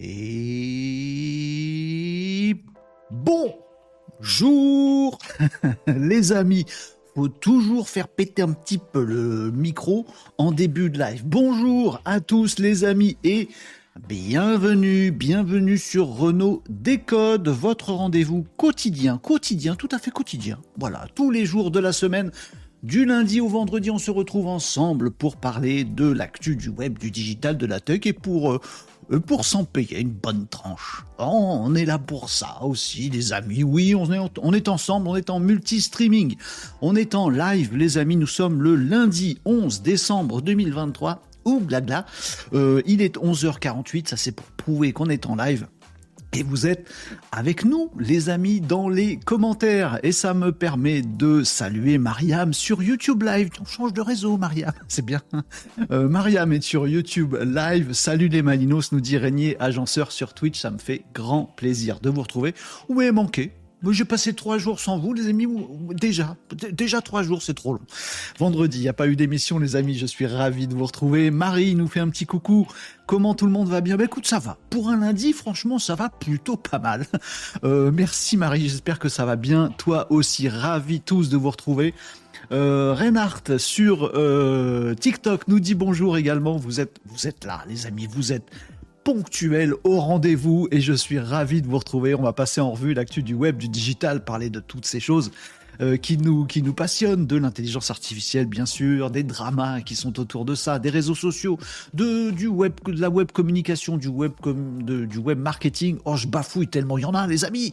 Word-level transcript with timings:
Et 0.00 0.94
bonjour 3.10 5.18
les 5.86 6.32
amis. 6.32 6.64
Faut 7.14 7.28
toujours 7.28 7.88
faire 7.88 8.08
péter 8.08 8.42
un 8.42 8.52
petit 8.52 8.78
peu 8.78 9.04
le 9.04 9.52
micro 9.52 10.06
en 10.38 10.50
début 10.50 10.90
de 10.90 10.98
live. 10.98 11.22
Bonjour 11.24 12.00
à 12.04 12.18
tous 12.20 12.58
les 12.58 12.82
amis 12.84 13.16
et 13.22 13.48
bienvenue, 14.08 15.12
bienvenue 15.12 15.78
sur 15.78 16.08
Renault 16.08 16.64
Décode, 16.68 17.46
votre 17.48 17.92
rendez-vous 17.92 18.44
quotidien, 18.56 19.18
quotidien, 19.18 19.76
tout 19.76 19.88
à 19.92 20.00
fait 20.00 20.10
quotidien. 20.10 20.58
Voilà, 20.78 21.06
tous 21.14 21.30
les 21.30 21.46
jours 21.46 21.70
de 21.70 21.78
la 21.78 21.92
semaine. 21.92 22.32
Du 22.84 23.04
lundi 23.04 23.40
au 23.40 23.48
vendredi, 23.48 23.90
on 23.90 23.98
se 23.98 24.12
retrouve 24.12 24.46
ensemble 24.46 25.10
pour 25.10 25.36
parler 25.36 25.82
de 25.82 26.08
l'actu 26.08 26.54
du 26.54 26.68
web, 26.68 26.96
du 26.96 27.10
digital, 27.10 27.58
de 27.58 27.66
la 27.66 27.80
tech 27.80 28.02
et 28.04 28.12
pour 28.12 28.52
euh, 28.52 28.60
euh, 29.10 29.42
s'en 29.42 29.64
payer 29.64 29.98
une 29.98 30.12
bonne 30.12 30.46
tranche. 30.46 31.04
Oh, 31.18 31.58
on 31.60 31.74
est 31.74 31.84
là 31.84 31.98
pour 31.98 32.30
ça 32.30 32.62
aussi, 32.62 33.10
les 33.10 33.32
amis. 33.32 33.64
Oui, 33.64 33.96
on 33.96 34.12
est, 34.12 34.18
on 34.40 34.52
est 34.52 34.68
ensemble, 34.68 35.08
on 35.08 35.16
est 35.16 35.28
en 35.28 35.40
multi-streaming. 35.40 36.36
On 36.80 36.94
est 36.94 37.16
en 37.16 37.28
live, 37.28 37.74
les 37.74 37.98
amis. 37.98 38.14
Nous 38.14 38.28
sommes 38.28 38.62
le 38.62 38.76
lundi 38.76 39.40
11 39.44 39.82
décembre 39.82 40.40
2023. 40.40 41.20
Ouh, 41.46 41.58
blabla. 41.58 42.06
Euh, 42.52 42.80
il 42.86 43.02
est 43.02 43.16
11h48, 43.16 44.08
ça 44.08 44.16
c'est 44.16 44.32
pour 44.32 44.46
prouver 44.46 44.92
qu'on 44.92 45.08
est 45.08 45.26
en 45.26 45.34
live. 45.34 45.66
Et 46.34 46.42
vous 46.42 46.66
êtes 46.66 46.88
avec 47.32 47.64
nous, 47.64 47.90
les 47.98 48.28
amis, 48.28 48.60
dans 48.60 48.88
les 48.88 49.16
commentaires. 49.16 49.98
Et 50.02 50.12
ça 50.12 50.34
me 50.34 50.52
permet 50.52 51.02
de 51.02 51.42
saluer 51.42 51.98
Mariam 51.98 52.52
sur 52.52 52.82
YouTube 52.82 53.22
Live. 53.22 53.50
On 53.60 53.64
change 53.64 53.92
de 53.92 54.00
réseau, 54.00 54.36
Mariam. 54.36 54.72
C'est 54.88 55.04
bien. 55.04 55.22
Euh, 55.90 56.08
Mariam 56.08 56.52
est 56.52 56.62
sur 56.62 56.86
YouTube 56.86 57.34
Live. 57.42 57.92
Salut 57.92 58.28
les 58.28 58.42
Malinos, 58.42 58.92
nous 58.92 59.00
dit 59.00 59.16
Régnier, 59.16 59.56
agenceur 59.58 60.12
sur 60.12 60.34
Twitch. 60.34 60.60
Ça 60.60 60.70
me 60.70 60.78
fait 60.78 61.02
grand 61.14 61.44
plaisir 61.56 62.00
de 62.00 62.10
vous 62.10 62.22
retrouver. 62.22 62.54
Vous 62.88 62.94
m'avez 62.94 63.12
manqué? 63.12 63.52
J'ai 63.90 64.04
passé 64.04 64.32
trois 64.32 64.58
jours 64.58 64.80
sans 64.80 64.98
vous, 64.98 65.14
les 65.14 65.28
amis. 65.28 65.46
Déjà, 65.90 66.36
déjà 66.72 67.00
trois 67.00 67.22
jours, 67.22 67.42
c'est 67.42 67.54
trop 67.54 67.74
long. 67.74 67.80
Vendredi, 68.38 68.78
il 68.78 68.82
n'y 68.82 68.88
a 68.88 68.92
pas 68.92 69.06
eu 69.06 69.16
d'émission, 69.16 69.58
les 69.58 69.76
amis. 69.76 69.96
Je 69.96 70.06
suis 70.06 70.26
ravi 70.26 70.66
de 70.66 70.74
vous 70.74 70.84
retrouver. 70.84 71.30
Marie 71.30 71.74
nous 71.74 71.86
fait 71.86 72.00
un 72.00 72.08
petit 72.08 72.26
coucou. 72.26 72.66
Comment 73.06 73.34
tout 73.34 73.46
le 73.46 73.52
monde 73.52 73.68
va 73.68 73.80
bien? 73.80 73.96
Ben 73.96 74.04
écoute, 74.04 74.26
ça 74.26 74.38
va. 74.38 74.58
Pour 74.68 74.90
un 74.90 74.98
lundi, 74.98 75.32
franchement, 75.32 75.78
ça 75.78 75.94
va 75.94 76.08
plutôt 76.08 76.56
pas 76.56 76.78
mal. 76.78 77.06
Euh, 77.64 77.90
merci 77.92 78.36
Marie, 78.36 78.68
j'espère 78.68 78.98
que 78.98 79.08
ça 79.08 79.24
va 79.24 79.36
bien. 79.36 79.70
Toi 79.78 80.06
aussi, 80.10 80.48
ravi 80.48 81.00
tous 81.00 81.28
de 81.28 81.36
vous 81.36 81.50
retrouver. 81.50 81.94
Euh, 82.52 82.94
Reinhardt 82.94 83.58
sur 83.58 84.12
euh, 84.14 84.94
TikTok 84.94 85.48
nous 85.48 85.60
dit 85.60 85.74
bonjour 85.74 86.16
également. 86.16 86.56
Vous 86.56 86.80
êtes, 86.80 86.98
vous 87.06 87.26
êtes 87.26 87.44
là, 87.44 87.64
les 87.68 87.86
amis. 87.86 88.06
Vous 88.06 88.32
êtes 88.32 88.44
ponctuel 89.08 89.72
au 89.84 90.00
rendez-vous 90.00 90.68
et 90.70 90.82
je 90.82 90.92
suis 90.92 91.18
ravi 91.18 91.62
de 91.62 91.66
vous 91.66 91.78
retrouver. 91.78 92.14
On 92.14 92.20
va 92.20 92.34
passer 92.34 92.60
en 92.60 92.72
revue 92.72 92.92
l'actu 92.92 93.22
du 93.22 93.32
web, 93.32 93.56
du 93.56 93.66
digital, 93.66 94.22
parler 94.22 94.50
de 94.50 94.60
toutes 94.60 94.84
ces 94.84 95.00
choses 95.00 95.30
euh, 95.80 95.96
qui, 95.96 96.18
nous, 96.18 96.44
qui 96.44 96.60
nous 96.60 96.74
passionnent, 96.74 97.26
de 97.26 97.36
l'intelligence 97.38 97.90
artificielle 97.90 98.44
bien 98.44 98.66
sûr, 98.66 99.10
des 99.10 99.22
dramas 99.22 99.80
qui 99.80 99.96
sont 99.96 100.20
autour 100.20 100.44
de 100.44 100.54
ça, 100.54 100.78
des 100.78 100.90
réseaux 100.90 101.14
sociaux, 101.14 101.58
de, 101.94 102.28
du 102.32 102.48
web, 102.48 102.74
de 102.84 103.00
la 103.00 103.08
web 103.08 103.32
communication, 103.32 103.96
du 103.96 104.08
web, 104.08 104.32
de, 104.44 105.06
du 105.06 105.16
web 105.16 105.38
marketing. 105.38 105.96
Oh, 106.04 106.16
je 106.16 106.26
bafouille 106.26 106.68
tellement 106.68 106.98
il 106.98 107.02
y 107.02 107.06
en 107.06 107.14
a, 107.14 107.26
les 107.26 107.46
amis. 107.46 107.72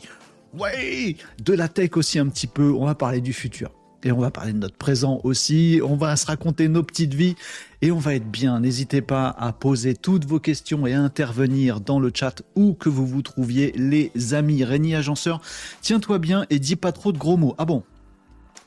Ouais, 0.58 1.18
de 1.44 1.52
la 1.52 1.68
tech 1.68 1.98
aussi 1.98 2.18
un 2.18 2.30
petit 2.30 2.48
peu. 2.48 2.72
On 2.72 2.86
va 2.86 2.96
parler 2.96 3.20
du 3.20 3.34
futur 3.34 3.72
et 4.06 4.12
on 4.12 4.20
va 4.20 4.30
parler 4.30 4.54
de 4.54 4.60
notre 4.60 4.78
présent 4.78 5.20
aussi. 5.24 5.82
On 5.84 5.96
va 5.96 6.16
se 6.16 6.28
raconter 6.28 6.68
nos 6.68 6.84
petites 6.84 7.16
vies 7.16 7.36
et 7.82 7.92
on 7.92 7.98
va 7.98 8.14
être 8.14 8.30
bien. 8.30 8.60
N'hésitez 8.60 9.02
pas 9.02 9.30
à 9.30 9.52
poser 9.52 9.96
toutes 9.96 10.26
vos 10.26 10.40
questions 10.40 10.86
et 10.86 10.94
à 10.94 11.02
intervenir 11.02 11.82
dans 11.82 12.00
le 12.00 12.12
chat 12.14 12.44
où 12.56 12.76
que 12.76 12.88
vous 12.88 13.08
vous 13.08 13.24
trouviez, 13.24 13.74
les 13.76 14.12
amis. 14.36 14.64
Rémi 14.64 14.94
Agenceur, 14.94 15.42
tiens-toi 15.82 16.20
bien 16.20 16.46
et 16.52 16.60
dis 16.60 16.76
pas 16.76 16.92
trop 16.92 17.12
de 17.12 17.18
gros 17.18 17.36
mots. 17.36 17.56
Ah 17.58 17.66
bon? 17.66 17.84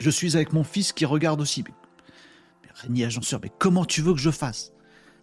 Je 0.01 0.11
suis 0.11 0.35
avec 0.35 0.53
mon 0.53 0.65
fils 0.65 0.93
qui 0.93 1.05
regarde 1.05 1.41
aussi. 1.41 1.65
Mais, 2.89 3.05
Agenceur, 3.05 3.39
mais 3.41 3.51
comment 3.59 3.85
tu 3.85 4.03
veux 4.03 4.15
que 4.15 4.21
je 4.21 4.31
fasse? 4.31 4.73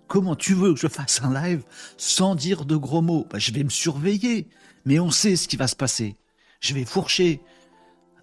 Comment 0.07 0.35
tu 0.35 0.53
veux 0.53 0.73
que 0.73 0.79
je 0.79 0.87
fasse 0.87 1.21
un 1.23 1.33
live 1.33 1.63
sans 1.97 2.35
dire 2.35 2.63
de 2.63 2.77
gros 2.77 3.01
mots? 3.01 3.27
Bah, 3.29 3.37
Je 3.37 3.51
vais 3.51 3.63
me 3.63 3.69
surveiller, 3.69 4.47
mais 4.85 4.97
on 4.97 5.11
sait 5.11 5.35
ce 5.35 5.49
qui 5.49 5.57
va 5.57 5.67
se 5.67 5.75
passer. 5.75 6.15
Je 6.61 6.73
vais 6.73 6.85
fourcher, 6.85 7.41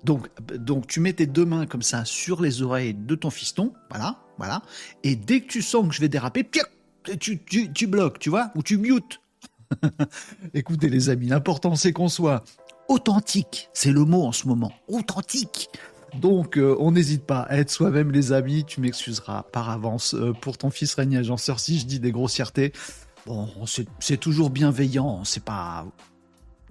donc, 0.04 0.28
donc 0.54 0.86
tu 0.86 1.00
mets 1.00 1.12
tes 1.12 1.26
deux 1.26 1.44
mains 1.44 1.66
comme 1.66 1.82
ça 1.82 2.04
sur 2.04 2.42
les 2.42 2.62
oreilles 2.62 2.94
de 2.94 3.14
ton 3.14 3.30
fiston, 3.30 3.72
voilà, 3.90 4.18
voilà. 4.38 4.62
Et 5.02 5.16
dès 5.16 5.40
que 5.40 5.46
tu 5.46 5.62
sens 5.62 5.88
que 5.88 5.94
je 5.94 6.00
vais 6.00 6.08
déraper, 6.08 6.48
tu, 7.20 7.42
tu, 7.44 7.72
tu 7.72 7.86
bloques, 7.86 8.18
tu 8.18 8.30
vois, 8.30 8.50
ou 8.54 8.62
tu 8.62 8.78
mutes. 8.78 9.20
Écoutez 10.54 10.88
les 10.88 11.08
amis, 11.08 11.28
l'important 11.28 11.76
c'est 11.76 11.92
qu'on 11.92 12.08
soit 12.08 12.44
authentique, 12.88 13.70
c'est 13.72 13.92
le 13.92 14.04
mot 14.04 14.24
en 14.24 14.32
ce 14.32 14.46
moment, 14.48 14.72
authentique. 14.88 15.70
Donc, 16.20 16.58
euh, 16.58 16.76
on 16.78 16.92
n'hésite 16.92 17.24
pas 17.24 17.40
à 17.40 17.56
être 17.56 17.70
soi-même, 17.70 18.10
les 18.10 18.32
amis. 18.32 18.64
Tu 18.66 18.82
m'excuseras 18.82 19.44
par 19.44 19.70
avance 19.70 20.14
euh, 20.14 20.34
pour 20.34 20.58
ton 20.58 20.70
fils 20.70 20.94
Régnier 20.94 21.18
Agenceur 21.18 21.58
si 21.58 21.78
je 21.78 21.86
dis 21.86 22.00
des 22.00 22.12
grossièretés. 22.12 22.72
Bon, 23.26 23.48
c'est 24.00 24.16
toujours 24.18 24.50
bienveillant, 24.50 25.24
c'est 25.24 25.44
pas 25.44 25.86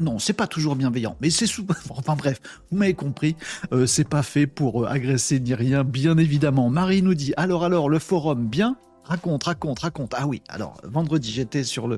non, 0.01 0.19
c'est 0.19 0.33
pas 0.33 0.47
toujours 0.47 0.75
bienveillant, 0.75 1.15
mais 1.21 1.29
c'est 1.29 1.45
sous... 1.45 1.65
Enfin 1.89 2.15
bref, 2.15 2.41
vous 2.71 2.77
m'avez 2.77 2.93
compris, 2.93 3.35
euh, 3.71 3.85
c'est 3.85 4.07
pas 4.07 4.23
fait 4.23 4.47
pour 4.47 4.83
euh, 4.83 4.87
agresser 4.87 5.39
ni 5.39 5.53
rien, 5.53 5.83
bien 5.83 6.17
évidemment. 6.17 6.69
Marie 6.69 7.01
nous 7.01 7.13
dit, 7.13 7.33
alors 7.37 7.63
alors, 7.63 7.87
le 7.87 7.99
forum, 7.99 8.47
bien? 8.47 8.75
Raconte, 9.03 9.43
raconte, 9.43 9.79
raconte. 9.79 10.13
Ah 10.17 10.27
oui, 10.27 10.41
alors, 10.49 10.77
vendredi, 10.83 11.31
j'étais 11.31 11.63
sur 11.63 11.87
le 11.87 11.97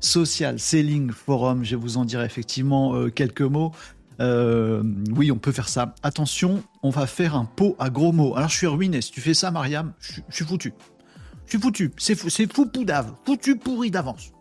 Social 0.00 0.58
Selling 0.58 1.10
Forum, 1.12 1.64
je 1.64 1.76
vous 1.76 1.96
en 1.96 2.04
dirai 2.04 2.24
effectivement 2.24 2.94
euh, 2.94 3.10
quelques 3.10 3.42
mots. 3.42 3.72
oui, 4.18 5.30
on 5.30 5.38
peut 5.38 5.52
faire 5.52 5.68
ça. 5.68 5.94
Attention, 6.02 6.62
on 6.82 6.90
va 6.90 7.06
faire 7.06 7.36
un 7.36 7.44
pot 7.44 7.76
à 7.78 7.90
gros 7.90 8.12
mots. 8.12 8.34
Alors, 8.36 8.48
je 8.48 8.56
suis 8.56 8.66
ruiné. 8.66 9.02
Si 9.02 9.10
tu 9.12 9.20
fais 9.20 9.34
ça, 9.34 9.50
Mariam, 9.50 9.92
je, 10.00 10.20
suis 10.30 10.44
foutu. 10.44 10.72
Je 11.44 11.50
suis 11.50 11.58
foutu. 11.58 11.92
C'est 11.98 12.14
fou, 12.14 12.30
c'est 12.30 12.52
fou 12.52 12.66
poudave. 12.66 13.12
Foutu 13.26 13.56
pourri 13.56 13.90
d'avance. 13.90 14.32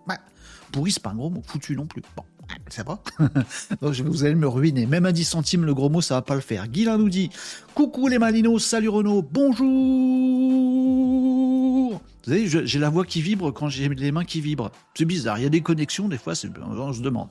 Pourri, 0.71 0.91
c'est 0.91 1.03
pas 1.03 1.09
un 1.09 1.15
gros 1.15 1.29
mot. 1.29 1.41
Foutu 1.45 1.75
non 1.75 1.85
plus. 1.85 2.01
Bon 2.15 2.23
ça 2.69 2.83
va 2.83 3.01
Donc 3.81 3.95
vous 3.95 4.23
allez 4.23 4.35
me 4.35 4.47
ruiner. 4.47 4.85
Même 4.85 5.05
à 5.05 5.11
10 5.11 5.25
centimes 5.25 5.65
le 5.65 5.73
gros 5.73 5.89
mot, 5.89 6.01
ça 6.01 6.15
va 6.15 6.21
pas 6.21 6.35
le 6.35 6.41
faire. 6.41 6.67
Guilain 6.67 6.97
nous 6.97 7.09
dit 7.09 7.29
Coucou 7.73 8.07
les 8.07 8.19
Malinos, 8.19 8.63
salut 8.63 8.89
Renaud, 8.89 9.21
bonjour 9.21 9.63
Vous 11.93 12.31
savez, 12.31 12.47
j'ai 12.47 12.79
la 12.79 12.89
voix 12.89 13.05
qui 13.05 13.21
vibre 13.21 13.51
quand 13.53 13.69
j'ai 13.69 13.89
les 13.89 14.11
mains 14.11 14.25
qui 14.25 14.41
vibrent. 14.41 14.71
C'est 14.93 15.05
bizarre, 15.05 15.39
il 15.39 15.43
y 15.43 15.47
a 15.47 15.49
des 15.49 15.61
connexions, 15.61 16.07
des 16.07 16.17
fois, 16.17 16.33
on 16.33 16.93
se 16.93 17.01
demande. 17.01 17.27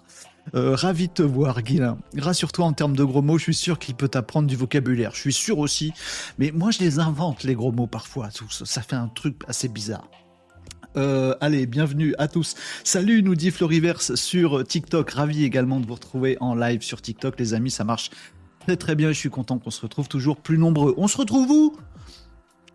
Euh, 0.55 0.75
ravi 0.75 1.09
de 1.09 1.13
te 1.13 1.23
voir, 1.23 1.63
Guilain. 1.63 1.99
Rassure-toi 2.17 2.65
en 2.65 2.73
termes 2.73 2.97
de 2.97 3.05
gros 3.05 3.23
mots, 3.23 3.39
je 3.39 3.45
suis 3.45 3.55
sûr 3.55 3.79
qu'il 3.79 3.95
peut 3.95 4.09
t'apprendre 4.09 4.49
du 4.49 4.57
vocabulaire. 4.57 5.13
Je 5.15 5.21
suis 5.21 5.33
sûr 5.33 5.59
aussi. 5.59 5.93
Mais 6.39 6.51
moi, 6.51 6.71
je 6.71 6.81
les 6.81 6.99
invente, 6.99 7.45
les 7.45 7.55
gros 7.55 7.73
mots, 7.73 7.87
parfois. 7.87 8.31
Ça 8.49 8.83
fait 8.83 8.97
un 8.97 9.09
truc 9.09 9.37
assez 9.47 9.69
bizarre. 9.69 10.09
Euh, 10.97 11.35
allez, 11.41 11.67
bienvenue 11.67 12.15
à 12.19 12.27
tous. 12.27 12.57
Salut, 12.83 13.23
nous 13.23 13.37
dit 13.37 13.51
Floriverse 13.51 14.17
sur 14.17 14.67
TikTok. 14.67 15.11
Ravi 15.11 15.45
également 15.45 15.79
de 15.79 15.87
vous 15.87 15.95
retrouver 15.95 16.37
en 16.41 16.55
live 16.55 16.83
sur 16.83 17.01
TikTok, 17.01 17.39
les 17.39 17.55
amis. 17.55 17.71
Ça 17.71 17.85
marche 17.85 18.11
très 18.61 18.77
très 18.77 18.97
bien. 18.97 19.13
Je 19.13 19.19
suis 19.19 19.31
content 19.31 19.59
qu'on 19.59 19.71
se 19.71 19.81
retrouve 19.83 20.09
toujours 20.09 20.39
plus 20.39 20.59
nombreux. 20.59 20.95
On 20.97 21.07
se 21.07 21.17
retrouve 21.17 21.49
où? 21.51 21.77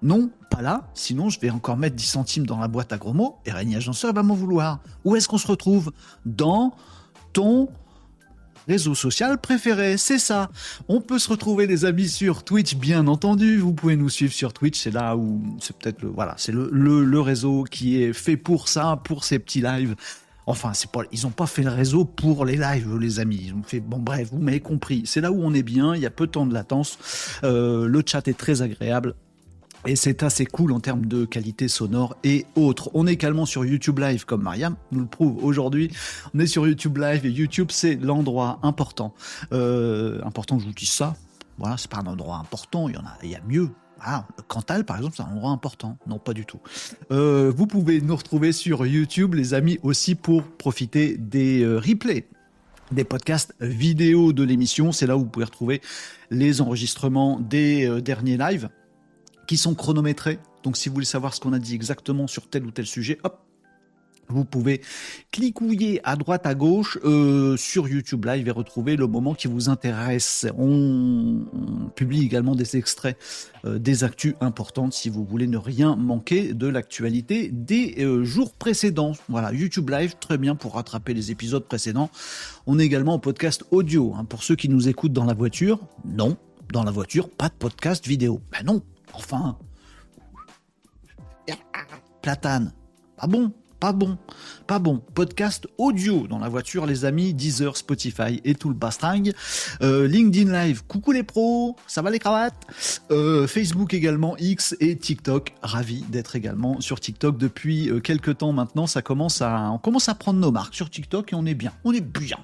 Non, 0.01 0.29
pas 0.49 0.61
là, 0.61 0.87
sinon 0.93 1.29
je 1.29 1.39
vais 1.39 1.49
encore 1.49 1.77
mettre 1.77 1.95
10 1.95 2.05
centimes 2.05 2.45
dans 2.45 2.59
la 2.59 2.67
boîte 2.67 2.93
à 2.93 2.97
gros 2.97 3.13
mots 3.13 3.37
et 3.45 3.51
Régnier 3.51 3.77
Agenceur 3.77 4.13
va 4.13 4.23
m'en 4.23 4.35
vouloir. 4.35 4.79
Où 5.03 5.15
est-ce 5.15 5.27
qu'on 5.27 5.37
se 5.37 5.47
retrouve? 5.47 5.91
Dans 6.25 6.75
ton 7.33 7.69
réseau 8.67 8.95
social 8.95 9.39
préféré, 9.39 9.97
c'est 9.97 10.19
ça. 10.19 10.49
On 10.87 11.01
peut 11.01 11.19
se 11.19 11.29
retrouver 11.29 11.67
les 11.67 11.85
amis 11.85 12.09
sur 12.09 12.43
Twitch, 12.43 12.75
bien 12.75 13.07
entendu. 13.07 13.57
Vous 13.57 13.73
pouvez 13.73 13.95
nous 13.95 14.09
suivre 14.09 14.33
sur 14.33 14.53
Twitch, 14.53 14.79
c'est 14.79 14.91
là 14.91 15.15
où 15.15 15.41
c'est 15.59 15.75
peut-être 15.77 16.01
le 16.01 16.09
voilà, 16.09 16.35
c'est 16.37 16.51
le, 16.51 16.69
le, 16.71 17.19
réseau 17.19 17.63
qui 17.63 18.01
est 18.01 18.13
fait 18.13 18.37
pour 18.37 18.67
ça, 18.67 18.99
pour 19.03 19.23
ces 19.23 19.39
petits 19.39 19.61
lives. 19.61 19.95
Enfin, 20.47 20.73
c'est 20.73 20.91
pas, 20.91 21.01
ils 21.11 21.25
ont 21.25 21.31
pas 21.31 21.47
fait 21.47 21.63
le 21.63 21.71
réseau 21.71 22.05
pour 22.05 22.45
les 22.45 22.55
lives, 22.57 22.97
les 22.97 23.19
amis. 23.19 23.45
Ils 23.47 23.53
ont 23.53 23.63
fait, 23.63 23.79
bon, 23.79 23.97
bref, 23.97 24.29
vous 24.31 24.37
m'avez 24.37 24.59
compris. 24.59 25.01
C'est 25.05 25.21
là 25.21 25.31
où 25.31 25.41
on 25.41 25.53
est 25.53 25.63
bien. 25.63 25.95
Il 25.95 26.01
y 26.01 26.05
a 26.05 26.11
peu 26.11 26.27
de 26.27 26.31
temps 26.31 26.45
de 26.45 26.53
latence. 26.53 26.99
Euh, 27.43 27.87
le 27.87 28.03
chat 28.05 28.27
est 28.27 28.37
très 28.37 28.61
agréable. 28.61 29.15
Et 29.87 29.95
c'est 29.95 30.23
assez 30.23 30.45
cool 30.45 30.71
en 30.71 30.79
termes 30.79 31.05
de 31.05 31.25
qualité 31.25 31.67
sonore 31.67 32.15
et 32.23 32.45
autres. 32.55 32.89
On 32.93 33.05
est 33.05 33.13
également 33.13 33.45
sur 33.45 33.65
YouTube 33.65 33.99
Live 33.99 34.25
comme 34.25 34.41
Mariam 34.41 34.75
nous 34.91 35.01
le 35.01 35.05
prouve 35.05 35.43
aujourd'hui. 35.43 35.91
On 36.33 36.39
est 36.39 36.47
sur 36.47 36.67
YouTube 36.67 36.97
Live 36.97 37.25
et 37.25 37.29
YouTube 37.29 37.67
c'est 37.71 37.95
l'endroit 37.95 38.59
important. 38.63 39.13
Euh, 39.53 40.19
important 40.23 40.57
je 40.57 40.65
vous 40.65 40.73
dise 40.73 40.89
ça. 40.89 41.15
Voilà, 41.57 41.77
c'est 41.77 41.89
pas 41.89 41.99
un 41.99 42.07
endroit 42.07 42.37
important. 42.37 42.89
Il 42.89 42.95
y 42.95 42.97
en 42.97 43.05
a, 43.05 43.17
il 43.23 43.29
y 43.29 43.35
a 43.35 43.41
mieux. 43.47 43.69
Ah, 44.01 44.27
Cantal, 44.47 44.85
par 44.85 44.97
exemple, 44.97 45.15
c'est 45.15 45.23
un 45.23 45.31
endroit 45.31 45.51
important. 45.51 45.97
Non, 46.05 46.19
pas 46.19 46.33
du 46.33 46.45
tout. 46.45 46.59
Euh, 47.11 47.51
vous 47.55 47.65
pouvez 47.65 48.01
nous 48.01 48.15
retrouver 48.15 48.51
sur 48.51 48.85
YouTube, 48.85 49.35
les 49.35 49.53
amis, 49.53 49.79
aussi 49.83 50.15
pour 50.15 50.43
profiter 50.43 51.17
des 51.17 51.63
euh, 51.63 51.79
replays 51.79 52.27
des 52.91 53.03
podcasts 53.03 53.55
vidéo 53.59 54.33
de 54.33 54.43
l'émission. 54.43 54.91
C'est 54.91 55.07
là 55.07 55.17
où 55.17 55.21
vous 55.21 55.25
pouvez 55.25 55.45
retrouver 55.45 55.81
les 56.29 56.61
enregistrements 56.61 57.39
des 57.39 57.87
euh, 57.87 58.01
derniers 58.01 58.37
lives 58.37 58.69
qui 59.47 59.57
sont 59.57 59.75
chronométrés. 59.75 60.39
Donc 60.63 60.77
si 60.77 60.89
vous 60.89 60.95
voulez 60.95 61.05
savoir 61.05 61.33
ce 61.33 61.39
qu'on 61.39 61.53
a 61.53 61.59
dit 61.59 61.75
exactement 61.75 62.27
sur 62.27 62.47
tel 62.47 62.65
ou 62.65 62.71
tel 62.71 62.85
sujet, 62.85 63.17
hop, 63.23 63.39
Vous 64.27 64.43
pouvez 64.43 64.81
clicouiller 65.31 66.01
à 66.03 66.15
droite, 66.15 66.47
à 66.47 66.55
gauche 66.55 66.97
euh, 67.03 67.55
sur 67.57 67.87
YouTube 67.87 68.25
Live 68.25 68.47
et 68.47 68.51
retrouver 68.51 68.95
le 68.95 69.05
moment 69.05 69.35
qui 69.35 69.47
vous 69.47 69.69
intéresse. 69.69 70.47
On, 70.57 71.45
publie 71.95 72.23
également 72.23 72.55
des 72.55 72.75
extraits 72.75 73.17
euh, 73.65 73.77
des 73.77 74.03
actus 74.03 74.33
importantes 74.41 74.93
si 74.93 75.09
vous 75.09 75.23
voulez 75.23 75.47
ne 75.47 75.57
rien 75.57 75.95
manquer 75.95 76.53
de 76.53 76.67
l'actualité 76.67 77.49
des 77.49 77.95
euh, 77.99 78.23
jours 78.23 78.53
précédents. 78.53 79.13
Voilà, 79.29 79.53
YouTube 79.53 79.89
Live, 79.91 80.15
très 80.19 80.39
bien 80.39 80.55
pour 80.55 80.73
rattraper 80.73 81.13
les 81.13 81.29
épisodes 81.29 81.63
précédents. 81.63 82.09
On 82.65 82.79
est 82.79 82.85
également 82.85 83.13
en 83.13 83.19
podcast 83.19 83.63
audio. 83.69 84.13
Hein. 84.17 84.25
Pour 84.25 84.43
ceux 84.43 84.55
qui 84.55 84.69
nous 84.69 84.89
écoutent 84.89 85.13
dans 85.13 85.25
la 85.25 85.35
voiture, 85.35 85.79
non, 86.03 86.35
dans 86.73 86.83
la 86.83 86.91
voiture, 86.91 87.29
pas 87.29 87.49
de 87.49 87.53
podcast 87.53 88.07
vidéo. 88.07 88.41
Ben 88.51 88.65
non, 88.65 88.81
enfin. 89.15 89.57
Platane. 92.21 92.73
Pas 93.17 93.27
bon 93.27 93.51
pas 93.79 93.91
bon, 93.91 94.17
pas 94.67 94.79
bon. 94.79 95.01
Podcast 95.13 95.67
audio 95.77 96.27
dans 96.27 96.39
la 96.39 96.49
voiture, 96.49 96.85
les 96.85 97.05
amis, 97.05 97.33
Deezer, 97.33 97.77
Spotify 97.77 98.41
et 98.43 98.55
tout 98.55 98.69
le 98.69 98.73
bastring. 98.75 99.33
Euh, 99.81 100.07
LinkedIn 100.07 100.51
Live, 100.51 100.83
coucou 100.87 101.11
les 101.11 101.23
pros, 101.23 101.75
ça 101.85 102.01
va 102.01 102.09
les 102.09 102.19
cravates? 102.19 102.55
Euh, 103.11 103.47
Facebook 103.47 103.93
également, 103.93 104.37
X 104.37 104.75
et 104.79 104.95
TikTok. 104.95 105.53
Ravi 105.61 106.03
d'être 106.09 106.35
également 106.35 106.79
sur 106.81 106.99
TikTok 106.99 107.37
depuis 107.37 107.89
euh, 107.89 107.99
quelques 107.99 108.37
temps 108.37 108.53
maintenant. 108.53 108.87
Ça 108.87 109.01
commence 109.01 109.41
à, 109.41 109.69
on 109.71 109.77
commence 109.77 110.09
à 110.09 110.15
prendre 110.15 110.39
nos 110.39 110.51
marques 110.51 110.75
sur 110.75 110.89
TikTok 110.89 111.33
et 111.33 111.35
on 111.35 111.45
est 111.45 111.53
bien, 111.53 111.73
on 111.83 111.91
est 111.91 112.01
bien. 112.01 112.37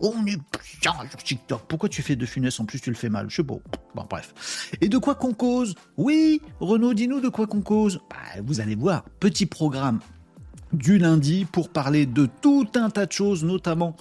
On 0.00 0.24
est 0.26 0.38
bien 0.80 0.92
sur 1.10 1.22
TikTok. 1.22 1.62
Pourquoi 1.68 1.88
tu 1.88 2.02
fais 2.02 2.16
de 2.16 2.24
funeste 2.24 2.60
en 2.60 2.64
plus 2.64 2.80
tu 2.80 2.90
le 2.90 2.96
fais 2.96 3.10
mal? 3.10 3.26
Je 3.28 3.36
sais 3.36 3.44
pas. 3.44 3.56
Bon 3.94 4.06
bref. 4.08 4.72
Et 4.80 4.88
de 4.88 4.98
quoi 4.98 5.14
qu'on 5.14 5.34
cause? 5.34 5.74
Oui, 5.96 6.40
Renaud, 6.60 6.94
dis-nous 6.94 7.20
de 7.20 7.28
quoi 7.28 7.46
qu'on 7.46 7.60
cause. 7.60 8.00
Bah, 8.08 8.40
vous 8.42 8.60
allez 8.60 8.74
voir, 8.74 9.04
petit 9.20 9.46
programme 9.46 10.00
du 10.72 10.98
lundi 10.98 11.46
pour 11.50 11.68
parler 11.68 12.06
de 12.06 12.28
tout 12.40 12.68
un 12.76 12.90
tas 12.90 13.06
de 13.06 13.12
choses, 13.12 13.44
notamment 13.44 13.96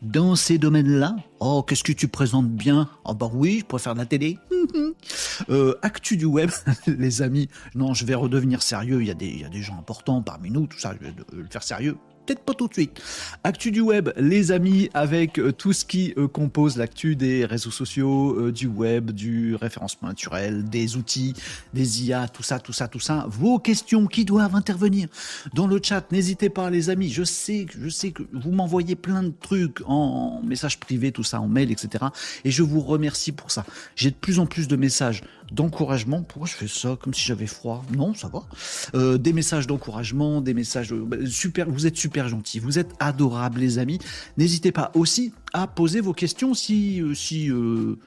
dans 0.00 0.36
ces 0.36 0.56
domaines-là. 0.58 1.16
Oh, 1.40 1.62
qu'est-ce 1.62 1.84
que 1.84 1.92
tu 1.92 2.08
présentes 2.08 2.48
bien? 2.48 2.88
Oh 3.04 3.14
bah 3.14 3.30
oui, 3.32 3.58
je 3.60 3.64
préfère 3.64 3.94
la 3.94 4.06
télé. 4.06 4.38
euh, 5.50 5.74
actu 5.82 6.16
du 6.16 6.24
web, 6.24 6.50
les 6.86 7.22
amis. 7.22 7.48
Non, 7.74 7.92
je 7.92 8.06
vais 8.06 8.14
redevenir 8.14 8.62
sérieux. 8.62 9.02
Il 9.02 9.08
y 9.08 9.10
a 9.44 9.48
des 9.48 9.62
gens 9.62 9.78
importants 9.78 10.22
parmi 10.22 10.50
nous, 10.50 10.66
tout 10.66 10.78
ça, 10.78 10.94
je 10.98 11.06
vais 11.06 11.14
le 11.32 11.46
faire 11.50 11.62
sérieux 11.62 11.96
peut-être 12.24 12.42
pas 12.42 12.54
tout 12.54 12.68
de 12.68 12.72
suite. 12.72 13.00
Actu 13.44 13.70
du 13.70 13.80
web, 13.80 14.10
les 14.16 14.52
amis, 14.52 14.90
avec 14.94 15.38
euh, 15.38 15.52
tout 15.52 15.72
ce 15.72 15.84
qui 15.84 16.14
euh, 16.16 16.28
compose 16.28 16.76
l'actu 16.76 17.16
des 17.16 17.44
réseaux 17.44 17.70
sociaux, 17.70 18.38
euh, 18.38 18.52
du 18.52 18.66
web, 18.66 19.10
du 19.10 19.54
référencement 19.54 20.08
naturel, 20.08 20.64
des 20.64 20.96
outils, 20.96 21.34
des 21.74 22.04
IA, 22.04 22.28
tout 22.28 22.42
ça, 22.42 22.58
tout 22.58 22.72
ça, 22.72 22.88
tout 22.88 23.00
ça. 23.00 23.26
Vos 23.28 23.58
questions 23.58 24.06
qui 24.06 24.24
doivent 24.24 24.54
intervenir 24.54 25.08
dans 25.54 25.66
le 25.66 25.80
chat, 25.82 26.10
n'hésitez 26.12 26.48
pas, 26.48 26.70
les 26.70 26.90
amis. 26.90 27.10
Je 27.10 27.24
sais, 27.24 27.66
je 27.78 27.88
sais 27.88 28.12
que 28.12 28.22
vous 28.32 28.52
m'envoyez 28.52 28.96
plein 28.96 29.22
de 29.22 29.32
trucs 29.40 29.80
en 29.86 30.40
message 30.42 30.78
privé, 30.78 31.12
tout 31.12 31.24
ça, 31.24 31.40
en 31.40 31.48
mail, 31.48 31.70
etc. 31.70 32.04
Et 32.44 32.50
je 32.50 32.62
vous 32.62 32.80
remercie 32.80 33.32
pour 33.32 33.50
ça. 33.50 33.64
J'ai 33.96 34.10
de 34.10 34.16
plus 34.16 34.38
en 34.38 34.46
plus 34.46 34.68
de 34.68 34.76
messages 34.76 35.22
d'encouragement. 35.52 36.22
Pourquoi 36.22 36.48
je 36.48 36.54
fais 36.54 36.68
ça? 36.68 36.96
Comme 37.00 37.14
si 37.14 37.22
j'avais 37.22 37.46
froid 37.46 37.84
Non, 37.96 38.14
ça 38.14 38.28
va. 38.28 39.18
des 39.18 39.32
messages 39.32 39.66
d'encouragement, 39.66 40.40
des 40.40 40.54
messages 40.54 40.92
bah, 40.92 41.16
super. 41.26 41.68
Vous 41.68 41.86
êtes 41.86 41.96
super 41.96 42.12
super 42.12 42.28
gentil, 42.28 42.58
vous 42.58 42.78
êtes 42.78 42.92
adorables 43.00 43.58
les 43.58 43.78
amis. 43.78 43.98
N'hésitez 44.36 44.70
pas 44.70 44.92
aussi 44.94 45.32
à 45.54 45.66
poser 45.66 46.02
vos 46.02 46.12
questions 46.12 46.52
si, 46.52 47.00
euh, 47.00 47.14
si, 47.14 47.50
euh, 47.50 47.98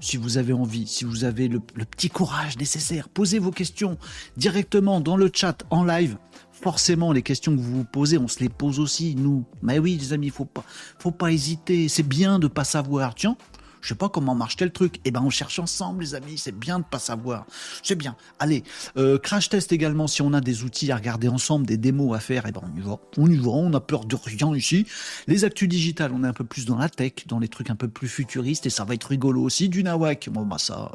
si 0.00 0.18
vous 0.18 0.36
avez 0.36 0.52
envie, 0.52 0.86
si 0.86 1.06
vous 1.06 1.24
avez 1.24 1.48
le, 1.48 1.60
petit 1.60 2.10
courage 2.10 2.58
nécessaire. 2.58 3.08
Posez 3.08 3.38
vos 3.38 3.52
questions 3.52 3.96
directement 4.36 5.00
dans 5.00 5.16
le 5.16 5.30
chat 5.32 5.64
en 5.70 5.82
live. 5.82 6.18
Forcément, 6.52 7.10
les 7.10 7.22
questions 7.22 7.56
que 7.56 7.60
vous 7.60 7.78
vous 7.78 7.84
posez, 7.84 8.18
on 8.18 8.28
se 8.28 8.40
les 8.40 8.50
pose 8.50 8.78
aussi, 8.80 9.14
nous. 9.14 9.46
Mais 9.62 9.78
oui, 9.78 9.96
les 9.98 10.12
amis, 10.12 10.28
faut 10.28 10.44
pas, 10.44 10.64
faut 10.98 11.10
pas 11.10 11.32
hésiter. 11.32 11.88
C'est 11.88 12.06
bien 12.06 12.38
de 12.38 12.48
pas 12.48 12.64
savoir. 12.64 13.14
Tiens, 13.14 13.38
je 13.84 13.90
sais 13.90 13.94
pas 13.94 14.08
comment 14.08 14.34
marche 14.34 14.56
tel 14.56 14.72
truc. 14.72 14.98
Eh 15.04 15.10
ben, 15.10 15.20
on 15.22 15.28
cherche 15.28 15.58
ensemble, 15.58 16.02
les 16.02 16.14
amis. 16.14 16.38
C'est 16.38 16.58
bien 16.58 16.78
de 16.78 16.84
pas 16.84 16.98
savoir. 16.98 17.44
C'est 17.82 17.96
bien. 17.96 18.16
Allez, 18.38 18.64
euh, 18.96 19.18
crash 19.18 19.50
test 19.50 19.72
également. 19.72 20.06
Si 20.06 20.22
on 20.22 20.32
a 20.32 20.40
des 20.40 20.64
outils 20.64 20.90
à 20.90 20.96
regarder 20.96 21.28
ensemble, 21.28 21.66
des 21.66 21.76
démos 21.76 22.16
à 22.16 22.20
faire, 22.20 22.44
eh 22.48 22.52
ben, 22.52 22.62
on 22.64 22.78
y 22.78 22.80
va. 22.80 22.98
On 23.18 23.30
y 23.30 23.36
va. 23.36 23.50
On 23.50 23.74
a 23.74 23.80
peur 23.80 24.06
de 24.06 24.16
rien 24.16 24.56
ici. 24.56 24.86
Les 25.26 25.44
actus 25.44 25.68
digitales, 25.68 26.12
on 26.14 26.24
est 26.24 26.26
un 26.26 26.32
peu 26.32 26.44
plus 26.44 26.64
dans 26.64 26.78
la 26.78 26.88
tech, 26.88 27.26
dans 27.26 27.38
les 27.38 27.48
trucs 27.48 27.68
un 27.68 27.76
peu 27.76 27.88
plus 27.88 28.08
futuristes 28.08 28.64
et 28.64 28.70
ça 28.70 28.84
va 28.84 28.94
être 28.94 29.04
rigolo 29.04 29.42
aussi. 29.42 29.68
Du 29.68 29.84
nawak. 29.84 30.30
Bon, 30.32 30.46
bah, 30.46 30.56
ça. 30.58 30.92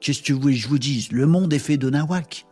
Qu'est-ce 0.00 0.22
que 0.22 0.32
vous 0.32 0.40
voulez 0.40 0.56
je 0.56 0.66
vous 0.66 0.80
dise? 0.80 1.12
Le 1.12 1.28
monde 1.28 1.52
est 1.52 1.60
fait 1.60 1.76
de 1.76 1.88
nawak 1.88 2.46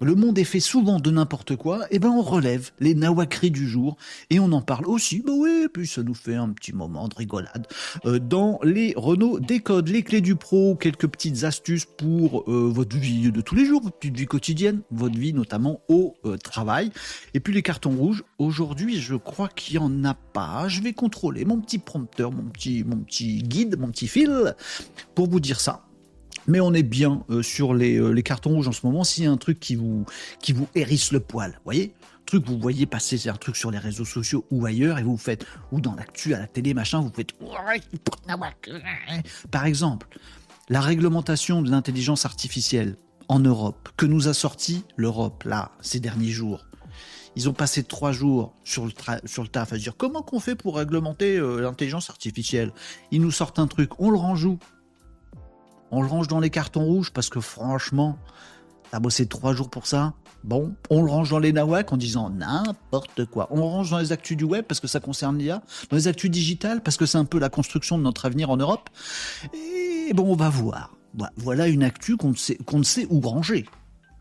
le 0.00 0.14
monde 0.14 0.38
est 0.38 0.44
fait 0.44 0.60
souvent 0.60 1.00
de 1.00 1.10
n'importe 1.10 1.56
quoi, 1.56 1.84
et 1.86 1.96
eh 1.96 1.98
ben 1.98 2.10
on 2.10 2.22
relève 2.22 2.70
les 2.80 2.94
nawakris 2.94 3.50
du 3.50 3.68
jour 3.68 3.96
et 4.30 4.40
on 4.40 4.52
en 4.52 4.62
parle 4.62 4.86
aussi. 4.86 5.22
Bah 5.24 5.32
oui, 5.34 5.66
puis 5.72 5.86
ça 5.86 6.02
nous 6.02 6.14
fait 6.14 6.34
un 6.34 6.50
petit 6.50 6.72
moment 6.72 7.08
de 7.08 7.14
rigolade 7.14 7.66
euh, 8.06 8.18
dans 8.18 8.60
les 8.62 8.92
Renault 8.96 9.40
Décode, 9.40 9.88
les 9.88 10.02
clés 10.02 10.20
du 10.20 10.36
pro, 10.36 10.76
quelques 10.76 11.08
petites 11.08 11.44
astuces 11.44 11.84
pour 11.84 12.44
euh, 12.48 12.70
votre 12.72 12.96
vie 12.96 13.32
de 13.32 13.40
tous 13.40 13.54
les 13.54 13.64
jours, 13.64 13.82
votre 13.82 13.96
vie 14.00 14.26
quotidienne, 14.26 14.82
votre 14.90 15.18
vie 15.18 15.32
notamment 15.32 15.80
au 15.88 16.16
euh, 16.24 16.36
travail. 16.36 16.90
Et 17.34 17.40
puis 17.40 17.54
les 17.54 17.62
cartons 17.62 17.92
rouges. 17.92 18.24
Aujourd'hui, 18.38 19.00
je 19.00 19.16
crois 19.16 19.48
qu'il 19.48 19.74
y 19.74 19.78
en 19.78 20.04
a 20.04 20.14
pas. 20.14 20.68
Je 20.68 20.80
vais 20.80 20.92
contrôler 20.92 21.44
mon 21.44 21.60
petit 21.60 21.78
prompteur, 21.78 22.30
mon 22.30 22.44
petit, 22.44 22.84
mon 22.84 22.98
petit 22.98 23.42
guide, 23.42 23.78
mon 23.78 23.88
petit 23.88 24.08
fil 24.08 24.54
pour 25.14 25.28
vous 25.28 25.40
dire 25.40 25.60
ça 25.60 25.87
mais 26.48 26.60
on 26.60 26.74
est 26.74 26.82
bien 26.82 27.22
euh, 27.30 27.42
sur 27.42 27.74
euh, 27.74 28.12
les, 28.12 28.22
cartons 28.24 28.50
rouges 28.50 28.66
en 28.66 28.72
ce 28.72 28.84
moment. 28.84 29.04
S'il 29.04 29.24
y 29.24 29.26
a 29.26 29.30
un 29.30 29.36
truc 29.36 29.60
qui 29.60 29.76
vous, 29.76 30.04
qui 30.40 30.52
vous 30.52 30.66
hérisse 30.74 31.12
le 31.12 31.20
poil, 31.20 31.60
voyez 31.64 31.94
truc 32.26 32.44
vous 32.46 32.58
voyez 32.58 32.84
passer 32.84 33.26
un 33.30 33.36
truc 33.36 33.56
sur 33.56 33.70
les 33.70 33.78
réseaux 33.78 34.04
sociaux 34.04 34.44
ou 34.50 34.66
ailleurs 34.66 34.98
et 34.98 35.02
vous 35.02 35.16
faites 35.16 35.46
ou 35.72 35.80
dans 35.80 35.94
l'actu 35.94 36.34
à 36.34 36.38
la 36.38 36.46
télé 36.46 36.74
machin 36.74 37.00
vous 37.00 37.10
faites 37.10 37.32
par 39.50 39.64
exemple 39.64 40.06
la 40.68 40.82
réglementation 40.82 41.62
de 41.62 41.70
l'intelligence 41.70 42.26
artificielle 42.26 42.98
en 43.28 43.38
Europe 43.38 43.88
que 43.96 44.04
nous 44.04 44.28
a 44.28 44.34
sorti 44.34 44.84
l'Europe 44.98 45.44
là 45.44 45.72
ces 45.80 46.00
derniers 46.00 46.28
jours 46.28 46.66
ils 47.38 47.48
ont 47.48 47.52
passé 47.52 47.84
trois 47.84 48.12
jours 48.12 48.52
sur 48.64 48.84
le, 48.84 48.92
sur 49.24 49.42
le 49.42 49.48
taf 49.48 49.72
à 49.72 49.76
dire 49.76 49.96
comment 49.96 50.22
qu'on 50.22 50.40
fait 50.40 50.56
pour 50.56 50.76
réglementer 50.76 51.36
euh, 51.36 51.60
l'intelligence 51.60 52.10
artificielle? 52.10 52.72
Ils 53.12 53.20
nous 53.20 53.30
sortent 53.30 53.60
un 53.60 53.68
truc, 53.68 53.90
on 54.00 54.10
le 54.10 54.18
range 54.18 54.44
on 55.90 56.02
le 56.02 56.08
range 56.08 56.28
dans 56.28 56.40
les 56.40 56.50
cartons 56.50 56.84
rouges 56.84 57.10
parce 57.12 57.28
que 57.28 57.40
franchement, 57.40 58.18
t'as 58.90 59.00
bossé 59.00 59.26
trois 59.26 59.52
jours 59.54 59.70
pour 59.70 59.86
ça. 59.86 60.14
Bon, 60.44 60.74
on 60.88 61.02
le 61.02 61.10
range 61.10 61.30
dans 61.30 61.38
les 61.38 61.52
nawak 61.52 61.92
en 61.92 61.96
disant 61.96 62.30
n'importe 62.30 63.24
quoi. 63.26 63.48
On 63.50 63.56
le 63.56 63.62
range 63.62 63.90
dans 63.90 63.98
les 63.98 64.12
actus 64.12 64.36
du 64.36 64.44
web 64.44 64.64
parce 64.64 64.80
que 64.80 64.86
ça 64.86 65.00
concerne 65.00 65.38
l'IA, 65.38 65.62
dans 65.90 65.96
les 65.96 66.06
actus 66.06 66.30
digitales 66.30 66.82
parce 66.82 66.96
que 66.96 67.06
c'est 67.06 67.18
un 67.18 67.24
peu 67.24 67.38
la 67.38 67.48
construction 67.48 67.98
de 67.98 68.02
notre 68.02 68.26
avenir 68.26 68.50
en 68.50 68.56
Europe. 68.56 68.88
Et 69.54 70.12
bon, 70.14 70.32
on 70.32 70.36
va 70.36 70.48
voir. 70.48 70.94
Voilà 71.36 71.66
une 71.68 71.82
actu 71.82 72.16
qu'on 72.16 72.30
ne 72.30 72.36
sait, 72.36 72.58
ne 72.72 72.82
sait 72.82 73.06
où 73.10 73.20
ranger. 73.20 73.66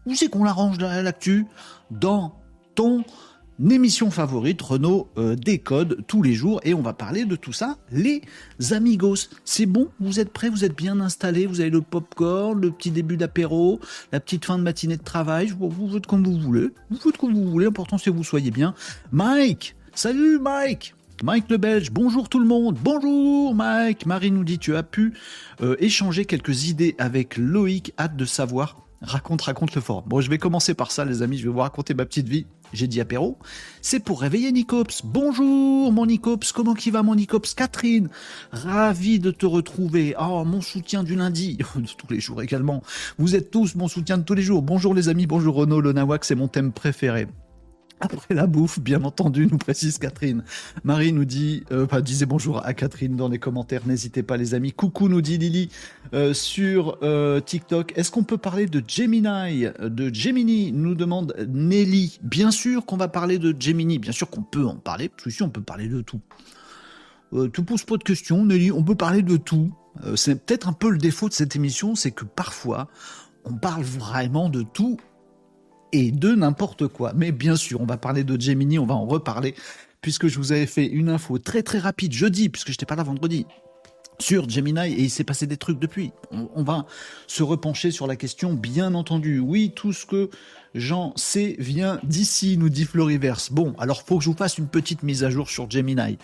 Où 0.06 0.16
c'est 0.16 0.30
qu'on 0.30 0.44
la 0.44 0.54
range 0.54 0.80
l'actu? 0.80 1.46
Dans 1.92 2.40
ton 2.76 3.04
émission 3.66 4.12
favorite, 4.12 4.62
Renault 4.62 5.08
euh, 5.18 5.36
décode 5.36 6.04
tous 6.08 6.22
les 6.22 6.34
jours 6.34 6.62
et 6.64 6.74
on 6.74 6.82
va 6.82 6.94
parler 6.94 7.26
de 7.26 7.36
tout 7.36 7.54
ça, 7.54 7.78
les 7.92 8.22
amigos. 8.72 9.30
C'est 9.46 9.66
bon, 9.66 9.90
vous 10.00 10.20
êtes 10.20 10.32
prêts, 10.32 10.50
vous 10.50 10.64
êtes 10.64 10.76
bien 10.76 11.00
installés, 11.00 11.48
vous 11.48 11.60
avez 11.60 11.70
le 11.70 11.82
popcorn, 11.82 12.60
le 12.60 12.72
petit 12.72 12.92
début 12.92 13.18
d'apéro, 13.18 13.80
la 14.12 14.20
petite 14.20 14.46
fin 14.46 14.58
de 14.58 14.64
matinée 14.64 14.98
de 14.98 15.04
travail, 15.04 15.54
vous, 15.58 15.90
faites 15.92 16.06
comme 16.06 16.24
vous 16.24 16.40
voulez, 16.40 16.70
vous 16.90 16.98
faites 16.98 17.18
comme 17.18 17.34
vous 17.34 17.50
voulez, 17.50 17.66
l'important 17.66 17.98
c'est 17.98 18.12
que 18.12 18.16
vous 18.16 18.24
soyez 18.24 18.52
bien. 18.52 18.74
Mike, 19.12 19.76
salut 19.94 20.40
Mike! 20.40 20.94
Mike 21.24 21.50
le 21.50 21.58
Belge, 21.58 21.90
bonjour 21.90 22.30
tout 22.30 22.40
le 22.40 22.46
monde, 22.46 22.78
bonjour 22.84 23.56
Mike, 23.56 24.06
Marie 24.06 24.30
nous 24.30 24.44
dit 24.44 24.60
tu 24.60 24.76
as 24.76 24.84
pu 24.84 25.14
euh, 25.62 25.76
échanger 25.80 26.26
quelques 26.26 26.66
idées 26.66 26.96
avec 27.00 27.38
Loïc, 27.38 27.92
hâte 27.98 28.16
de 28.16 28.26
savoir. 28.26 28.88
Raconte, 29.02 29.44
raconte 29.44 29.76
le 29.76 29.82
forum. 29.82 30.04
Bon, 30.08 30.22
je 30.22 30.30
vais 30.30 30.40
commencer 30.40 30.74
par 30.74 30.92
ça, 30.92 31.06
les 31.06 31.22
amis. 31.22 31.38
Je 31.38 31.44
vais 31.44 31.54
vous 31.54 31.60
raconter 31.60 31.94
ma 31.94 32.06
petite 32.06 32.28
vie. 32.28 32.48
J'ai 32.74 32.88
dit 32.88 33.02
apéro. 33.02 33.38
C'est 33.82 34.00
pour 34.00 34.22
réveiller 34.22 34.52
Nicops. 34.52 35.02
Bonjour, 35.04 35.92
mon 35.92 36.06
Nicops. 36.06 36.52
Comment 36.52 36.74
qui 36.74 36.92
va, 36.92 37.04
mon 37.04 37.16
Nicops? 37.16 37.54
Catherine, 37.54 38.10
ravi 38.52 39.20
de 39.20 39.32
te 39.32 39.46
retrouver. 39.46 40.16
Oh, 40.20 40.44
mon 40.46 40.62
soutien 40.62 41.04
du 41.04 41.16
lundi. 41.16 41.58
de 41.76 41.88
tous 41.98 42.12
les 42.12 42.20
jours 42.20 42.42
également. 42.42 42.84
Vous 43.18 43.36
êtes 43.36 43.52
tous 43.52 43.76
mon 43.76 43.88
soutien 43.88 44.18
de 44.18 44.24
tous 44.24 44.34
les 44.34 44.42
jours. 44.42 44.62
Bonjour, 44.62 44.94
les 44.94 45.10
amis. 45.10 45.28
Bonjour, 45.28 45.56
Renaud. 45.56 45.82
Le 45.82 45.94
nawak, 45.94 46.26
c'est 46.26 46.36
mon 46.36 46.48
thème 46.48 46.72
préféré. 46.72 47.28
Après 48.00 48.36
la 48.36 48.46
bouffe, 48.46 48.80
bien 48.80 49.04
entendu, 49.04 49.48
nous 49.50 49.58
précise 49.58 49.98
Catherine. 49.98 50.44
Marie 50.84 51.12
nous 51.14 51.26
dit, 51.26 51.64
euh, 51.72 51.88
disait 52.02 52.28
bonjour 52.28 52.64
à 52.64 52.76
Catherine 52.76 53.16
dans 53.16 53.28
les 53.28 53.40
commentaires, 53.40 53.88
n'hésitez 53.88 54.22
pas 54.22 54.38
les 54.38 54.54
amis. 54.54 54.72
Coucou 54.72 55.10
nous 55.10 55.22
dit 55.22 55.40
Lily 55.40 55.70
euh, 56.14 56.34
sur 56.34 57.00
euh, 57.02 57.40
TikTok. 57.40 57.94
Est-ce 57.96 58.12
qu'on 58.12 58.24
peut 58.24 58.38
parler 58.38 58.68
de 58.68 58.84
Gemini 58.88 59.66
De 59.82 60.14
Gemini 60.14 60.72
nous 60.72 60.94
demande 60.94 61.36
Nelly. 61.50 62.20
Bien 62.22 62.52
sûr 62.52 62.86
qu'on 62.86 62.98
va 62.98 63.08
parler 63.08 63.40
de 63.40 63.56
Gemini, 63.60 63.98
bien 63.98 64.12
sûr 64.12 64.30
qu'on 64.30 64.44
peut 64.44 64.66
en 64.66 64.76
parler, 64.76 65.10
parce 65.10 65.24
que 65.24 65.30
si 65.32 65.42
on 65.42 65.50
peut 65.50 65.62
parler 65.62 65.88
de 65.88 66.02
tout. 66.02 66.22
Tu 67.52 67.64
poses 67.64 67.84
pas 67.84 67.98
de 67.98 68.04
questions, 68.04 68.46
Nelly, 68.46 68.72
on 68.72 68.84
peut 68.84 68.96
parler 68.96 69.24
de 69.24 69.38
tout. 69.38 69.74
c'est 70.16 70.46
peut-être 70.46 70.70
un 70.70 70.74
peu 70.74 70.92
le 70.92 70.98
défaut 71.00 71.30
de 71.30 71.34
cette 71.34 71.56
émission, 71.56 71.96
c'est 71.96 72.12
que 72.12 72.26
parfois 72.26 72.88
on 73.44 73.54
parle 73.54 73.84
vraiment 73.84 74.50
de 74.50 74.62
tout 74.62 74.98
et 75.92 76.12
de 76.12 76.34
n'importe 76.34 76.88
quoi. 76.88 77.14
Mais 77.16 77.32
bien 77.32 77.56
sûr, 77.56 77.82
on 77.82 77.86
va 77.86 77.98
parler 77.98 78.24
de 78.24 78.40
Gemini, 78.40 78.80
on 78.80 78.86
va 78.86 78.96
en 78.96 79.06
reparler, 79.06 79.56
puisque 80.02 80.28
je 80.28 80.38
vous 80.38 80.52
avais 80.52 80.68
fait 80.68 80.86
une 80.86 81.10
info 81.10 81.38
très 81.38 81.64
très 81.64 81.80
rapide 81.80 82.14
jeudi, 82.14 82.50
puisque 82.50 82.68
je 82.68 82.74
n'étais 82.74 82.86
pas 82.86 82.96
là 82.96 83.04
vendredi, 83.04 83.46
sur 84.20 84.50
Gemini 84.50 84.94
et 84.94 85.04
il 85.04 85.10
s'est 85.10 85.24
passé 85.24 85.48
des 85.48 85.58
trucs 85.58 85.80
depuis. 85.80 86.12
On, 86.32 86.64
va 86.64 86.86
se 87.28 87.44
repencher 87.44 87.92
sur 87.92 88.08
la 88.08 88.16
question, 88.16 88.54
bien 88.54 88.94
entendu. 88.94 89.40
Oui, 89.40 89.72
tout 89.76 89.94
ce 89.94 90.06
que 90.06 90.30
Jean 90.74 91.14
sait 91.16 91.56
vient 91.60 92.00
d'ici, 92.04 92.58
nous 92.58 92.70
dit 92.70 92.86
Floriverse. 92.86 93.52
Bon, 93.52 93.76
alors 93.78 94.02
faut 94.02 94.18
que 94.18 94.24
je 94.24 94.30
vous 94.30 94.36
fasse 94.36 94.58
une 94.58 94.68
petite 94.68 95.04
mise 95.04 95.24
à 95.24 95.30
jour 95.30 95.50
sur 95.50 95.70
Gemini. 95.70 96.18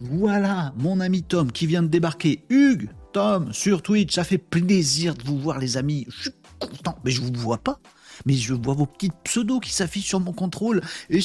Voilà, 0.00 0.72
mon 0.76 1.00
ami 1.00 1.22
Tom 1.22 1.50
qui 1.50 1.66
vient 1.66 1.82
de 1.82 1.88
débarquer. 1.88 2.44
Hugues, 2.50 2.88
Tom, 3.12 3.52
sur 3.52 3.82
Twitch, 3.82 4.14
ça 4.14 4.24
fait 4.24 4.38
plaisir 4.38 5.14
de 5.14 5.22
vous 5.22 5.38
voir 5.38 5.58
les 5.58 5.76
amis. 5.76 6.06
Je 6.08 6.22
suis 6.22 6.30
content, 6.58 6.98
mais 7.04 7.10
je 7.10 7.20
vous 7.20 7.32
vois 7.34 7.58
pas. 7.58 7.78
Mais 8.26 8.34
je 8.34 8.54
vois 8.54 8.74
vos 8.74 8.86
petites 8.86 9.14
pseudos 9.24 9.60
qui 9.60 9.72
s'affichent 9.72 10.08
sur 10.08 10.20
mon 10.20 10.32
contrôle 10.32 10.80
et, 11.10 11.20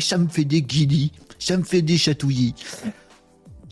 ça 0.00 0.18
me 0.18 0.28
fait 0.28 0.44
des 0.44 0.62
guillis, 0.62 1.12
ça 1.38 1.56
me 1.56 1.62
fait 1.62 1.82
des 1.82 1.96
chatouillis. 1.96 2.54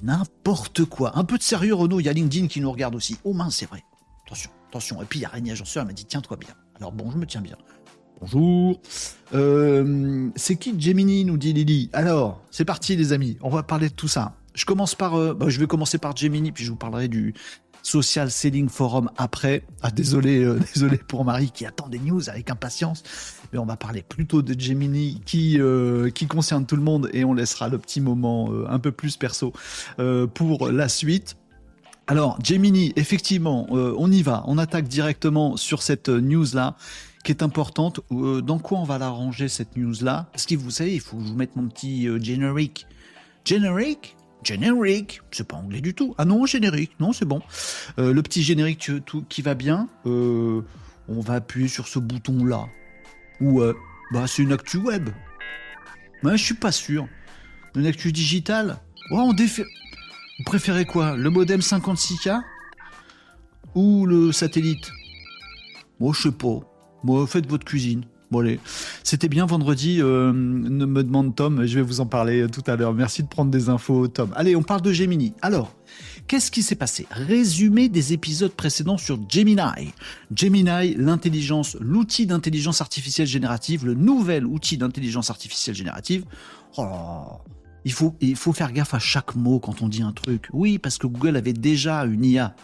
N'importe 0.02 0.84
quoi. 0.84 1.16
Un 1.16 1.24
peu 1.24 1.38
de 1.38 1.42
sérieux, 1.42 1.74
Renaud. 1.74 2.00
Il 2.00 2.06
y 2.06 2.08
a 2.08 2.12
LinkedIn 2.12 2.48
qui 2.48 2.60
nous 2.60 2.72
regarde 2.72 2.94
aussi. 2.94 3.16
Oh 3.24 3.32
mince, 3.32 3.56
c'est 3.56 3.66
vrai. 3.66 3.84
Attention, 4.26 4.50
attention. 4.68 5.02
Et 5.02 5.04
puis 5.04 5.20
il 5.20 5.22
y 5.22 5.24
a 5.24 5.28
Régnier 5.28 5.52
Agenceur, 5.52 5.82
elle 5.82 5.88
m'a 5.88 5.92
dit 5.92 6.04
tiens-toi 6.04 6.36
bien. 6.36 6.54
Alors 6.76 6.92
bon, 6.92 7.10
je 7.10 7.18
me 7.18 7.26
tiens 7.26 7.40
bien. 7.40 7.56
Bonjour. 8.20 8.80
Euh, 9.34 10.30
c'est 10.36 10.54
qui 10.54 10.78
Gemini 10.80 11.24
nous 11.24 11.36
dit 11.36 11.52
Lily. 11.52 11.90
Alors, 11.92 12.40
c'est 12.52 12.64
parti 12.64 12.94
les 12.94 13.12
amis. 13.12 13.36
On 13.42 13.50
va 13.50 13.64
parler 13.64 13.88
de 13.88 13.94
tout 13.94 14.06
ça. 14.06 14.36
Je 14.54 14.64
commence 14.64 14.94
par, 14.94 15.14
euh, 15.14 15.34
bah, 15.34 15.48
je 15.48 15.58
vais 15.58 15.66
commencer 15.66 15.98
par 15.98 16.16
Gemini, 16.16 16.52
puis 16.52 16.64
je 16.64 16.70
vous 16.70 16.76
parlerai 16.76 17.08
du 17.08 17.34
Social 17.82 18.30
Selling 18.30 18.68
Forum 18.68 19.10
après. 19.16 19.64
Ah, 19.82 19.90
désolé, 19.90 20.42
euh, 20.42 20.58
désolé 20.74 20.96
pour 20.96 21.24
Marie 21.24 21.50
qui 21.50 21.66
attend 21.66 21.88
des 21.88 21.98
news 21.98 22.28
avec 22.30 22.50
impatience. 22.50 23.02
Mais 23.52 23.58
on 23.58 23.66
va 23.66 23.76
parler 23.76 24.02
plutôt 24.02 24.42
de 24.42 24.58
Gemini 24.58 25.20
qui, 25.26 25.60
euh, 25.60 26.10
qui 26.10 26.26
concerne 26.26 26.64
tout 26.64 26.76
le 26.76 26.82
monde 26.82 27.10
et 27.12 27.24
on 27.24 27.34
laissera 27.34 27.68
le 27.68 27.78
petit 27.78 28.00
moment 28.00 28.50
euh, 28.50 28.66
un 28.68 28.78
peu 28.78 28.92
plus 28.92 29.16
perso 29.16 29.52
pour 30.34 30.68
la 30.68 30.88
suite. 30.88 31.36
Alors, 32.06 32.38
Gemini, 32.42 32.92
effectivement, 32.96 33.66
on 33.70 34.10
y 34.10 34.22
va. 34.22 34.44
On 34.46 34.58
attaque 34.58 34.88
directement 34.88 35.56
sur 35.56 35.82
cette 35.82 36.08
news-là 36.08 36.76
qui 37.24 37.32
est 37.32 37.42
importante. 37.42 38.00
dans 38.10 38.58
quoi 38.58 38.78
on 38.78 38.84
va 38.84 38.98
la 38.98 39.08
ranger, 39.08 39.48
cette 39.48 39.76
news-là? 39.76 40.26
Parce 40.32 40.46
que 40.46 40.56
vous 40.56 40.70
savez, 40.70 40.94
il 40.94 41.00
faut 41.00 41.16
que 41.16 41.22
je 41.22 41.28
vous 41.28 41.36
mette 41.36 41.54
mon 41.56 41.68
petit 41.68 42.08
générique. 42.20 42.86
Générique? 43.44 44.16
Générique, 44.44 45.20
c'est 45.30 45.46
pas 45.46 45.56
anglais 45.56 45.80
du 45.80 45.94
tout. 45.94 46.14
Ah 46.18 46.24
non, 46.24 46.46
générique, 46.46 46.92
non, 47.00 47.12
c'est 47.12 47.24
bon. 47.24 47.40
Euh, 47.98 48.12
le 48.12 48.22
petit 48.22 48.42
générique 48.42 48.90
tout, 49.04 49.24
qui 49.28 49.42
va 49.42 49.54
bien, 49.54 49.88
euh, 50.06 50.62
on 51.08 51.20
va 51.20 51.34
appuyer 51.34 51.68
sur 51.68 51.88
ce 51.88 51.98
bouton-là. 51.98 52.66
Ou, 53.40 53.60
euh, 53.60 53.74
bah, 54.12 54.26
c'est 54.26 54.42
une 54.42 54.52
actu 54.52 54.78
web. 54.78 55.10
Mais 56.22 56.36
je 56.36 56.44
suis 56.44 56.54
pas 56.54 56.72
sûr. 56.72 57.08
Une 57.74 57.86
actu 57.86 58.12
digitale 58.12 58.78
Ouais, 59.10 59.18
on 59.18 59.32
défait. 59.32 59.64
Vous 60.38 60.44
préférez 60.44 60.84
quoi 60.84 61.16
Le 61.16 61.30
modem 61.30 61.60
56K 61.60 62.40
Ou 63.74 64.06
le 64.06 64.32
satellite? 64.32 64.90
Moi, 65.98 66.12
je 66.14 66.22
sais 66.22 66.32
pas. 66.32 66.60
Moi, 67.04 67.26
faites 67.26 67.46
votre 67.46 67.64
cuisine. 67.64 68.04
Bon 68.32 68.38
allez, 68.38 68.60
c'était 69.04 69.28
bien 69.28 69.44
vendredi, 69.44 69.98
euh, 70.00 70.32
ne 70.32 70.86
me 70.86 71.04
demande 71.04 71.34
Tom, 71.34 71.66
je 71.66 71.74
vais 71.74 71.82
vous 71.82 72.00
en 72.00 72.06
parler 72.06 72.40
euh, 72.40 72.48
tout 72.48 72.62
à 72.66 72.76
l'heure. 72.76 72.94
Merci 72.94 73.22
de 73.22 73.28
prendre 73.28 73.50
des 73.50 73.68
infos 73.68 74.08
Tom. 74.08 74.30
Allez, 74.34 74.56
on 74.56 74.62
parle 74.62 74.80
de 74.80 74.90
Gemini. 74.90 75.34
Alors, 75.42 75.76
qu'est-ce 76.28 76.50
qui 76.50 76.62
s'est 76.62 76.74
passé? 76.74 77.06
Résumé 77.10 77.90
des 77.90 78.14
épisodes 78.14 78.52
précédents 78.52 78.96
sur 78.96 79.18
Gemini. 79.28 79.92
Gemini, 80.34 80.94
l'intelligence, 80.94 81.76
l'outil 81.78 82.24
d'intelligence 82.24 82.80
artificielle 82.80 83.26
générative, 83.26 83.84
le 83.84 83.92
nouvel 83.92 84.46
outil 84.46 84.78
d'intelligence 84.78 85.28
artificielle 85.28 85.76
générative. 85.76 86.24
Oh, 86.78 86.86
il 87.84 87.92
faut, 87.92 88.16
il 88.22 88.36
faut 88.36 88.54
faire 88.54 88.72
gaffe 88.72 88.94
à 88.94 88.98
chaque 88.98 89.34
mot 89.34 89.58
quand 89.58 89.82
on 89.82 89.88
dit 89.88 90.02
un 90.02 90.12
truc. 90.12 90.48
Oui, 90.54 90.78
parce 90.78 90.96
que 90.96 91.06
Google 91.06 91.36
avait 91.36 91.52
déjà 91.52 92.06
une 92.06 92.24
IA. 92.24 92.56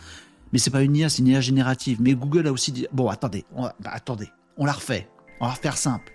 Mais 0.50 0.58
c'est 0.58 0.70
pas 0.70 0.80
une 0.80 0.96
IA, 0.96 1.10
c'est 1.10 1.18
une 1.18 1.28
IA 1.28 1.42
générative. 1.42 1.98
Mais 2.00 2.14
Google 2.14 2.46
a 2.46 2.52
aussi 2.52 2.72
dit. 2.72 2.86
Bon, 2.90 3.10
attendez, 3.10 3.44
attendez, 3.84 4.30
on 4.56 4.64
la 4.64 4.72
refait. 4.72 5.06
On 5.40 5.46
va 5.46 5.54
faire 5.54 5.76
simple. 5.76 6.12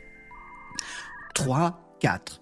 3, 1.33 1.97
4. 1.99 2.41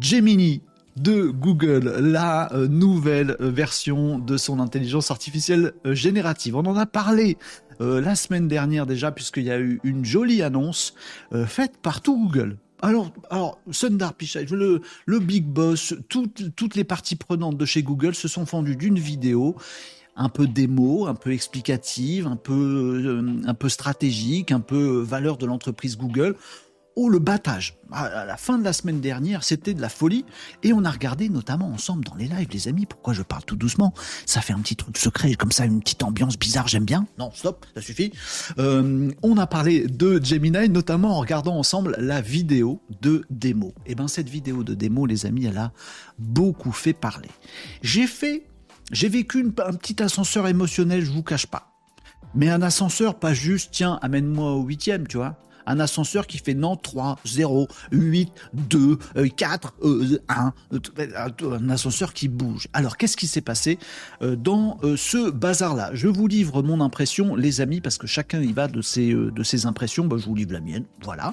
Gemini 0.00 0.62
de 0.96 1.28
Google, 1.28 1.88
la 2.00 2.52
euh, 2.52 2.68
nouvelle 2.68 3.36
euh, 3.40 3.50
version 3.50 4.18
de 4.18 4.36
son 4.36 4.60
intelligence 4.60 5.10
artificielle 5.10 5.72
euh, 5.86 5.94
générative. 5.94 6.54
On 6.56 6.66
en 6.66 6.76
a 6.76 6.86
parlé 6.86 7.38
la 7.80 8.14
semaine 8.14 8.46
dernière 8.46 8.86
déjà, 8.86 9.10
puisqu'il 9.10 9.42
y 9.42 9.50
a 9.50 9.58
eu 9.58 9.80
une 9.82 10.04
jolie 10.04 10.42
annonce 10.42 10.94
faite 11.46 11.78
par 11.82 12.00
tout 12.00 12.16
Google. 12.16 12.56
Alors, 12.80 13.10
alors 13.28 13.58
Sundar 13.72 14.14
Pichai, 14.14 14.46
le, 14.52 15.18
big 15.18 15.44
boss, 15.44 15.94
toutes 16.08 16.76
les 16.76 16.84
parties 16.84 17.16
prenantes 17.16 17.56
de 17.56 17.64
chez 17.64 17.82
Google 17.82 18.14
se 18.14 18.28
sont 18.28 18.46
fendues 18.46 18.76
d'une 18.76 19.00
vidéo 19.00 19.56
un 20.16 20.28
peu 20.28 20.46
démo, 20.46 21.06
un 21.06 21.14
peu 21.14 21.32
explicative, 21.32 22.26
un 22.26 22.36
peu, 22.36 22.52
euh, 22.52 23.40
un 23.46 23.54
peu 23.54 23.68
stratégique, 23.68 24.52
un 24.52 24.60
peu 24.60 25.00
valeur 25.00 25.38
de 25.38 25.46
l'entreprise 25.46 25.96
Google. 25.96 26.36
Oh, 26.94 27.08
le 27.08 27.18
battage. 27.18 27.78
À 27.90 28.26
la 28.26 28.36
fin 28.36 28.58
de 28.58 28.64
la 28.64 28.74
semaine 28.74 29.00
dernière, 29.00 29.44
c'était 29.44 29.72
de 29.72 29.80
la 29.80 29.88
folie. 29.88 30.26
Et 30.62 30.74
on 30.74 30.84
a 30.84 30.90
regardé 30.90 31.30
notamment 31.30 31.70
ensemble 31.70 32.04
dans 32.04 32.14
les 32.14 32.26
lives, 32.26 32.48
les 32.52 32.68
amis. 32.68 32.84
Pourquoi 32.84 33.14
je 33.14 33.22
parle 33.22 33.44
tout 33.44 33.56
doucement 33.56 33.94
Ça 34.26 34.42
fait 34.42 34.52
un 34.52 34.58
petit 34.58 34.76
truc 34.76 34.98
secret, 34.98 35.34
comme 35.34 35.52
ça, 35.52 35.64
une 35.64 35.80
petite 35.80 36.02
ambiance 36.02 36.38
bizarre, 36.38 36.68
j'aime 36.68 36.84
bien. 36.84 37.06
Non, 37.18 37.30
stop, 37.32 37.64
ça 37.74 37.80
suffit. 37.80 38.12
Euh, 38.58 39.10
on 39.22 39.38
a 39.38 39.46
parlé 39.46 39.86
de 39.86 40.22
Gemini, 40.22 40.68
notamment 40.68 41.16
en 41.16 41.20
regardant 41.20 41.56
ensemble 41.56 41.96
la 41.98 42.20
vidéo 42.20 42.82
de 43.00 43.24
démo. 43.30 43.72
Et 43.86 43.92
eh 43.92 43.94
ben 43.94 44.06
cette 44.06 44.28
vidéo 44.28 44.62
de 44.62 44.74
démo, 44.74 45.06
les 45.06 45.24
amis, 45.24 45.46
elle 45.46 45.58
a 45.58 45.72
beaucoup 46.18 46.72
fait 46.72 46.92
parler. 46.92 47.30
J'ai 47.82 48.06
fait 48.06 48.44
j'ai 48.90 49.08
vécu 49.08 49.46
un 49.64 49.72
petit 49.72 50.02
ascenseur 50.02 50.48
émotionnel, 50.48 51.04
je 51.04 51.10
vous 51.10 51.22
cache 51.22 51.46
pas. 51.46 51.72
Mais 52.34 52.48
un 52.48 52.62
ascenseur, 52.62 53.18
pas 53.18 53.34
juste, 53.34 53.70
tiens, 53.72 53.98
amène-moi 54.02 54.52
au 54.52 54.62
huitième, 54.62 55.06
tu 55.06 55.18
vois. 55.18 55.36
Un 55.66 55.78
ascenseur 55.78 56.26
qui 56.26 56.38
fait 56.38 56.54
non 56.54 56.76
3, 56.76 57.18
0, 57.24 57.68
8, 57.92 58.32
2, 58.52 58.98
4, 59.36 59.74
1. 60.28 60.52
Un 60.72 61.70
ascenseur 61.70 62.12
qui 62.12 62.28
bouge. 62.28 62.68
Alors, 62.72 62.96
qu'est-ce 62.96 63.16
qui 63.16 63.28
s'est 63.28 63.42
passé 63.42 63.78
euh, 64.22 64.34
dans 64.34 64.78
euh, 64.82 64.96
ce 64.96 65.30
bazar-là? 65.30 65.90
Je 65.94 66.08
vous 66.08 66.26
livre 66.26 66.62
mon 66.62 66.80
impression, 66.80 67.36
les 67.36 67.60
amis, 67.60 67.80
parce 67.80 67.98
que 67.98 68.08
chacun 68.08 68.40
y 68.40 68.52
va 68.52 68.66
de 68.66 68.82
ses, 68.82 69.12
euh, 69.12 69.30
de 69.30 69.42
ses 69.44 69.66
impressions. 69.66 70.04
Bah, 70.04 70.16
je 70.18 70.26
vous 70.26 70.34
livre 70.34 70.52
la 70.52 70.60
mienne. 70.60 70.84
Voilà. 71.02 71.32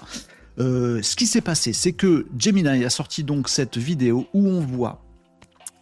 ce 0.57 1.15
qui 1.15 1.25
s'est 1.25 1.41
passé, 1.41 1.73
c'est 1.73 1.93
que 1.93 2.27
Gemini 2.37 2.85
a 2.85 2.89
sorti 2.89 3.23
donc 3.23 3.49
cette 3.49 3.77
vidéo 3.77 4.27
où 4.33 4.47
on 4.47 4.59
voit 4.59 5.01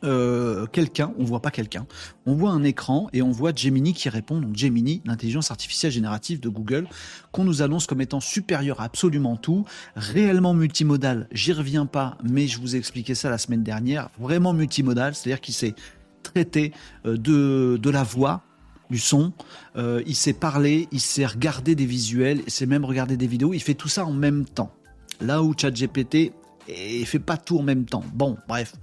euh, 0.04 0.68
quelqu'un, 0.68 1.12
on 1.18 1.24
voit 1.24 1.42
pas 1.42 1.50
quelqu'un, 1.50 1.88
on 2.28 2.36
voit 2.36 2.52
un 2.52 2.64
écran 2.64 3.10
et 3.14 3.24
on 3.24 3.32
voit 3.32 3.52
Gemini 3.56 3.94
qui 3.94 4.10
répond, 4.10 4.40
donc 4.40 4.56
Gemini, 4.56 5.02
l'intelligence 5.06 5.50
artificielle 5.50 5.92
générative 5.92 6.40
de 6.40 6.50
Google, 6.50 6.88
qu'on 7.32 7.44
nous 7.44 7.64
annonce 7.64 7.88
comme 7.88 8.02
étant 8.02 8.20
supérieur 8.20 8.80
à 8.80 8.84
absolument 8.84 9.38
tout, 9.38 9.66
réellement 9.96 10.54
multimodal, 10.54 11.28
j'y 11.32 11.52
reviens 11.52 11.88
pas, 11.88 12.18
mais 12.24 12.48
je 12.48 12.60
vous 12.60 12.76
ai 12.76 12.80
expliqué 12.80 13.16
ça 13.16 13.30
la 13.30 13.40
semaine 13.40 13.64
dernière, 13.64 14.10
vraiment 14.20 14.54
multimodal, 14.54 15.16
c'est-à-dire 15.16 15.42
qu'il 15.42 15.56
sait 15.56 15.74
traiter 16.22 16.74
euh, 17.06 17.18
de, 17.18 17.90
la 17.90 18.04
voix, 18.04 18.44
du 18.92 19.00
son, 19.00 19.34
euh, 19.78 20.04
il 20.06 20.16
sait 20.16 20.34
parler, 20.34 20.88
il 20.92 21.00
sait 21.02 21.26
regarder 21.26 21.74
des 21.74 21.86
visuels, 21.86 22.42
il 22.46 22.52
sait 22.52 22.68
même 22.68 22.86
regarder 22.86 23.18
des 23.18 23.28
vidéos, 23.28 23.54
il 23.54 23.62
fait 23.62 23.74
tout 23.74 23.90
ça 23.90 24.06
en 24.06 24.14
même 24.14 24.46
temps. 24.46 24.72
Là 25.22 25.42
où 25.42 25.56
ChatGPT 25.58 26.34
ne 26.70 27.06
fait 27.06 27.20
pas 27.20 27.38
tout 27.38 27.58
en 27.58 27.64
même 27.64 27.86
temps. 27.86 28.04
Bon, 28.14 28.38
bref, 28.48 28.74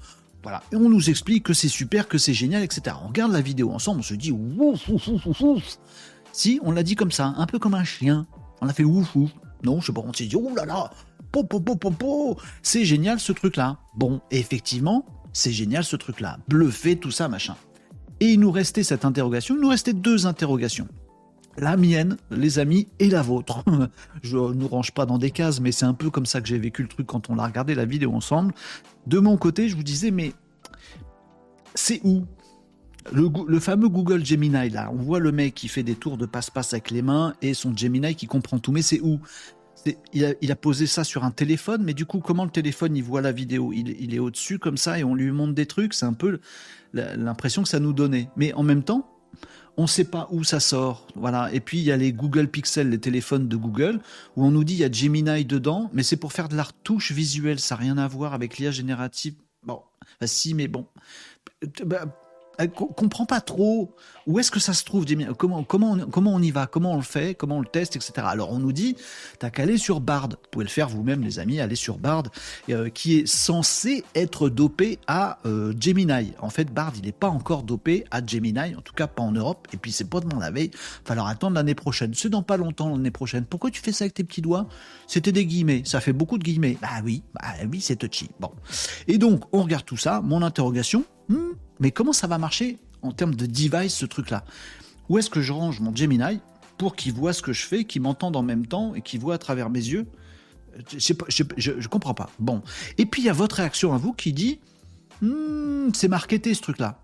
voilà. 0.44 0.62
Et 0.70 0.76
on 0.76 0.88
nous 0.88 1.10
explique 1.10 1.42
que 1.42 1.54
c'est 1.54 1.68
super, 1.68 2.06
que 2.06 2.18
c'est 2.18 2.34
génial, 2.34 2.62
etc. 2.62 2.94
On 3.02 3.08
regarde 3.08 3.32
la 3.32 3.40
vidéo 3.40 3.72
ensemble, 3.72 4.00
on 4.00 4.02
se 4.02 4.14
dit 4.14 4.30
ouf, 4.30 4.88
ouf, 4.88 5.08
ouf, 5.08 5.40
ouf, 5.40 5.78
Si, 6.32 6.60
on 6.62 6.70
l'a 6.70 6.82
dit 6.82 6.94
comme 6.94 7.10
ça, 7.10 7.34
un 7.36 7.46
peu 7.46 7.58
comme 7.58 7.74
un 7.74 7.84
chien. 7.84 8.26
On 8.60 8.68
a 8.68 8.72
fait 8.72 8.84
ouf, 8.84 9.16
ouf. 9.16 9.30
Non, 9.64 9.80
je 9.80 9.86
sais 9.86 9.92
pas, 9.92 10.02
on 10.02 10.12
s'est 10.12 10.26
dit, 10.26 10.36
oh 10.36 10.54
là 10.54 10.66
là, 10.66 10.90
po, 11.32 11.42
po, 11.42 11.60
po, 11.60 11.76
po. 11.76 12.36
c'est 12.62 12.84
génial 12.84 13.18
ce 13.18 13.32
truc-là. 13.32 13.78
Bon, 13.96 14.20
effectivement, 14.30 15.06
c'est 15.32 15.50
génial 15.50 15.82
ce 15.82 15.96
truc-là. 15.96 16.38
Bluffé, 16.46 16.96
tout 16.96 17.10
ça, 17.10 17.28
machin. 17.28 17.56
Et 18.20 18.32
il 18.32 18.40
nous 18.40 18.52
restait 18.52 18.84
cette 18.84 19.06
interrogation, 19.06 19.54
il 19.54 19.62
nous 19.62 19.68
restait 19.68 19.94
deux 19.94 20.26
interrogations. 20.26 20.88
La 21.58 21.76
mienne, 21.76 22.16
les 22.30 22.58
amis, 22.58 22.88
et 22.98 23.08
la 23.08 23.22
vôtre. 23.22 23.64
je 24.22 24.36
ne 24.36 24.54
nous 24.54 24.68
range 24.68 24.92
pas 24.92 25.06
dans 25.06 25.18
des 25.18 25.30
cases, 25.30 25.60
mais 25.60 25.72
c'est 25.72 25.86
un 25.86 25.94
peu 25.94 26.10
comme 26.10 26.26
ça 26.26 26.40
que 26.40 26.48
j'ai 26.48 26.58
vécu 26.58 26.82
le 26.82 26.88
truc 26.88 27.06
quand 27.06 27.30
on 27.30 27.38
a 27.38 27.46
regardé 27.46 27.74
la 27.74 27.84
vidéo 27.84 28.12
ensemble. 28.12 28.54
De 29.06 29.18
mon 29.18 29.36
côté, 29.36 29.68
je 29.68 29.76
vous 29.76 29.82
disais, 29.82 30.10
mais 30.10 30.32
c'est 31.74 32.00
où? 32.04 32.24
Le, 33.12 33.60
fameux 33.60 33.90
Google 33.90 34.24
Gemini, 34.24 34.70
là, 34.70 34.90
on 34.90 34.96
voit 34.96 35.18
le 35.18 35.30
mec 35.30 35.54
qui 35.54 35.68
fait 35.68 35.82
des 35.82 35.94
tours 35.94 36.16
de 36.16 36.24
passe-passe 36.24 36.72
avec 36.72 36.90
les 36.90 37.02
mains 37.02 37.34
et 37.42 37.52
son 37.52 37.76
Gemini 37.76 38.14
qui 38.14 38.26
comprend 38.26 38.58
tout, 38.58 38.72
mais 38.72 38.80
c'est 38.82 39.00
où? 39.00 39.20
Il 40.14 40.50
a, 40.50 40.56
posé 40.56 40.86
ça 40.86 41.04
sur 41.04 41.24
un 41.24 41.30
téléphone, 41.30 41.82
mais 41.84 41.92
du 41.92 42.06
coup, 42.06 42.20
comment 42.20 42.44
le 42.46 42.50
téléphone 42.50 42.96
il 42.96 43.04
voit 43.04 43.20
la 43.20 43.32
vidéo? 43.32 43.70
Il, 43.74 44.14
est 44.14 44.18
au-dessus 44.18 44.58
comme 44.58 44.78
ça 44.78 44.98
et 44.98 45.04
on 45.04 45.14
lui 45.14 45.30
montre 45.30 45.52
des 45.52 45.66
trucs, 45.66 45.92
c'est 45.92 46.06
un 46.06 46.14
peu 46.14 46.40
l'impression 46.94 47.62
que 47.62 47.68
ça 47.68 47.80
nous 47.80 47.92
donnait. 47.92 48.30
Mais 48.38 48.54
en 48.54 48.62
même 48.62 48.82
temps, 48.82 49.06
on 49.76 49.82
ne 49.82 49.88
sait 49.88 50.04
pas 50.04 50.28
où 50.30 50.44
ça 50.44 50.60
sort. 50.60 51.06
Voilà. 51.14 51.52
Et 51.52 51.60
puis 51.60 51.78
il 51.78 51.84
y 51.84 51.92
a 51.92 51.96
les 51.96 52.12
Google 52.12 52.48
Pixel, 52.48 52.90
les 52.90 52.98
téléphones 52.98 53.48
de 53.48 53.56
Google, 53.56 54.00
où 54.36 54.44
on 54.44 54.50
nous 54.50 54.64
dit 54.64 54.74
il 54.74 54.80
y 54.80 54.84
a 54.84 54.92
Gemini 54.92 55.44
dedans, 55.44 55.90
mais 55.92 56.02
c'est 56.02 56.16
pour 56.16 56.32
faire 56.32 56.48
de 56.48 56.56
la 56.56 56.64
retouche 56.64 57.12
visuelle. 57.12 57.60
Ça 57.60 57.74
n'a 57.74 57.80
rien 57.80 57.98
à 57.98 58.08
voir 58.08 58.34
avec 58.34 58.58
l'IA 58.58 58.70
générative. 58.70 59.34
Bon, 59.64 59.82
bah, 60.20 60.26
si, 60.26 60.54
mais 60.54 60.68
bon. 60.68 60.86
Bah, 61.84 62.06
elle 62.58 62.70
comprend 62.70 63.26
pas 63.26 63.40
trop 63.40 63.94
où 64.26 64.38
est-ce 64.38 64.50
que 64.50 64.60
ça 64.60 64.72
se 64.72 64.84
trouve, 64.84 65.04
comment, 65.36 65.64
comment, 65.64 65.92
on, 65.92 65.98
comment 66.06 66.34
on 66.34 66.40
y 66.40 66.50
va, 66.50 66.66
comment 66.66 66.92
on 66.92 66.96
le 66.96 67.02
fait, 67.02 67.34
comment 67.34 67.58
on 67.58 67.60
le 67.60 67.66
teste, 67.66 67.96
etc. 67.96 68.12
Alors 68.24 68.52
on 68.52 68.58
nous 68.58 68.72
dit, 68.72 68.96
t'as 69.38 69.50
qu'à 69.50 69.62
aller 69.62 69.76
sur 69.78 70.00
Bard. 70.00 70.28
Vous 70.30 70.48
pouvez 70.50 70.64
le 70.64 70.70
faire 70.70 70.88
vous-même, 70.88 71.22
les 71.22 71.38
amis, 71.38 71.60
aller 71.60 71.74
sur 71.74 71.98
Bard, 71.98 72.24
euh, 72.70 72.88
qui 72.88 73.18
est 73.18 73.26
censé 73.26 74.04
être 74.14 74.48
dopé 74.48 74.98
à 75.06 75.38
euh, 75.46 75.74
Gemini. 75.78 76.32
En 76.40 76.50
fait, 76.50 76.72
Bard, 76.72 76.92
il 76.96 77.04
n'est 77.04 77.12
pas 77.12 77.28
encore 77.28 77.62
dopé 77.62 78.04
à 78.10 78.24
Gemini, 78.24 78.74
en 78.76 78.80
tout 78.80 78.94
cas 78.94 79.06
pas 79.06 79.22
en 79.22 79.32
Europe, 79.32 79.68
et 79.72 79.76
puis 79.76 79.92
c'est 79.92 80.08
pas 80.08 80.20
demain 80.20 80.38
la 80.38 80.50
veille, 80.50 80.70
il 80.72 81.06
falloir 81.06 81.26
attendre 81.26 81.56
l'année 81.56 81.74
prochaine. 81.74 82.12
C'est 82.14 82.28
dans 82.28 82.42
pas 82.42 82.56
longtemps 82.56 82.90
l'année 82.90 83.10
prochaine. 83.10 83.44
Pourquoi 83.44 83.70
tu 83.70 83.80
fais 83.80 83.92
ça 83.92 84.04
avec 84.04 84.14
tes 84.14 84.24
petits 84.24 84.42
doigts? 84.42 84.68
C'était 85.06 85.32
des 85.32 85.46
guillemets, 85.46 85.82
ça 85.84 86.00
fait 86.00 86.12
beaucoup 86.12 86.38
de 86.38 86.44
guillemets. 86.44 86.78
Bah 86.80 87.00
oui, 87.04 87.22
bah 87.34 87.48
oui, 87.70 87.80
c'est 87.80 87.96
touchy. 87.96 88.30
Bon. 88.40 88.50
Et 89.08 89.18
donc, 89.18 89.42
on 89.52 89.62
regarde 89.62 89.84
tout 89.84 89.96
ça, 89.96 90.20
mon 90.20 90.42
interrogation, 90.42 91.04
hmm, 91.28 91.52
mais 91.80 91.90
comment 91.90 92.12
ça 92.12 92.26
va 92.26 92.38
marcher 92.38 92.78
en 93.02 93.12
termes 93.12 93.34
de 93.34 93.46
device, 93.46 93.94
ce 93.94 94.06
truc-là? 94.06 94.44
Où 95.08 95.18
est-ce 95.18 95.30
que 95.30 95.42
je 95.42 95.52
range 95.52 95.80
mon 95.80 95.94
Gemini 95.94 96.40
pour 96.78 96.96
qu'il 96.96 97.12
voit 97.12 97.32
ce 97.32 97.42
que 97.42 97.52
je 97.52 97.66
fais, 97.66 97.84
qu'il 97.84 98.02
m'entende 98.02 98.36
en 98.36 98.42
même 98.42 98.66
temps 98.66 98.94
et 98.94 99.02
qu'il 99.02 99.20
voit 99.20 99.34
à 99.34 99.38
travers 99.38 99.70
mes 99.70 99.80
yeux? 99.80 100.06
Je, 100.88 101.12
ne 101.12 101.86
comprends 101.86 102.14
pas. 102.14 102.30
Bon. 102.38 102.62
Et 102.98 103.06
puis 103.06 103.22
il 103.22 103.26
y 103.26 103.28
a 103.28 103.32
votre 103.32 103.56
réaction 103.56 103.92
à 103.92 103.98
vous 103.98 104.12
qui 104.12 104.32
dit 104.32 104.60
hmm, 105.20 105.90
c'est 105.92 106.08
marketé 106.08 106.54
ce 106.54 106.62
truc-là. 106.62 106.98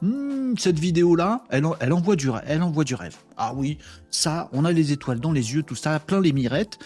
Hmm, 0.00 0.54
cette 0.58 0.78
vidéo-là, 0.78 1.44
elle, 1.50 1.64
envoie 1.92 2.16
du 2.16 2.28
rêve. 2.28 3.16
Ah 3.36 3.52
oui, 3.54 3.78
ça, 4.10 4.48
on 4.52 4.64
a 4.64 4.72
les 4.72 4.92
étoiles 4.92 5.20
dans 5.20 5.32
les 5.32 5.54
yeux, 5.54 5.62
tout 5.62 5.76
ça, 5.76 5.98
plein 6.00 6.20
les 6.20 6.32
mirettes. 6.32 6.78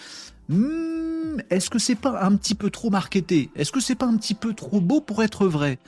Hmm, 0.49 1.39
est-ce 1.49 1.69
que 1.69 1.79
c'est 1.79 1.95
pas 1.95 2.23
un 2.23 2.35
petit 2.35 2.55
peu 2.55 2.69
trop 2.69 2.89
marketé? 2.89 3.49
Est-ce 3.55 3.71
que 3.71 3.79
c'est 3.79 3.95
pas 3.95 4.05
un 4.05 4.17
petit 4.17 4.33
peu 4.33 4.53
trop 4.53 4.81
beau 4.81 5.01
pour 5.01 5.23
être 5.23 5.47
vrai? 5.47 5.79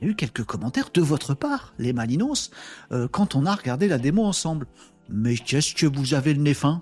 Il 0.00 0.04
y 0.04 0.08
a 0.08 0.12
eu 0.12 0.14
quelques 0.14 0.44
commentaires 0.44 0.90
de 0.92 1.00
votre 1.00 1.34
part, 1.34 1.72
les 1.78 1.92
Malinos, 1.92 2.50
euh, 2.92 3.08
quand 3.08 3.34
on 3.34 3.46
a 3.46 3.54
regardé 3.54 3.88
la 3.88 3.98
démo 3.98 4.24
ensemble. 4.24 4.66
Mais 5.08 5.36
qu'est-ce 5.36 5.74
que 5.74 5.86
vous 5.86 6.14
avez 6.14 6.34
le 6.34 6.42
nez 6.42 6.54
fin? 6.54 6.80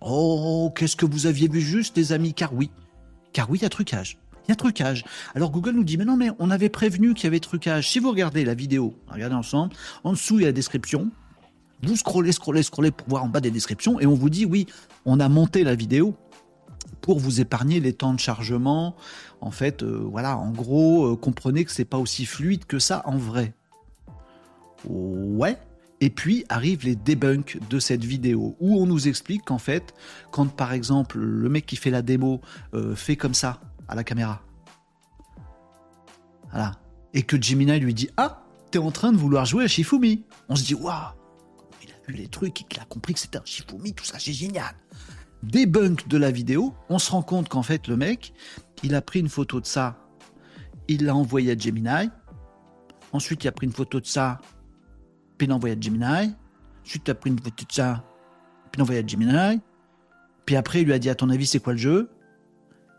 Oh, 0.00 0.72
qu'est-ce 0.74 0.96
que 0.96 1.06
vous 1.06 1.26
aviez 1.26 1.48
vu 1.48 1.60
juste, 1.60 1.96
les 1.96 2.12
amis 2.12 2.34
Car 2.34 2.52
oui, 2.52 2.70
car 3.32 3.48
oui, 3.50 3.58
il 3.58 3.62
y 3.62 3.64
a 3.64 3.70
trucage. 3.70 4.18
Il 4.46 4.50
y 4.50 4.52
a 4.52 4.56
trucage. 4.56 5.04
Alors 5.34 5.50
Google 5.50 5.72
nous 5.72 5.84
dit, 5.84 5.96
mais 5.96 6.04
non, 6.04 6.16
mais 6.16 6.30
on 6.40 6.50
avait 6.50 6.68
prévenu 6.68 7.14
qu'il 7.14 7.24
y 7.24 7.26
avait 7.28 7.40
trucage. 7.40 7.88
Si 7.88 8.00
vous 8.00 8.10
regardez 8.10 8.44
la 8.44 8.54
vidéo, 8.54 8.94
regardez 9.08 9.36
ensemble, 9.36 9.74
en 10.02 10.12
dessous 10.12 10.40
il 10.40 10.42
y 10.42 10.44
a 10.44 10.48
la 10.48 10.52
description. 10.52 11.10
Vous 11.82 11.96
scrollez, 11.96 12.32
scrollez, 12.32 12.62
scrollez 12.62 12.90
pour 12.90 13.08
voir 13.08 13.24
en 13.24 13.28
bas 13.28 13.40
des 13.40 13.50
descriptions 13.50 14.00
et 14.00 14.06
on 14.06 14.14
vous 14.14 14.30
dit, 14.30 14.44
oui, 14.44 14.66
on 15.04 15.20
a 15.20 15.28
monté 15.28 15.64
la 15.64 15.74
vidéo 15.74 16.16
pour 17.02 17.18
vous 17.18 17.40
épargner 17.40 17.80
les 17.80 17.92
temps 17.92 18.14
de 18.14 18.20
chargement. 18.20 18.96
En 19.42 19.50
fait, 19.50 19.82
euh, 19.82 20.02
voilà, 20.10 20.38
en 20.38 20.50
gros, 20.50 21.12
euh, 21.12 21.16
comprenez 21.16 21.64
que 21.66 21.70
c'est 21.72 21.84
pas 21.84 21.98
aussi 21.98 22.24
fluide 22.24 22.64
que 22.64 22.78
ça 22.78 23.02
en 23.04 23.18
vrai. 23.18 23.52
Ouais. 24.86 25.58
Et 26.00 26.10
puis 26.10 26.44
arrivent 26.48 26.84
les 26.84 26.96
debunks 26.96 27.58
de 27.68 27.78
cette 27.78 28.04
vidéo 28.04 28.56
où 28.58 28.80
on 28.80 28.86
nous 28.86 29.06
explique 29.06 29.44
qu'en 29.44 29.58
fait, 29.58 29.94
quand 30.32 30.46
par 30.46 30.72
exemple 30.72 31.18
le 31.18 31.48
mec 31.48 31.64
qui 31.66 31.76
fait 31.76 31.90
la 31.90 32.02
démo 32.02 32.40
euh, 32.74 32.96
fait 32.96 33.14
comme 33.14 33.34
ça 33.34 33.60
à 33.86 33.94
la 33.94 34.02
caméra, 34.02 34.42
voilà, 36.50 36.72
et 37.14 37.22
que 37.22 37.40
Gemini 37.40 37.78
lui 37.78 37.94
dit 37.94 38.08
Ah, 38.16 38.44
t'es 38.72 38.80
en 38.80 38.90
train 38.90 39.12
de 39.12 39.16
vouloir 39.16 39.44
jouer 39.44 39.64
à 39.64 39.68
Shifumi. 39.68 40.24
On 40.48 40.56
se 40.56 40.64
dit 40.64 40.74
Waouh, 40.74 41.12
il 41.84 41.90
a 41.90 41.94
vu 42.08 42.14
les 42.14 42.26
trucs 42.26 42.54
qu'il 42.54 42.80
a 42.80 42.84
compris 42.84 43.14
que 43.14 43.20
c'était 43.20 43.38
un 43.38 43.44
Shifumi, 43.44 43.92
tout 43.92 44.04
ça, 44.04 44.18
c'est 44.18 44.32
génial 44.32 44.74
débunk 45.42 46.08
de 46.08 46.16
la 46.16 46.30
vidéo, 46.30 46.74
on 46.88 46.98
se 46.98 47.10
rend 47.10 47.22
compte 47.22 47.48
qu'en 47.48 47.62
fait, 47.62 47.88
le 47.88 47.96
mec, 47.96 48.32
il 48.82 48.94
a 48.94 49.02
pris 49.02 49.20
une 49.20 49.28
photo 49.28 49.60
de 49.60 49.66
ça, 49.66 49.98
il 50.88 51.04
l'a 51.04 51.14
envoyé 51.14 51.52
à 51.52 51.56
Gemini. 51.56 52.10
Ensuite, 53.12 53.44
il 53.44 53.48
a 53.48 53.52
pris 53.52 53.66
une 53.66 53.72
photo 53.72 54.00
de 54.00 54.06
ça, 54.06 54.40
puis 55.38 55.46
il 55.46 55.50
l'a 55.50 55.56
envoyé 55.56 55.76
à 55.76 55.80
Gemini. 55.80 56.32
Ensuite, 56.84 57.06
il 57.06 57.10
a 57.10 57.14
pris 57.14 57.30
une 57.30 57.38
photo 57.38 57.64
de 57.66 57.72
ça, 57.72 58.04
puis 58.70 58.72
il 58.74 58.78
l'a 58.78 58.82
envoyé 58.84 59.02
à 59.02 59.06
Gemini. 59.06 59.60
Puis 60.46 60.56
après, 60.56 60.82
il 60.82 60.86
lui 60.86 60.92
a 60.92 60.98
dit, 60.98 61.10
à 61.10 61.14
ton 61.14 61.30
avis, 61.30 61.46
c'est 61.46 61.60
quoi 61.60 61.72
le 61.72 61.78
jeu? 61.78 62.10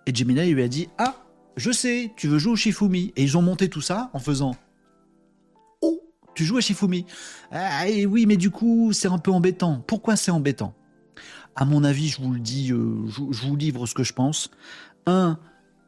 Et 0.05 0.13
Gemini 0.13 0.51
lui 0.51 0.63
a 0.63 0.67
dit, 0.67 0.89
ah, 0.97 1.15
je 1.57 1.71
sais, 1.71 2.13
tu 2.15 2.27
veux 2.27 2.39
jouer 2.39 2.53
au 2.53 2.55
Shifumi. 2.55 3.13
Et 3.15 3.23
ils 3.23 3.37
ont 3.37 3.41
monté 3.41 3.69
tout 3.69 3.81
ça 3.81 4.09
en 4.13 4.19
faisant, 4.19 4.55
oh, 5.81 6.01
tu 6.35 6.45
joues 6.45 6.57
à 6.57 6.61
Shifumi. 6.61 7.05
Ah, 7.51 7.83
oui, 8.07 8.25
mais 8.25 8.37
du 8.37 8.49
coup, 8.49 8.91
c'est 8.93 9.07
un 9.07 9.17
peu 9.17 9.31
embêtant. 9.31 9.83
Pourquoi 9.87 10.15
c'est 10.15 10.31
embêtant? 10.31 10.73
À 11.55 11.65
mon 11.65 11.83
avis, 11.83 12.09
je 12.09 12.21
vous 12.21 12.31
le 12.31 12.39
dis, 12.39 12.71
euh, 12.71 13.05
je, 13.07 13.45
vous 13.45 13.55
livre 13.55 13.85
ce 13.85 13.93
que 13.93 14.03
je 14.03 14.13
pense. 14.13 14.49
Un, 15.05 15.37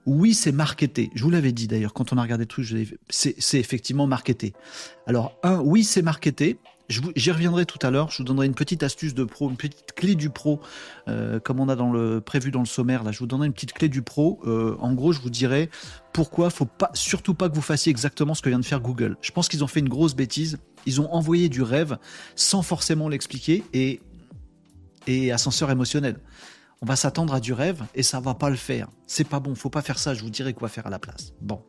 oui, 0.05 0.33
c'est 0.33 0.51
marketé. 0.51 1.09
Je 1.15 1.23
vous 1.23 1.29
l'avais 1.29 1.51
dit 1.51 1.67
d'ailleurs, 1.67 1.93
quand 1.93 2.13
on 2.13 2.17
a 2.17 2.21
regardé 2.21 2.43
le 2.43 2.47
truc, 2.47 2.67
c'est 3.09 3.59
effectivement 3.59 4.05
marketé. 4.05 4.53
Alors, 5.07 5.37
un, 5.43 5.59
oui, 5.59 5.83
c'est 5.83 6.03
marketé. 6.03 6.57
J'y 6.87 7.31
reviendrai 7.31 7.65
tout 7.65 7.79
à 7.81 7.89
l'heure. 7.89 8.11
Je 8.11 8.17
vous 8.17 8.23
donnerai 8.23 8.45
une 8.45 8.53
petite 8.53 8.83
astuce 8.83 9.15
de 9.15 9.23
pro, 9.23 9.49
une 9.49 9.57
petite 9.57 9.93
clé 9.95 10.13
du 10.13 10.29
pro, 10.29 10.59
euh, 11.07 11.39
comme 11.39 11.59
on 11.59 11.67
a 11.67 12.21
prévu 12.21 12.51
dans 12.51 12.59
le 12.59 12.67
sommaire. 12.67 13.03
Là, 13.03 13.11
je 13.11 13.17
vous 13.17 13.25
donnerai 13.25 13.47
une 13.47 13.53
petite 13.53 13.73
clé 13.73 13.89
du 13.89 14.03
pro. 14.03 14.39
Euh, 14.45 14.75
en 14.79 14.93
gros, 14.93 15.11
je 15.11 15.19
vous 15.19 15.31
dirai 15.31 15.71
pourquoi 16.13 16.51
faut 16.51 16.65
pas, 16.65 16.91
surtout 16.93 17.33
pas 17.33 17.49
que 17.49 17.55
vous 17.55 17.63
fassiez 17.63 17.89
exactement 17.89 18.35
ce 18.35 18.43
que 18.43 18.49
vient 18.49 18.59
de 18.59 18.65
faire 18.65 18.81
Google. 18.81 19.17
Je 19.21 19.31
pense 19.31 19.49
qu'ils 19.49 19.63
ont 19.63 19.67
fait 19.67 19.79
une 19.79 19.89
grosse 19.89 20.15
bêtise. 20.15 20.59
Ils 20.85 21.01
ont 21.01 21.11
envoyé 21.11 21.49
du 21.49 21.63
rêve 21.63 21.97
sans 22.35 22.61
forcément 22.61 23.09
l'expliquer 23.09 23.63
et 23.73 23.99
et 25.07 25.31
ascenseur 25.31 25.71
émotionnel. 25.71 26.19
On 26.81 26.85
va 26.85 26.95
s'attendre 26.95 27.33
à 27.33 27.39
du 27.39 27.53
rêve 27.53 27.83
et 27.95 28.03
ça 28.03 28.19
va 28.19 28.33
pas 28.35 28.49
le 28.49 28.55
faire. 28.55 28.89
C'est 29.07 29.27
pas 29.27 29.39
bon, 29.39 29.55
faut 29.55 29.69
pas 29.69 29.81
faire 29.81 29.97
ça, 29.97 30.13
je 30.13 30.21
vous 30.21 30.29
dirai 30.29 30.53
quoi 30.53 30.67
faire 30.67 30.87
à 30.87 30.89
la 30.89 30.99
place. 30.99 31.33
Bon. 31.41 31.61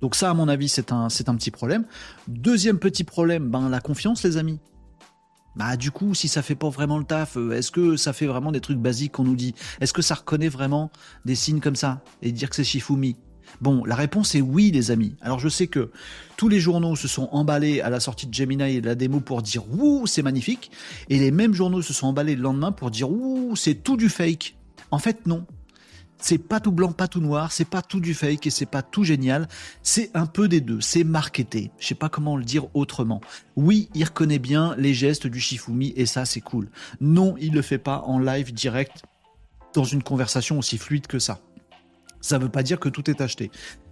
Donc 0.00 0.14
ça, 0.14 0.30
à 0.30 0.34
mon 0.34 0.48
avis, 0.48 0.68
c'est 0.68 0.92
un, 0.92 1.08
c'est 1.08 1.28
un 1.28 1.34
petit 1.36 1.50
problème. 1.50 1.86
Deuxième 2.28 2.78
petit 2.78 3.04
problème, 3.04 3.48
ben, 3.48 3.68
la 3.68 3.80
confiance, 3.80 4.22
les 4.22 4.36
amis. 4.36 4.60
Bah 5.56 5.76
du 5.76 5.90
coup, 5.92 6.14
si 6.14 6.26
ça 6.26 6.42
fait 6.42 6.56
pas 6.56 6.68
vraiment 6.68 6.98
le 6.98 7.04
taf, 7.04 7.36
euh, 7.36 7.52
est-ce 7.52 7.70
que 7.70 7.96
ça 7.96 8.12
fait 8.12 8.26
vraiment 8.26 8.50
des 8.50 8.60
trucs 8.60 8.78
basiques 8.78 9.12
qu'on 9.12 9.24
nous 9.24 9.36
dit? 9.36 9.54
Est-ce 9.80 9.92
que 9.92 10.02
ça 10.02 10.16
reconnaît 10.16 10.48
vraiment 10.48 10.90
des 11.24 11.36
signes 11.36 11.60
comme 11.60 11.76
ça? 11.76 12.02
Et 12.22 12.32
dire 12.32 12.50
que 12.50 12.56
c'est 12.56 12.64
Shifumi 12.64 13.16
Bon, 13.60 13.84
la 13.84 13.94
réponse 13.94 14.34
est 14.34 14.40
oui, 14.40 14.70
les 14.70 14.90
amis. 14.90 15.14
Alors 15.20 15.38
je 15.38 15.48
sais 15.48 15.66
que 15.66 15.90
tous 16.36 16.48
les 16.48 16.60
journaux 16.60 16.96
se 16.96 17.08
sont 17.08 17.28
emballés 17.32 17.80
à 17.80 17.90
la 17.90 18.00
sortie 18.00 18.26
de 18.26 18.34
Gemini 18.34 18.76
et 18.76 18.80
de 18.80 18.86
la 18.86 18.94
démo 18.94 19.20
pour 19.20 19.42
dire 19.42 19.64
ouh, 19.72 20.06
c'est 20.06 20.22
magnifique, 20.22 20.70
et 21.08 21.18
les 21.18 21.30
mêmes 21.30 21.54
journaux 21.54 21.82
se 21.82 21.92
sont 21.92 22.08
emballés 22.08 22.36
le 22.36 22.42
lendemain 22.42 22.72
pour 22.72 22.90
dire 22.90 23.10
ouh, 23.10 23.54
c'est 23.56 23.76
tout 23.76 23.96
du 23.96 24.08
fake. 24.08 24.56
En 24.90 24.98
fait, 24.98 25.26
non. 25.26 25.46
C'est 26.18 26.38
pas 26.38 26.60
tout 26.60 26.72
blanc, 26.72 26.92
pas 26.92 27.08
tout 27.08 27.20
noir, 27.20 27.52
c'est 27.52 27.66
pas 27.66 27.82
tout 27.82 28.00
du 28.00 28.14
fake 28.14 28.46
et 28.46 28.50
c'est 28.50 28.64
pas 28.64 28.80
tout 28.80 29.04
génial. 29.04 29.46
C'est 29.82 30.10
un 30.14 30.24
peu 30.24 30.48
des 30.48 30.62
deux. 30.62 30.80
C'est 30.80 31.04
marketé. 31.04 31.70
Je 31.78 31.88
sais 31.88 31.94
pas 31.94 32.08
comment 32.08 32.36
le 32.36 32.44
dire 32.44 32.66
autrement. 32.74 33.20
Oui, 33.56 33.90
il 33.94 34.04
reconnaît 34.04 34.38
bien 34.38 34.74
les 34.78 34.94
gestes 34.94 35.26
du 35.26 35.38
Shifumi 35.38 35.92
et 35.96 36.06
ça, 36.06 36.24
c'est 36.24 36.40
cool. 36.40 36.70
Non, 37.00 37.34
il 37.38 37.52
le 37.52 37.60
fait 37.60 37.78
pas 37.78 38.04
en 38.06 38.18
live 38.18 38.54
direct 38.54 39.02
dans 39.74 39.84
une 39.84 40.02
conversation 40.02 40.58
aussi 40.58 40.78
fluide 40.78 41.06
que 41.08 41.18
ça 41.18 41.40
ça 42.24 42.38
ne 42.38 42.44
veut 42.44 42.50
pas 42.50 42.62
dire 42.62 42.80
que 42.80 42.88
tout 42.88 43.10
est 43.10 43.20
acheté. 43.20 43.50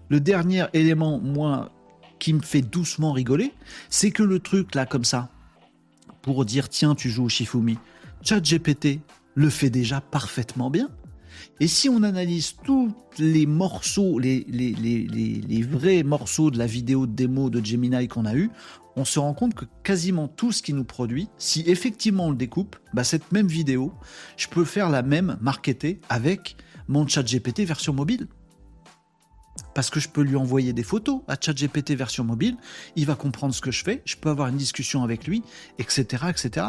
Le 0.08 0.18
dernier 0.18 0.64
élément, 0.72 1.20
moi, 1.20 1.70
qui 2.18 2.32
me 2.32 2.40
fait 2.40 2.62
doucement 2.62 3.12
rigoler, 3.12 3.52
c'est 3.90 4.10
que 4.10 4.22
le 4.22 4.38
truc 4.38 4.74
là, 4.74 4.86
comme 4.86 5.04
ça, 5.04 5.28
pour 6.22 6.44
dire 6.46 6.70
tiens, 6.70 6.94
tu 6.94 7.10
joues 7.10 7.24
au 7.24 7.28
Shifumi, 7.28 7.76
ChatGPT 8.22 9.00
le 9.34 9.50
fait 9.50 9.68
déjà 9.68 10.00
parfaitement 10.00 10.70
bien. 10.70 10.88
Et 11.60 11.66
si 11.66 11.90
on 11.90 12.02
analyse 12.02 12.54
tous 12.64 12.94
les 13.18 13.44
morceaux, 13.44 14.18
les, 14.18 14.46
les, 14.48 15.62
vrais 15.62 16.02
morceaux 16.02 16.50
de 16.50 16.58
la 16.58 16.66
vidéo 16.66 17.06
de 17.06 17.12
démo 17.12 17.50
de 17.50 17.62
Gemini 17.62 18.08
qu'on 18.08 18.24
a 18.24 18.34
eu, 18.34 18.50
on 18.96 19.04
se 19.04 19.18
rend 19.18 19.34
compte 19.34 19.54
que 19.54 19.66
quasiment 19.82 20.28
tout 20.28 20.52
ce 20.52 20.62
qui 20.62 20.72
nous 20.72 20.84
produit, 20.84 21.28
si 21.36 21.64
effectivement 21.66 22.26
on 22.26 22.30
le 22.30 22.36
découpe, 22.36 22.76
bah 22.94 23.04
cette 23.04 23.30
même 23.30 23.46
vidéo, 23.46 23.92
je 24.36 24.48
peux 24.48 24.64
faire 24.64 24.88
la 24.88 25.02
même 25.02 25.36
marketée 25.40 26.00
avec 26.08 26.56
mon 26.88 27.06
chat 27.06 27.22
GPT 27.22 27.60
version 27.60 27.92
mobile. 27.92 28.28
Parce 29.74 29.90
que 29.90 30.00
je 30.00 30.08
peux 30.08 30.22
lui 30.22 30.36
envoyer 30.36 30.72
des 30.72 30.82
photos 30.82 31.22
à 31.28 31.36
chat 31.40 31.52
GPT 31.52 31.92
version 31.92 32.24
mobile, 32.24 32.56
il 32.96 33.06
va 33.06 33.14
comprendre 33.14 33.54
ce 33.54 33.60
que 33.60 33.70
je 33.70 33.84
fais, 33.84 34.02
je 34.04 34.16
peux 34.16 34.30
avoir 34.30 34.48
une 34.48 34.56
discussion 34.56 35.02
avec 35.02 35.26
lui, 35.26 35.42
etc. 35.78 36.24
etc. 36.28 36.66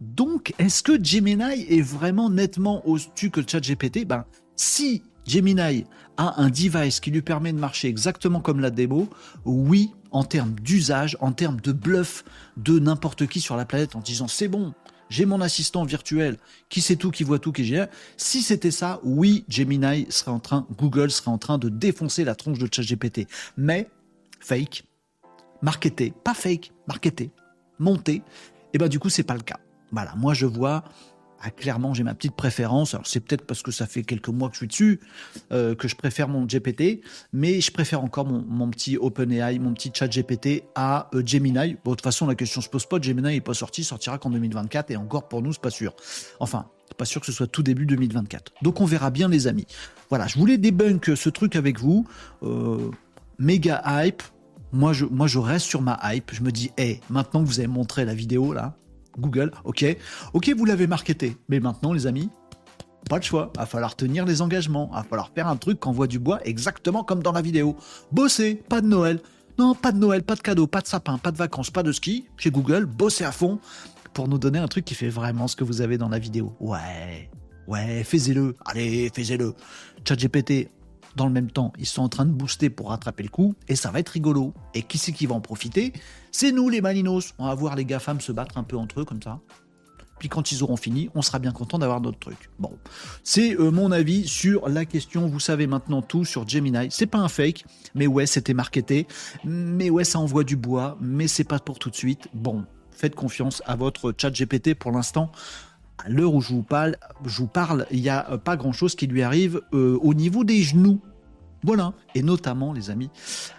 Donc, 0.00 0.54
est-ce 0.58 0.82
que 0.82 1.02
Gemini 1.02 1.66
est 1.68 1.82
vraiment 1.82 2.30
nettement 2.30 2.86
au-dessus 2.86 3.30
que 3.30 3.40
le 3.40 3.46
chat 3.46 3.60
GPT 3.60 4.06
ben, 4.06 4.24
Si 4.56 5.02
Gemini 5.26 5.84
a 6.16 6.40
un 6.40 6.48
device 6.48 7.00
qui 7.00 7.10
lui 7.10 7.22
permet 7.22 7.52
de 7.52 7.58
marcher 7.58 7.88
exactement 7.88 8.40
comme 8.40 8.60
la 8.60 8.70
démo, 8.70 9.08
oui, 9.44 9.92
en 10.10 10.24
termes 10.24 10.52
d'usage, 10.52 11.16
en 11.20 11.32
termes 11.32 11.60
de 11.60 11.72
bluff 11.72 12.24
de 12.56 12.78
n'importe 12.78 13.26
qui 13.26 13.40
sur 13.40 13.56
la 13.56 13.64
planète 13.64 13.94
en 13.94 14.00
disant 14.00 14.28
c'est 14.28 14.48
bon, 14.48 14.74
j'ai 15.10 15.26
mon 15.26 15.40
assistant 15.42 15.84
virtuel 15.84 16.38
qui 16.70 16.80
sait 16.80 16.96
tout, 16.96 17.10
qui 17.10 17.24
voit 17.24 17.38
tout, 17.38 17.52
qui 17.52 17.64
gère. 17.64 17.88
Si 18.16 18.40
c'était 18.40 18.70
ça, 18.70 19.00
oui, 19.02 19.44
Gemini 19.48 20.06
serait 20.08 20.30
en 20.30 20.38
train, 20.40 20.66
Google 20.78 21.10
serait 21.10 21.30
en 21.30 21.38
train 21.38 21.58
de 21.58 21.68
défoncer 21.68 22.24
la 22.24 22.34
tronche 22.34 22.58
de 22.58 22.68
ChatGPT. 22.72 23.26
Mais 23.58 23.90
fake, 24.38 24.84
marketé, 25.60 26.14
pas 26.24 26.34
fake, 26.34 26.72
marketé. 26.86 27.30
monter. 27.78 28.22
Et 28.72 28.78
ben 28.78 28.88
du 28.88 28.98
coup, 28.98 29.10
c'est 29.10 29.24
pas 29.24 29.34
le 29.34 29.42
cas. 29.42 29.58
Voilà, 29.92 30.14
moi 30.16 30.32
je 30.32 30.46
vois 30.46 30.84
ah, 31.42 31.50
clairement, 31.50 31.94
j'ai 31.94 32.02
ma 32.02 32.14
petite 32.14 32.34
préférence. 32.34 32.94
Alors, 32.94 33.06
c'est 33.06 33.20
peut-être 33.20 33.46
parce 33.46 33.62
que 33.62 33.70
ça 33.70 33.86
fait 33.86 34.02
quelques 34.02 34.28
mois 34.28 34.48
que 34.48 34.54
je 34.54 34.58
suis 34.58 34.66
dessus 34.66 35.00
euh, 35.52 35.74
que 35.74 35.88
je 35.88 35.96
préfère 35.96 36.28
mon 36.28 36.44
GPT, 36.44 37.00
mais 37.32 37.60
je 37.60 37.70
préfère 37.70 38.04
encore 38.04 38.26
mon, 38.26 38.68
petit 38.68 38.98
OpenAI, 38.98 39.58
mon 39.58 39.72
petit 39.72 39.90
chat 39.94 40.08
GPT 40.08 40.64
à 40.74 41.08
euh, 41.14 41.22
Gemini. 41.24 41.76
Bon, 41.84 41.92
de 41.92 41.96
toute 41.96 42.02
façon, 42.02 42.26
la 42.26 42.34
question 42.34 42.60
se 42.60 42.68
pose 42.68 42.84
pas. 42.84 43.00
Gemini 43.00 43.34
n'est 43.34 43.40
pas 43.40 43.54
sorti, 43.54 43.84
sortira 43.84 44.18
qu'en 44.18 44.30
2024, 44.30 44.90
et 44.90 44.96
encore 44.96 45.28
pour 45.28 45.40
nous, 45.40 45.52
c'est 45.54 45.62
pas 45.62 45.70
sûr. 45.70 45.94
Enfin, 46.40 46.66
pas 46.98 47.06
sûr 47.06 47.20
que 47.20 47.26
ce 47.26 47.32
soit 47.32 47.46
tout 47.46 47.62
début 47.62 47.86
2024. 47.86 48.52
Donc, 48.60 48.80
on 48.82 48.84
verra 48.84 49.10
bien, 49.10 49.28
les 49.28 49.46
amis. 49.46 49.66
Voilà, 50.10 50.26
je 50.26 50.38
voulais 50.38 50.58
débunk 50.58 51.12
ce 51.16 51.30
truc 51.30 51.56
avec 51.56 51.80
vous. 51.80 52.06
Euh, 52.42 52.90
méga 53.38 53.82
hype. 53.86 54.22
Moi 54.72 54.92
je, 54.92 55.04
moi, 55.04 55.26
je 55.26 55.38
reste 55.38 55.66
sur 55.66 55.80
ma 55.80 55.98
hype. 56.04 56.30
Je 56.32 56.42
me 56.42 56.52
dis, 56.52 56.70
hé, 56.76 57.00
maintenant 57.08 57.42
que 57.42 57.48
vous 57.48 57.58
avez 57.58 57.66
montré 57.66 58.04
la 58.04 58.14
vidéo 58.14 58.52
là, 58.52 58.76
Google, 59.18 59.52
ok. 59.64 59.84
Ok, 60.34 60.52
vous 60.56 60.64
l'avez 60.64 60.86
marketé. 60.86 61.36
Mais 61.48 61.60
maintenant, 61.60 61.92
les 61.92 62.06
amis, 62.06 62.30
pas 63.08 63.18
de 63.18 63.24
choix. 63.24 63.52
Va 63.56 63.66
falloir 63.66 63.96
tenir 63.96 64.24
les 64.24 64.42
engagements. 64.42 64.90
Va 64.92 65.02
falloir 65.02 65.30
faire 65.34 65.48
un 65.48 65.56
truc 65.56 65.80
qu'envoie 65.80 66.06
du 66.06 66.18
bois 66.18 66.40
exactement 66.44 67.02
comme 67.02 67.22
dans 67.22 67.32
la 67.32 67.42
vidéo. 67.42 67.76
Bosser, 68.12 68.54
pas 68.68 68.80
de 68.80 68.86
Noël. 68.86 69.20
Non, 69.58 69.74
pas 69.74 69.92
de 69.92 69.98
Noël, 69.98 70.22
pas 70.22 70.36
de 70.36 70.40
cadeau, 70.40 70.66
pas 70.66 70.80
de 70.80 70.86
sapin, 70.86 71.18
pas 71.18 71.32
de 71.32 71.36
vacances, 71.36 71.70
pas 71.70 71.82
de 71.82 71.92
ski. 71.92 72.26
Chez 72.36 72.50
Google, 72.50 72.86
bossez 72.86 73.24
à 73.24 73.32
fond 73.32 73.58
pour 74.14 74.28
nous 74.28 74.38
donner 74.38 74.58
un 74.58 74.68
truc 74.68 74.84
qui 74.84 74.94
fait 74.94 75.08
vraiment 75.08 75.48
ce 75.48 75.56
que 75.56 75.64
vous 75.64 75.80
avez 75.82 75.98
dans 75.98 76.08
la 76.08 76.18
vidéo. 76.18 76.54
Ouais, 76.60 77.28
ouais, 77.66 78.02
faites-le. 78.04 78.56
Allez, 78.64 79.10
faites-le. 79.14 79.54
ChatGPT, 80.06 80.68
dans 81.16 81.26
le 81.26 81.32
même 81.32 81.50
temps, 81.50 81.72
ils 81.78 81.86
sont 81.86 82.02
en 82.02 82.08
train 82.08 82.24
de 82.24 82.32
booster 82.32 82.70
pour 82.70 82.90
rattraper 82.90 83.22
le 83.22 83.28
coup, 83.28 83.54
et 83.68 83.76
ça 83.76 83.90
va 83.90 84.00
être 84.00 84.10
rigolo. 84.10 84.54
Et 84.74 84.82
qui 84.82 84.98
c'est 84.98 85.12
qui 85.12 85.26
va 85.26 85.34
en 85.34 85.40
profiter? 85.40 85.92
C'est 86.32 86.52
nous, 86.52 86.68
les 86.68 86.80
Malinos. 86.80 87.34
On 87.38 87.46
va 87.46 87.54
voir 87.54 87.76
les 87.76 87.84
GAFAM 87.84 88.20
se 88.20 88.32
battre 88.32 88.58
un 88.58 88.62
peu 88.62 88.76
entre 88.76 89.00
eux, 89.00 89.04
comme 89.04 89.22
ça. 89.22 89.40
Puis 90.20 90.28
quand 90.28 90.52
ils 90.52 90.62
auront 90.62 90.76
fini, 90.76 91.08
on 91.14 91.22
sera 91.22 91.38
bien 91.38 91.50
content 91.50 91.78
d'avoir 91.78 92.00
d'autres 92.00 92.18
trucs. 92.18 92.50
Bon, 92.58 92.72
c'est 93.24 93.58
euh, 93.58 93.70
mon 93.70 93.90
avis 93.90 94.28
sur 94.28 94.68
la 94.68 94.84
question. 94.84 95.26
Vous 95.26 95.40
savez 95.40 95.66
maintenant 95.66 96.02
tout 96.02 96.26
sur 96.26 96.46
Gemini. 96.46 96.88
C'est 96.90 97.06
pas 97.06 97.18
un 97.18 97.28
fake, 97.28 97.64
mais 97.94 98.06
ouais, 98.06 98.26
c'était 98.26 98.52
marketé. 98.52 99.06
Mais 99.44 99.88
ouais, 99.88 100.04
ça 100.04 100.18
envoie 100.18 100.44
du 100.44 100.56
bois, 100.56 100.98
mais 101.00 101.26
c'est 101.26 101.44
pas 101.44 101.58
pour 101.58 101.78
tout 101.78 101.88
de 101.88 101.96
suite. 101.96 102.28
Bon, 102.34 102.66
faites 102.90 103.14
confiance 103.14 103.62
à 103.66 103.76
votre 103.76 104.14
chat 104.16 104.30
GPT 104.30 104.74
pour 104.74 104.92
l'instant 104.92 105.32
à 106.04 106.08
l'heure 106.08 106.34
où 106.34 106.40
je 106.40 106.48
vous 106.48 106.62
parle, 106.62 106.96
je 107.24 107.38
vous 107.38 107.46
parle, 107.46 107.86
il 107.90 108.00
n'y 108.00 108.08
a 108.08 108.30
euh, 108.30 108.38
pas 108.38 108.56
grand-chose 108.56 108.94
qui 108.94 109.06
lui 109.06 109.22
arrive 109.22 109.60
euh, 109.72 109.98
au 110.00 110.14
niveau 110.14 110.44
des 110.44 110.62
genoux. 110.62 111.00
Voilà. 111.62 111.92
Et 112.14 112.22
notamment, 112.22 112.72
les 112.72 112.90
amis, 112.90 113.10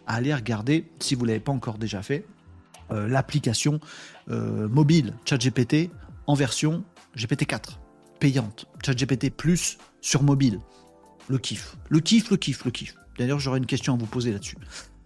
allez 0.08 0.34
regarder, 0.34 0.90
si 1.00 1.16
vous 1.16 1.24
ne 1.24 1.28
l'avez 1.28 1.40
pas 1.40 1.52
encore 1.52 1.78
déjà 1.78 2.02
fait, 2.02 2.26
euh, 2.92 3.08
l'application 3.08 3.80
mobile 4.28 5.14
ChatGPT 5.26 5.90
en 6.26 6.36
version 6.36 6.86
GPT-4, 7.18 7.78
payante. 8.20 8.66
ChatGPT 8.86 9.30
Plus 9.30 9.78
sur 10.00 10.24
mobile. 10.24 10.60
Le 11.28 11.38
kiff. 11.38 11.76
Le 11.90 12.00
kiff, 12.00 12.32
le 12.32 12.38
kiff, 12.38 12.64
le 12.64 12.72
kiff. 12.72 12.96
D'ailleurs, 13.18 13.40
j'aurais 13.40 13.58
une 13.58 13.66
question 13.66 13.94
à 13.94 13.98
vous 13.98 14.06
poser 14.06 14.32
là-dessus. 14.32 14.56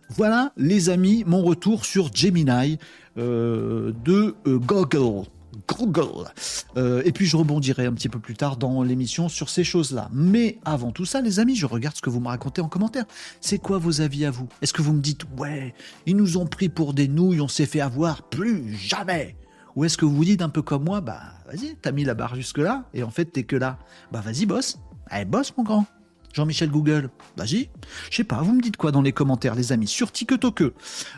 Voilà, 0.10 0.54
les 0.58 0.89
amis, 0.89 1.24
mon 1.26 1.41
retour 1.41 1.86
sur 1.86 2.13
Gemini 2.13 2.78
de 3.15 4.36
Google. 4.45 5.28
Google. 5.67 6.30
Euh, 6.78 7.01
et 7.06 7.12
puis 7.12 7.25
je 7.25 7.38
rebondirai 7.38 7.86
un 7.86 7.93
petit 7.93 8.10
peu 8.10 8.19
plus 8.19 8.36
tard 8.36 8.58
dans 8.58 8.84
l'émission 8.84 9.30
sur 9.30 9.49
ces 9.49 9.63
choses-là. 9.63 10.10
Mais 10.13 10.60
avant 10.65 10.91
tout 10.91 11.06
ça, 11.06 11.21
les 11.21 11.39
amis, 11.39 11.56
je 11.56 11.65
regarde 11.65 11.95
ce 11.95 12.01
que 12.01 12.10
vous 12.10 12.19
me 12.19 12.28
racontez 12.28 12.62
en 12.62 12.69
commentaire. 12.69 13.06
C'est 13.41 13.60
quoi 13.60 13.78
vos 13.78 14.01
avis 14.01 14.25
à 14.25 14.32
vous? 14.32 14.47
Est-ce 14.62 14.73
que 14.73 14.82
vous 14.82 14.93
me 14.93 15.01
dites, 15.01 15.21
ouais, 15.38 15.73
ils 16.06 16.15
nous 16.15 16.38
ont 16.38 16.45
pris 16.45 16.69
pour 16.69 16.93
des 16.93 17.08
nouilles, 17.08 17.41
on 17.41 17.47
s'est 17.47 17.65
fait 17.65 17.82
avoir, 17.82 18.23
plus 18.23 18.75
jamais 18.75 19.36
Ou 19.75 19.86
est-ce 19.86 19.97
que 19.97 20.06
vous 20.06 20.15
vous 20.15 20.25
dites 20.25 20.41
un 20.41 20.49
peu 20.49 20.62
comme 20.62 20.84
moi, 20.84 21.01
bah 21.01 21.21
vas-y, 21.47 21.75
t'as 21.82 21.91
mis 21.91 22.04
la 22.04 22.13
barre 22.13 22.36
jusque-là, 22.36 22.86
et 22.93 23.04
en 23.04 23.10
fait 23.10 23.25
t'es 23.25 23.43
que 23.43 23.56
là. 23.56 23.80
Bah 24.12 24.21
vas-y, 24.21 24.45
boss. 24.45 24.80
Allez, 25.08 25.25
boss, 25.25 25.54
mon 25.58 25.63
grand. 25.63 25.86
Jean-Michel 26.34 26.69
Google, 26.69 27.10
vas-y. 27.38 27.69
Je 28.10 28.17
sais 28.17 28.23
pas, 28.25 28.41
vous 28.41 28.54
me 28.54 28.62
dites 28.62 28.75
quoi 28.75 28.91
dans 28.91 29.01
les 29.01 29.13
commentaires, 29.13 29.56
les 29.56 29.71
amis, 29.71 29.88
sur 29.88 30.12
TikTok 30.12 30.63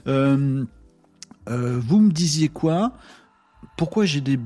euh, 0.08 0.66
euh, 1.50 1.80
Vous 1.80 2.00
me 2.00 2.12
disiez 2.12 2.50
quoi? 2.50 2.94
Pourquoi 3.78 4.06
j'ai 4.06 4.22
des, 4.22 4.38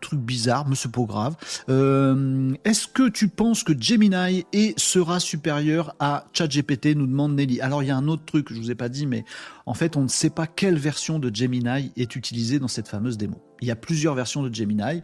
trucs 0.00 0.20
bizarres, 0.20 0.66
mais 0.66 0.74
c'est 0.74 0.90
grave. 0.90 1.36
Euh, 1.68 2.54
est-ce 2.64 2.86
que 2.86 3.08
tu 3.08 3.28
penses 3.28 3.62
que 3.62 3.78
Gemini 3.78 4.44
sera 4.78 5.20
supérieur 5.20 5.94
à 6.00 6.24
ChatGPT 6.32 6.96
nous 6.96 7.06
demande 7.06 7.34
Nelly. 7.34 7.60
Alors 7.60 7.82
il 7.82 7.86
y 7.86 7.90
a 7.90 7.96
un 7.96 8.08
autre 8.08 8.24
truc 8.24 8.46
que 8.46 8.54
je 8.54 8.60
vous 8.60 8.70
ai 8.70 8.74
pas 8.74 8.88
dit, 8.88 9.06
mais 9.06 9.24
en 9.66 9.74
fait 9.74 9.96
on 9.96 10.02
ne 10.02 10.08
sait 10.08 10.30
pas 10.30 10.46
quelle 10.46 10.78
version 10.78 11.18
de 11.18 11.34
Gemini 11.34 11.92
est 11.96 12.16
utilisée 12.16 12.58
dans 12.58 12.68
cette 12.68 12.88
fameuse 12.88 13.18
démo. 13.18 13.42
Il 13.60 13.68
y 13.68 13.70
a 13.70 13.76
plusieurs 13.76 14.14
versions 14.14 14.42
de 14.42 14.52
Gemini. 14.52 15.02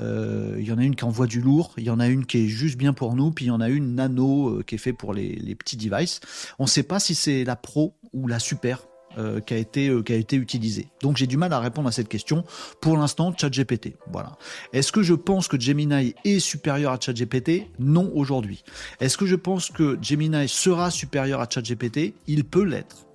Euh, 0.00 0.56
il 0.58 0.64
y 0.64 0.72
en 0.72 0.78
a 0.78 0.84
une 0.84 0.94
qui 0.94 1.04
envoie 1.04 1.26
du 1.26 1.40
lourd, 1.40 1.72
il 1.76 1.84
y 1.84 1.90
en 1.90 2.00
a 2.00 2.06
une 2.06 2.26
qui 2.26 2.44
est 2.44 2.48
juste 2.48 2.76
bien 2.76 2.92
pour 2.92 3.14
nous, 3.16 3.32
puis 3.32 3.46
il 3.46 3.48
y 3.48 3.52
en 3.52 3.60
a 3.60 3.68
une 3.68 3.96
nano 3.96 4.50
euh, 4.50 4.62
qui 4.62 4.76
est 4.76 4.78
fait 4.78 4.92
pour 4.92 5.14
les 5.14 5.54
petits 5.56 5.76
devices. 5.76 6.20
On 6.58 6.64
ne 6.64 6.68
sait 6.68 6.82
pas 6.84 7.00
si 7.00 7.14
c'est 7.14 7.44
la 7.44 7.56
pro 7.56 7.96
ou 8.12 8.28
la 8.28 8.38
super 8.38 8.86
euh, 9.18 9.40
qui, 9.40 9.54
a 9.54 9.56
été, 9.56 9.88
euh, 9.88 10.02
été 10.08 10.36
utilisé. 10.36 10.88
Donc 11.02 11.16
j'ai 11.16 11.26
du 11.26 11.36
mal 11.36 11.52
à 11.52 11.60
répondre 11.60 11.88
à 11.88 11.92
cette 11.92 12.08
question. 12.08 12.44
Pour 12.80 12.96
l'instant, 12.96 13.34
ChatGPT. 13.36 13.96
Voilà. 14.12 14.36
Est-ce 14.72 14.92
que 14.92 15.02
je 15.02 15.14
pense 15.14 15.48
que 15.48 15.58
Gemini 15.58 16.14
est 16.24 16.40
supérieur 16.40 16.92
à 16.92 16.98
ChatGPT? 17.00 17.68
Non 17.78 18.10
aujourd'hui. 18.14 18.64
Est-ce 19.00 19.16
que 19.16 19.26
je 19.26 19.36
pense 19.36 19.70
que 19.70 19.98
Gemini 20.00 20.48
sera 20.48 20.90
supérieur 20.90 21.40
à 21.40 21.48
ChatGPT? 21.48 22.14
Il 22.26 22.44
peut 22.44 22.64
l'être. 22.64 23.06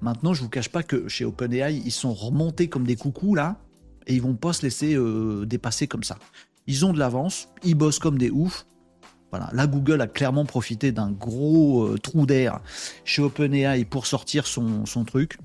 Maintenant, 0.00 0.34
je 0.34 0.42
vous 0.42 0.48
cache 0.48 0.68
pas 0.68 0.82
que 0.82 1.08
chez 1.08 1.24
OpenAI, 1.24 1.82
ils 1.84 1.92
sont 1.92 2.12
remontés 2.12 2.68
comme 2.68 2.84
des 2.84 2.96
coucous 2.96 3.34
là, 3.34 3.56
et 4.06 4.14
ils 4.14 4.22
vont 4.22 4.34
pas 4.34 4.52
se 4.52 4.62
laisser 4.62 4.94
euh, 4.94 5.46
dépasser 5.46 5.86
comme 5.86 6.02
ça. 6.02 6.18
Ils 6.66 6.84
ont 6.84 6.92
de 6.92 6.98
l'avance, 6.98 7.48
ils 7.64 7.74
bossent 7.74 7.98
comme 7.98 8.18
des 8.18 8.30
oufs, 8.30 8.66
voilà. 9.36 9.52
Là, 9.52 9.66
Google 9.66 10.00
a 10.00 10.06
clairement 10.06 10.44
profité 10.44 10.92
d'un 10.92 11.10
gros 11.10 11.84
euh, 11.84 11.98
trou 11.98 12.26
d'air 12.26 12.60
chez 13.04 13.22
OpenAI 13.22 13.84
pour 13.84 14.06
sortir 14.06 14.46
son, 14.46 14.84
truc. 15.06 15.38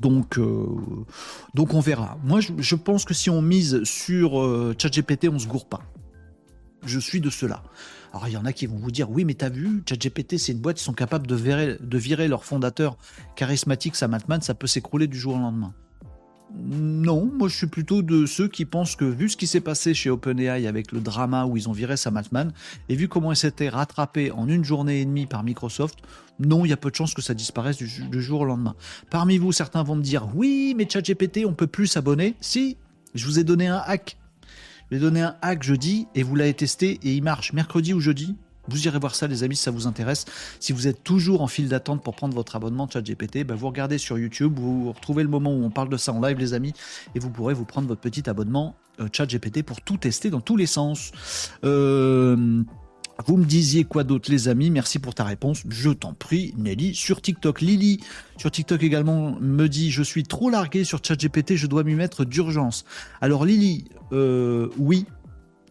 Donc, 0.00 0.38
euh, 0.38 0.66
donc 1.54 1.74
on 1.74 1.80
verra. 1.80 2.18
Moi, 2.24 2.40
je, 2.40 2.74
pense 2.74 3.04
que 3.04 3.14
si 3.14 3.30
on 3.30 3.42
mise 3.42 3.84
sur 3.84 4.40
euh, 4.40 4.74
ChatGPT, 4.78 5.28
on 5.28 5.38
se 5.38 5.46
gourre 5.46 5.66
pas. 5.66 5.82
Je 6.86 6.98
suis 6.98 7.20
de 7.20 7.30
cela. 7.30 7.62
Alors, 8.12 8.28
il 8.28 8.32
y 8.32 8.36
en 8.36 8.44
a 8.44 8.52
qui 8.52 8.66
vont 8.66 8.78
vous 8.78 8.90
dire 8.90 9.10
Oui, 9.10 9.24
mais 9.24 9.34
t'as 9.34 9.50
vu, 9.50 9.82
ChatGPT, 9.88 10.38
c'est 10.38 10.52
une 10.52 10.60
boîte, 10.60 10.80
ils 10.80 10.84
sont 10.84 10.92
capables 10.92 11.26
de 11.26 11.34
virer, 11.34 11.76
de 11.80 11.98
virer 11.98 12.28
leur 12.28 12.44
fondateur 12.44 12.96
charismatique, 13.36 13.96
Sam 13.96 14.14
Altman, 14.14 14.40
ça 14.40 14.54
peut 14.54 14.66
s'écrouler 14.66 15.08
du 15.08 15.18
jour 15.18 15.34
au 15.34 15.38
lendemain. 15.38 15.74
Non, 16.52 17.30
moi 17.32 17.48
je 17.48 17.56
suis 17.56 17.66
plutôt 17.66 18.02
de 18.02 18.26
ceux 18.26 18.48
qui 18.48 18.64
pensent 18.64 18.96
que 18.96 19.04
vu 19.04 19.28
ce 19.28 19.36
qui 19.36 19.46
s'est 19.46 19.60
passé 19.60 19.94
chez 19.94 20.10
OpenAI 20.10 20.66
avec 20.66 20.92
le 20.92 21.00
drama 21.00 21.46
où 21.46 21.56
ils 21.56 21.68
ont 21.68 21.72
viré 21.72 21.96
Sam 21.96 22.16
Altman, 22.16 22.52
et 22.88 22.94
vu 22.94 23.08
comment 23.08 23.32
il 23.32 23.36
s'était 23.36 23.68
rattrapé 23.68 24.30
en 24.30 24.48
une 24.48 24.64
journée 24.64 25.00
et 25.00 25.04
demie 25.04 25.26
par 25.26 25.42
Microsoft, 25.42 25.98
non, 26.38 26.64
il 26.64 26.68
y 26.68 26.72
a 26.72 26.76
peu 26.76 26.90
de 26.90 26.96
chances 26.96 27.14
que 27.14 27.22
ça 27.22 27.34
disparaisse 27.34 27.76
du, 27.76 28.22
jour 28.22 28.40
au 28.40 28.44
lendemain. 28.44 28.74
Parmi 29.10 29.38
vous, 29.38 29.52
certains 29.52 29.82
vont 29.82 29.96
me 29.96 30.02
dire 30.02 30.28
oui, 30.34 30.74
mais 30.76 30.88
ChatGPT, 30.88 31.44
on 31.46 31.54
peut 31.54 31.66
plus 31.66 31.86
s'abonner. 31.86 32.34
Si, 32.40 32.76
je 33.14 33.26
vous 33.26 33.38
ai 33.38 33.44
donné 33.44 33.68
un 33.68 33.82
hack. 33.84 34.16
Je 34.90 34.96
vous 34.96 35.02
ai 35.02 35.06
donné 35.06 35.22
un 35.22 35.36
hack 35.42 35.62
jeudi 35.62 36.06
et 36.14 36.22
vous 36.22 36.34
l'avez 36.36 36.54
testé 36.54 36.98
et 37.02 37.14
il 37.14 37.22
marche 37.22 37.52
mercredi 37.52 37.94
ou 37.94 38.00
jeudi. 38.00 38.36
Vous 38.68 38.86
irez 38.86 38.98
voir 38.98 39.14
ça, 39.14 39.26
les 39.26 39.42
amis, 39.42 39.56
si 39.56 39.62
ça 39.62 39.70
vous 39.70 39.86
intéresse. 39.86 40.24
Si 40.60 40.72
vous 40.72 40.86
êtes 40.86 41.04
toujours 41.04 41.42
en 41.42 41.46
file 41.46 41.68
d'attente 41.68 42.02
pour 42.02 42.14
prendre 42.14 42.34
votre 42.34 42.56
abonnement 42.56 42.88
ChatGPT, 42.88 43.44
ben 43.44 43.54
vous 43.54 43.68
regardez 43.68 43.98
sur 43.98 44.18
YouTube, 44.18 44.58
vous 44.58 44.92
retrouvez 44.92 45.22
le 45.22 45.28
moment 45.28 45.52
où 45.52 45.64
on 45.64 45.70
parle 45.70 45.88
de 45.88 45.96
ça 45.96 46.12
en 46.12 46.20
live, 46.20 46.38
les 46.38 46.54
amis, 46.54 46.72
et 47.14 47.18
vous 47.18 47.30
pourrez 47.30 47.54
vous 47.54 47.64
prendre 47.64 47.88
votre 47.88 48.00
petit 48.00 48.28
abonnement 48.28 48.76
euh, 49.00 49.08
ChatGPT 49.12 49.62
pour 49.62 49.80
tout 49.80 49.96
tester 49.96 50.30
dans 50.30 50.40
tous 50.40 50.56
les 50.56 50.66
sens. 50.66 51.12
Euh, 51.64 52.62
vous 53.26 53.36
me 53.36 53.44
disiez 53.44 53.84
quoi 53.84 54.02
d'autre, 54.02 54.30
les 54.30 54.48
amis? 54.48 54.70
Merci 54.70 54.98
pour 54.98 55.14
ta 55.14 55.24
réponse. 55.24 55.62
Je 55.68 55.90
t'en 55.90 56.14
prie, 56.14 56.52
Nelly. 56.56 56.94
Sur 56.94 57.22
TikTok, 57.22 57.60
Lily, 57.60 58.00
sur 58.36 58.50
TikTok 58.50 58.82
également, 58.82 59.38
me 59.40 59.68
dit 59.68 59.90
Je 59.90 60.02
suis 60.02 60.24
trop 60.24 60.50
largué 60.50 60.84
sur 60.84 61.00
ChatGPT, 61.02 61.54
je 61.54 61.66
dois 61.66 61.84
m'y 61.84 61.94
mettre 61.94 62.24
d'urgence. 62.24 62.84
Alors, 63.20 63.44
Lily, 63.44 63.84
euh, 64.12 64.68
oui, 64.78 65.06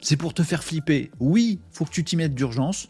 c'est 0.03 0.17
pour 0.17 0.33
te 0.33 0.43
faire 0.43 0.63
flipper. 0.63 1.11
Oui, 1.19 1.59
faut 1.71 1.85
que 1.85 1.91
tu 1.91 2.03
t'y 2.03 2.15
mettes 2.15 2.35
d'urgence. 2.35 2.89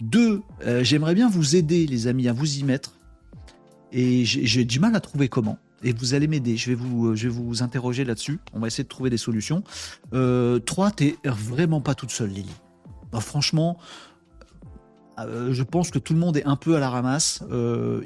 Deux, 0.00 0.42
euh, 0.64 0.84
j'aimerais 0.84 1.14
bien 1.14 1.28
vous 1.28 1.56
aider, 1.56 1.86
les 1.86 2.06
amis, 2.06 2.28
à 2.28 2.32
vous 2.32 2.58
y 2.58 2.64
mettre. 2.64 2.94
Et 3.92 4.24
j'ai 4.24 4.64
du 4.64 4.80
mal 4.80 4.94
à 4.94 5.00
trouver 5.00 5.28
comment. 5.28 5.58
Et 5.82 5.92
vous 5.92 6.14
allez 6.14 6.26
m'aider. 6.26 6.56
Je 6.56 6.70
vais 6.70 6.74
vous, 6.74 7.08
euh, 7.08 7.14
je 7.14 7.28
vais 7.28 7.34
vous 7.34 7.62
interroger 7.62 8.04
là-dessus. 8.04 8.40
On 8.52 8.60
va 8.60 8.66
essayer 8.66 8.84
de 8.84 8.88
trouver 8.88 9.10
des 9.10 9.16
solutions. 9.16 9.62
Euh, 10.12 10.58
trois, 10.58 10.90
t'es 10.90 11.16
vraiment 11.24 11.80
pas 11.80 11.94
toute 11.94 12.10
seule, 12.10 12.30
Lily. 12.30 12.54
franchement, 13.20 13.78
euh, 15.18 15.52
je 15.52 15.62
pense 15.62 15.90
que 15.90 15.98
tout 15.98 16.12
le 16.12 16.18
monde 16.18 16.36
est 16.36 16.44
un 16.44 16.56
peu 16.56 16.76
à 16.76 16.80
la 16.80 16.90
ramasse, 16.90 17.42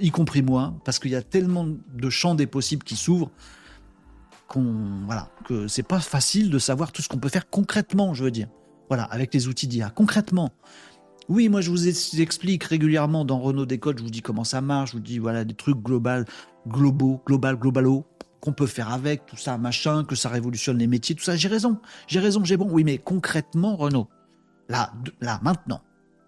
y 0.01 0.11
compris 0.11 0.43
moi, 0.43 0.75
parce 0.85 0.99
qu'il 0.99 1.11
y 1.11 1.17
a 1.17 1.23
tellement 1.23 1.67
de 1.67 2.11
champs 2.11 2.35
des 2.35 2.47
possibles 2.47 2.85
qui 2.85 2.97
s'ouvrent 2.97 3.31
voilà, 4.61 5.31
que 5.45 5.69
c'est 5.69 5.83
pas 5.83 6.01
facile 6.01 6.51
de 6.51 6.59
savoir 6.59 6.93
tout 6.93 7.03
ce 7.03 7.09
qu'on 7.09 7.19
peut 7.19 7.29
faire 7.29 7.49
concrètement, 7.49 8.15
je 8.15 8.25
veux 8.25 8.31
dire. 8.31 8.49
Voilà, 8.89 9.05
avec 9.05 9.33
les 9.33 9.49
outils 9.49 9.67
d'IA. 9.67 9.91
Concrètement. 9.91 10.51
Oui, 11.29 11.49
moi 11.49 11.61
je 11.61 11.71
vous 11.71 11.89
explique 12.21 12.65
régulièrement 12.65 13.25
dans 13.25 13.39
Renault 13.39 13.65
Décode, 13.65 13.99
je 13.99 14.03
vous 14.03 14.11
dis 14.11 14.23
comment 14.23 14.45
ça 14.45 14.61
marche, 14.61 14.91
je 14.91 14.97
vous 14.97 15.03
dis 15.03 15.19
voilà 15.19 15.45
des 15.45 15.55
trucs 15.55 15.79
global, 15.79 16.27
globaux, 16.67 17.23
global, 17.27 17.57
globalo. 17.57 18.05
qu'on 18.41 18.53
peut 18.53 18.67
faire 18.67 18.91
avec, 18.91 19.25
tout 19.27 19.37
ça, 19.37 19.57
machin, 19.57 20.05
que 20.05 20.17
ça 20.17 20.29
révolutionne 20.29 20.79
les 20.79 20.89
métiers, 20.89 21.15
tout 21.15 21.23
ça. 21.23 21.37
J'ai 21.37 21.49
raison, 21.49 21.79
j'ai 22.09 22.19
raison, 22.19 22.45
j'ai 22.45 22.57
bon. 22.57 22.69
Oui, 22.69 22.83
mais 22.83 22.99
concrètement, 22.99 23.77
Renaud, 23.77 24.09
là, 24.69 24.93
là, 25.21 25.39
maintenant, 25.43 25.81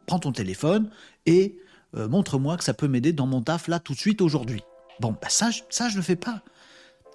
prends 0.06 0.20
ton 0.20 0.30
téléphone 0.30 0.90
et 1.26 1.56
euh, 1.96 2.08
montre-moi 2.08 2.56
que 2.56 2.64
ça 2.64 2.72
peut 2.72 2.88
m'aider 2.88 3.12
dans 3.12 3.26
mon 3.26 3.42
taf 3.42 3.68
là 3.68 3.80
tout 3.80 3.94
de 3.94 3.98
suite 3.98 4.20
aujourd'hui. 4.20 4.62
Bon, 5.00 5.16
bah 5.20 5.28
ça, 5.28 5.50
ça 5.70 5.88
je 5.88 5.96
le 5.96 6.02
fais 6.02 6.16
pas. 6.16 6.42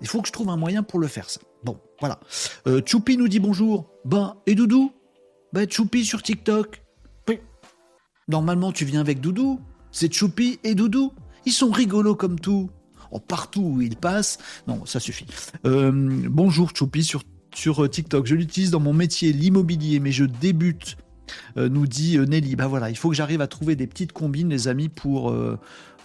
Il 0.02 0.08
faut 0.08 0.22
que 0.22 0.28
je 0.28 0.34
trouve 0.34 0.50
un 0.50 0.58
moyen 0.58 0.84
pour 0.84 1.00
le 1.00 1.08
faire 1.08 1.30
ça. 1.30 1.42
Bon, 1.64 1.80
voilà. 2.00 2.20
Euh, 2.68 2.82
Choupi 2.86 3.18
nous 3.18 3.28
dit 3.28 3.40
bonjour. 3.40 3.90
Ben, 4.06 4.36
et 4.46 4.56
Doudou? 4.56 4.94
Ben, 5.54 5.70
Choupi 5.70 6.06
sur 6.06 6.22
TikTok. 6.22 6.84
Normalement, 8.28 8.72
tu 8.72 8.86
viens 8.86 9.02
avec 9.02 9.22
Doudou. 9.22 9.60
C'est 9.92 10.14
Choupi 10.14 10.60
et 10.64 10.76
Doudou. 10.76 11.14
Ils 11.48 11.52
sont 11.52 11.72
rigolos 11.72 12.16
comme 12.16 12.40
tout. 12.40 12.70
Oh, 13.12 13.20
partout 13.20 13.62
où 13.62 13.82
ils 13.82 13.96
passent. 13.96 14.38
Non, 14.68 14.86
ça 14.86 15.00
suffit. 15.00 15.26
Euh, 15.66 15.92
bonjour 16.30 16.70
Choupi 16.76 17.04
sur, 17.04 17.24
sur 17.56 17.84
euh, 17.84 17.90
TikTok. 17.90 18.28
Je 18.28 18.36
l'utilise 18.36 18.70
dans 18.70 18.80
mon 18.80 18.94
métier, 18.94 19.34
l'immobilier, 19.34 20.00
mais 20.00 20.12
je 20.12 20.26
débute. 20.26 20.96
nous 21.58 21.88
dit 21.88 22.20
Nelly. 22.20 22.56
Bah 22.56 22.68
voilà, 22.68 22.92
il 22.92 22.98
faut 22.98 23.10
que 23.10 23.16
j'arrive 23.16 23.42
à 23.42 23.48
trouver 23.48 23.76
des 23.76 23.88
petites 23.88 24.14
combines, 24.14 24.50
les 24.50 24.68
amis, 24.68 24.90
pour, 24.90 25.34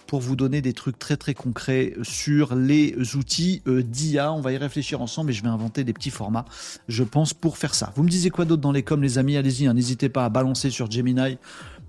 pour 0.07 0.19
vous 0.19 0.35
donner 0.35 0.61
des 0.61 0.73
trucs 0.73 0.99
très 0.99 1.17
très 1.17 1.33
concrets 1.33 1.93
sur 2.03 2.55
les 2.55 2.95
outils 3.15 3.61
euh, 3.67 3.83
d'IA. 3.83 4.31
On 4.31 4.41
va 4.41 4.51
y 4.51 4.57
réfléchir 4.57 5.01
ensemble 5.01 5.31
et 5.31 5.33
je 5.33 5.43
vais 5.43 5.49
inventer 5.49 5.83
des 5.83 5.93
petits 5.93 6.09
formats, 6.09 6.45
je 6.87 7.03
pense, 7.03 7.33
pour 7.33 7.57
faire 7.57 7.75
ça. 7.75 7.91
Vous 7.95 8.03
me 8.03 8.09
disiez 8.09 8.29
quoi 8.29 8.45
d'autre 8.45 8.61
dans 8.61 8.71
les 8.71 8.83
coms, 8.83 9.01
les 9.01 9.17
amis? 9.17 9.37
Allez-y, 9.37 9.67
hein, 9.67 9.73
n'hésitez 9.73 10.09
pas 10.09 10.25
à 10.25 10.29
balancer 10.29 10.69
sur 10.69 10.89
Gemini, 10.89 11.37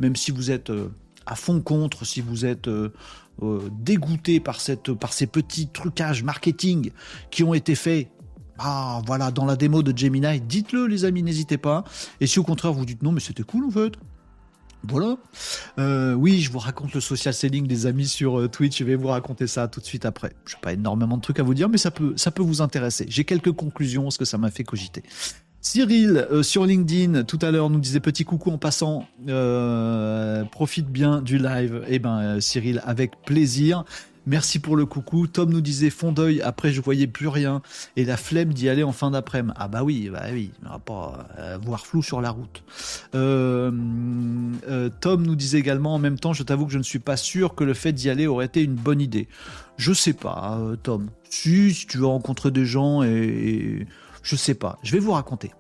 même 0.01 0.17
si 0.17 0.31
vous 0.31 0.51
êtes 0.51 0.71
euh, 0.71 0.91
à 1.27 1.35
fond 1.35 1.61
contre, 1.61 2.05
si 2.05 2.21
vous 2.21 2.45
êtes 2.45 2.69
euh, 2.69 2.91
dégoûté 3.73 4.41
par, 4.41 4.61
ces 4.61 4.77
petits 5.27 5.69
trucages 5.69 6.23
marketing 6.23 6.91
qui 7.31 7.45
ont 7.45 7.55
été 7.55 7.75
faits 7.75 8.09
ah, 8.59 9.03
voilà, 9.07 9.31
dans 9.31 9.45
la 9.45 9.55
démo 9.55 9.83
de 9.83 9.97
Gemini, 9.97 10.41
dites-le, 10.41 10.87
les 10.87 11.05
amis, 11.05 11.23
n'hésitez 11.23 11.59
pas. 11.59 11.85
Et 12.23 12.27
si 12.27 12.39
au 12.39 12.43
contraire 12.43 12.73
vous 12.73 12.87
dites 12.87 13.03
non, 13.03 13.13
mais 13.13 13.21
c'était 13.21 13.43
cool 13.43 13.67
en 13.67 13.71
fait, 13.71 13.93
voilà. 14.85 15.17
Euh, 15.79 16.15
oui, 16.15 16.41
je 16.41 16.51
vous 16.51 16.59
raconte 16.59 16.95
le 16.95 17.01
social 17.01 17.35
selling 17.35 17.67
des 17.67 17.87
amis 17.87 18.07
sur 18.07 18.39
euh, 18.39 18.49
Twitch. 18.49 18.79
Je 18.79 18.85
vais 18.85 18.95
vous 18.95 19.09
raconter 19.09 19.47
ça 19.47 19.69
tout 19.69 19.81
de 19.81 19.85
suite 19.85 20.05
après. 20.05 20.33
Je 20.47 20.55
n'ai 20.55 20.61
pas 20.61 20.73
énormément 20.73 21.17
de 21.17 21.23
trucs 21.23 21.41
à 21.41 21.43
vous 21.43 21.55
dire, 21.55 21.69
mais 21.69 21.79
ça 21.79 21.91
peut, 21.91 22.15
ça 22.17 22.31
peut 22.31 22.43
vous 22.43 22.63
intéresser. 22.63 23.07
J'ai 23.09 23.25
quelques 23.25 23.53
conclusions 23.53 24.05
parce 24.05 24.19
que 24.19 24.25
ça 24.25 24.39
m'a 24.39 24.51
fait 24.51 24.65
cogiter. 24.65 25.03
Cyril 25.61 26.29
euh, 26.31 26.45
sur 26.45 26.65
LinkedIn 26.65 27.25
tout 27.25 27.39
à 27.43 27.51
l'heure 27.51 27.71
nous 27.71 27.81
disait 27.81 27.99
petit 27.99 28.25
coucou 28.25 28.51
en 28.51 28.59
passant. 28.59 29.07
profite 30.53 30.89
bien 30.89 31.21
du 31.21 31.39
live. 31.39 31.85
Eh 31.89 31.99
ben 31.99 32.41
Cyril 32.41 32.81
avec 32.85 33.23
plaisir. 33.23 33.85
Merci 34.29 34.59
pour 34.59 34.75
le 34.75 34.87
coucou. 34.87 35.29
Tom 35.29 35.53
nous 35.53 35.61
disait 35.61 35.89
fond 35.89 36.11
d'œil, 36.11 36.43
après 36.43 36.73
je 36.73 36.81
voyais 36.81 37.07
plus 37.07 37.29
rien. 37.29 37.63
Et 37.95 38.05
la 38.05 38.17
flemme 38.17 38.53
d'y 38.53 38.69
aller 38.69 38.83
en 38.83 38.91
fin 38.91 39.13
d'après-midi. 39.13 39.55
Ah 39.57 39.69
bah 39.69 39.85
oui, 39.85 40.11
bah 40.13 40.25
oui, 40.33 40.51
on 40.65 40.71
va 40.71 40.79
pas 40.81 41.29
euh, 41.39 41.59
voir 41.63 41.87
flou 41.87 42.03
sur 42.03 42.21
la 42.21 42.31
route. 42.31 42.65
Euh, 43.15 43.71
euh, 44.69 44.91
Tom 45.01 45.25
nous 45.25 45.37
disait 45.37 45.59
également 45.59 45.95
en 45.95 46.01
même 46.01 46.19
temps, 46.19 46.33
je 46.33 46.43
t'avoue 46.43 46.67
que 46.67 46.73
je 46.73 46.79
ne 46.79 46.83
suis 46.83 46.99
pas 46.99 47.17
sûr 47.17 47.55
que 47.55 47.63
le 47.63 47.73
fait 47.73 47.93
d'y 47.93 48.11
aller 48.11 48.27
aurait 48.27 48.47
été 48.47 48.65
une 48.65 48.75
bonne 48.75 49.01
idée. 49.01 49.29
Je 49.77 49.93
sais 49.93 50.13
pas, 50.13 50.61
Tom. 50.83 51.09
Si, 51.31 51.73
si 51.73 51.87
tu 51.87 51.99
veux 51.99 52.07
rencontrer 52.07 52.51
des 52.51 52.67
gens 52.67 53.05
et, 53.05 53.09
et 53.09 53.87
je 54.25 54.35
sais 54.35 54.55
pas. 54.55 54.81
Je 54.83 54.91
vais 54.91 54.99
vous 54.99 55.13
raconter. 55.13 55.53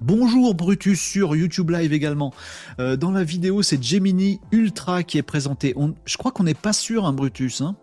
Bonjour 0.00 0.54
Brutus 0.54 1.00
sur 1.00 1.36
YouTube 1.36 1.70
Live 1.70 1.92
également. 1.92 2.32
dans 2.78 3.10
la 3.12 3.22
vidéo, 3.22 3.62
c'est 3.62 3.80
Gemini 3.80 4.40
Ultra 4.50 5.02
qui 5.02 5.18
est 5.18 5.22
présenté. 5.22 5.74
je 6.06 6.16
crois 6.16 6.32
qu'on 6.32 6.44
n'est 6.44 6.54
pas 6.54 6.72
sûr, 6.72 7.04
hein, 7.04 7.12
Brutus. 7.12 7.60
Hein 7.60 7.76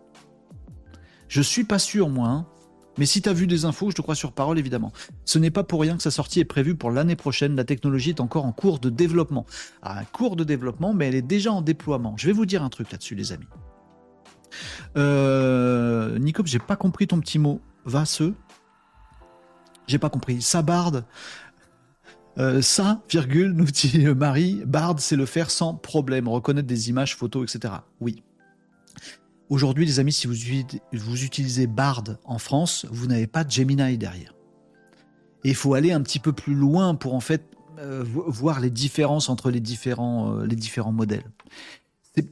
je 1.30 1.40
suis 1.40 1.62
pas 1.62 1.78
sûr, 1.78 2.08
moi. 2.08 2.28
Hein. 2.28 2.46
Mais 2.98 3.06
si 3.06 3.22
tu 3.22 3.28
as 3.28 3.32
vu 3.32 3.46
des 3.46 3.64
infos, 3.64 3.90
je 3.90 3.94
te 3.94 4.02
crois 4.02 4.16
sur 4.16 4.32
parole, 4.32 4.58
évidemment. 4.58 4.92
Ce 5.24 5.38
n'est 5.38 5.52
pas 5.52 5.62
pour 5.62 5.80
rien 5.80 5.96
que 5.96 6.02
sa 6.02 6.10
sortie 6.10 6.40
est 6.40 6.44
prévue 6.44 6.74
pour 6.74 6.90
l'année 6.90 7.14
prochaine. 7.14 7.54
La 7.54 7.62
technologie 7.62 8.10
est 8.10 8.20
encore 8.20 8.44
en 8.44 8.52
cours 8.52 8.80
de 8.80 8.90
développement. 8.90 9.46
Ah, 9.80 10.00
un 10.00 10.04
cours 10.04 10.34
de 10.34 10.42
développement, 10.42 10.92
mais 10.92 11.06
elle 11.06 11.14
est 11.14 11.22
déjà 11.22 11.52
en 11.52 11.62
déploiement. 11.62 12.14
Je 12.18 12.26
vais 12.26 12.32
vous 12.32 12.46
dire 12.46 12.64
un 12.64 12.68
truc 12.68 12.90
là-dessus, 12.90 13.14
les 13.14 13.32
amis. 13.32 13.46
Euh, 14.96 16.18
Nico, 16.18 16.42
j'ai 16.44 16.58
pas 16.58 16.74
compris 16.74 17.06
ton 17.06 17.20
petit 17.20 17.38
mot. 17.38 17.60
Va 17.84 18.04
ce. 18.04 18.32
J'ai 19.86 19.98
pas 19.98 20.10
compris. 20.10 20.42
Ça 20.42 20.62
barde. 20.62 21.04
Euh, 22.38 22.60
ça, 22.60 23.02
virgule, 23.08 23.52
nous 23.52 23.66
dit 23.66 24.04
Marie, 24.16 24.62
Bard, 24.66 24.96
c'est 24.98 25.16
le 25.16 25.26
faire 25.26 25.52
sans 25.52 25.74
problème, 25.74 26.26
reconnaître 26.26 26.66
des 26.66 26.90
images, 26.90 27.14
photos, 27.16 27.54
etc. 27.54 27.74
Oui. 28.00 28.24
Aujourd'hui, 29.50 29.84
les 29.84 29.98
amis, 29.98 30.12
si 30.12 30.28
vous, 30.28 31.24
utilisez 31.24 31.66
Bard 31.66 32.04
en 32.24 32.38
France, 32.38 32.86
vous 32.88 33.08
n'avez 33.08 33.26
pas 33.26 33.44
Gemini 33.46 33.98
derrière. 33.98 34.32
Et 35.42 35.48
il 35.48 35.54
faut 35.56 35.74
aller 35.74 35.90
un 35.90 36.00
petit 36.02 36.20
peu 36.20 36.32
plus 36.32 36.54
loin 36.54 36.94
pour 36.94 37.14
en 37.14 37.20
fait 37.20 37.42
euh, 37.80 38.04
voir 38.06 38.60
les 38.60 38.70
différences 38.70 39.28
entre 39.28 39.50
les 39.50 39.58
différents, 39.58 40.36
euh, 40.36 40.46
les 40.46 40.54
différents 40.54 40.92
modèles. 40.92 41.24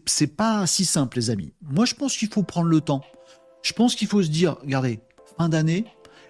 C'est 0.07 0.29
pas 0.29 0.65
si 0.69 0.85
simple, 0.85 1.17
les 1.17 1.31
amis. 1.31 1.53
Moi, 1.63 1.87
je 1.87 1.95
pense 1.95 2.17
qu'il 2.17 2.29
faut 2.29 2.45
prendre 2.45 2.69
le 2.69 2.81
temps. 2.81 3.03
Je 3.63 3.73
pense 3.73 3.97
qu'il 3.97 4.07
faut 4.07 4.23
se 4.23 4.29
dire, 4.29 4.57
regardez, 4.63 5.01
fin 5.37 5.49
d'année, 5.49 5.87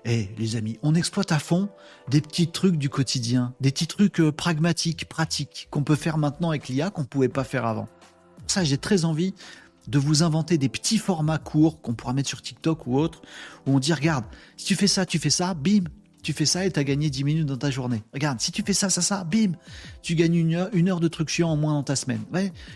eh, 0.07 0.31
les 0.38 0.57
amis, 0.57 0.79
on 0.83 0.94
exploite 0.94 1.33
à 1.33 1.38
fond 1.38 1.68
des 2.09 2.22
petits 2.22 2.51
trucs 2.51 2.77
du 2.77 2.88
quotidien, 2.88 3.53
des 3.61 3.72
petits 3.72 3.88
trucs 3.88 4.20
euh, 4.20 4.33
pragmatiques, 4.33 5.07
pratiques, 5.07 5.68
qu'on 5.70 5.83
peut 5.83 5.96
faire 5.96 6.16
maintenant 6.16 6.48
avec 6.48 6.68
l'IA 6.68 6.88
qu'on 6.88 7.03
ne 7.03 7.07
pouvait 7.07 7.29
pas 7.29 7.44
faire 7.44 7.66
avant. 7.66 7.88
ça, 8.46 8.64
j'ai 8.64 8.79
très 8.79 9.05
envie 9.05 9.35
de 9.88 9.98
vous 9.98 10.22
inventer 10.22 10.59
des 10.59 10.68
petits 10.68 10.98
formats 10.98 11.38
courts 11.38 11.81
qu'on 11.81 11.94
pourra 11.94 12.12
mettre 12.12 12.29
sur 12.29 12.42
TikTok 12.42 12.87
ou 12.87 12.98
autre, 12.98 13.22
où 13.66 13.74
on 13.74 13.79
dit, 13.79 13.92
regarde, 13.92 14.24
si 14.57 14.66
tu 14.66 14.77
fais 14.77 14.87
ça, 14.87 15.07
tu 15.07 15.18
fais 15.18 15.31
ça, 15.31 15.55
bim, 15.55 15.85
tu 16.22 16.33
fais 16.33 16.46
ça 16.46 16.66
et 16.66 16.70
tu 16.70 16.79
as 16.79 16.85
gagné 16.85 17.09
10 17.09 17.24
minutes 17.24 17.46
dans 17.46 17.57
ta 17.57 17.70
journée. 17.70 18.03
Regarde, 18.12 18.38
si 18.40 18.53
tu 18.53 18.62
fais 18.62 18.74
ça, 18.74 18.90
ça, 18.90 19.01
ça, 19.01 19.24
bim, 19.24 19.53
tu 20.03 20.14
gagnes 20.14 20.35
une 20.35 20.55
heure, 20.55 20.68
une 20.74 20.90
heure 20.90 21.01
de 21.01 21.09
trucs 21.09 21.31
chiants 21.31 21.51
en 21.51 21.57
moins 21.57 21.72
dans 21.72 21.83
ta 21.83 21.96
semaine. 21.96 22.20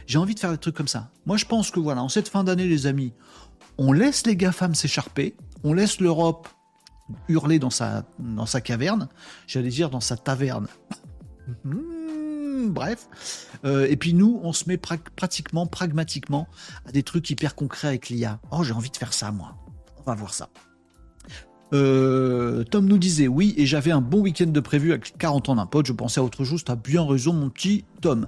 J'ai 0.07 0.19
envie 0.19 0.35
de 0.35 0.41
faire 0.41 0.53
des 0.53 0.59
trucs 0.59 0.75
comme 0.75 0.89
ça. 0.89 1.11
Moi, 1.27 1.37
je 1.37 1.45
pense 1.45 1.71
que 1.71 1.81
voilà, 1.81 2.03
en 2.03 2.09
cette 2.09 2.29
fin 2.29 2.45
d'année, 2.45 2.67
les 2.67 2.87
amis, 2.87 3.13
on 3.77 3.93
laisse 3.93 4.27
les 4.27 4.37
GAFAM 4.37 4.75
s'écharper, 4.75 5.35
on 5.65 5.75
laisse 5.75 6.01
l'Europe 6.01 6.49
hurler 7.29 7.59
dans 7.59 7.71
sa, 7.71 8.05
dans 8.19 8.47
sa 8.47 8.63
caverne, 8.63 9.09
j'allais 9.47 9.69
dire 9.69 9.91
dans 9.91 10.01
sa 10.01 10.17
taverne. 10.17 10.67
bref. 12.69 13.09
Euh, 13.65 13.87
et 13.89 13.97
puis 13.97 14.15
nous, 14.15 14.41
on 14.43 14.53
se 14.53 14.65
met 14.69 14.77
pratiquement, 14.77 15.67
pragmatiquement 15.67 16.49
à 16.87 16.93
des 16.93 17.03
trucs 17.03 17.29
hyper 17.31 17.55
concrets 17.55 17.89
avec 17.89 18.09
l'IA. 18.09 18.41
Oh, 18.51 18.63
j'ai 18.65 18.73
envie 18.73 18.91
de 18.91 18.97
faire 18.97 19.13
ça, 19.13 19.31
moi. 19.31 19.57
On 19.99 20.11
va 20.11 20.15
voir 20.15 20.35
ça. 20.35 20.49
Euh, 21.73 22.65
Tom 22.65 22.87
nous 22.87 22.99
disait 22.99 23.29
oui, 23.29 23.55
et 23.57 23.65
j'avais 23.65 23.93
un 23.93 24.03
bon 24.03 24.21
week-end 24.21 24.47
de 24.47 24.61
prévu 24.61 24.93
avec 24.93 25.17
40 25.17 25.51
ans 25.51 25.55
d'un 25.57 25.67
pote. 25.67 25.87
Je 25.87 25.93
pensais 25.93 26.21
à 26.21 26.25
autre 26.25 26.45
chose. 26.45 26.65
T'as 26.65 26.77
bien 26.77 27.07
raison, 27.07 27.33
mon 27.33 27.49
petit 27.49 27.85
Tom. 28.01 28.27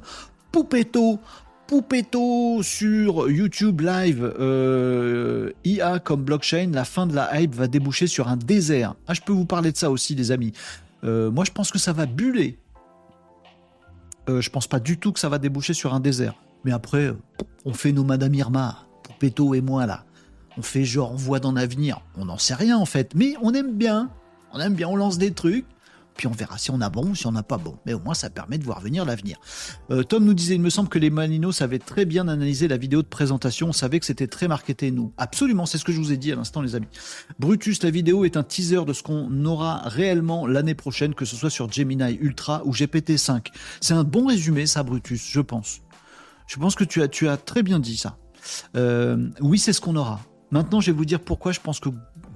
Poupetto, 0.52 1.18
Poupetto 1.66 2.62
sur 2.62 3.28
YouTube 3.28 3.80
Live, 3.80 4.32
euh, 4.38 5.50
IA 5.64 5.98
comme 5.98 6.22
blockchain, 6.22 6.70
la 6.72 6.84
fin 6.84 7.06
de 7.06 7.14
la 7.14 7.40
hype 7.40 7.54
va 7.54 7.66
déboucher 7.66 8.06
sur 8.06 8.28
un 8.28 8.36
désert. 8.36 8.94
Ah, 9.08 9.14
je 9.14 9.20
peux 9.20 9.32
vous 9.32 9.46
parler 9.46 9.72
de 9.72 9.76
ça 9.76 9.90
aussi, 9.90 10.14
les 10.14 10.30
amis. 10.30 10.52
moi, 11.02 11.44
je 11.44 11.50
pense 11.50 11.70
que 11.70 11.78
ça 11.78 11.92
va 11.92 12.06
buller 12.06 12.56
euh, 14.28 14.40
je 14.40 14.50
pense 14.50 14.66
pas 14.66 14.80
du 14.80 14.98
tout 14.98 15.12
que 15.12 15.20
ça 15.20 15.28
va 15.28 15.38
déboucher 15.38 15.74
sur 15.74 15.94
un 15.94 16.00
désert. 16.00 16.34
Mais 16.64 16.72
après, 16.72 17.14
on 17.64 17.72
fait 17.72 17.92
nos 17.92 18.04
Madame 18.04 18.34
Irma, 18.34 18.86
Péto 19.18 19.54
et 19.54 19.60
moi 19.60 19.86
là. 19.86 20.04
On 20.56 20.62
fait 20.62 20.84
genre, 20.84 21.12
on 21.12 21.16
voit 21.16 21.40
dans 21.40 21.52
l'avenir. 21.52 22.00
On 22.16 22.26
n'en 22.26 22.38
sait 22.38 22.54
rien 22.54 22.78
en 22.78 22.86
fait, 22.86 23.14
mais 23.14 23.34
on 23.42 23.52
aime 23.52 23.74
bien. 23.74 24.10
On 24.52 24.60
aime 24.60 24.74
bien, 24.74 24.88
on 24.88 24.96
lance 24.96 25.18
des 25.18 25.32
trucs 25.32 25.66
puis 26.16 26.26
on 26.26 26.32
verra 26.32 26.58
si 26.58 26.70
on 26.70 26.80
a 26.80 26.90
bon 26.90 27.10
ou 27.10 27.14
si 27.14 27.26
on 27.26 27.32
n'a 27.32 27.42
pas 27.42 27.58
bon. 27.58 27.76
Mais 27.86 27.94
au 27.94 28.00
moins, 28.00 28.14
ça 28.14 28.30
permet 28.30 28.58
de 28.58 28.64
voir 28.64 28.80
venir 28.80 29.04
l'avenir. 29.04 29.38
Euh, 29.90 30.02
Tom 30.02 30.24
nous 30.24 30.34
disait, 30.34 30.54
il 30.54 30.60
me 30.60 30.70
semble 30.70 30.88
que 30.88 30.98
les 30.98 31.10
Malinos 31.10 31.56
savaient 31.56 31.78
très 31.78 32.04
bien 32.04 32.28
analyser 32.28 32.68
la 32.68 32.76
vidéo 32.76 33.02
de 33.02 33.08
présentation, 33.08 33.68
on 33.68 33.72
savait 33.72 34.00
que 34.00 34.06
c'était 34.06 34.26
très 34.26 34.48
marketé, 34.48 34.90
nous. 34.90 35.12
Absolument, 35.16 35.66
c'est 35.66 35.78
ce 35.78 35.84
que 35.84 35.92
je 35.92 35.98
vous 35.98 36.12
ai 36.12 36.16
dit 36.16 36.32
à 36.32 36.36
l'instant, 36.36 36.62
les 36.62 36.74
amis. 36.74 36.88
Brutus, 37.38 37.82
la 37.82 37.90
vidéo 37.90 38.24
est 38.24 38.36
un 38.36 38.42
teaser 38.42 38.84
de 38.84 38.92
ce 38.92 39.02
qu'on 39.02 39.44
aura 39.44 39.82
réellement 39.84 40.46
l'année 40.46 40.74
prochaine, 40.74 41.14
que 41.14 41.24
ce 41.24 41.36
soit 41.36 41.50
sur 41.50 41.70
Gemini 41.70 42.18
Ultra 42.20 42.62
ou 42.64 42.72
GPT-5. 42.72 43.46
C'est 43.80 43.94
un 43.94 44.04
bon 44.04 44.26
résumé, 44.26 44.66
ça, 44.66 44.82
Brutus, 44.82 45.28
je 45.30 45.40
pense. 45.40 45.80
Je 46.46 46.58
pense 46.58 46.74
que 46.74 46.84
tu 46.84 47.02
as, 47.02 47.08
tu 47.08 47.28
as 47.28 47.36
très 47.36 47.62
bien 47.62 47.78
dit 47.78 47.96
ça. 47.96 48.18
Euh, 48.76 49.30
oui, 49.40 49.58
c'est 49.58 49.72
ce 49.72 49.80
qu'on 49.80 49.96
aura. 49.96 50.20
Maintenant, 50.50 50.80
je 50.80 50.90
vais 50.90 50.96
vous 50.96 51.04
dire 51.04 51.20
pourquoi 51.20 51.52
je 51.52 51.60
pense 51.60 51.80
que 51.80 51.88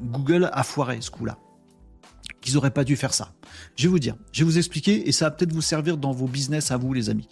Google 0.03 0.51
a 0.53 0.63
foiré 0.63 0.99
ce 1.01 1.11
coup-là 1.11 1.39
qu'ils 2.49 2.57
n'auraient 2.57 2.71
pas 2.71 2.85
dû 2.85 2.97
faire 2.97 3.15
ça. 3.15 3.33
Je 3.77 3.85
vais 3.85 3.89
vous 3.89 3.99
dire, 3.99 4.17
je 4.33 4.41
vais 4.41 4.45
vous 4.45 4.59
expliquer 4.59 5.09
et 5.09 5.13
ça 5.13 5.27
va 5.27 5.31
peut-être 5.31 5.53
vous 5.53 5.63
servir 5.63 5.97
dans 5.97 6.13
vos 6.13 6.27
business 6.27 6.71
à 6.71 6.77
vous 6.77 6.93
les 6.93 7.11
amis. 7.11 7.29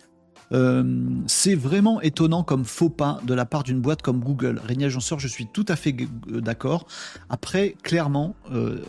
Euh, 0.52 0.85
c'est 1.26 1.55
vraiment 1.55 2.00
étonnant 2.00 2.44
comme 2.44 2.64
faux 2.64 2.90
pas 2.90 3.20
de 3.24 3.35
la 3.35 3.46
part 3.46 3.64
d'une 3.64 3.81
boîte 3.81 4.02
comme 4.02 4.20
Google. 4.20 4.61
Régnier 4.64 4.87
Agenceur, 4.87 5.18
je 5.18 5.29
suis 5.29 5.46
tout 5.46 5.64
à 5.68 5.76
fait 5.76 5.96
d'accord. 6.29 6.87
Après, 7.29 7.74
clairement, 7.83 8.37
euh, 8.52 8.81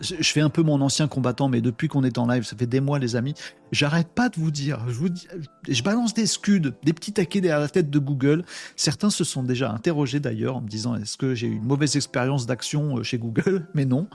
je 0.00 0.14
fais 0.22 0.40
un 0.40 0.50
peu 0.50 0.62
mon 0.62 0.80
ancien 0.80 1.08
combattant, 1.08 1.48
mais 1.48 1.60
depuis 1.60 1.88
qu'on 1.88 2.04
est 2.04 2.18
en 2.18 2.26
live, 2.26 2.44
ça 2.44 2.56
fait 2.56 2.66
des 2.66 2.80
mois, 2.80 2.98
les 2.98 3.16
amis, 3.16 3.34
j'arrête 3.72 4.08
pas 4.08 4.28
de 4.28 4.36
vous 4.36 4.50
dire. 4.50 4.84
Je, 4.88 4.94
vous 4.94 5.08
dis, 5.08 5.26
je 5.68 5.82
balance 5.82 6.14
des 6.14 6.26
scuds, 6.26 6.72
des 6.82 6.92
petits 6.92 7.12
taquets 7.12 7.40
derrière 7.40 7.60
la 7.60 7.68
tête 7.68 7.90
de 7.90 7.98
Google. 7.98 8.44
Certains 8.76 9.10
se 9.10 9.24
sont 9.24 9.42
déjà 9.42 9.70
interrogés 9.70 10.20
d'ailleurs 10.20 10.56
en 10.56 10.60
me 10.60 10.68
disant 10.68 10.96
est-ce 10.96 11.16
que 11.16 11.34
j'ai 11.34 11.46
eu 11.46 11.56
une 11.56 11.64
mauvaise 11.64 11.96
expérience 11.96 12.46
d'action 12.46 12.98
euh, 12.98 13.02
chez 13.02 13.18
Google? 13.18 13.68
Mais 13.74 13.84
non. 13.84 14.08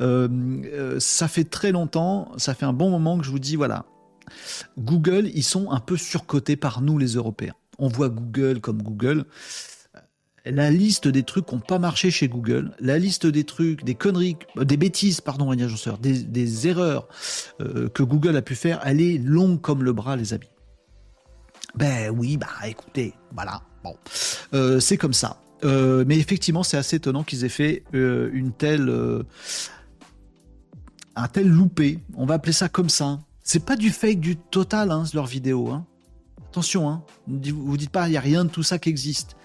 Euh, 0.00 0.28
euh, 0.66 1.00
ça 1.00 1.28
fait 1.28 1.44
très 1.44 1.72
longtemps, 1.72 2.30
ça 2.36 2.54
fait 2.54 2.66
un 2.66 2.72
bon 2.72 2.90
moment 2.90 3.18
que 3.18 3.24
je 3.24 3.30
vous 3.30 3.38
dis 3.38 3.56
voilà, 3.56 3.86
Google, 4.78 5.28
ils 5.34 5.42
sont 5.42 5.70
un 5.70 5.80
peu 5.80 5.96
surcotés 5.96 6.56
par 6.56 6.82
nous, 6.82 6.98
les 6.98 7.14
Européens. 7.14 7.54
On 7.78 7.88
voit 7.88 8.08
Google 8.10 8.60
comme 8.60 8.82
Google 8.82 9.24
la 10.44 10.70
liste 10.70 11.08
des 11.08 11.22
trucs 11.22 11.46
qui 11.46 11.54
n'ont 11.54 11.60
pas 11.60 11.78
marché 11.78 12.10
chez 12.10 12.28
Google, 12.28 12.72
la 12.80 12.98
liste 12.98 13.26
des 13.26 13.44
trucs, 13.44 13.84
des 13.84 13.94
conneries, 13.94 14.36
euh, 14.56 14.64
des 14.64 14.76
bêtises, 14.76 15.20
pardon, 15.20 15.54
des, 15.54 16.22
des 16.22 16.68
erreurs 16.68 17.08
euh, 17.60 17.88
que 17.88 18.02
Google 18.02 18.36
a 18.36 18.42
pu 18.42 18.54
faire, 18.54 18.80
elle 18.84 19.00
est 19.00 19.18
longue 19.18 19.60
comme 19.60 19.82
le 19.84 19.92
bras, 19.92 20.16
les 20.16 20.32
amis. 20.32 20.48
Ben 21.74 22.10
oui, 22.10 22.36
bah 22.36 22.48
écoutez, 22.66 23.14
voilà, 23.34 23.62
bon, 23.82 23.96
euh, 24.52 24.80
c'est 24.80 24.98
comme 24.98 25.14
ça. 25.14 25.40
mais 25.62 26.18
effectivement, 26.18 26.64
c'est 26.64 26.76
assez 26.76 26.96
étonnant 26.96 27.22
qu'ils 27.22 27.44
aient 27.44 27.48
fait 27.48 27.84
une 27.92 28.52
telle, 28.52 28.92
un 31.14 31.28
tel 31.28 31.48
loupé. 31.48 32.00
On 32.14 32.26
va 32.26 32.34
appeler 32.34 32.52
ça 32.52 32.68
comme 32.68 32.90
ça. 32.90 33.20
C'est 33.44 33.64
pas 33.64 33.76
du 33.76 33.90
fake 33.90 34.20
du 34.20 34.36
total, 34.36 34.90
hein, 34.90 35.04
leur 35.14 35.26
vidéo. 35.26 35.70
Hein. 35.70 35.86
Attention, 36.50 36.90
hein. 36.90 37.02
vous 37.26 37.76
dites 37.76 37.90
pas, 37.90 38.08
il 38.08 38.12
y 38.12 38.16
a 38.16 38.20
rien 38.20 38.44
de 38.44 38.50
tout 38.50 38.62
ça 38.62 38.78
qui 38.78 38.90
existe. 38.90 39.36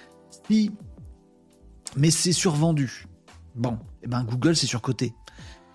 Mais 1.96 2.12
c'est 2.12 2.32
survendu. 2.32 3.08
Bon, 3.56 3.74
et 3.74 3.78
eh 4.04 4.08
ben 4.08 4.24
Google 4.24 4.56
c'est 4.56 4.68
surcoté. 4.68 5.14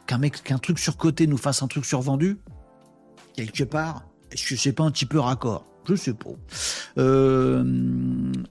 Qu'un 0.07 0.19
mec, 0.19 0.43
qu'un 0.43 0.59
truc 0.59 0.79
surcoté 0.79 1.27
nous 1.27 1.37
fasse 1.37 1.63
un 1.63 1.69
truc 1.69 1.85
survendu, 1.85 2.39
quelque 3.35 3.65
part, 3.65 4.05
que 4.31 4.57
c'est 4.57 4.73
pas 4.73 4.85
un 4.85 4.91
petit 4.91 5.07
peu 5.07 5.19
raccord 5.19 5.67
je 5.89 5.95
sais 5.95 6.15
pas. 6.15 6.31
Euh, 6.99 7.65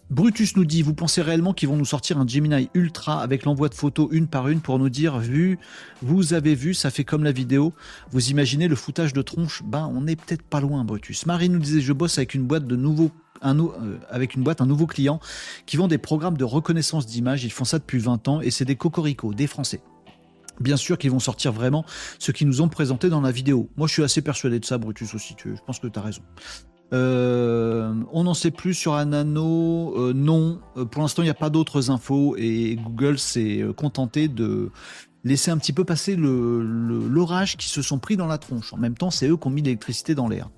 Brutus 0.10 0.56
nous 0.56 0.66
dit, 0.66 0.82
vous 0.82 0.94
pensez 0.94 1.22
réellement 1.22 1.54
qu'ils 1.54 1.70
vont 1.70 1.78
nous 1.78 1.86
sortir 1.86 2.18
un 2.18 2.28
Gemini 2.28 2.70
Ultra 2.74 3.22
avec 3.22 3.46
l'envoi 3.46 3.70
de 3.70 3.74
photos 3.74 4.10
une 4.12 4.28
par 4.28 4.48
une 4.48 4.62
pour 4.62 4.80
nous 4.80 4.90
dire, 4.90 5.20
vu, 5.20 5.60
vous 6.02 6.34
avez 6.34 6.56
vu, 6.56 6.74
ça 6.74 6.92
fait 6.92 7.04
comme 7.04 7.24
la 7.24 7.32
vidéo. 7.32 7.74
Vous 8.12 8.30
imaginez 8.30 8.68
le 8.68 8.76
foutage 8.76 9.14
de 9.14 9.22
tronche? 9.22 9.64
Ben, 9.66 9.90
on 9.94 10.02
n'est 10.02 10.16
peut-être 10.16 10.44
pas 10.44 10.60
loin, 10.60 10.84
Brutus. 10.84 11.26
Marie 11.26 11.50
nous 11.50 11.60
disait, 11.60 11.82
je 11.82 11.94
bosse 11.94 12.18
avec 12.18 12.34
une 12.34 12.44
boîte 12.44 12.68
de 12.68 12.76
nouveaux 12.76 13.12
un, 13.42 13.58
euh, 13.60 13.98
avec 14.10 14.36
une 14.36 14.44
boîte, 14.44 14.62
un 14.62 14.66
nouveau 14.66 14.88
client 14.88 15.20
qui 15.66 15.78
vend 15.78 15.88
des 15.88 15.98
programmes 15.98 16.38
de 16.38 16.44
reconnaissance 16.44 17.06
d'image. 17.06 17.44
Ils 17.44 17.52
font 17.52 17.66
ça 17.66 17.80
depuis 17.80 18.00
20 18.00 18.28
ans 18.28 18.42
et 18.42 18.52
c'est 18.52 18.66
des 18.66 18.76
cocoricots, 18.76 19.34
des 19.34 19.48
Français. 19.48 19.82
Bien 20.60 20.78
sûr 20.78 20.98
qu'ils 20.98 21.12
vont 21.12 21.20
sortir 21.20 21.52
vraiment 21.52 21.86
ce 22.20 22.32
qu'ils 22.32 22.48
nous 22.48 22.62
ont 22.62 22.70
présenté 22.70 23.10
dans 23.10 23.22
la 23.22 23.32
vidéo. 23.32 23.70
Moi, 23.78 23.88
je 23.88 23.94
suis 23.94 24.04
assez 24.04 24.22
persuadé 24.22 24.60
de 24.60 24.66
ça, 24.66 24.78
Brutus 24.78 25.14
aussi. 25.16 25.36
Je 25.44 25.52
pense 25.66 25.80
que 25.80 25.88
tu 25.88 25.98
as 25.98 26.02
raison. 26.02 26.22
Euh, 26.94 27.94
on 28.12 28.26
n'en 28.26 28.34
sait 28.34 28.52
plus 28.52 28.74
sur 28.74 28.94
anneau. 28.94 29.96
Euh, 29.98 30.14
non, 30.14 30.60
pour 30.92 31.02
l'instant, 31.02 31.24
il 31.24 31.26
n'y 31.26 31.32
a 31.32 31.36
pas 31.36 31.50
d'autres 31.50 31.90
infos 31.90 32.36
et 32.38 32.76
Google 32.76 33.18
s'est 33.18 33.66
contenté 33.76 34.28
de 34.28 34.72
laisser 35.24 35.52
un 35.52 35.58
petit 35.58 35.74
peu 35.74 35.84
passer 35.84 36.16
l'orage 36.16 37.54
le, 37.54 37.58
qui 37.58 37.70
se 37.70 37.82
sont 37.82 38.00
pris 38.00 38.18
dans 38.18 38.28
la 38.28 38.38
tronche. 38.38 38.74
En 38.74 38.78
même 38.78 38.96
temps, 38.96 39.12
c'est 39.12 39.28
eux 39.28 39.38
qui 39.38 39.48
ont 39.48 39.52
mis 39.52 39.62
l'électricité 39.62 40.16
dans 40.16 40.28
l'air. 40.28 40.50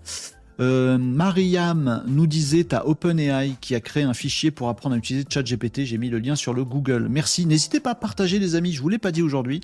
Euh, 0.59 0.97
Mariam 0.97 2.03
nous 2.07 2.27
disait, 2.27 2.63
t'as 2.63 2.83
OpenAI 2.83 3.55
qui 3.59 3.75
a 3.75 3.79
créé 3.79 4.03
un 4.03 4.13
fichier 4.13 4.51
pour 4.51 4.69
apprendre 4.69 4.95
à 4.95 4.97
utiliser 4.97 5.25
ChatGPT. 5.27 5.85
J'ai 5.85 5.97
mis 5.97 6.09
le 6.09 6.19
lien 6.19 6.35
sur 6.35 6.53
le 6.53 6.63
Google. 6.63 7.07
Merci. 7.09 7.45
N'hésitez 7.45 7.79
pas 7.79 7.91
à 7.91 7.95
partager, 7.95 8.39
les 8.39 8.55
amis. 8.55 8.71
Je 8.71 8.81
vous 8.81 8.89
l'ai 8.89 8.99
pas 8.99 9.11
dit 9.11 9.21
aujourd'hui 9.21 9.61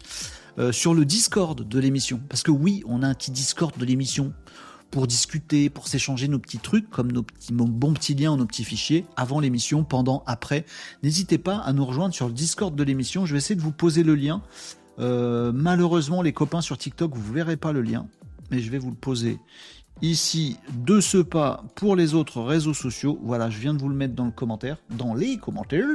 euh, 0.58 0.72
sur 0.72 0.94
le 0.94 1.06
Discord 1.06 1.68
de 1.68 1.80
l'émission, 1.80 2.20
parce 2.28 2.44
que 2.44 2.52
oui, 2.52 2.84
on 2.88 3.04
a 3.04 3.08
un 3.08 3.14
petit 3.14 3.32
Discord 3.32 3.78
de 3.78 3.86
l'émission 3.86 4.34
pour 4.92 5.06
discuter, 5.06 5.70
pour 5.70 5.88
s'échanger 5.88 6.28
nos 6.28 6.40
petits 6.40 6.58
trucs, 6.58 6.90
comme 6.90 7.12
nos 7.12 7.22
petits 7.22 7.54
bons 7.54 7.94
petits 7.94 8.16
liens, 8.16 8.36
nos 8.36 8.46
petits 8.46 8.64
fichiers, 8.64 9.06
avant 9.16 9.40
l'émission, 9.40 9.84
pendant, 9.84 10.24
après. 10.26 10.66
N'hésitez 11.04 11.38
pas 11.38 11.58
à 11.58 11.74
nous 11.74 11.86
rejoindre 11.86 12.16
sur 12.16 12.28
le 12.28 12.34
Discord 12.34 12.76
de 12.76 12.84
l'émission. 12.84 13.26
Je 13.26 13.34
vais 13.34 13.38
essayer 13.38 13.56
de 13.56 13.62
vous 13.62 13.72
poser 13.72 14.02
le 14.02 14.16
lien. 14.16 14.42
Euh, 15.00 15.52
malheureusement, 15.54 16.22
les 16.22 16.34
copains 16.34 16.62
sur 16.62 16.78
TikTok, 16.78 17.16
vous 17.16 17.34
verrez 17.34 17.56
pas 17.56 17.72
le 17.72 17.82
lien, 17.82 18.08
mais 18.52 18.60
je 18.60 18.72
vais 18.72 18.80
vous 18.80 18.90
le 18.90 18.96
poser 18.96 19.40
ici 20.02 20.58
de 20.74 21.02
ce 21.02 21.18
pas 21.18 21.64
pour 21.76 21.96
les 21.96 22.14
autres 22.14 22.42
réseaux 22.42 22.74
sociaux. 22.74 23.20
Voilà, 23.24 23.50
je 23.50 23.60
viens 23.60 23.74
de 23.74 23.80
vous 23.80 23.90
le 23.90 23.96
mettre 23.96 24.16
dans 24.16 24.26
le 24.26 24.32
commentaire, 24.32 24.78
dans 24.90 25.14
les 25.14 25.38
commentaires. 25.38 25.86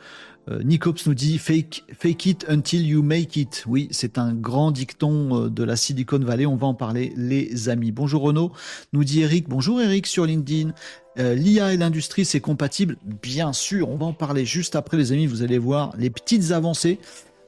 Nicops 0.51 1.07
nous 1.07 1.15
dit 1.15 1.39
fake, 1.39 1.85
fake 1.99 2.27
it 2.27 2.47
until 2.49 2.85
you 2.85 3.03
make 3.03 3.37
it. 3.37 3.65
Oui, 3.67 3.89
c'est 3.93 4.19
un 4.19 4.33
grand 4.33 4.73
dicton 4.73 5.45
euh, 5.45 5.49
de 5.49 5.63
la 5.63 5.77
Silicon 5.77 6.19
Valley. 6.19 6.47
On 6.47 6.57
va 6.57 6.67
en 6.67 6.75
parler, 6.75 7.13
les 7.17 7.69
amis. 7.69 7.93
Bonjour 7.93 8.23
Renaud, 8.23 8.51
nous 8.93 9.05
dit 9.05 9.21
Eric. 9.21 9.49
Bonjour 9.49 9.81
Eric 9.81 10.07
sur 10.07 10.27
LinkedIn. 10.27 10.73
Euh, 11.19 11.35
L'IA 11.35 11.75
et 11.75 11.77
l'industrie, 11.77 12.25
c'est 12.25 12.41
compatible? 12.41 12.97
Bien 13.23 13.53
sûr, 13.53 13.89
on 13.89 13.97
va 13.97 14.07
en 14.07 14.13
parler 14.13 14.45
juste 14.45 14.75
après, 14.75 14.97
les 14.97 15.13
amis. 15.13 15.27
Vous 15.27 15.43
allez 15.43 15.59
voir 15.59 15.93
les 15.97 16.11
petites 16.11 16.51
avancées 16.51 16.99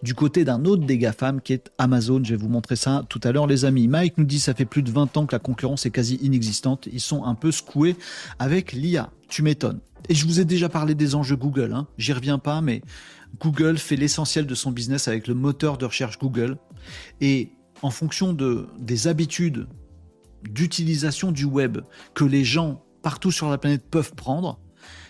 du 0.03 0.15
côté 0.15 0.45
d'un 0.45 0.65
autre 0.65 0.85
des 0.85 0.99
GAFAM 0.99 1.41
qui 1.41 1.55
est 1.55 1.73
Amazon. 1.79 2.23
Je 2.23 2.31
vais 2.31 2.37
vous 2.37 2.49
montrer 2.49 2.77
ça 2.77 3.05
tout 3.09 3.21
à 3.25 3.33
l'heure, 3.33 3.49
les 3.49 3.65
amis. 3.65 3.89
Mike 3.89 4.19
nous 4.19 4.25
dit 4.25 4.39
ça 4.39 4.55
fait 4.55 4.67
plus 4.67 4.83
de 4.83 4.91
20 4.91 5.17
ans 5.17 5.27
que 5.27 5.35
la 5.35 5.41
concurrence 5.41 5.85
est 5.85 5.91
quasi 5.91 6.17
inexistante. 6.23 6.89
Ils 6.93 7.01
sont 7.01 7.25
un 7.25 7.35
peu 7.35 7.51
secoués 7.51 7.97
avec 8.39 8.73
l'IA. 8.73 9.11
Tu 9.29 9.43
m'étonnes. 9.43 9.81
Et 10.09 10.15
je 10.15 10.27
vous 10.27 10.41
ai 10.41 10.45
déjà 10.45 10.69
parlé 10.69 10.95
des 10.95 11.15
enjeux 11.15 11.37
Google, 11.37 11.73
hein. 11.73 11.87
j'y 11.97 12.13
reviens 12.13 12.39
pas, 12.39 12.61
mais 12.61 12.83
Google 13.41 13.79
fait 13.79 13.97
l'essentiel 13.97 14.47
de 14.47 14.55
son 14.55 14.71
business 14.71 15.09
avec 15.09 15.27
le 15.27 15.35
moteur 15.35 15.79
de 15.79 15.87
recherche 15.87 16.19
Google. 16.19 16.59
Et 17.21 17.53
en 17.83 17.91
fonction 17.91 18.33
de, 18.33 18.69
des 18.79 19.09
habitudes 19.09 19.67
d'utilisation 20.43 21.33
du 21.33 21.45
web 21.45 21.79
que 22.15 22.25
les 22.25 22.45
gens 22.45 22.83
partout 23.03 23.31
sur 23.31 23.49
la 23.49 23.59
planète 23.59 23.85
peuvent 23.91 24.15
prendre, 24.15 24.61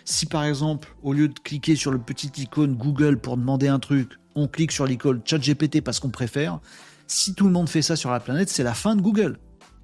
si 0.05 0.25
par 0.25 0.45
exemple, 0.45 0.95
au 1.03 1.13
lieu 1.13 1.27
de 1.27 1.39
cliquer 1.39 1.75
sur 1.75 1.91
le 1.91 1.99
petit 1.99 2.31
icône 2.37 2.75
Google 2.75 3.19
pour 3.19 3.37
demander 3.37 3.67
un 3.67 3.79
truc, 3.79 4.11
on 4.35 4.47
clique 4.47 4.71
sur 4.71 4.85
l'icône 4.85 5.21
ChatGPT 5.25 5.81
parce 5.81 5.99
qu'on 5.99 6.09
préfère, 6.09 6.59
si 7.07 7.33
tout 7.33 7.45
le 7.45 7.51
monde 7.51 7.69
fait 7.69 7.81
ça 7.81 7.95
sur 7.95 8.11
la 8.11 8.19
planète, 8.19 8.49
c'est 8.49 8.63
la 8.63 8.73
fin 8.73 8.95
de 8.95 9.01
Google. 9.01 9.39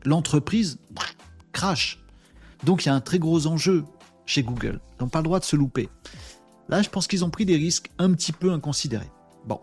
L'entreprise 0.05 0.79
crash. 1.51 1.99
Donc 2.63 2.85
il 2.85 2.89
y 2.89 2.91
a 2.91 2.95
un 2.95 3.01
très 3.01 3.19
gros 3.19 3.47
enjeu 3.47 3.83
chez 4.31 4.43
Google. 4.43 4.79
N'ont 4.99 5.09
pas 5.09 5.19
le 5.19 5.25
droit 5.25 5.39
de 5.39 5.45
se 5.45 5.55
louper. 5.55 5.89
Là, 6.69 6.81
je 6.81 6.89
pense 6.89 7.07
qu'ils 7.07 7.25
ont 7.25 7.29
pris 7.29 7.45
des 7.45 7.57
risques 7.57 7.91
un 7.99 8.13
petit 8.13 8.31
peu 8.31 8.51
inconsidérés. 8.51 9.11
Bon. 9.45 9.59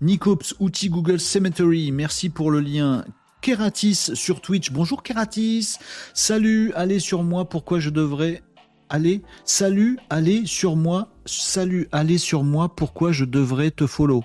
Nicops, 0.00 0.54
outil 0.60 0.88
Google 0.88 1.18
Cemetery, 1.18 1.90
merci 1.90 2.28
pour 2.28 2.50
le 2.50 2.60
lien. 2.60 3.04
Keratis 3.40 4.10
sur 4.14 4.40
Twitch. 4.40 4.70
Bonjour 4.70 5.02
Keratis. 5.02 5.78
Salut, 6.14 6.72
allez 6.74 7.00
sur 7.00 7.24
moi. 7.24 7.48
Pourquoi 7.48 7.80
je 7.80 7.90
devrais 7.90 8.42
aller? 8.88 9.22
Salut, 9.44 9.98
allez 10.10 10.46
sur 10.46 10.76
moi. 10.76 11.08
Salut, 11.26 11.88
allez 11.92 12.18
sur 12.18 12.44
moi. 12.44 12.74
Pourquoi 12.74 13.10
je 13.12 13.24
devrais 13.24 13.70
te 13.70 13.86
follow? 13.86 14.22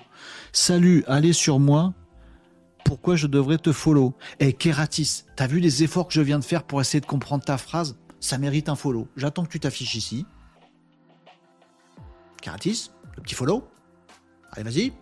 Salut, 0.52 1.04
allez 1.08 1.32
sur 1.32 1.58
moi. 1.58 1.94
Pourquoi 2.84 3.16
je 3.16 3.26
devrais 3.26 3.58
te 3.58 3.72
follow? 3.72 4.14
Eh 4.38 4.52
Keratis, 4.52 5.24
t'as 5.36 5.46
vu 5.46 5.58
les 5.58 5.82
efforts 5.82 6.08
que 6.08 6.14
je 6.14 6.22
viens 6.22 6.38
de 6.38 6.44
faire 6.44 6.62
pour 6.62 6.80
essayer 6.80 7.00
de 7.00 7.06
comprendre 7.06 7.44
ta 7.44 7.58
phrase? 7.58 7.96
Ça 8.20 8.38
mérite 8.38 8.68
un 8.68 8.76
follow. 8.76 9.08
J'attends 9.16 9.44
que 9.44 9.50
tu 9.50 9.60
t'affiches 9.60 9.94
ici. 9.94 10.26
Caratis, 12.40 12.90
le 13.16 13.22
petit 13.22 13.34
follow. 13.34 13.68
Allez, 14.52 14.62
vas-y. 14.62 14.92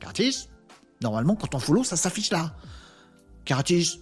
Caratis. 0.00 0.48
Normalement, 1.02 1.34
quand 1.34 1.54
on 1.54 1.58
follow, 1.58 1.84
ça 1.84 1.96
s'affiche 1.96 2.30
là. 2.30 2.54
Caratis. 3.44 4.00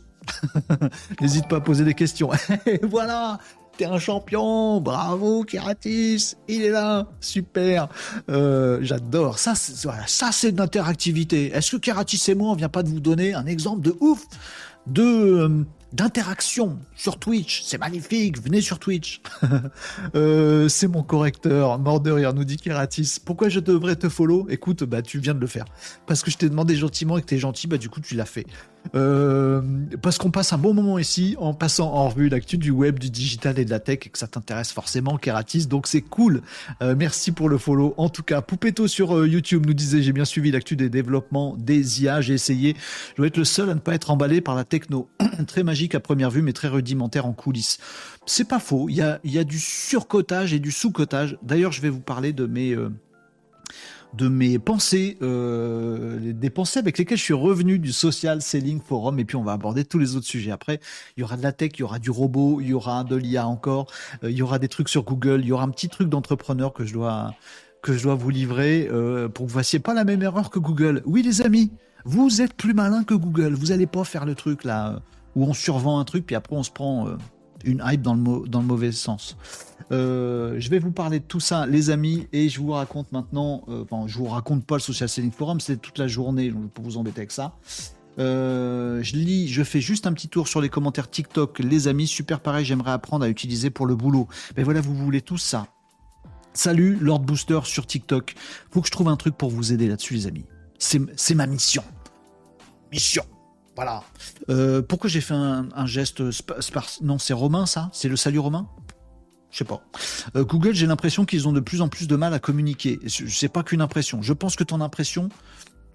N'hésite 1.21 1.49
pas 1.49 1.57
à 1.57 1.61
poser 1.61 1.85
des 1.85 1.95
questions. 1.95 2.31
voilà, 2.83 3.39
t'es 3.77 3.85
un 3.85 3.99
champion. 3.99 4.81
Bravo, 4.81 5.45
Keratis. 5.45 6.37
Il 6.49 6.63
est 6.63 6.71
là. 6.71 7.07
Super. 7.21 7.89
Euh, 8.29 8.79
j'adore. 8.83 9.39
Ça, 9.39 9.55
voilà, 9.85 10.05
c'est 10.07 10.53
de 10.53 10.59
l'interactivité. 10.59 11.53
Est-ce 11.53 11.73
que 11.73 11.77
Keratis 11.77 12.23
et 12.29 12.35
moi, 12.35 12.51
on 12.51 12.55
vient 12.55 12.69
pas 12.69 12.83
de 12.83 12.89
vous 12.89 13.01
donner 13.01 13.35
un 13.35 13.47
exemple 13.47 13.83
de 13.83 13.97
ouf 14.01 14.25
de 14.87 15.03
euh, 15.03 15.65
d'interaction 15.93 16.79
sur 16.95 17.19
Twitch. 17.19 17.63
C'est 17.63 17.79
magnifique, 17.79 18.41
venez 18.43 18.61
sur 18.61 18.79
Twitch. 18.79 19.21
Euh, 20.15 20.69
c'est 20.69 20.87
mon 20.87 21.03
correcteur, 21.03 21.79
mort 21.79 22.01
de 22.01 22.11
rire, 22.11 22.33
nous 22.33 22.45
dit 22.45 22.57
Keratis. 22.57 23.19
Pourquoi 23.25 23.49
je 23.49 23.61
devrais 23.61 23.97
te 23.97 24.09
follow? 24.09 24.47
Écoute, 24.49 24.85
bah 24.85 25.03
tu 25.03 25.19
viens 25.19 25.35
de 25.35 25.41
le 25.41 25.47
faire. 25.47 25.65
Parce 26.07 26.23
que 26.23 26.31
je 26.31 26.37
t'ai 26.37 26.49
demandé 26.49 26.77
gentiment 26.77 27.19
et 27.19 27.23
que 27.23 27.27
t'es 27.27 27.39
gentil, 27.39 27.67
bah 27.67 27.79
du 27.79 27.89
coup 27.89 28.01
tu 28.01 28.15
l'as 28.15 28.25
fait. 28.25 28.47
Euh, 28.95 29.63
parce 30.03 30.19
qu'on 30.19 30.31
passe 30.31 30.53
un 30.53 30.59
bon 30.59 30.75
moment 30.75 30.99
ici 30.99 31.37
en 31.39 31.55
passant 31.55 31.93
en 31.93 32.09
revue 32.09 32.29
l'actu 32.29 32.59
du 32.59 32.71
web, 32.71 32.99
du 32.99 33.11
digital 33.11 33.59
et 33.59 33.65
de 33.65 33.71
la 33.71 33.81
tech 33.81 33.99
et 34.07 34.09
que 34.09 34.19
ça 34.19 34.27
t'intéresse 34.27 34.73
forcément, 34.73 35.17
Keratis. 35.17 35.67
Donc 35.67 35.87
c'est 35.87 36.03
cool. 36.03 36.43
Euh, 36.83 36.95
merci 36.97 37.33
pour 37.33 37.49
le 37.49 37.59
follow. 37.59 37.95
En 37.97 38.09
tout 38.09 38.23
cas, 38.23 38.43
Poupetto 38.43 38.87
sur 38.87 39.17
euh, 39.17 39.29
YouTube 39.29 39.67
nous 39.67 39.75
disait 39.75 40.03
j'ai 40.03 40.13
bien 40.13 40.25
suivi 40.25 40.51
l'actu 40.51 40.77
des 40.77 40.89
développements 40.89 41.57
des 41.59 42.03
IA. 42.03 42.21
J'ai 42.21 42.35
essayé. 42.35 42.77
Je 43.13 43.17
dois 43.17 43.27
être 43.27 43.37
le 43.37 43.45
seul 43.45 43.71
à 43.71 43.75
ne 43.75 43.81
pas 43.81 43.95
être 43.95 44.11
emballé 44.11 44.41
par 44.41 44.55
la 44.55 44.65
techno. 44.65 45.09
très 45.47 45.63
magique 45.63 45.95
à 45.95 46.01
première 46.01 46.31
vue, 46.31 46.43
mais 46.43 46.53
très 46.53 46.69
rudimentaire 46.69 47.27
en 47.27 47.33
coulisses. 47.33 47.79
C'est 48.27 48.49
pas 48.49 48.59
faux. 48.59 48.89
Il 48.89 48.97
y 48.97 49.03
a, 49.03 49.21
y 49.25 49.39
a 49.39 49.45
du 49.45 49.59
surcotage 49.59 50.53
et 50.53 50.59
du 50.59 50.73
sous-cotage. 50.73 51.39
D'ailleurs, 51.43 51.73
je 51.73 51.81
vais 51.81 51.91
vous 51.91 52.01
parler 52.01 52.33
de 52.33 52.47
mes 52.47 52.77
de 54.17 54.29
mes 54.29 54.59
pensées, 54.59 55.19
euh, 55.23 56.33
des 56.33 56.51
pensées 56.51 56.79
avec 56.79 56.97
lesquelles 56.99 57.19
je 57.19 57.23
suis 57.23 57.35
revenu 57.35 57.79
du 57.79 57.93
Social 57.93 58.41
Selling 58.41 58.81
Forum. 58.81 59.19
Et 59.19 59.25
puis 59.25 59.37
on 59.37 59.43
va 59.43 59.53
aborder 59.53 59.85
tous 59.85 59.99
les 59.99 60.17
autres 60.17 60.27
sujets. 60.27 60.51
Après, 60.51 60.81
il 61.17 61.21
y 61.21 61.25
aura 61.25 61.37
de 61.37 61.43
la 61.43 61.53
tech, 61.53 61.73
il 61.75 61.81
y 61.81 61.83
aura 61.83 61.99
du 61.99 62.11
robot, 62.11 62.61
il 62.61 62.69
y 62.69 62.75
aura 62.75 63.05
de 63.05 63.17
l'IA 63.17 63.47
encore, 63.47 63.91
euh, 64.25 64.31
il 64.31 64.37
y 64.37 64.43
aura 64.43 64.59
des 64.59 64.69
trucs 64.69 64.89
sur 64.89 65.05
Google, 65.05 65.41
il 65.43 65.49
y 65.49 65.53
aura 65.53 65.65
un 65.65 65.71
petit 65.71 65.89
truc 65.89 66.09
d'entrepreneur 66.09 66.73
que 66.73 66.85
je 66.85 66.95
dois 66.95 67.35
que 67.83 67.93
je 67.93 68.03
dois 68.03 68.15
vous 68.15 68.31
livrer 68.31 68.89
euh, 68.91 69.29
pour 69.29 69.47
que 69.47 69.53
vous 69.53 69.59
fassiez 69.59 69.79
pas 69.79 69.95
la 69.95 70.05
même 70.05 70.23
erreur 70.23 70.51
que 70.51 70.59
Google. 70.59 71.03
Oui 71.05 71.23
les 71.23 71.43
amis, 71.43 71.71
vous 72.05 72.41
êtes 72.41 72.55
plus 72.55 72.75
malin 72.75 73.05
que 73.05 73.15
Google. 73.15 73.55
Vous 73.55 73.71
allez 73.71 73.87
pas 73.87 74.03
faire 74.05 74.25
le 74.25 74.35
truc 74.35 74.65
là 74.65 75.01
où 75.37 75.45
on 75.45 75.53
survend 75.53 76.01
un 76.01 76.05
truc 76.05 76.27
puis 76.27 76.35
après 76.35 76.57
on 76.57 76.63
se 76.63 76.71
prend 76.71 77.09
une 77.65 77.83
hype 77.85 78.03
dans 78.03 78.15
le, 78.15 78.63
mauvais 78.63 78.93
sens. 78.93 79.37
Euh, 79.93 80.57
je 80.59 80.69
vais 80.71 80.79
vous 80.79 80.91
parler 80.91 81.21
de 81.21 81.25
tout 81.25 81.41
ça, 81.41 81.67
les 81.67 81.91
amis, 81.91 82.27
et 82.33 82.49
je 82.49 82.61
vous 82.61 82.73
raconte 82.73 83.13
maintenant. 83.13 83.63
Euh, 83.69 83.85
enfin, 83.85 84.07
je 84.07 84.19
vous 84.19 84.27
raconte 84.27 84.65
pas 84.65 84.77
le 84.77 84.81
Social 84.81 85.09
Selling 85.09 85.31
Forum, 85.31 85.61
c'est 85.61 85.77
toute 85.77 85.99
la 85.99 86.09
journée, 86.09 86.53
pour 86.75 86.85
vous 86.85 86.97
embêter 86.97 87.21
avec 87.21 87.33
ça. 87.33 87.55
Euh, 88.19 89.03
je 89.03 89.15
lis, 89.17 89.49
je 89.49 89.63
fais 89.63 89.81
juste 89.81 90.07
un 90.07 90.13
petit 90.13 90.29
tour 90.29 90.49
sur 90.49 90.61
les 90.61 90.69
commentaires 90.69 91.11
TikTok, 91.11 91.59
les 91.59 91.89
amis. 91.89 92.07
Super 92.07 92.41
pareil, 92.41 92.65
j'aimerais 92.65 92.93
apprendre 92.93 93.25
à 93.25 93.29
utiliser 93.29 93.71
pour 93.71 93.87
le 93.87 93.95
boulot. 93.95 94.27
Mais 94.57 94.63
voilà, 94.63 94.81
vous 94.81 94.95
voulez 94.95 95.21
tout 95.21 95.39
ça. 95.39 95.67
Salut 96.55 96.97
Lord 96.99 97.21
Booster 97.21 97.61
sur 97.65 97.87
TikTok. 97.87 98.35
Faut 98.71 98.81
que 98.81 98.87
je 98.87 98.93
trouve 98.93 99.09
un 99.09 99.17
truc 99.17 99.37
pour 99.37 99.51
vous 99.51 99.73
aider 99.73 99.89
là-dessus, 99.89 100.15
les 100.15 100.27
amis. 100.27 100.47
C'est 100.79 101.35
ma 101.35 101.47
mission. 101.47 101.85
Mission. 102.91 103.25
Voilà. 103.77 104.03
Euh, 104.49 104.81
pourquoi 104.81 105.09
j'ai 105.11 105.21
fait 105.21 105.35
un, 105.35 105.87
geste 105.87 106.23
Non, 107.03 107.19
c'est 107.19 107.35
romain, 107.35 107.67
ça? 107.67 107.91
C'est 107.93 108.09
le 108.09 108.17
salut 108.17 108.39
romain? 108.39 108.67
Je 109.51 109.59
sais 109.59 109.65
pas. 109.65 109.83
Euh, 110.35 110.45
Google, 110.45 110.75
j'ai 110.75 110.87
l'impression 110.87 111.25
qu'ils 111.27 111.47
ont 111.47 111.53
de 111.53 111.61
plus 111.61 111.83
en 111.83 111.89
plus 111.89 112.09
de 112.09 112.17
mal 112.17 112.33
à 112.33 112.39
communiquer. 112.39 112.99
Sais 113.07 113.49
pas 113.49 113.63
qu'une 113.63 113.83
impression. 113.83 114.23
Je 114.23 114.33
pense 114.33 114.57
que 114.57 114.65
ton 114.65 114.81
impression, 114.81 115.29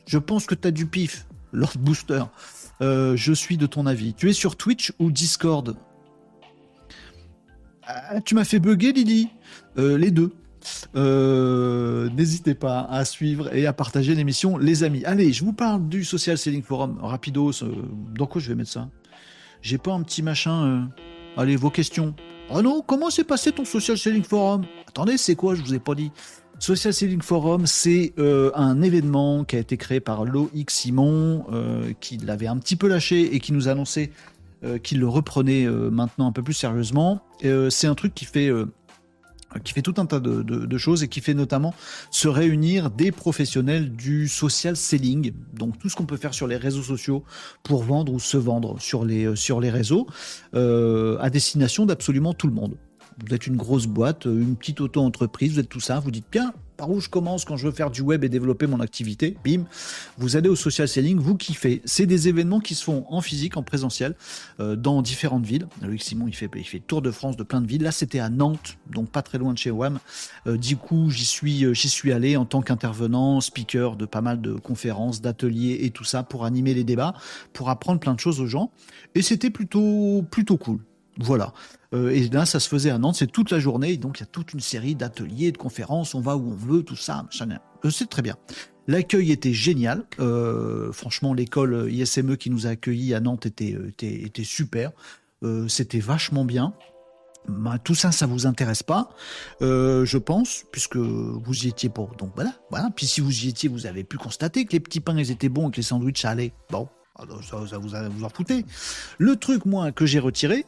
je 0.06 0.20
pense 0.20 0.46
que 0.46 0.54
tu 0.56 0.68
as 0.68 0.72
du 0.72 0.86
pif, 0.86 1.26
Lord 1.52 1.78
Booster. 1.80 2.24
Euh, 2.82 3.16
je 3.16 3.34
suis 3.34 3.58
de 3.58 3.66
ton 3.66 3.88
avis. 3.88 4.14
Tu 4.14 4.30
es 4.30 4.34
sur 4.34 4.56
Twitch 4.56 4.94
ou 5.00 5.12
Discord? 5.12 5.76
Ah, 7.84 8.22
Tu 8.22 8.36
m'as 8.36 8.46
fait 8.46 8.60
bugger, 8.60 8.94
Lily. 8.94 9.30
les 9.76 10.12
deux. 10.12 10.32
Euh, 10.96 12.10
n'hésitez 12.10 12.54
pas 12.54 12.82
à 12.90 13.06
suivre 13.06 13.54
et 13.56 13.66
à 13.66 13.74
partager 13.74 14.16
l'émission, 14.16 14.58
les 14.58 14.84
amis. 14.84 15.04
Allez, 15.06 15.34
je 15.34 15.44
vous 15.44 15.54
parle 15.54 15.88
du 15.88 16.04
Social 16.04 16.38
Selling 16.38 16.64
Forum. 16.64 17.00
Rapidos, 17.02 17.64
euh, 17.64 17.72
dans 18.16 18.28
quoi 18.28 18.42
je 18.42 18.50
vais 18.50 18.56
mettre 18.56 18.72
ça? 18.72 18.90
J'ai 19.62 19.78
pas 19.78 19.94
un 19.94 20.02
petit 20.02 20.24
machin. 20.24 20.66
Euh, 20.66 21.42
allez, 21.42 21.56
vos 21.56 21.70
questions. 21.70 22.16
Oh 22.54 22.62
non, 22.62 22.82
comment 22.86 23.10
s'est 23.10 23.24
passé 23.24 23.52
ton 23.52 23.66
Social 23.66 23.98
Selling 23.98 24.24
Forum? 24.24 24.66
Attendez, 24.88 25.18
c'est 25.18 25.36
quoi? 25.36 25.56
Je 25.56 25.62
vous 25.62 25.74
ai 25.74 25.80
pas 25.80 25.96
dit. 25.96 26.12
Social 26.60 26.94
Selling 26.94 27.22
Forum, 27.22 27.66
c'est 27.66 28.14
un 28.54 28.84
événement 28.84 29.46
qui 29.46 29.56
a 29.56 29.60
été 29.60 29.78
créé 29.78 30.00
par 30.00 30.26
Loïc 30.26 30.70
Simon, 30.70 31.44
qui 32.02 32.18
l'avait 32.18 32.46
un 32.46 32.58
petit 32.58 32.76
peu 32.76 32.88
lâché 32.88 33.34
et 33.34 33.40
qui 33.40 33.52
nous 33.52 33.68
annonçait 33.68 34.12
qu'il 34.84 35.00
le 35.00 35.08
reprenait 35.08 35.66
maintenant 35.66 36.28
un 36.28 36.32
peu 36.32 36.44
plus 36.44 36.54
sérieusement. 36.54 37.24
c'est 37.42 37.88
un 37.88 37.96
truc 37.96 38.14
qui 38.14 38.26
fait 38.26 38.52
qui 39.60 39.74
fait 39.74 39.82
tout 39.82 39.96
un 39.98 40.06
tas 40.06 40.20
de, 40.20 40.78
choses 40.78 41.04
et 41.04 41.08
qui 41.08 41.22
fait 41.22 41.34
notamment 41.34 41.74
se 42.10 42.28
réunir 42.28 42.90
des 42.90 43.12
professionnels 43.12 43.92
du 43.92 44.28
social 44.28 44.76
selling, 44.76 45.34
donc 45.54 45.78
tout 45.78 45.90
ce 45.90 45.96
qu'on 45.96 46.06
peut 46.06 46.18
faire 46.18 46.34
sur 46.34 46.48
les 46.48 46.58
réseaux 46.58 46.84
sociaux 46.84 47.24
pour 47.64 47.84
vendre 47.84 48.14
ou 48.14 48.20
se 48.20 48.38
vendre 48.38 48.80
sur 48.80 49.06
les, 49.06 49.26
euh, 49.26 49.36
sur 49.36 49.60
les 49.60 49.70
réseaux, 49.70 50.08
euh, 50.56 51.18
à 51.20 51.30
destination 51.30 51.86
d'absolument 51.86 52.34
tout 52.34 52.48
le 52.48 52.54
monde. 52.54 52.78
Vous 53.26 53.36
êtes 53.36 53.46
une 53.46 53.58
grosse 53.58 53.86
boîte, 53.86 54.26
une 54.26 54.56
petite 54.56 54.82
auto-entreprise, 54.82 55.54
vous 55.54 55.60
êtes 55.60 55.70
tout 55.70 55.82
ça, 55.82 56.00
vous 56.00 56.12
dites 56.12 56.26
bien, 56.32 56.54
par 56.82 56.90
où 56.90 57.00
je 57.00 57.10
commence 57.10 57.46
quand 57.46 57.58
je 57.58 57.68
veux 57.68 57.72
faire 57.72 57.92
du 57.92 58.02
web 58.02 58.24
et 58.24 58.30
développer 58.30 58.66
mon 58.66 58.80
activité, 58.80 59.38
bim, 59.46 59.66
vous 60.18 60.36
allez 60.36 60.50
au 60.50 60.56
social 60.56 60.88
selling, 60.88 61.20
vous 61.20 61.38
kiffez. 61.38 61.84
C'est 61.86 62.08
des 62.08 62.28
événements 62.28 62.60
qui 62.60 62.74
se 62.74 62.84
font 62.84 63.06
en 63.08 63.22
physique, 63.22 63.56
en 63.56 63.62
présentiel, 63.62 64.16
euh, 64.60 64.76
dans 64.76 65.04
différentes 65.04 65.46
villes. 65.46 65.68
Loïc 65.84 66.02
Simon, 66.02 66.26
il 66.28 66.34
fait, 66.34 66.50
il 66.56 66.64
fait 66.64 66.80
tour 66.80 67.04
de 67.04 67.12
France 67.12 67.38
de 67.38 67.44
plein 67.44 67.62
de 67.62 67.68
villes. 67.68 67.84
Là, 67.84 67.92
c'était 67.92 68.18
à 68.18 68.30
Nantes, 68.30 68.80
donc 68.90 69.12
pas 69.12 69.22
très 69.22 69.38
loin 69.38 69.54
de 69.54 69.60
chez 69.60 69.70
WAM. 69.70 70.00
Euh, 70.48 70.58
du 70.58 70.76
coup, 70.76 71.12
j'y 71.12 71.26
suis, 71.26 71.66
euh, 71.66 71.76
j'y 71.76 71.88
suis 71.88 72.12
allé 72.12 72.36
en 72.36 72.46
tant 72.46 72.64
qu'intervenant, 72.64 73.42
speaker 73.42 73.96
de 73.96 74.08
pas 74.08 74.22
mal 74.22 74.42
de 74.42 74.54
conférences, 74.54 75.22
d'ateliers 75.22 75.82
et 75.82 75.92
tout 75.92 76.04
ça 76.04 76.24
pour 76.24 76.46
animer 76.46 76.74
les 76.74 76.84
débats, 76.84 77.14
pour 77.54 77.70
apprendre 77.70 78.00
plein 78.00 78.16
de 78.16 78.20
choses 78.20 78.42
aux 78.42 78.48
gens. 78.48 78.72
Et 79.14 79.22
c'était 79.22 79.52
plutôt, 79.52 80.26
plutôt 80.32 80.58
cool. 80.58 80.80
Voilà. 81.20 81.54
Euh, 81.94 82.10
et 82.10 82.28
là, 82.30 82.46
ça 82.46 82.60
se 82.60 82.70
faisait 82.70 82.90
à 82.90 82.98
Nantes, 82.98 83.16
c'est 83.16 83.32
toute 83.32 83.52
la 83.52 83.60
journée. 83.60 83.98
Donc, 83.98 84.20
il 84.20 84.22
y 84.22 84.24
a 84.24 84.28
toute 84.28 84.54
une 84.54 84.60
série 84.60 84.96
d'ateliers, 84.96 85.52
de 85.52 85.58
conférences. 85.58 86.16
On 86.16 86.22
va 86.22 86.38
où 86.38 86.52
on 86.52 86.56
veut, 86.56 86.84
tout 86.84 86.96
ça. 86.96 87.26
Euh, 87.86 87.90
c'est 87.90 88.10
très 88.10 88.22
bien. 88.22 88.36
L'accueil 88.88 89.32
était 89.32 89.54
génial. 89.54 90.06
Euh, 90.20 90.92
franchement, 90.92 91.34
l'école 91.34 91.92
ISME 91.92 92.36
qui 92.36 92.50
nous 92.50 92.68
a 92.68 92.72
accueillis 92.72 93.14
à 93.14 93.20
Nantes 93.20 93.46
était, 93.46 94.44
super. 94.44 94.92
C'était 95.68 96.00
vachement 96.00 96.46
bien. 96.46 96.74
Bah, 97.48 97.80
tout 97.84 97.96
ça, 97.96 98.12
ça 98.12 98.28
vous 98.28 98.46
intéresse 98.46 98.84
pas, 98.84 99.10
je 99.60 100.18
pense, 100.18 100.66
puisque 100.72 100.98
vous 100.98 101.66
y 101.66 101.68
étiez 101.68 101.90
pour. 101.90 102.16
Donc 102.16 102.32
voilà, 102.36 102.54
voilà. 102.70 102.90
Puis 102.96 103.08
si 103.08 103.22
vous 103.22 103.46
y 103.46 103.50
étiez, 103.50 103.68
vous 103.68 103.88
avez 103.88 104.04
pu 104.04 104.18
constater 104.18 104.66
que 104.66 104.74
les 104.74 104.80
petits 104.80 105.00
pains, 105.00 105.18
ils 105.18 105.32
étaient 105.32 105.50
bons 105.50 105.70
et 105.70 105.72
que 105.72 105.78
les 105.78 105.84
sandwichs 105.84 106.26
allaient. 106.26 106.54
Bon, 106.70 106.88
ah, 107.16 107.26
ça, 107.42 107.78
vous, 107.78 107.90
vous 107.90 108.24
en 108.24 108.30
foutez. 108.30 108.66
Le 109.18 109.36
truc, 109.36 109.66
moi, 109.66 109.92
que 109.92 110.06
j'ai 110.06 110.20
retiré, 110.20 110.66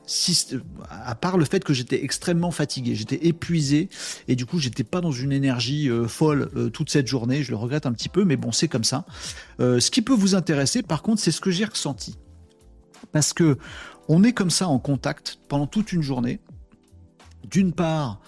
à 0.89 1.16
part 1.16 1.38
le 1.38 1.46
fait 1.46 1.64
que 1.64 1.74
j'étais 1.74 2.04
extrêmement 2.04 2.52
fatigué, 2.52 2.96
j'étais 2.96 3.26
épuisé, 3.28 3.89
et 4.28 4.36
du 4.36 4.46
coup, 4.46 4.60
j'étais 4.60 4.84
pas 4.84 5.00
dans 5.00 5.12
une 5.12 5.32
énergie 5.32 5.89
euh, 5.89 6.08
folle 6.08 6.52
euh, 6.56 6.70
toute 6.70 6.89
cette 6.89 7.08
journée. 7.08 7.44
Je 7.44 7.52
le 7.52 7.58
regrette 7.58 7.86
un 7.86 7.94
petit 7.94 8.10
peu, 8.10 8.26
mais 8.26 8.36
bon, 8.36 8.52
c'est 8.52 8.68
comme 8.68 8.84
ça. 8.84 9.06
Euh, 9.62 9.80
ce 9.80 9.89
qui 9.89 10.02
peut 10.02 10.14
vous 10.14 10.36
intéresser, 10.36 10.84
par 10.84 11.02
contre, 11.02 11.22
c'est 11.22 11.32
ce 11.32 11.39
que 11.39 11.50
j'ai 11.50 11.66
ressenti. 11.66 12.18
Parce 13.14 13.32
que 13.32 13.58
on 14.10 14.24
est 14.24 14.34
comme 14.34 14.50
ça 14.50 14.68
en 14.68 14.80
contact 14.80 15.39
pendant 15.48 15.68
toute 15.68 15.94
une 15.94 16.02
journée. 16.02 16.41
D'une 17.50 17.72
part, 17.72 18.20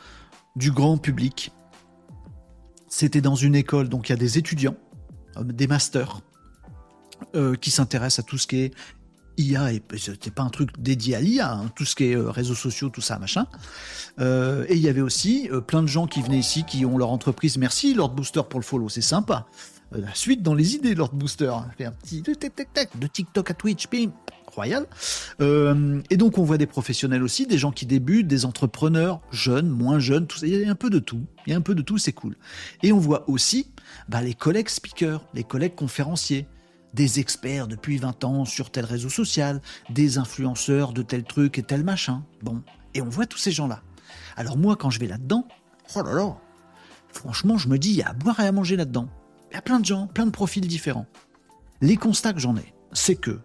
du 0.56 0.72
grand 0.72 0.98
public. 0.98 1.52
C'était 2.88 3.22
dans 3.22 3.36
une 3.36 3.56
école, 3.56 3.90
donc 3.90 4.08
il 4.08 4.14
y 4.14 4.14
a 4.14 4.18
des 4.18 4.38
étudiants, 4.38 4.78
des 5.42 5.68
masters 5.68 6.22
euh, 7.36 7.56
qui 7.56 7.72
s'intéresse 7.72 8.20
à 8.20 8.24
tout 8.24 8.38
ce 8.38 8.48
qui 8.48 8.58
est 8.58 8.74
IA, 9.38 9.74
et 9.74 9.82
c'était 9.98 10.32
pas 10.32 10.44
un 10.44 10.50
truc 10.50 10.70
dédié 10.80 11.16
à 11.16 11.20
l'IA, 11.20 11.52
hein, 11.52 11.72
tout 11.76 11.84
ce 11.84 11.94
qui 11.96 12.06
est 12.06 12.16
euh, 12.16 12.30
réseaux 12.30 12.56
sociaux, 12.56 12.90
tout 12.90 13.02
ça, 13.02 13.20
machin. 13.20 13.48
Euh, 14.20 14.66
et 14.70 14.76
il 14.76 14.82
y 14.82 14.88
avait 14.88 15.02
aussi 15.02 15.50
plein 15.68 15.82
de 15.82 15.88
gens 15.88 16.08
qui 16.08 16.22
venaient 16.22 16.40
ici, 16.40 16.64
qui 16.64 16.86
ont 16.86 16.98
leur 16.98 17.10
entreprise. 17.10 17.58
Merci 17.58 17.94
Lord 17.94 18.12
Booster 18.12 18.42
pour 18.50 18.60
le 18.60 18.66
follow, 18.66 18.88
c'est 18.88 19.02
sympa. 19.02 19.48
la 19.92 20.14
suite 20.14 20.44
dans 20.44 20.54
les 20.54 20.76
idées, 20.76 20.96
Lord 20.96 21.14
Booster. 21.14 21.54
Fait 21.78 21.86
un 21.86 21.92
petit 21.92 22.22
de 22.22 23.08
TikTok 23.08 23.52
à 23.52 23.54
Twitch, 23.54 23.90
bim, 23.90 24.12
royal. 24.48 24.86
et 25.42 26.18
donc 26.18 26.38
on 26.38 26.44
voit 26.44 26.58
des 26.58 26.68
professionnels 26.68 27.24
aussi, 27.24 27.48
des 27.48 27.58
gens 27.58 27.72
qui 27.72 27.86
débutent, 27.86 28.28
des 28.28 28.46
entrepreneurs, 28.46 29.20
jeunes, 29.32 29.68
moins 29.68 30.00
jeunes, 30.00 30.28
tout 30.28 30.38
ça. 30.38 30.48
Il 30.48 30.54
y 30.54 30.64
a 30.64 30.72
un 30.72 30.76
peu 30.76 30.90
de 30.90 31.00
tout. 31.00 31.22
Il 31.46 31.52
y 31.52 31.54
a 31.54 31.58
un 31.58 31.62
peu 31.62 31.76
de 31.76 31.82
tout, 31.82 31.98
c'est 31.98 32.14
cool. 32.14 32.38
Et 32.82 32.94
on 32.94 33.00
voit 33.00 33.30
aussi 33.30 33.68
bah, 34.08 34.22
les 34.22 34.34
collègues 34.34 34.70
speakers, 34.70 35.22
les 35.34 35.44
collègues 35.44 35.76
conférenciers 35.76 36.48
des 36.96 37.20
experts 37.20 37.68
depuis 37.68 37.98
20 37.98 38.24
ans 38.24 38.46
sur 38.46 38.72
tel 38.72 38.86
réseau 38.86 39.10
social, 39.10 39.62
des 39.90 40.18
influenceurs 40.18 40.94
de 40.94 41.02
tel 41.02 41.24
truc 41.24 41.60
et 41.60 41.64
tel 41.64 41.84
machin. 41.84 42.24
Bon, 42.42 42.64
et 42.94 43.02
on 43.02 43.10
voit 43.10 43.26
tous 43.26 43.38
ces 43.38 43.52
gens-là. 43.52 43.82
Alors 44.38 44.58
moi, 44.58 44.76
quand 44.78 44.90
je 44.90 45.00
vais 45.00 45.08
là-dedans, 45.08 45.46
oh 45.96 46.02
là 46.02 46.14
là, 46.14 46.38
franchement, 47.10 47.58
je 47.58 47.68
me 47.68 47.78
dis, 47.78 47.90
il 47.90 47.96
y 47.98 48.02
a 48.02 48.10
à 48.10 48.14
boire 48.14 48.40
et 48.40 48.48
à 48.48 48.52
manger 48.52 48.78
là-dedans. 48.78 49.10
Il 49.52 49.56
y 49.56 49.58
a 49.58 49.62
plein 49.62 49.80
de 49.80 49.86
gens, 49.86 50.08
plein 50.08 50.26
de 50.26 50.32
profils 50.32 50.66
différents. 50.66 51.06
Les 51.82 51.98
constats 51.98 52.34
que 52.34 52.40
j'en 52.40 52.56
ai, 52.56 52.74
c'est 52.94 53.16
que 53.16 53.40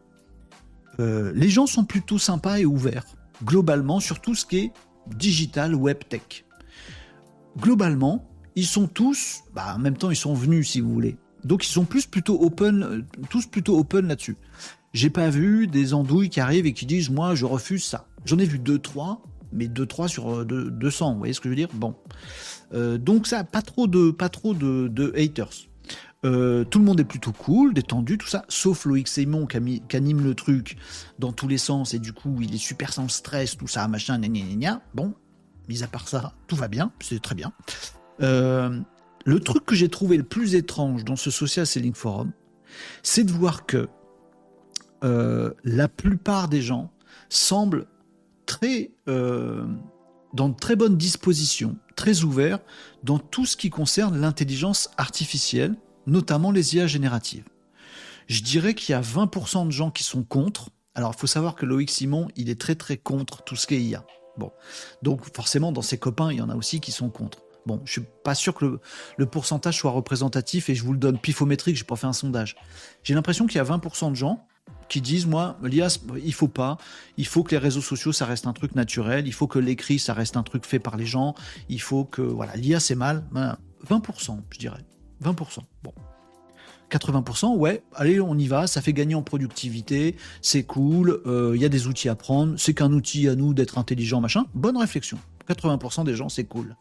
euh, 1.01 1.33
les 1.35 1.49
gens 1.49 1.67
sont 1.67 1.85
plutôt 1.85 2.19
sympas 2.19 2.59
et 2.59 2.65
ouverts, 2.65 3.07
globalement, 3.45 3.99
sur 3.99 4.21
tout 4.21 4.37
ce 4.37 4.47
qui 4.47 4.59
est 4.59 4.73
digital, 5.09 5.75
web, 5.75 5.99
tech. 6.09 6.45
Globalement, 7.59 8.29
ils 8.55 8.67
sont 8.67 8.87
tous, 8.87 9.43
bah, 9.55 9.75
en 9.75 9.79
même 9.79 9.97
temps, 9.97 10.11
ils 10.11 10.17
sont 10.17 10.35
venus, 10.35 10.71
si 10.71 10.81
vous 10.81 10.93
voulez, 10.93 11.17
donc 11.45 11.67
ils 11.67 11.71
sont 11.71 11.85
plus 11.85 12.07
plutôt 12.07 12.41
open, 12.43 12.83
euh, 12.83 13.03
tous 13.29 13.47
plutôt 13.47 13.79
open 13.79 14.09
là-dessus. 14.09 14.37
J'ai 14.93 15.11
pas 15.11 15.31
vu 15.31 15.67
des 15.67 15.95
andouilles 15.95 16.31
qui 16.31 16.41
arrivent 16.41 16.67
et 16.67 16.73
qui 16.73 16.87
disent 16.87 17.11
moi 17.11 17.35
je 17.35 17.45
refuse 17.45 17.85
ça. 17.85 18.07
J'en 18.25 18.39
ai 18.39 18.45
vu 18.45 18.59
deux 18.59 18.79
trois, 18.79 19.23
mais 19.53 19.69
deux 19.69 19.87
trois 19.87 20.09
sur 20.09 20.45
200. 20.45 21.09
Euh, 21.09 21.13
vous 21.13 21.19
voyez 21.19 21.33
ce 21.33 21.41
que 21.41 21.49
je 21.49 21.51
veux 21.51 21.57
dire? 21.57 21.69
Bon, 21.73 21.95
euh, 22.73 22.99
donc 22.99 23.27
ça 23.27 23.45
pas 23.45 23.63
trop 23.63 23.87
de 23.87 24.11
pas 24.11 24.29
trop 24.29 24.55
de, 24.55 25.13
haters. 25.17 25.69
Euh, 26.27 26.65
tout 26.65 26.79
le 26.79 26.85
monde 26.85 27.01
est 27.01 27.05
plutôt 27.05 27.33
cool, 27.33 27.73
détendu, 27.73 28.19
tout 28.19 28.27
ça, 28.27 28.45
sauf 28.49 28.85
Loïc 28.85 29.09
Simon 29.09 29.47
qui, 29.47 29.97
anime 29.97 30.23
le 30.23 30.35
truc 30.35 30.77
dans 31.19 31.33
tous 31.33 31.49
les 31.49 31.57
sens 31.57 31.95
et 31.95 31.99
du 31.99 32.13
coup 32.13 32.43
il 32.43 32.55
est 32.55 32.59
super 32.59 32.93
sans 32.93 33.09
stress, 33.09 33.57
tout 33.57 33.69
ça, 33.69 33.89
machin, 33.89 34.19
gna 34.19 34.29
gna 34.29 34.55
gna. 34.55 34.83
Bon, 34.93 35.15
mis 35.69 35.83
à 35.83 35.87
part 35.87 36.09
ça, 36.09 36.35
tout 36.47 36.57
va 36.57 36.69
bien, 36.69 36.93
c'est 37.01 37.23
très 37.23 37.35
bien. 37.35 37.53
Euh, 38.21 38.81
le 39.25 39.41
truc 39.41 39.65
que 39.67 39.75
j'ai 39.75 39.89
trouvé 39.89 40.17
le 40.17 40.23
plus 40.23 40.55
étrange 40.55 41.05
dans 41.05 41.17
ce 41.17 41.31
Social 41.31 41.67
Selling 41.67 41.95
Forum, 41.95 42.33
c'est 43.03 43.25
de 43.25 43.33
voir 43.33 43.67
que 43.67 43.89
euh, 45.03 45.53
la 45.65 45.89
plupart 45.89 46.49
des 46.49 46.63
gens 46.63 46.91
semblent 47.29 47.87
très 48.47 48.91
dans 49.07 50.49
de 50.49 50.55
très 50.55 50.77
bonnes 50.77 50.97
dispositions, 50.97 51.77
très 51.97 52.23
ouverts 52.23 52.61
dans 53.03 53.19
tout 53.19 53.47
ce 53.47 53.57
qui 53.57 53.69
concerne 53.69 54.21
l'intelligence 54.21 54.91
artificielle 54.97 55.75
notamment 56.07 56.51
les 56.51 56.77
IA 56.77 56.87
génératives. 56.87 57.45
Je 58.29 58.43
dirais 58.43 58.75
qu'il 58.75 58.93
y 58.93 58.97
a 58.97 59.01
20% 59.01 59.67
de 59.67 59.73
gens 59.73 59.91
qui 59.91 60.05
sont 60.05 60.23
contre. 60.23 60.71
Alors, 60.95 61.13
il 61.17 61.21
faut 61.21 61.27
savoir 61.27 61.55
que 61.55 61.67
Loïc 61.67 61.91
Simon, 61.91 62.29
il 62.37 62.51
est 62.51 62.61
très 62.61 62.75
très 62.75 62.97
contre 62.97 63.43
tout 63.43 63.57
ce 63.57 63.67
qui 63.67 63.75
est 63.75 63.83
IA. 63.83 64.05
Bon, 64.37 64.53
donc 65.03 65.25
forcément, 65.35 65.73
dans 65.73 65.83
ses 65.83 65.99
copains, 65.99 66.33
il 66.33 66.39
y 66.39 66.43
en 66.43 66.49
a 66.49 66.55
aussi 66.55 66.81
qui 66.81 66.93
sont 66.93 67.11
contre. 67.11 67.43
Bon, 67.67 67.81
je 67.85 67.93
suis 67.93 68.03
pas 68.25 68.35
sûr 68.35 68.55
que 68.55 68.81
le, 69.17 69.27
pourcentage 69.27 69.79
soit 69.79 69.91
représentatif 69.91 70.71
et 70.71 70.75
je 70.75 70.83
vous 70.83 70.93
le 70.93 70.99
donne 70.99 71.19
pifométrique, 71.19 71.77
j'ai 71.77 71.85
pas 71.85 71.97
fait 71.97 72.07
un 72.07 72.13
sondage. 72.13 72.57
J'ai 73.03 73.15
l'impression 73.15 73.47
qu'il 73.47 73.57
y 73.57 73.61
a 73.61 73.65
20% 73.65 74.11
de 74.11 74.15
gens 74.15 74.47
qui 74.89 75.01
disent 75.01 75.27
moi 75.27 75.57
l'IA 75.63 75.89
il 76.25 76.35
faut 76.35 76.49
pas 76.49 76.77
il 77.17 77.27
faut 77.27 77.45
que 77.45 77.53
les 77.53 77.59
réseaux 77.59 77.81
sociaux 77.81 78.13
ça 78.13 78.27
reste 78.27 78.47
un 78.47 78.53
truc 78.53 78.75
naturel 78.75 79.27
il 79.27 79.33
faut 79.33 79.47
que 79.47 79.59
l'écrit 79.59 80.01
ça 80.01 80.15
reste 80.15 80.37
un 80.37 80.43
truc 80.43 80.67
fait 80.67 80.81
par 80.81 80.97
les 80.97 81.07
gens 81.07 81.35
il 81.69 81.81
faut 81.81 82.05
que 82.05 82.23
voilà 82.23 82.57
l'IA 82.57 82.81
c'est 82.81 82.97
mal 82.97 83.25
20% 83.89 84.41
je 84.51 84.59
dirais 84.59 84.85
20%. 85.23 85.59
Bon. 85.83 85.93
80%, 86.91 87.57
ouais, 87.57 87.85
allez, 87.95 88.21
on 88.21 88.37
y 88.37 88.49
va, 88.49 88.67
ça 88.67 88.83
fait 88.83 88.93
gagner 88.93 89.15
en 89.15 89.23
productivité, 89.23 90.17
c'est 90.43 90.65
cool, 90.65 91.21
il 91.25 91.31
euh, 91.31 91.57
y 91.57 91.65
a 91.65 91.69
des 91.69 91.87
outils 91.87 92.09
à 92.09 92.17
prendre, 92.17 92.55
c'est 92.59 92.75
qu'un 92.75 92.93
outil 92.93 93.29
à 93.29 93.37
nous 93.37 93.55
d'être 93.55 93.79
intelligent, 93.79 94.21
machin. 94.21 94.47
Bonne 94.55 94.77
réflexion. 94.77 95.19
80% 95.49 96.05
des 96.05 96.17
gens, 96.17 96.29
c'est 96.29 96.45
cool. 96.45 96.75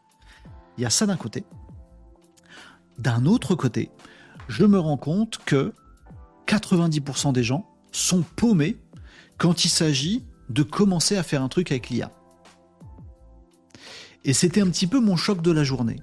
Il 0.79 0.81
y 0.81 0.85
a 0.85 0.89
ça 0.89 1.05
d'un 1.05 1.17
côté. 1.17 1.43
D'un 2.97 3.25
autre 3.25 3.53
côté, 3.53 3.91
je 4.47 4.65
me 4.65 4.79
rends 4.79 4.97
compte 4.97 5.37
que 5.45 5.73
90% 6.47 7.33
des 7.33 7.43
gens 7.43 7.69
sont 7.91 8.23
paumés 8.35 8.77
quand 9.37 9.65
il 9.65 9.69
s'agit 9.69 10.25
de 10.49 10.63
commencer 10.63 11.17
à 11.17 11.23
faire 11.23 11.43
un 11.43 11.49
truc 11.49 11.71
avec 11.71 11.89
l'IA. 11.89 12.11
Et 14.25 14.33
c'était 14.33 14.61
un 14.61 14.69
petit 14.69 14.87
peu 14.87 14.99
mon 14.99 15.15
choc 15.15 15.41
de 15.41 15.51
la 15.51 15.63
journée 15.63 15.97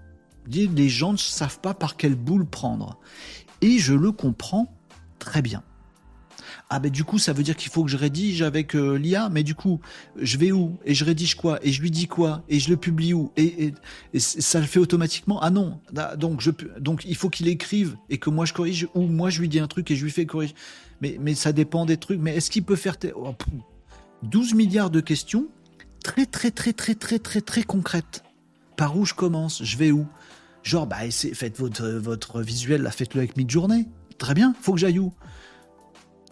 les 0.49 0.89
gens 0.89 1.13
ne 1.13 1.19
savent 1.19 1.61
pas 1.61 1.75
par 1.75 1.97
quelle 1.97 2.15
boule 2.15 2.47
prendre. 2.47 2.99
Et 3.61 3.79
je 3.79 3.95
le 3.95 4.13
comprends 4.13 4.73
très 5.19 5.43
bien. 5.43 5.63
Ah 6.69 6.81
ben 6.81 6.91
du 6.91 7.05
coup 7.05 7.19
ça 7.19 7.33
veut 7.33 7.45
dire 7.45 7.55
qu'il 7.55 7.71
faut 7.71 7.85
que 7.85 7.91
je 7.91 7.97
rédige 7.97 8.43
avec 8.43 8.75
euh, 8.75 8.99
l'IA, 8.99 9.29
mais 9.29 9.45
du 9.45 9.55
coup 9.55 9.81
je 10.17 10.37
vais 10.37 10.51
où? 10.51 10.77
Et 10.85 10.95
je 10.95 11.05
rédige 11.05 11.37
quoi? 11.37 11.61
Et 11.63 11.71
je 11.71 11.81
lui 11.81 11.93
dis 11.93 12.09
quoi? 12.09 12.43
Et 12.49 12.59
je 12.59 12.71
le 12.71 12.77
publie 12.77 13.15
où? 13.15 13.31
Et, 13.37 13.73
ça 14.19 14.59
le 14.59 14.67
fait 14.67 14.81
automatiquement? 14.81 15.41
Ah 15.43 15.51
non, 15.51 15.79
donc 16.17 16.41
je 16.41 16.51
donc 16.81 17.05
il 17.05 17.15
faut 17.15 17.31
qu'il 17.31 17.47
écrive 17.47 17.97
et 18.11 18.19
que 18.19 18.31
moi 18.31 18.47
je 18.47 18.53
corrige 18.53 18.89
ou 18.95 19.03
moi 19.03 19.31
je 19.31 19.41
lui 19.41 19.49
dis 19.49 19.61
un 19.61 19.69
truc 19.69 19.91
et 19.93 19.97
je 19.97 20.03
lui 20.03 20.11
fais 20.11 20.27
corriger. 20.27 20.55
Mais 21.01 21.19
mais 21.21 21.35
ça 21.35 21.53
dépend 21.53 21.87
des 21.87 21.99
trucs. 21.99 22.19
Mais 22.21 22.35
est-ce 22.35 22.51
qu'il 22.51 22.65
peut 22.65 22.77
faire 22.77 22.97
12 24.23 24.55
milliards 24.55 24.91
de 24.91 25.01
questions 25.01 25.47
très 26.03 26.27
très 26.27 26.51
très 26.51 26.73
très 26.73 26.95
très 26.95 27.19
très 27.19 27.41
très 27.41 27.63
concrètes. 27.63 28.25
Par 28.77 28.97
où 28.97 29.05
je 29.05 29.15
commence? 29.15 29.63
Je 29.63 29.77
vais 29.77 29.91
où? 29.91 30.07
Genre, 30.63 30.87
bah, 30.87 30.99
faites 31.11 31.59
votre, 31.59 31.87
votre 31.87 32.43
visuel, 32.43 32.89
faites-le 32.93 33.21
avec 33.21 33.37
Midjourney. 33.37 33.87
Très 34.19 34.35
bien, 34.35 34.55
faut 34.61 34.73
que 34.73 34.79
j'aille 34.79 34.99
où? 34.99 35.13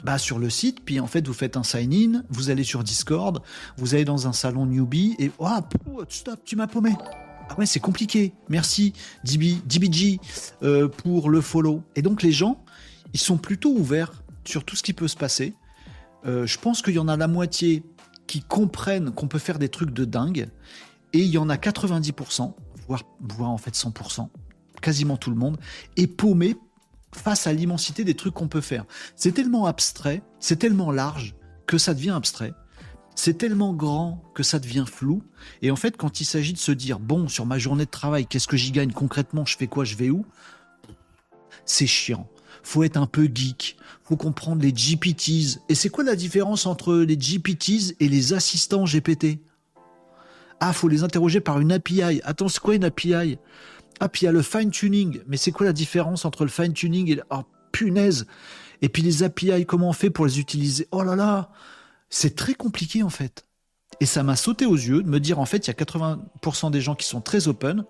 Bah, 0.05 0.19
sur 0.19 0.39
le 0.39 0.51
site, 0.51 0.85
puis 0.85 1.01
en 1.01 1.07
fait, 1.07 1.27
vous 1.27 1.33
faites 1.33 1.57
un 1.57 1.63
sign-in, 1.63 2.23
vous 2.31 2.51
allez 2.51 2.65
sur 2.65 2.85
Discord, 2.85 3.43
vous 3.79 3.95
allez 3.95 4.05
dans 4.05 4.29
un 4.29 4.33
salon 4.33 4.67
newbie, 4.67 5.17
et 5.19 5.31
oh, 5.39 5.49
stop, 6.09 6.41
tu 6.45 6.57
m'as 6.57 6.67
paumé. 6.67 6.93
Ah 7.49 7.59
ouais, 7.59 7.67
c'est 7.67 7.81
compliqué. 7.81 8.33
Merci, 8.49 8.93
DB, 9.25 9.57
DBG, 9.67 10.21
euh, 10.63 10.89
pour 10.89 11.29
le 11.31 11.41
follow. 11.41 11.83
Et 11.97 12.03
donc, 12.03 12.23
les 12.23 12.33
gens, 12.33 12.63
ils 13.13 13.21
sont 13.21 13.37
plutôt 13.37 13.71
ouverts 13.71 14.23
sur 14.45 14.65
tout 14.65 14.77
ce 14.77 14.83
qui 14.83 14.93
peut 14.93 15.09
se 15.09 15.17
passer. 15.17 15.55
Euh, 16.27 16.47
je 16.47 16.59
pense 16.59 16.81
qu'il 16.81 16.95
y 16.95 16.99
en 16.99 17.09
a 17.09 17.17
la 17.17 17.29
moitié 17.29 17.83
qui 18.27 18.41
comprennent 18.41 19.11
qu'on 19.11 19.29
peut 19.29 19.39
faire 19.39 19.59
des 19.59 19.69
trucs 19.69 19.91
de 19.91 20.05
dingue, 20.05 20.49
et 21.13 21.19
il 21.19 21.31
y 21.31 21.39
en 21.39 21.49
a 21.49 21.57
90% 21.57 22.55
voire, 22.89 23.05
en 23.41 23.59
fait 23.59 23.75
100%, 23.75 24.29
quasiment 24.81 25.17
tout 25.17 25.31
le 25.31 25.37
monde, 25.37 25.59
est 25.97 26.07
paumé 26.07 26.57
face 27.17 27.47
à 27.47 27.53
l'immensité 27.53 28.05
des 28.05 28.15
trucs 28.15 28.35
qu'on 28.35 28.49
peut 28.49 28.61
faire. 28.61 28.85
C'est 29.17 29.33
tellement 29.33 29.67
abstrait, 29.67 30.23
c'est 30.41 30.57
tellement 30.57 30.91
large 30.91 31.35
que 31.67 31.79
ça 31.79 31.95
devient 31.95 32.11
abstrait. 32.11 32.55
C'est 33.15 33.39
tellement 33.39 33.73
grand 33.73 34.23
que 34.35 34.43
ça 34.43 34.59
devient 34.59 34.85
flou. 34.87 35.23
Et 35.63 35.71
en 35.71 35.77
fait, 35.77 35.97
quand 35.97 36.21
il 36.21 36.25
s'agit 36.25 36.53
de 36.53 36.59
se 36.59 36.73
dire, 36.73 36.99
bon, 36.99 37.29
sur 37.29 37.47
ma 37.47 37.59
journée 37.59 37.85
de 37.85 37.91
travail, 37.91 38.27
qu'est-ce 38.27 38.49
que 38.49 38.57
j'y 38.57 38.73
gagne 38.73 38.91
concrètement, 38.91 39.45
je 39.45 39.57
fais 39.57 39.69
quoi, 39.69 39.85
je 39.85 39.95
vais 39.95 40.11
où? 40.11 40.27
C'est 41.65 41.87
chiant. 41.87 42.29
Faut 42.65 42.83
être 42.83 42.97
un 42.97 43.07
peu 43.07 43.31
geek. 43.33 43.77
Faut 44.03 44.17
comprendre 44.17 44.63
les 44.63 44.73
GPTs. 44.73 45.61
Et 45.69 45.75
c'est 45.75 45.91
quoi 45.91 46.03
la 46.03 46.17
différence 46.17 46.67
entre 46.67 46.95
les 46.97 47.17
GPTs 47.17 47.95
et 48.01 48.09
les 48.09 48.33
assistants 48.33 48.85
GPT 48.85 49.39
ah, 50.61 50.73
faut 50.73 50.89
les 50.89 51.03
interroger 51.03 51.41
par 51.41 51.61
une 51.61 51.73
API. 51.73 52.23
Attends, 52.25 52.49
c'est 52.49 52.61
quoi 52.61 52.75
une 52.75 52.85
API 52.85 53.39
Ah, 54.01 54.09
puis 54.09 54.23
il 54.23 54.25
y 54.27 54.29
a 54.29 54.33
le 54.33 54.43
fine-tuning. 54.43 55.21
Mais 55.27 55.37
c'est 55.37 55.53
quoi 55.53 55.67
la 55.67 55.73
différence 55.73 56.25
entre 56.25 56.45
le 56.45 56.51
fine-tuning 56.51 57.13
et... 57.13 57.21
Oh, 57.31 57.43
punaise 57.75 58.27
Et 58.81 58.89
puis 58.89 59.03
les 59.03 59.23
API, 59.23 59.67
comment 59.67 59.91
on 59.91 59.93
fait 59.93 60.11
pour 60.11 60.25
les 60.25 60.39
utiliser? 60.39 60.89
Oh 60.93 61.03
là 61.03 61.17
là 61.17 61.51
C'est 62.09 62.37
très 62.37 62.55
compliqué 62.55 63.03
en 63.03 63.11
fait. 63.11 63.45
Et 64.01 64.07
ça 64.07 64.23
m'a 64.23 64.37
sauté 64.37 64.65
aux 64.65 64.77
yeux 64.77 65.03
de 65.03 65.09
me 65.09 65.21
dire 65.21 65.39
en 65.39 65.45
fait, 65.45 65.67
il 65.67 65.69
y 65.69 65.71
a 65.71 65.75
80% 65.75 66.71
des 66.71 66.81
gens 66.81 66.95
qui 66.95 67.07
sont 67.07 67.21
très 67.21 67.49
open, 67.49 67.85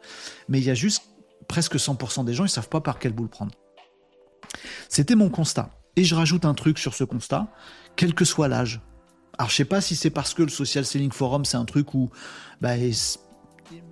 mais 0.48 0.58
il 0.58 0.64
y 0.64 0.70
a 0.70 0.74
juste 0.74 1.04
presque 1.48 1.76
100% 1.76 2.24
des 2.24 2.34
gens, 2.34 2.44
ils 2.44 2.50
savent 2.50 2.68
pas 2.68 2.80
par 2.80 2.98
quelle 2.98 3.12
boule 3.12 3.28
prendre. 3.28 3.52
C'était 4.88 5.14
mon 5.14 5.28
constat. 5.28 5.70
Et 5.96 6.04
je 6.04 6.14
rajoute 6.14 6.44
un 6.44 6.54
truc 6.54 6.78
sur 6.78 6.94
ce 6.94 7.04
constat, 7.04 7.48
quel 7.96 8.14
que 8.14 8.24
soit 8.24 8.48
l'âge. 8.48 8.80
Alors 9.38 9.50
je 9.50 9.56
sais 9.56 9.64
pas 9.64 9.80
si 9.80 9.96
c'est 9.96 10.10
parce 10.10 10.34
que 10.34 10.42
le 10.42 10.48
Social 10.48 10.84
Selling 10.84 11.12
Forum 11.12 11.44
c'est 11.44 11.56
un 11.56 11.64
truc 11.64 11.94
où 11.94 12.10
bah, 12.60 12.74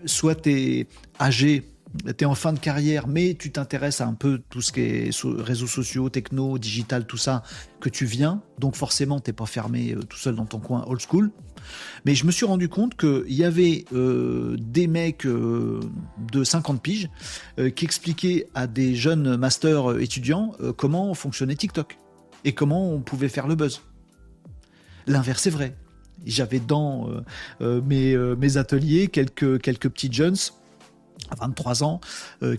soit 0.05 0.35
tu 0.35 0.87
âgé, 1.21 1.72
tu 2.05 2.24
es 2.24 2.24
en 2.24 2.34
fin 2.34 2.53
de 2.53 2.59
carrière, 2.59 3.07
mais 3.07 3.34
tu 3.38 3.51
t'intéresses 3.51 4.01
à 4.01 4.07
un 4.07 4.14
peu 4.14 4.40
tout 4.51 4.61
ce 4.61 4.72
qui 4.72 4.80
est 4.80 5.11
réseaux 5.24 5.66
sociaux, 5.66 6.09
techno, 6.09 6.59
digital, 6.59 7.07
tout 7.07 7.16
ça, 7.16 7.43
que 7.80 7.88
tu 7.88 8.07
viens, 8.07 8.43
donc 8.59 8.76
forcément 8.76 9.20
t'es 9.20 9.32
pas 9.32 9.47
fermé 9.47 9.93
euh, 9.93 10.03
tout 10.03 10.16
seul 10.16 10.36
dans 10.36 10.47
ton 10.47 10.59
coin 10.59 10.84
old 10.86 11.01
school. 11.01 11.30
Mais 12.05 12.14
je 12.14 12.26
me 12.26 12.32
suis 12.32 12.45
rendu 12.45 12.68
compte 12.68 12.97
qu'il 12.97 13.32
y 13.32 13.45
avait 13.45 13.84
euh, 13.93 14.57
des 14.59 14.86
mecs 14.86 15.26
euh, 15.26 15.80
de 16.32 16.45
50 16.45 16.82
piges 16.82 17.09
qui 17.76 17.84
expliquaient 17.84 18.49
à 18.55 18.66
des 18.66 18.95
jeunes 18.95 19.36
masters 19.36 20.01
étudiants 20.01 20.55
comment 20.76 21.14
fonctionnait 21.14 21.55
TikTok 21.55 21.99
et 22.45 22.53
comment 22.53 22.90
on 22.90 23.01
pouvait 23.01 23.28
faire 23.28 23.47
le 23.47 23.55
buzz. 23.55 23.82
L'inverse 25.07 25.47
est 25.47 25.51
vrai. 25.51 25.76
J'avais 26.24 26.61
dans 26.61 27.09
mes, 27.61 28.16
mes, 28.16 28.57
ateliers 28.57 29.09
quelques, 29.09 29.61
quelques 29.61 29.88
petits 29.88 30.12
jeunes 30.12 30.36
à 31.33 31.47
23 31.47 31.83
ans, 31.85 32.01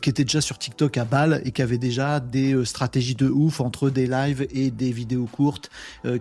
qui 0.01 0.09
étaient 0.09 0.24
déjà 0.24 0.41
sur 0.41 0.57
TikTok 0.57 0.97
à 0.97 1.05
balle 1.05 1.41
et 1.45 1.51
qui 1.51 1.61
avaient 1.61 1.78
déjà 1.78 2.19
des 2.19 2.65
stratégies 2.65 3.15
de 3.15 3.30
ouf 3.30 3.61
entre 3.61 3.89
des 3.89 4.07
lives 4.07 4.47
et 4.51 4.71
des 4.71 4.91
vidéos 4.91 5.26
courtes 5.26 5.69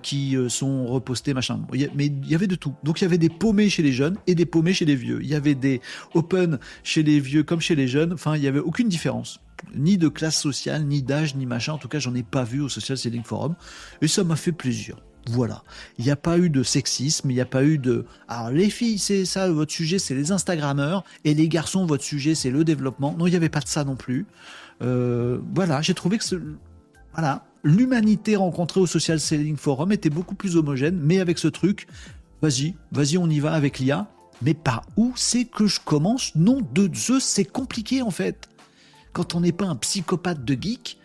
qui 0.03 0.36
sont 0.48 0.86
repostées, 0.86 1.34
machin. 1.34 1.61
Mais 1.94 2.07
il 2.07 2.28
y 2.28 2.34
avait 2.34 2.46
de 2.46 2.55
tout. 2.55 2.74
Donc 2.82 3.00
il 3.00 3.05
y 3.05 3.07
avait 3.07 3.18
des 3.18 3.28
paumés 3.28 3.70
chez 3.70 3.82
les 3.82 3.92
jeunes 3.92 4.16
et 4.26 4.34
des 4.34 4.46
paumés 4.46 4.74
chez 4.74 4.84
les 4.84 4.96
vieux. 4.96 5.20
Il 5.22 5.28
y 5.28 5.34
avait 5.34 5.55
des 5.55 5.80
open 6.14 6.59
chez 6.82 7.03
les 7.03 7.20
vieux 7.20 7.42
comme 7.42 7.61
chez 7.61 7.74
les 7.74 7.88
jeunes. 7.88 8.12
Enfin, 8.12 8.36
il 8.36 8.40
n'y 8.40 8.48
avait 8.48 8.61
aucune 8.61 8.88
différence. 8.88 9.40
Ni 9.76 9.96
de 9.96 10.09
classe 10.09 10.38
sociale, 10.38 10.84
ni 10.84 11.03
d'âge, 11.03 11.36
ni 11.36 11.46
machin. 11.46 11.72
En 11.72 11.78
tout 11.78 11.88
cas, 11.88 11.98
j'en 11.98 12.14
ai 12.14 12.22
pas 12.22 12.44
vu 12.44 12.61
au 12.61 12.68
Social 12.68 12.98
Selling 12.98 13.22
Forum. 13.22 13.55
Et 14.00 14.09
ça 14.09 14.24
m'a 14.24 14.36
fait 14.36 14.53
plaisir. 14.53 14.96
Voilà. 15.30 15.62
Il 15.98 16.04
n'y 16.04 16.10
a 16.10 16.16
pas 16.16 16.38
eu 16.38 16.50
de 16.50 16.62
sexisme, 16.62 17.30
il 17.30 17.34
n'y 17.34 17.40
a 17.40 17.46
pas 17.46 17.64
eu 17.64 17.78
de. 17.78 18.04
Alors, 18.28 18.50
les 18.50 18.70
filles, 18.70 18.98
c'est 18.98 19.24
ça, 19.24 19.50
votre 19.50 19.72
sujet, 19.72 19.98
c'est 19.98 20.14
les 20.14 20.32
Instagrammeurs, 20.32 21.04
et 21.24 21.34
les 21.34 21.48
garçons, 21.48 21.86
votre 21.86 22.04
sujet, 22.04 22.34
c'est 22.34 22.50
le 22.50 22.64
développement. 22.64 23.14
Non, 23.16 23.26
il 23.26 23.30
n'y 23.30 23.36
avait 23.36 23.48
pas 23.48 23.60
de 23.60 23.68
ça 23.68 23.84
non 23.84 23.96
plus. 23.96 24.26
Euh, 24.82 25.38
voilà, 25.54 25.80
j'ai 25.80 25.94
trouvé 25.94 26.18
que 26.18 26.24
voilà, 27.14 27.44
l'humanité 27.62 28.36
rencontrée 28.36 28.80
au 28.80 28.86
Social 28.86 29.20
Selling 29.20 29.56
Forum 29.56 29.92
était 29.92 30.10
beaucoup 30.10 30.34
plus 30.34 30.56
homogène, 30.56 30.98
mais 31.00 31.20
avec 31.20 31.38
ce 31.38 31.48
truc, 31.48 31.86
vas-y, 32.40 32.74
vas-y, 32.90 33.18
on 33.18 33.28
y 33.28 33.38
va 33.38 33.52
avec 33.52 33.78
l'IA. 33.78 34.08
Mais 34.40 34.54
par 34.54 34.82
où 34.96 35.12
c'est 35.14 35.44
que 35.44 35.68
je 35.68 35.78
commence? 35.78 36.34
Non, 36.34 36.60
de 36.74 36.92
Zeus, 36.92 37.22
c'est 37.22 37.44
compliqué 37.44 38.02
en 38.02 38.10
fait. 38.10 38.48
Quand 39.12 39.34
on 39.34 39.40
n'est 39.40 39.52
pas 39.52 39.66
un 39.66 39.76
psychopathe 39.76 40.44
de 40.44 40.60
geek, 40.60 40.98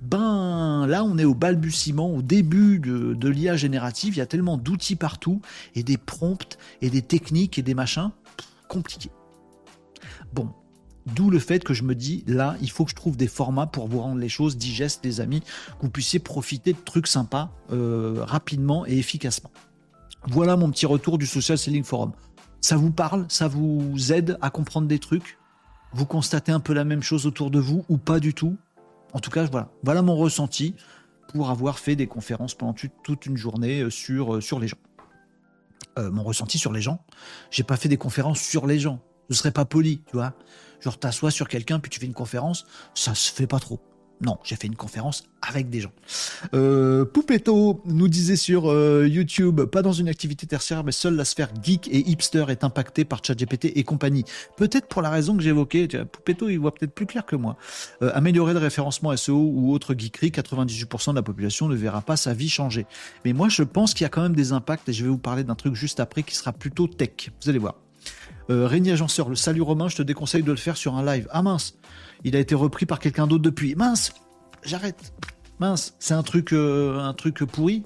ben 0.00 0.86
là 0.86 1.04
on 1.04 1.18
est 1.18 1.24
au 1.24 1.34
balbutiement, 1.34 2.10
au 2.10 2.22
début 2.22 2.78
de, 2.78 3.28
l'IA 3.28 3.56
générative, 3.56 4.14
il 4.14 4.18
y 4.18 4.22
a 4.22 4.26
tellement 4.26 4.56
d'outils 4.56 4.96
partout, 4.96 5.40
et 5.74 5.82
des 5.82 5.98
prompts, 5.98 6.58
et 6.80 6.90
des 6.90 7.02
techniques, 7.02 7.58
et 7.58 7.62
des 7.62 7.74
machins, 7.74 8.10
compliqués. 8.68 9.10
Bon, 10.32 10.50
D'où 11.14 11.30
le 11.30 11.38
fait 11.38 11.64
que 11.64 11.74
je 11.74 11.82
me 11.82 11.94
dis, 11.94 12.24
là, 12.26 12.56
il 12.60 12.70
faut 12.70 12.84
que 12.84 12.90
je 12.90 12.94
trouve 12.94 13.16
des 13.16 13.26
formats 13.26 13.66
pour 13.66 13.88
vous 13.88 14.00
rendre 14.00 14.20
les 14.20 14.28
choses 14.28 14.58
digestes, 14.58 15.04
les 15.04 15.20
amis, 15.20 15.40
que 15.40 15.82
vous 15.82 15.90
puissiez 15.90 16.18
profiter 16.18 16.72
de 16.74 16.78
trucs 16.78 17.06
sympas 17.06 17.50
euh, 17.72 18.22
rapidement 18.22 18.86
et 18.86 18.98
efficacement. 18.98 19.50
Voilà 20.28 20.56
mon 20.56 20.70
petit 20.70 20.86
retour 20.86 21.16
du 21.16 21.26
Social 21.26 21.56
Selling 21.56 21.84
Forum. 21.84 22.12
Ça 22.60 22.76
vous 22.76 22.90
parle? 22.90 23.24
Ça 23.28 23.48
vous 23.48 24.12
aide 24.12 24.38
à 24.42 24.50
comprendre 24.50 24.86
des 24.86 24.98
trucs? 24.98 25.38
Vous 25.92 26.06
constatez 26.06 26.52
un 26.52 26.60
peu 26.60 26.74
la 26.74 26.84
même 26.84 27.02
chose 27.02 27.26
autour 27.26 27.50
de 27.50 27.58
vous 27.58 27.84
ou 27.88 27.96
pas 27.96 28.20
du 28.20 28.34
tout? 28.34 28.56
En 29.12 29.20
tout 29.20 29.30
cas, 29.30 29.46
voilà. 29.82 30.02
Mon 30.02 30.16
ressenti 30.16 30.74
pour 31.32 31.50
avoir 31.50 31.78
fait 31.78 31.96
des 31.96 32.06
conférences 32.06 32.54
pendant 32.54 32.74
toute 32.74 33.26
une 33.26 33.36
journée 33.36 33.82
euh, 33.82 33.90
sur, 33.90 34.36
euh, 34.36 34.40
sur 34.40 34.58
les 34.58 34.68
gens. 34.68 34.78
mon 35.96 36.22
ressenti 36.22 36.58
sur 36.58 36.72
les 36.72 36.80
gens. 36.80 37.04
J'ai 37.50 37.62
pas 37.62 37.76
fait 37.76 37.88
des 37.88 37.98
conférences 37.98 38.40
sur 38.40 38.66
les 38.66 38.78
gens. 38.78 39.00
Ce 39.28 39.36
serait 39.36 39.52
pas 39.52 39.64
poli, 39.64 40.02
tu 40.06 40.16
vois. 40.16 40.34
Genre, 40.80 40.98
t'assois 40.98 41.30
sur 41.30 41.46
quelqu'un, 41.48 41.78
puis 41.78 41.90
tu 41.90 42.00
fais 42.00 42.06
une 42.06 42.14
conférence, 42.14 42.66
ça 42.94 43.14
se 43.14 43.30
fait 43.30 43.46
pas 43.46 43.60
trop. 43.60 43.80
Non, 44.22 44.36
j'ai 44.44 44.54
fait 44.56 44.66
une 44.66 44.76
conférence 44.76 45.24
avec 45.40 45.70
des 45.70 45.80
gens. 45.80 45.92
Euh, 46.52 47.06
Poupetto 47.06 47.80
nous 47.86 48.08
disait 48.08 48.36
sur 48.36 48.70
euh, 48.70 49.06
YouTube, 49.08 49.62
pas 49.62 49.80
dans 49.80 49.94
une 49.94 50.08
activité 50.08 50.46
tertiaire, 50.46 50.84
mais 50.84 50.92
seule 50.92 51.16
la 51.16 51.24
sphère 51.24 51.48
geek 51.62 51.88
et 51.88 52.10
hipster 52.10 52.44
est 52.48 52.62
impactée 52.62 53.06
par 53.06 53.24
ChatGPT 53.24 53.72
et 53.74 53.82
compagnie. 53.82 54.24
Peut-être 54.58 54.88
pour 54.88 55.00
la 55.00 55.08
raison 55.08 55.36
que 55.36 55.42
j'évoquais. 55.42 55.88
Poupetto, 56.04 56.50
il 56.50 56.58
voit 56.58 56.74
peut-être 56.74 56.94
plus 56.94 57.06
clair 57.06 57.24
que 57.24 57.34
moi. 57.34 57.56
Euh, 58.02 58.10
améliorer 58.12 58.52
le 58.52 58.58
référencement 58.58 59.16
SEO 59.16 59.38
ou 59.38 59.72
autre 59.72 59.94
geekerie, 59.96 60.30
98% 60.30 61.12
de 61.12 61.16
la 61.16 61.22
population 61.22 61.68
ne 61.68 61.74
verra 61.74 62.02
pas 62.02 62.16
sa 62.16 62.34
vie 62.34 62.50
changer. 62.50 62.84
Mais 63.24 63.32
moi, 63.32 63.48
je 63.48 63.62
pense 63.62 63.94
qu'il 63.94 64.02
y 64.02 64.06
a 64.06 64.10
quand 64.10 64.22
même 64.22 64.36
des 64.36 64.52
impacts, 64.52 64.88
et 64.90 64.92
je 64.92 65.04
vais 65.04 65.10
vous 65.10 65.18
parler 65.18 65.44
d'un 65.44 65.54
truc 65.54 65.74
juste 65.74 65.98
après 65.98 66.22
qui 66.22 66.34
sera 66.34 66.52
plutôt 66.52 66.86
tech. 66.86 67.30
Vous 67.42 67.48
allez 67.48 67.58
voir. 67.58 67.76
Euh, 68.50 68.68
Agenceur, 68.68 69.28
le 69.28 69.36
salut 69.36 69.62
Romain, 69.62 69.88
je 69.88 69.96
te 69.96 70.02
déconseille 70.02 70.42
de 70.42 70.50
le 70.50 70.56
faire 70.56 70.76
sur 70.76 70.96
un 70.96 71.04
live. 71.04 71.28
Ah 71.30 71.42
mince, 71.42 71.76
il 72.24 72.36
a 72.36 72.38
été 72.38 72.54
repris 72.54 72.86
par 72.86 72.98
quelqu'un 72.98 73.26
d'autre 73.26 73.42
depuis. 73.42 73.74
Mince, 73.74 74.12
j'arrête. 74.64 75.12
Mince, 75.58 75.94
c'est 75.98 76.14
un 76.14 76.22
truc, 76.22 76.52
euh, 76.52 76.98
un 76.98 77.12
truc 77.14 77.44
pourri. 77.44 77.84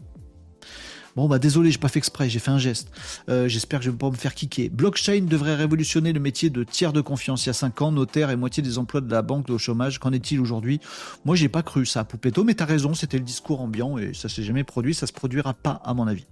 Bon 1.17 1.29
bah 1.29 1.39
désolé, 1.39 1.71
j'ai 1.71 1.79
pas 1.79 1.89
fait 1.89 2.01
exprès, 2.01 2.29
j'ai 2.29 2.41
fait 2.41 2.51
un 2.51 2.59
geste. 2.59 2.91
Euh, 3.29 3.47
j'espère 3.47 3.79
que 3.79 3.85
je 3.85 3.91
vais 3.91 3.97
pas 3.97 4.11
me 4.11 4.17
faire 4.17 4.35
kicker. 4.35 4.69
Blockchain 4.69 5.21
devrait 5.21 5.55
révolutionner 5.55 6.13
le 6.13 6.19
métier 6.19 6.51
de 6.51 6.65
tiers 6.65 6.93
de 6.93 7.01
confiance. 7.01 7.47
Il 7.47 7.49
y 7.49 7.51
a 7.51 7.55
5 7.55 7.83
ans, 7.83 7.93
notaire 7.93 8.31
et 8.31 8.37
moitié 8.37 8.65
des 8.65 8.79
emplois 8.79 9.01
de 9.01 9.11
la 9.11 9.23
banque 9.23 9.49
au 9.49 9.59
chômage. 9.59 10.01
Qu'en 10.01 10.13
est-il 10.13 10.41
aujourd'hui? 10.41 10.81
Moi 11.25 11.37
j'ai 11.37 11.49
pas 11.49 11.63
cru 11.63 11.87
ça, 11.87 12.03
Poupetto, 12.03 12.43
mais 12.43 12.55
t'as 12.55 12.65
raison, 12.65 12.95
c'était 12.95 13.19
le 13.19 13.25
discours 13.25 13.61
ambiant 13.61 13.97
et 13.97 14.13
ça 14.13 14.29
s'est 14.29 14.43
jamais 14.43 14.65
produit, 14.65 14.93
ça 14.93 15.07
se 15.07 15.13
produira 15.13 15.55
pas 15.55 15.81
à 15.85 15.95
mon 15.95 16.09
avis. 16.09 16.27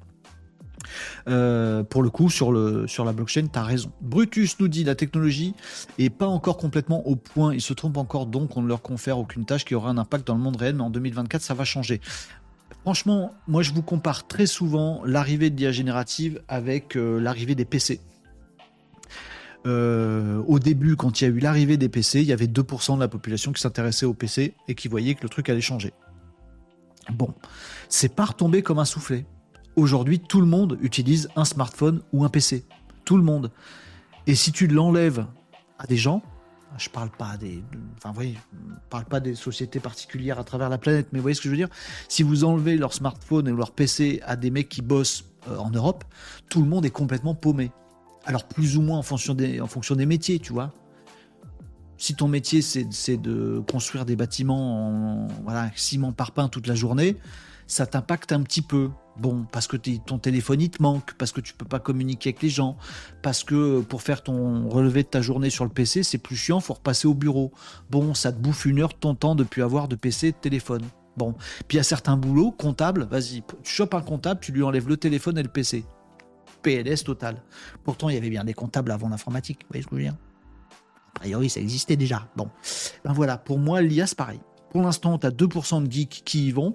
Euh, 1.28 1.82
pour 1.82 2.02
le 2.02 2.10
coup, 2.10 2.30
sur, 2.30 2.52
la 2.52 3.12
blockchain, 3.12 3.46
tu 3.52 3.58
as 3.58 3.62
raison. 3.62 3.92
Brutus 4.00 4.58
nous 4.60 4.68
dit 4.68 4.84
la 4.84 4.94
technologie 4.94 5.54
est 5.98 6.10
pas 6.10 6.26
encore 6.26 6.56
complètement 6.56 7.06
au 7.06 7.16
point. 7.16 7.54
Ils 7.54 7.60
se 7.60 7.72
trompent 7.72 7.96
encore, 7.96 8.26
donc 8.26 8.56
on 8.56 8.62
ne 8.62 8.68
leur 8.68 8.82
confère 8.82 9.18
aucune 9.18 9.44
tâche 9.44 9.64
qui 9.64 9.74
aura 9.74 9.90
un 9.90 9.98
impact 9.98 10.26
dans 10.26 10.34
le 10.34 10.40
monde 10.40 10.56
réel, 10.56 10.74
mais 10.74 10.82
en 10.82 10.90
2024, 10.90 11.42
ça 11.42 11.54
va 11.54 11.64
changer. 11.64 12.00
Franchement, 12.82 13.34
moi 13.46 13.62
je 13.62 13.72
vous 13.72 13.82
compare 13.82 14.26
très 14.26 14.46
souvent 14.46 15.02
l'arrivée 15.04 15.50
de 15.50 15.56
l'IA 15.56 15.70
générative 15.70 16.42
avec 16.48 16.96
euh, 16.96 17.20
l'arrivée 17.20 17.54
des 17.54 17.64
PC. 17.64 18.00
Euh, 19.66 20.42
au 20.48 20.58
début, 20.58 20.96
quand 20.96 21.20
il 21.20 21.24
y 21.24 21.26
a 21.28 21.30
eu 21.30 21.38
l'arrivée 21.38 21.76
des 21.76 21.88
PC, 21.88 22.20
il 22.20 22.26
y 22.26 22.32
avait 22.32 22.46
2% 22.46 22.96
de 22.96 23.00
la 23.00 23.08
population 23.08 23.52
qui 23.52 23.60
s'intéressait 23.60 24.06
aux 24.06 24.14
PC 24.14 24.54
et 24.66 24.74
qui 24.74 24.88
voyait 24.88 25.14
que 25.14 25.22
le 25.22 25.28
truc 25.28 25.48
allait 25.48 25.60
changer. 25.60 25.92
Bon, 27.10 27.32
c'est 27.88 28.14
pas 28.14 28.24
retombé 28.24 28.62
comme 28.62 28.78
un 28.78 28.84
soufflet. 28.84 29.26
Aujourd'hui, 29.76 30.18
tout 30.20 30.40
le 30.40 30.46
monde 30.46 30.78
utilise 30.82 31.28
un 31.34 31.44
smartphone 31.44 32.02
ou 32.12 32.24
un 32.24 32.28
PC. 32.28 32.64
Tout 33.04 33.16
le 33.16 33.22
monde. 33.22 33.50
Et 34.26 34.34
si 34.34 34.52
tu 34.52 34.66
l'enlèves 34.66 35.26
à 35.78 35.86
des 35.86 35.96
gens, 35.96 36.22
je 36.78 36.88
parle 36.88 37.10
pas 37.10 37.36
des, 37.36 37.62
enfin, 37.96 38.12
voyez, 38.12 38.36
parle 38.90 39.04
pas 39.04 39.20
des 39.20 39.34
sociétés 39.34 39.80
particulières 39.80 40.38
à 40.38 40.44
travers 40.44 40.68
la 40.68 40.78
planète, 40.78 41.08
mais 41.12 41.18
vous 41.18 41.22
voyez 41.22 41.34
ce 41.34 41.40
que 41.40 41.48
je 41.48 41.50
veux 41.50 41.56
dire? 41.56 41.68
Si 42.08 42.22
vous 42.22 42.44
enlevez 42.44 42.76
leur 42.76 42.92
smartphone 42.92 43.48
et 43.48 43.52
leur 43.52 43.72
PC 43.72 44.20
à 44.24 44.36
des 44.36 44.50
mecs 44.50 44.68
qui 44.68 44.82
bossent 44.82 45.24
euh, 45.48 45.56
en 45.56 45.70
Europe, 45.70 46.04
tout 46.48 46.62
le 46.62 46.68
monde 46.68 46.86
est 46.86 46.90
complètement 46.90 47.34
paumé. 47.34 47.72
Alors 48.24 48.44
plus 48.44 48.76
ou 48.76 48.82
moins 48.82 48.98
en 48.98 49.02
fonction 49.02 49.34
des, 49.34 49.60
en 49.60 49.66
fonction 49.66 49.96
des 49.96 50.06
métiers, 50.06 50.38
tu 50.38 50.52
vois. 50.52 50.72
Si 51.96 52.14
ton 52.14 52.28
métier 52.28 52.62
c'est 52.62 53.16
de 53.16 53.62
construire 53.70 54.04
des 54.04 54.16
bâtiments 54.16 55.24
en 55.24 55.28
voilà, 55.44 55.70
ciment 55.76 56.12
parpaing 56.12 56.48
toute 56.48 56.66
la 56.66 56.74
journée, 56.74 57.16
ça 57.66 57.86
t'impacte 57.86 58.32
un 58.32 58.42
petit 58.42 58.62
peu. 58.62 58.90
Bon, 59.18 59.44
parce 59.52 59.66
que 59.66 59.76
ton 59.76 60.18
téléphone 60.18 60.62
il 60.62 60.70
te 60.70 60.82
manque, 60.82 61.12
parce 61.18 61.32
que 61.32 61.42
tu 61.42 61.52
peux 61.52 61.66
pas 61.66 61.80
communiquer 61.80 62.30
avec 62.30 62.40
les 62.42 62.48
gens, 62.48 62.78
parce 63.20 63.44
que 63.44 63.82
pour 63.82 64.00
faire 64.00 64.22
ton 64.22 64.70
relevé 64.70 65.02
de 65.02 65.08
ta 65.08 65.20
journée 65.20 65.50
sur 65.50 65.64
le 65.64 65.70
PC, 65.70 66.02
c'est 66.02 66.16
plus 66.16 66.36
chiant, 66.36 66.60
faut 66.60 66.72
repasser 66.74 67.06
au 67.06 67.12
bureau. 67.12 67.52
Bon, 67.90 68.14
ça 68.14 68.32
te 68.32 68.38
bouffe 68.38 68.64
une 68.64 68.80
heure 68.80 68.88
de 68.88 68.94
ton 68.94 69.14
temps 69.14 69.34
depuis 69.34 69.60
avoir 69.60 69.86
de 69.86 69.96
PC 69.96 70.28
et 70.28 70.32
de 70.32 70.36
téléphone. 70.38 70.82
Bon, 71.18 71.34
puis 71.68 71.72
il 71.72 71.76
y 71.76 71.80
a 71.80 71.82
certains 71.82 72.16
boulots, 72.16 72.52
comptable, 72.52 73.04
vas-y, 73.04 73.42
tu 73.62 73.74
chopes 73.74 73.92
un 73.92 74.00
comptable, 74.00 74.40
tu 74.40 74.50
lui 74.50 74.62
enlèves 74.62 74.88
le 74.88 74.96
téléphone 74.96 75.36
et 75.36 75.42
le 75.42 75.50
PC. 75.50 75.84
PLS 76.62 77.04
total. 77.04 77.42
Pourtant, 77.84 78.08
il 78.08 78.14
y 78.14 78.18
avait 78.18 78.30
bien 78.30 78.44
des 78.44 78.54
comptables 78.54 78.92
avant 78.92 79.10
l'informatique, 79.10 79.58
vous 79.64 79.68
voyez 79.72 79.82
ce 79.82 79.88
que 79.88 79.96
je 79.96 80.00
veux 80.00 80.06
dire? 80.08 80.16
A 81.16 81.20
priori, 81.20 81.50
ça 81.50 81.60
existait 81.60 81.96
déjà. 81.96 82.28
Bon, 82.34 82.48
ben 83.04 83.12
voilà, 83.12 83.36
pour 83.36 83.58
moi, 83.58 83.82
l'IA, 83.82 84.06
c'est 84.06 84.16
pareil. 84.16 84.40
Pour 84.70 84.80
l'instant, 84.80 85.18
tu 85.18 85.26
as 85.26 85.30
2% 85.30 85.86
de 85.86 85.92
geeks 85.92 86.22
qui 86.24 86.46
y 86.46 86.50
vont. 86.50 86.74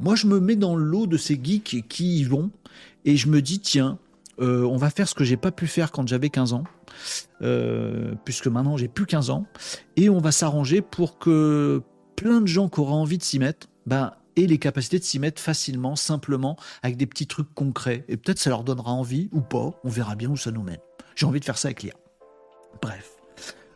Moi, 0.00 0.16
je 0.16 0.26
me 0.26 0.40
mets 0.40 0.56
dans 0.56 0.76
l'eau 0.76 1.06
de 1.06 1.18
ces 1.18 1.38
geeks 1.42 1.86
qui 1.88 2.20
y 2.20 2.24
vont 2.24 2.50
et 3.04 3.16
je 3.16 3.28
me 3.28 3.42
dis, 3.42 3.60
tiens, 3.60 3.98
euh, 4.40 4.64
on 4.64 4.78
va 4.78 4.88
faire 4.88 5.06
ce 5.06 5.14
que 5.14 5.24
j'ai 5.24 5.36
pas 5.36 5.52
pu 5.52 5.66
faire 5.66 5.92
quand 5.92 6.08
j'avais 6.08 6.30
15 6.30 6.54
ans, 6.54 6.64
euh, 7.42 8.14
puisque 8.24 8.46
maintenant 8.46 8.78
j'ai 8.78 8.88
plus 8.88 9.04
15 9.04 9.28
ans, 9.28 9.44
et 9.96 10.08
on 10.08 10.18
va 10.18 10.32
s'arranger 10.32 10.80
pour 10.80 11.18
que 11.18 11.82
plein 12.16 12.40
de 12.40 12.46
gens 12.46 12.70
qui 12.70 12.80
auraient 12.80 12.92
envie 12.92 13.18
de 13.18 13.22
s'y 13.22 13.38
mettre, 13.38 13.68
ben, 13.84 14.12
aient 14.36 14.46
les 14.46 14.58
capacités 14.58 14.98
de 14.98 15.04
s'y 15.04 15.18
mettre 15.18 15.42
facilement, 15.42 15.96
simplement, 15.96 16.56
avec 16.82 16.96
des 16.96 17.06
petits 17.06 17.26
trucs 17.26 17.52
concrets. 17.54 18.04
Et 18.08 18.16
peut-être 18.16 18.38
ça 18.38 18.48
leur 18.48 18.64
donnera 18.64 18.92
envie 18.92 19.28
ou 19.32 19.42
pas, 19.42 19.78
on 19.84 19.90
verra 19.90 20.14
bien 20.14 20.30
où 20.30 20.36
ça 20.36 20.50
nous 20.50 20.62
mène. 20.62 20.80
J'ai 21.14 21.26
envie 21.26 21.40
de 21.40 21.44
faire 21.44 21.58
ça 21.58 21.68
avec 21.68 21.82
l'IA. 21.82 21.94
Bref. 22.80 23.19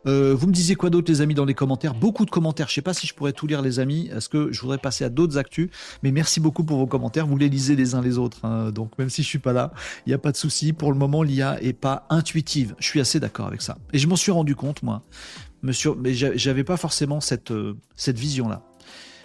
Euh, 0.07 0.35
vous 0.35 0.47
me 0.47 0.53
disiez 0.53 0.75
quoi 0.75 0.91
d'autre, 0.91 1.11
les 1.11 1.21
amis, 1.21 1.35
dans 1.35 1.45
les 1.45 1.55
commentaires? 1.55 1.95
Beaucoup 1.95 2.25
de 2.25 2.31
commentaires. 2.31 2.69
Je 2.69 2.75
sais 2.75 2.83
pas 2.83 2.95
si 2.95 3.07
je 3.07 3.15
pourrais 3.15 3.33
tout 3.33 3.47
lire, 3.47 3.63
les 3.63 3.79
amis. 3.79 4.11
Est-ce 4.15 4.29
que 4.29 4.53
je 4.53 4.61
voudrais 4.61 4.79
passer 4.79 5.05
à 5.05 5.09
d'autres 5.09 5.39
actus? 5.39 5.71
Mais 6.03 6.13
merci 6.13 6.41
beaucoup 6.41 6.65
pour 6.65 6.79
vos 6.79 6.87
commentaires. 6.87 7.27
Vous 7.27 7.37
les 7.37 7.49
lisez 7.49 7.77
les 7.77 7.95
uns 7.95 8.03
les 8.03 8.19
autres. 8.19 8.45
Hein. 8.45 8.71
Donc, 8.71 8.99
même 8.99 9.11
si 9.11 9.23
je 9.23 9.29
suis 9.29 9.39
pas 9.39 9.53
là, 9.53 9.73
il 10.07 10.11
n'y 10.11 10.15
a 10.15 10.19
pas 10.19 10.33
de 10.33 10.37
souci. 10.37 10.73
Pour 10.73 10.93
le 10.93 10.99
moment, 10.99 11.23
l'IA 11.23 11.63
est 11.63 11.73
pas 11.73 12.07
intuitive. 12.11 12.75
Je 12.79 12.87
suis 12.87 13.01
assez 13.01 13.21
d'accord 13.21 13.47
avec 13.47 13.63
ça. 13.63 13.79
Et 13.93 13.99
je 13.99 14.07
m'en 14.07 14.17
suis 14.17 14.33
rendu 14.33 14.55
compte, 14.55 14.83
moi. 14.83 15.03
Monsieur, 15.63 15.95
mais 15.95 16.13
j'avais 16.13 16.65
pas 16.65 16.77
forcément 16.77 17.21
cette, 17.21 17.51
euh, 17.51 17.79
cette 17.97 18.19
vision-là. 18.19 18.63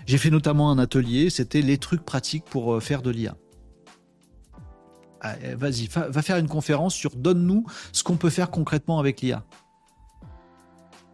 J'ai 0.05 0.17
fait 0.17 0.29
notamment 0.29 0.71
un 0.71 0.79
atelier. 0.79 1.29
C'était 1.29 1.61
les 1.61 1.77
trucs 1.77 2.03
pratiques 2.03 2.45
pour 2.45 2.75
euh, 2.75 2.79
faire 2.79 3.01
de 3.01 3.09
l'IA. 3.11 3.35
Ah, 5.21 5.35
eh, 5.43 5.53
vas-y, 5.53 5.87
va 5.87 6.21
faire 6.21 6.37
une 6.37 6.47
conférence 6.47 6.95
sur 6.95 7.17
donne-nous 7.17 7.65
ce 7.91 8.03
qu'on 8.03 8.15
peut 8.15 8.29
faire 8.29 8.49
concrètement 8.51 8.99
avec 8.99 9.19
l'IA. 9.21 9.43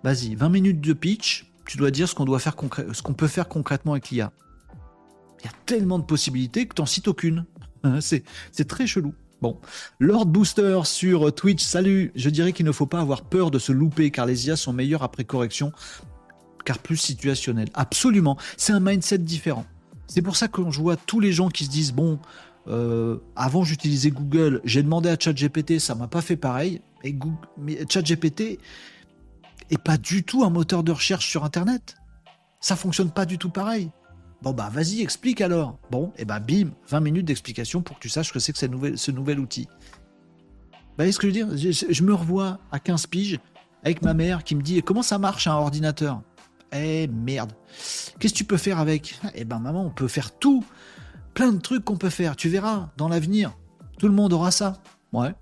Vas-y, 0.05 0.35
20 0.35 0.49
minutes 0.49 0.81
de 0.81 0.93
pitch, 0.93 1.47
tu 1.65 1.77
dois 1.77 1.89
dire 1.89 2.07
ce 2.07 2.13
qu'on 2.13 2.25
doit 2.25 2.37
faire 2.37 2.55
peut 2.55 3.27
faire 3.27 3.47
concrètement 3.47 3.93
avec 3.93 4.11
l'IA. 4.11 4.31
Il 5.39 5.45
y 5.45 5.47
a 5.47 5.51
tellement 5.65 5.97
de 5.97 6.03
possibilités 6.03 6.67
que 6.67 6.75
tu 6.75 6.81
n'en 6.83 6.85
cites 6.85 7.07
aucune. 7.07 7.45
Hein, 7.83 8.01
c'est, 8.01 8.23
très 8.67 8.87
chelou. 8.87 9.13
Bon, 9.43 9.59
Lord 9.99 10.25
Booster 10.25 10.81
sur 10.85 11.33
Twitch, 11.33 11.63
salut. 11.63 12.11
Je 12.15 12.31
dirais 12.31 12.51
qu'il 12.51 12.65
ne 12.65 12.71
faut 12.71 12.87
pas 12.87 12.99
avoir 12.99 13.23
peur 13.23 13.51
de 13.51 13.59
se 13.59 13.71
louper 13.71 14.09
car 14.09 14.25
les 14.25 14.47
IA 14.47 14.55
sont 14.55 14.73
meilleures 14.73 15.03
après 15.03 15.23
correction, 15.23 15.71
car 16.65 16.79
plus 16.79 16.97
situationnelles. 16.97 17.69
Absolument, 17.75 18.37
c'est 18.57 18.73
un 18.73 18.79
mindset 18.79 19.19
différent. 19.19 19.65
C'est 20.07 20.23
pour 20.23 20.35
ça 20.35 20.47
que 20.47 20.61
je 20.71 20.79
vois 20.79 20.97
tous 20.97 21.19
les 21.19 21.31
gens 21.31 21.49
qui 21.49 21.65
se 21.65 21.69
disent 21.69 21.93
bon, 21.93 22.17
euh, 22.67 23.17
avant 23.35 23.63
j'utilisais 23.63 24.09
Google, 24.09 24.61
j'ai 24.65 24.81
demandé 24.81 25.09
à 25.09 25.17
ChatGPT, 25.19 25.77
ça 25.77 25.93
m'a 25.93 26.07
pas 26.07 26.21
fait 26.21 26.37
pareil. 26.37 26.81
Et 27.03 27.15
mais 27.59 27.77
ChatGPT, 27.87 28.57
et 29.69 29.77
pas 29.77 29.97
du 29.97 30.23
tout 30.23 30.43
un 30.43 30.49
moteur 30.49 30.83
de 30.83 30.91
recherche 30.91 31.27
sur 31.27 31.43
Internet. 31.43 31.95
Ça 32.59 32.75
fonctionne 32.75 33.11
pas 33.11 33.25
du 33.25 33.37
tout 33.37 33.49
pareil. 33.49 33.91
Bon 34.41 34.51
bah 34.51 34.69
vas-y, 34.71 35.01
explique 35.01 35.41
alors. 35.41 35.79
Bon, 35.89 36.11
et 36.17 36.25
bah 36.25 36.39
bim, 36.39 36.71
20 36.89 36.99
minutes 36.99 37.25
d'explication 37.25 37.81
pour 37.81 37.95
que 37.97 38.01
tu 38.01 38.09
saches 38.09 38.31
que 38.31 38.39
c'est 38.39 38.53
que 38.53 38.59
ce 38.59 38.65
nouvel, 38.65 38.97
ce 38.97 39.11
outil. 39.11 39.67
Bah, 40.71 41.03
voyez 41.03 41.11
ce 41.11 41.19
que 41.19 41.29
je 41.29 41.39
veux 41.43 41.55
dire? 41.55 41.73
Je, 41.89 42.03
me 42.03 42.13
revois 42.13 42.59
à 42.71 42.79
15 42.79 43.07
piges 43.07 43.39
avec 43.83 44.01
ma 44.01 44.13
mère 44.13 44.43
qui 44.43 44.55
me 44.55 44.61
dit 44.61 44.81
comment 44.81 45.01
ça 45.01 45.17
marche 45.17 45.47
un 45.47 45.53
ordinateur? 45.53 46.21
Eh 46.71 47.07
merde. 47.07 47.53
Qu'est-ce 48.19 48.33
que 48.33 48.37
tu 48.37 48.43
peux 48.43 48.57
faire 48.57 48.79
avec? 48.79 49.19
Eh 49.33 49.45
ben 49.45 49.59
maman, 49.59 49.85
on 49.85 49.89
peut 49.89 50.07
faire 50.07 50.37
tout. 50.37 50.63
Plein 51.33 51.51
de 51.51 51.59
trucs 51.59 51.83
qu'on 51.83 51.97
peut 51.97 52.09
faire. 52.09 52.35
Tu 52.35 52.47
verras, 52.47 52.89
dans 52.97 53.09
l'avenir, 53.09 53.57
tout 53.97 54.07
le 54.07 54.13
monde 54.13 54.31
aura 54.31 54.51
ça. 54.51 54.81
Ouais. 55.11 55.33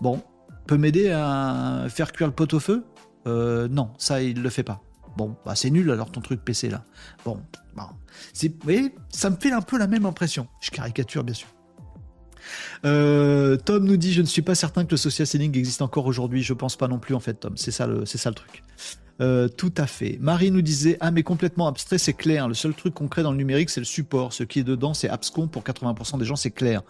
Bon, 0.00 0.22
peut 0.66 0.76
m'aider 0.76 1.10
à 1.10 1.86
faire 1.88 2.12
cuire 2.12 2.28
le 2.28 2.34
pot 2.34 2.52
au 2.54 2.60
feu? 2.60 2.84
Euh, 3.26 3.68
non, 3.68 3.90
ça, 3.98 4.22
il 4.22 4.42
le 4.42 4.50
fait 4.50 4.62
pas. 4.62 4.82
Bon, 5.16 5.36
bah 5.44 5.54
c'est 5.54 5.70
nul 5.70 5.90
alors 5.90 6.10
ton 6.10 6.20
truc 6.20 6.42
PC 6.42 6.70
là. 6.70 6.84
Bon, 7.24 7.42
bah, 7.76 7.90
c'est, 8.32 8.48
vous 8.48 8.58
voyez, 8.62 8.94
ça 9.10 9.28
me 9.30 9.36
fait 9.36 9.52
un 9.52 9.60
peu 9.60 9.78
la 9.78 9.86
même 9.86 10.06
impression. 10.06 10.46
Je 10.60 10.70
caricature 10.70 11.22
bien 11.22 11.34
sûr. 11.34 11.48
Euh, 12.84 13.56
Tom 13.56 13.84
nous 13.84 13.96
dit 13.96 14.12
Je 14.12 14.22
ne 14.22 14.26
suis 14.26 14.42
pas 14.42 14.54
certain 14.54 14.84
que 14.84 14.90
le 14.90 14.96
social 14.96 15.26
selling 15.26 15.56
existe 15.56 15.82
encore 15.82 16.06
aujourd'hui. 16.06 16.42
Je 16.42 16.52
pense 16.52 16.76
pas 16.76 16.88
non 16.88 16.98
plus, 16.98 17.14
en 17.14 17.20
fait, 17.20 17.34
Tom. 17.34 17.56
C'est 17.56 17.70
ça 17.70 17.86
le, 17.86 18.06
c'est 18.06 18.18
ça 18.18 18.30
le 18.30 18.34
truc. 18.34 18.62
Euh, 19.20 19.46
tout 19.46 19.72
à 19.76 19.86
fait. 19.86 20.18
Marie 20.20 20.50
nous 20.50 20.62
disait 20.62 20.96
Ah, 21.00 21.10
mais 21.10 21.22
complètement 21.22 21.68
abstrait, 21.68 21.98
c'est 21.98 22.12
clair. 22.12 22.48
Le 22.48 22.54
seul 22.54 22.74
truc 22.74 22.94
concret 22.94 23.22
dans 23.22 23.30
le 23.30 23.36
numérique, 23.36 23.70
c'est 23.70 23.80
le 23.80 23.86
support. 23.86 24.32
Ce 24.32 24.42
qui 24.42 24.60
est 24.60 24.64
dedans, 24.64 24.94
c'est 24.94 25.08
abscon. 25.08 25.48
Pour 25.48 25.62
80% 25.62 26.18
des 26.18 26.24
gens, 26.24 26.36
c'est 26.36 26.50
clair. 26.50 26.82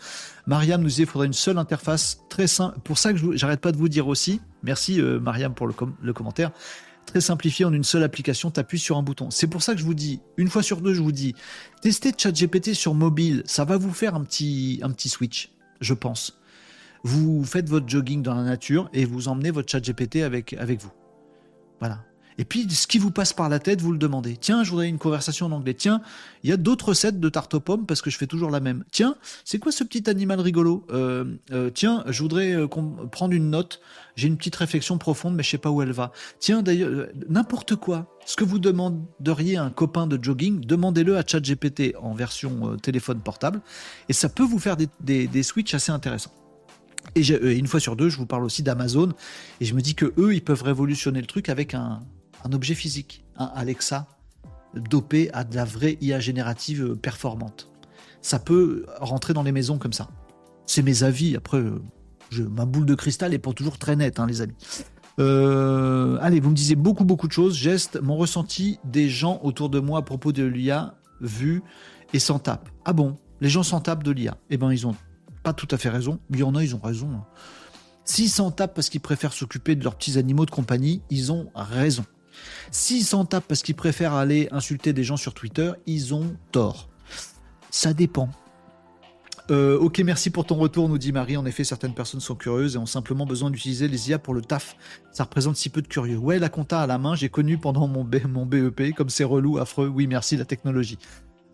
Mariam 0.47 0.81
nous 0.81 0.89
disait 0.89 1.03
Il 1.03 1.09
faudrait 1.09 1.27
une 1.27 1.33
seule 1.33 1.59
interface 1.59 2.23
très 2.29 2.47
simple. 2.47 2.79
Pour 2.85 2.99
ça 2.99 3.13
que 3.13 3.37
j'arrête 3.37 3.61
pas 3.61 3.73
de 3.73 3.77
vous 3.77 3.89
dire 3.89 4.09
aussi, 4.09 4.41
merci 4.63 5.01
euh, 5.01 5.19
Mariam 5.21 5.55
pour 5.55 5.67
le, 5.67 5.75
le 6.03 6.13
commentaire 6.13 6.53
très 7.07 7.21
simplifié 7.21 7.65
en 7.65 7.73
une 7.73 7.85
seule 7.85 8.03
application, 8.03 8.51
tu 8.51 8.79
sur 8.79 8.97
un 8.97 9.03
bouton. 9.03 9.31
C'est 9.31 9.47
pour 9.47 9.63
ça 9.63 9.75
que 9.75 9.81
je 9.81 9.85
vous 9.85 9.95
dis, 9.95 10.21
une 10.37 10.49
fois 10.49 10.63
sur 10.63 10.81
deux, 10.81 10.95
je 10.95 11.03
vous 11.03 11.13
dis, 11.13 11.35
testez 11.81 12.13
ChatGPT 12.17 12.75
sur 12.75 12.95
mobile, 12.95 13.43
ça 13.47 13.65
va 13.65 13.77
vous 13.77 13.93
faire 13.93 14.15
un 14.15 14.25
petit, 14.25 14.81
un 14.83 14.91
petit 14.91 15.09
switch, 15.09 15.53
je 15.81 15.95
pense. 15.95 16.39
Vous 17.05 17.45
faites 17.45 17.69
votre 17.69 17.89
jogging 17.89 18.23
dans 18.23 18.35
la 18.35 18.45
nature 18.45 18.89
et 18.93 19.05
vous 19.05 19.29
emmenez 19.29 19.51
votre 19.51 19.71
ChatGPT 19.71 20.17
avec, 20.23 20.53
avec 20.55 20.81
vous. 20.81 20.93
Voilà. 21.81 22.05
Et 22.43 22.45
puis, 22.45 22.69
ce 22.69 22.89
qui 22.89 22.99
vous 22.99 23.13
passe 23.13 23.33
par 23.33 23.49
la 23.49 23.61
tête, 23.61 23.81
vous 23.81 23.93
le 23.93 23.99
demandez. 23.99 24.37
Tiens, 24.37 24.65
je 24.65 24.71
voudrais 24.71 24.89
une 24.89 24.99
conversation 24.99 25.47
en 25.47 25.53
anglais. 25.53 25.75
Tiens, 25.75 26.01
il 26.43 26.51
y 26.51 26.53
a 26.53 26.57
d'autres 26.57 26.89
recettes 26.89 27.21
de 27.21 27.29
tarte 27.29 27.55
aux 27.55 27.61
pommes 27.61 27.87
parce 27.87 28.03
que 28.03 28.11
je 28.11 28.19
fais 28.19 28.27
toujours 28.27 28.51
la 28.51 28.59
même. 28.59 28.83
Tiens, 28.91 29.15
c'est 29.45 29.61
quoi 29.61 29.71
ce 29.71 29.85
petit 29.85 30.11
animal 30.11 30.41
rigolo 30.41 30.85
euh, 30.91 31.37
euh, 31.53 31.71
Tiens, 31.71 32.03
je 32.09 32.21
voudrais 32.21 32.53
euh, 32.53 32.67
prendre 32.67 33.33
une 33.33 33.49
note. 33.49 33.81
J'ai 34.17 34.27
une 34.27 34.37
petite 34.37 34.57
réflexion 34.57 34.99
profonde, 34.99 35.37
mais 35.37 35.45
je 35.45 35.51
sais 35.51 35.59
pas 35.59 35.71
où 35.71 35.83
elle 35.83 35.93
va. 35.93 36.11
Tiens, 36.41 36.63
d'ailleurs, 36.63 37.07
n'importe 37.29 37.77
quoi. 37.77 38.13
Ce 38.27 38.35
que 38.35 38.43
vous 38.43 38.59
demanderiez 38.59 39.57
à 39.57 39.63
un 39.63 39.71
copain 39.71 40.09
de 40.09 40.19
jogging, 40.21 40.63
demandez-le 40.67 41.17
à 41.17 41.23
ChatGPT 41.25 41.95
en 42.01 42.13
version 42.13 42.77
téléphone 42.79 43.21
portable, 43.21 43.61
et 44.09 44.13
ça 44.13 44.29
peut 44.29 44.43
vous 44.43 44.59
faire 44.59 44.77
des, 44.77 44.89
des, 44.99 45.29
des 45.29 45.45
switches 45.45 45.75
assez 45.75 45.93
intéressants. 45.93 46.33
Et 47.15 47.23
une 47.57 47.69
fois 47.69 47.79
sur 47.79 47.95
deux, 47.95 48.09
je 48.09 48.17
vous 48.17 48.27
parle 48.27 48.45
aussi 48.45 48.65
d'Amazon, 48.65 49.13
et 49.61 49.65
je 49.65 49.75
me 49.75 49.81
dis 49.81 49.95
que 49.95 50.13
eux, 50.19 50.35
ils 50.35 50.43
peuvent 50.43 50.63
révolutionner 50.65 51.21
le 51.21 51.27
truc 51.27 51.49
avec 51.49 51.75
un, 51.75 52.01
un 52.45 52.53
objet 52.53 52.75
physique, 52.75 53.25
un 53.37 53.51
Alexa 53.55 54.07
dopé 54.75 55.31
à 55.33 55.45
de 55.45 55.55
la 55.55 55.65
vraie 55.65 55.99
IA 56.01 56.21
générative 56.21 56.97
performante. 56.97 57.71
Ça 58.23 58.39
peut 58.39 58.87
rentrer 59.01 59.35
dans 59.35 59.43
les 59.43 59.53
maisons 59.53 59.79
comme 59.79 59.93
ça. 59.93 60.09
C'est 60.67 60.83
mes 60.83 61.03
avis. 61.03 61.37
Après, 61.37 61.63
ma 62.39 62.65
boule 62.65 62.87
de 62.87 62.95
cristal 62.95 63.35
est 63.35 63.39
pas 63.39 63.53
toujours 63.53 63.79
très 63.79 63.97
nette, 63.97 64.21
hein, 64.21 64.27
les 64.27 64.41
amis. 64.41 64.55
Euh, 65.19 66.17
allez, 66.21 66.41
vous 66.41 66.51
me 66.51 66.55
disiez 66.55 66.77
beaucoup, 66.77 67.05
beaucoup 67.05 67.29
de 67.29 67.33
choses. 67.33 67.57
Geste, 67.57 68.01
mon 68.01 68.17
ressenti 68.17 68.79
des 68.85 69.09
gens 69.09 69.41
autour 69.43 69.69
de 69.69 69.81
moi 69.81 69.99
à 69.99 70.03
propos 70.03 70.33
de 70.33 70.45
l'IA, 70.45 70.95
vu 71.21 71.63
et 72.13 72.19
s'en 72.19 72.39
tapent. 72.39 72.71
Ah 72.85 72.93
bon? 72.93 73.17
Les 73.41 73.49
gens 73.49 73.63
s'en 73.63 73.81
tapent 73.81 74.05
de 74.05 74.13
l'IA. 74.13 74.37
Eh 74.51 74.57
ben, 74.57 74.73
ils 74.73 74.87
ont 74.87 74.95
pas 75.43 75.53
tout 75.53 75.69
à 75.71 75.77
fait 75.77 75.89
raison. 75.89 76.21
Il 76.31 76.39
y 76.39 76.43
en 76.43 76.55
a, 76.55 76.63
ils 76.63 76.75
ont 76.75 76.81
raison. 76.81 77.11
Hein. 77.13 77.25
S'ils 78.05 78.31
s'en 78.31 78.51
tapent 78.51 78.75
parce 78.75 78.89
qu'ils 78.89 79.01
préfèrent 79.01 79.33
s'occuper 79.33 79.77
de 79.77 79.85
leurs 79.85 79.97
petits 79.97 80.19
animaux 80.19 80.47
de 80.47 80.51
compagnie, 80.51 81.03
ils 81.11 81.33
ont 81.33 81.51
raison. 81.55 82.05
S'ils 82.71 83.05
s'en 83.05 83.25
tapent 83.25 83.47
parce 83.49 83.63
qu'ils 83.63 83.75
préfèrent 83.75 84.15
aller 84.15 84.49
insulter 84.53 84.93
des 84.93 85.05
gens 85.05 85.17
sur 85.17 85.35
Twitter, 85.35 85.73
ils 85.87 86.15
ont 86.15 86.37
tort. 86.51 86.89
Ça 87.71 87.93
dépend. 87.93 88.29
Euh, 89.51 89.79
ok, 89.79 89.99
merci 90.01 90.31
pour 90.31 90.47
ton 90.47 90.55
retour, 90.55 90.89
nous 90.89 90.99
dit 90.99 91.13
Marie. 91.13 91.37
En 91.37 91.45
effet, 91.45 91.65
certaines 91.65 91.95
personnes 91.95 92.21
sont 92.21 92.35
curieuses 92.35 92.77
et 92.77 92.79
ont 92.79 92.87
simplement 92.87 93.27
besoin 93.27 93.51
d'utiliser 93.51 93.89
les 93.89 94.11
IA 94.11 94.19
pour 94.19 94.35
le 94.35 94.41
taf. 94.41 94.77
Ça 95.13 95.25
représente 95.25 95.57
si 95.57 95.69
peu 95.69 95.83
de 95.83 95.89
curieux. 95.89 96.17
Ouais, 96.17 96.39
la 96.39 96.49
compta 96.49 96.81
à 96.81 96.87
la 96.87 96.99
main, 96.99 97.15
j'ai 97.17 97.29
connu 97.29 97.59
pendant 97.59 97.87
mon, 97.89 98.05
BEP, 98.05 98.95
comme 98.95 99.11
c'est 99.11 99.25
relou, 99.25 99.59
affreux. 99.59 99.89
Oui, 99.89 100.07
merci, 100.07 100.37
la 100.37 100.45
technologie. 100.45 100.99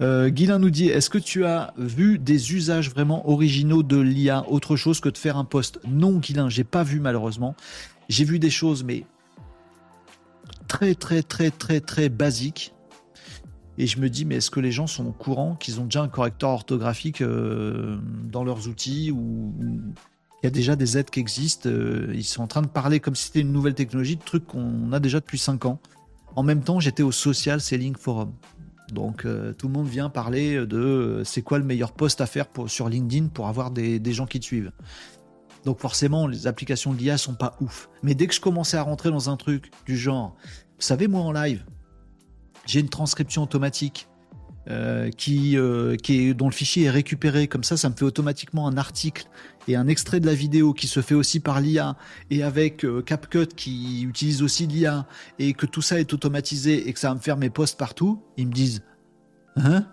Euh, 0.01 0.31
nous 0.31 0.71
dit 0.71 0.89
Est-ce 0.89 1.11
que 1.11 1.19
tu 1.19 1.45
as 1.45 1.73
vu 1.77 2.19
des 2.19 2.53
usages 2.53 2.91
vraiment 2.91 3.29
originaux 3.29 3.83
de 3.83 3.99
l'IA, 3.99 4.45
autre 4.49 4.77
chose 4.77 5.01
que 5.01 5.09
de 5.09 5.19
faire 5.19 5.37
un 5.37 5.45
post 5.45 5.81
Non, 5.87 6.19
Guilin, 6.19 6.49
j'ai 6.49 6.65
pas 6.65 6.83
vu 6.83 7.01
malheureusement. 7.01 7.57
J'ai 8.09 8.25
vu 8.25 8.39
des 8.39 8.51
choses, 8.51 8.85
mais 8.85 9.05
très 10.69 10.95
très 10.95 11.23
très 11.23 11.51
très 11.51 11.81
très 11.81 12.09
basique. 12.09 12.75
Et 13.81 13.87
je 13.87 14.01
me 14.01 14.11
dis, 14.11 14.25
mais 14.25 14.37
est-ce 14.37 14.51
que 14.51 14.59
les 14.59 14.73
gens 14.73 14.89
sont 14.89 15.07
au 15.07 15.13
courant 15.13 15.55
qu'ils 15.55 15.81
ont 15.81 15.85
déjà 15.85 16.03
un 16.03 16.09
correcteur 16.09 16.51
orthographique 16.51 17.23
euh, 17.23 17.99
dans 18.25 18.43
leurs 18.43 18.67
outils 18.67 19.13
ou 19.13 19.55
il 20.43 20.47
y 20.47 20.49
a 20.49 20.51
déjà 20.51 20.75
des 20.75 20.99
aides 20.99 21.11
qui 21.11 21.21
existent 21.21 21.69
euh, 21.69 22.13
Ils 22.13 22.25
sont 22.25 22.43
en 22.43 22.49
train 22.49 22.63
de 22.63 22.69
parler 22.69 22.99
comme 22.99 23.15
si 23.15 23.27
c'était 23.27 23.41
une 23.41 23.53
nouvelle 23.53 23.75
technologie, 23.75 24.17
de 24.17 24.23
trucs 24.23 24.47
qu'on 24.47 24.93
a 24.93 24.99
déjà 24.99 25.21
depuis 25.21 25.39
5 25.39 25.65
ans. 25.67 25.81
En 26.35 26.43
même 26.43 26.63
temps, 26.63 26.81
j'étais 26.81 27.05
au 27.05 27.13
Social 27.13 27.61
Selling 27.61 27.95
Forum. 27.97 28.33
Donc 28.93 29.25
euh, 29.25 29.53
tout 29.53 29.69
le 29.69 29.75
monde 29.75 29.87
vient 29.87 30.11
parler 30.11 30.67
de 30.67 31.23
c'est 31.25 31.43
quoi 31.43 31.59
le 31.59 31.65
meilleur 31.65 31.93
poste 31.93 32.21
à 32.21 32.27
faire 32.27 32.47
pour, 32.49 32.69
sur 32.69 32.89
LinkedIn 32.89 33.29
pour 33.29 33.47
avoir 33.47 33.71
des, 33.71 34.01
des 34.01 34.13
gens 34.13 34.27
qui 34.27 34.41
te 34.41 34.45
suivent. 34.45 34.73
Donc 35.65 35.81
forcément, 35.81 36.27
les 36.27 36.47
applications 36.47 36.93
de 36.93 36.99
l'IA 36.99 37.19
sont 37.19 37.35
pas 37.35 37.57
ouf. 37.61 37.89
Mais 38.03 38.15
dès 38.15 38.27
que 38.27 38.35
je 38.35 38.41
commençais 38.41 38.77
à 38.77 38.83
rentrer 38.83 39.11
dans 39.11 39.31
un 39.31 39.37
truc 39.37 39.71
du 39.87 39.97
genre, 39.97 40.37
vous 40.45 40.83
savez, 40.83 41.09
moi 41.09 41.21
en 41.21 41.33
live, 41.33 41.65
j'ai 42.67 42.81
une 42.81 42.89
transcription 42.89 43.43
automatique 43.43 44.09
euh, 44.71 45.11
qui, 45.11 45.57
euh, 45.57 45.97
qui 45.97 46.29
est, 46.29 46.35
dont 46.35 46.47
le 46.47 46.53
fichier 46.53 46.85
est 46.85 46.91
récupéré. 46.91 47.49
Comme 47.49 47.65
ça, 47.65 47.79
ça 47.79 47.89
me 47.89 47.95
fait 47.95 48.05
automatiquement 48.05 48.69
un 48.69 48.77
article 48.77 49.25
et 49.67 49.77
un 49.77 49.89
extrait 49.89 50.21
de 50.21 50.27
la 50.27 50.35
vidéo 50.35 50.75
qui 50.75 50.87
se 50.89 51.01
fait 51.01 51.15
aussi 51.15 51.41
par 51.41 51.63
l'IA 51.63 51.97
et 52.31 52.43
avec 52.43 52.85
euh, 52.85 53.01
CapCut 53.01 53.47
qui 53.47 54.03
utilise 54.03 54.43
aussi 54.43 54.67
l'IA 54.67 55.07
et 55.39 55.55
que 55.55 55.65
tout 55.65 55.81
ça 55.81 55.99
est 55.99 56.13
automatisé 56.13 56.87
et 56.87 56.93
que 56.93 56.99
ça 56.99 57.09
va 57.09 57.15
me 57.15 57.21
faire 57.21 57.39
mes 57.39 57.49
posts 57.49 57.79
partout. 57.79 58.23
Ils 58.37 58.47
me 58.47 58.53
disent, 58.53 58.83
hein? 59.57 59.87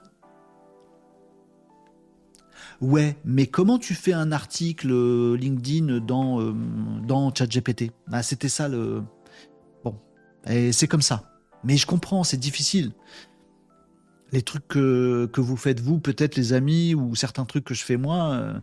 Ouais, 2.82 3.16
mais 3.24 3.48
comment 3.48 3.78
tu 3.80 3.94
fais 3.94 4.14
un 4.14 4.32
article 4.32 4.92
euh, 4.92 5.38
LinkedIn 5.38 6.00
dans, 6.00 6.42
euh, 6.42 6.54
dans 7.04 7.34
ChatGPT? 7.34 7.92
Bah, 8.08 8.24
C'était 8.24 8.50
ça 8.50 8.68
le. 8.68 9.04
Bon, 9.84 9.96
et 10.48 10.72
c'est 10.72 10.88
comme 10.88 11.02
ça. 11.02 11.32
Mais 11.64 11.78
je 11.78 11.88
comprends, 11.88 12.24
c'est 12.24 12.38
difficile. 12.38 12.92
Les 14.32 14.42
trucs 14.42 14.68
que, 14.68 15.30
que 15.32 15.42
vous 15.42 15.58
faites 15.58 15.80
vous, 15.80 16.00
peut-être 16.00 16.36
les 16.36 16.54
amis, 16.54 16.96
ou 16.96 17.16
certains 17.16 17.46
trucs 17.46 17.64
que 17.64 17.74
je 17.74 17.84
fais 17.84 17.98
moi, 17.98 18.32
euh, 18.34 18.54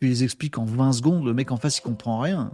tu 0.00 0.06
les 0.06 0.24
expliques 0.24 0.58
en 0.58 0.64
20 0.64 0.92
secondes, 0.92 1.24
le 1.24 1.32
mec 1.32 1.50
en 1.50 1.56
face 1.56 1.78
il 1.78 1.82
comprend 1.82 2.20
rien. 2.20 2.52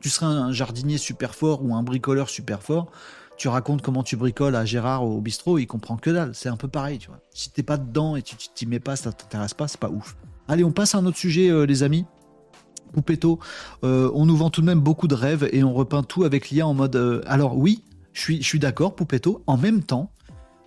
Tu 0.00 0.08
seras 0.08 0.28
un 0.28 0.52
jardinier 0.52 0.96
super 0.96 1.34
fort 1.34 1.64
ou 1.64 1.74
un 1.74 1.82
bricoleur 1.82 2.28
super 2.28 2.62
fort, 2.62 2.92
tu 3.36 3.48
racontes 3.48 3.82
comment 3.82 4.02
tu 4.02 4.16
bricoles 4.16 4.54
à 4.54 4.64
Gérard 4.64 5.04
au 5.04 5.20
bistrot, 5.20 5.58
il 5.58 5.66
comprend 5.66 5.96
que 5.96 6.10
dalle. 6.10 6.34
C'est 6.34 6.48
un 6.48 6.56
peu 6.56 6.68
pareil, 6.68 6.98
tu 6.98 7.08
vois. 7.08 7.20
Si 7.30 7.50
t'es 7.50 7.62
pas 7.62 7.76
dedans 7.76 8.16
et 8.16 8.22
tu 8.22 8.36
t'y 8.36 8.66
mets 8.66 8.80
pas, 8.80 8.96
ça 8.96 9.12
t'intéresse 9.12 9.54
pas, 9.54 9.68
c'est 9.68 9.80
pas 9.80 9.90
ouf. 9.90 10.16
Allez, 10.48 10.64
on 10.64 10.72
passe 10.72 10.94
à 10.94 10.98
un 10.98 11.04
autre 11.04 11.18
sujet, 11.18 11.50
euh, 11.50 11.66
les 11.66 11.82
amis. 11.82 12.06
Poupetto, 12.94 13.38
euh, 13.84 14.10
on 14.14 14.24
nous 14.24 14.36
vend 14.36 14.48
tout 14.48 14.62
de 14.62 14.66
même 14.66 14.80
beaucoup 14.80 15.08
de 15.08 15.14
rêves 15.14 15.46
et 15.52 15.62
on 15.62 15.74
repeint 15.74 16.02
tout 16.02 16.24
avec 16.24 16.48
l'IA 16.48 16.66
en 16.66 16.72
mode. 16.72 16.96
Euh, 16.96 17.20
alors 17.26 17.58
oui, 17.58 17.84
je 18.14 18.40
suis, 18.40 18.58
d'accord, 18.58 18.96
Poupetto. 18.96 19.42
En 19.46 19.58
même 19.58 19.82
temps, 19.82 20.10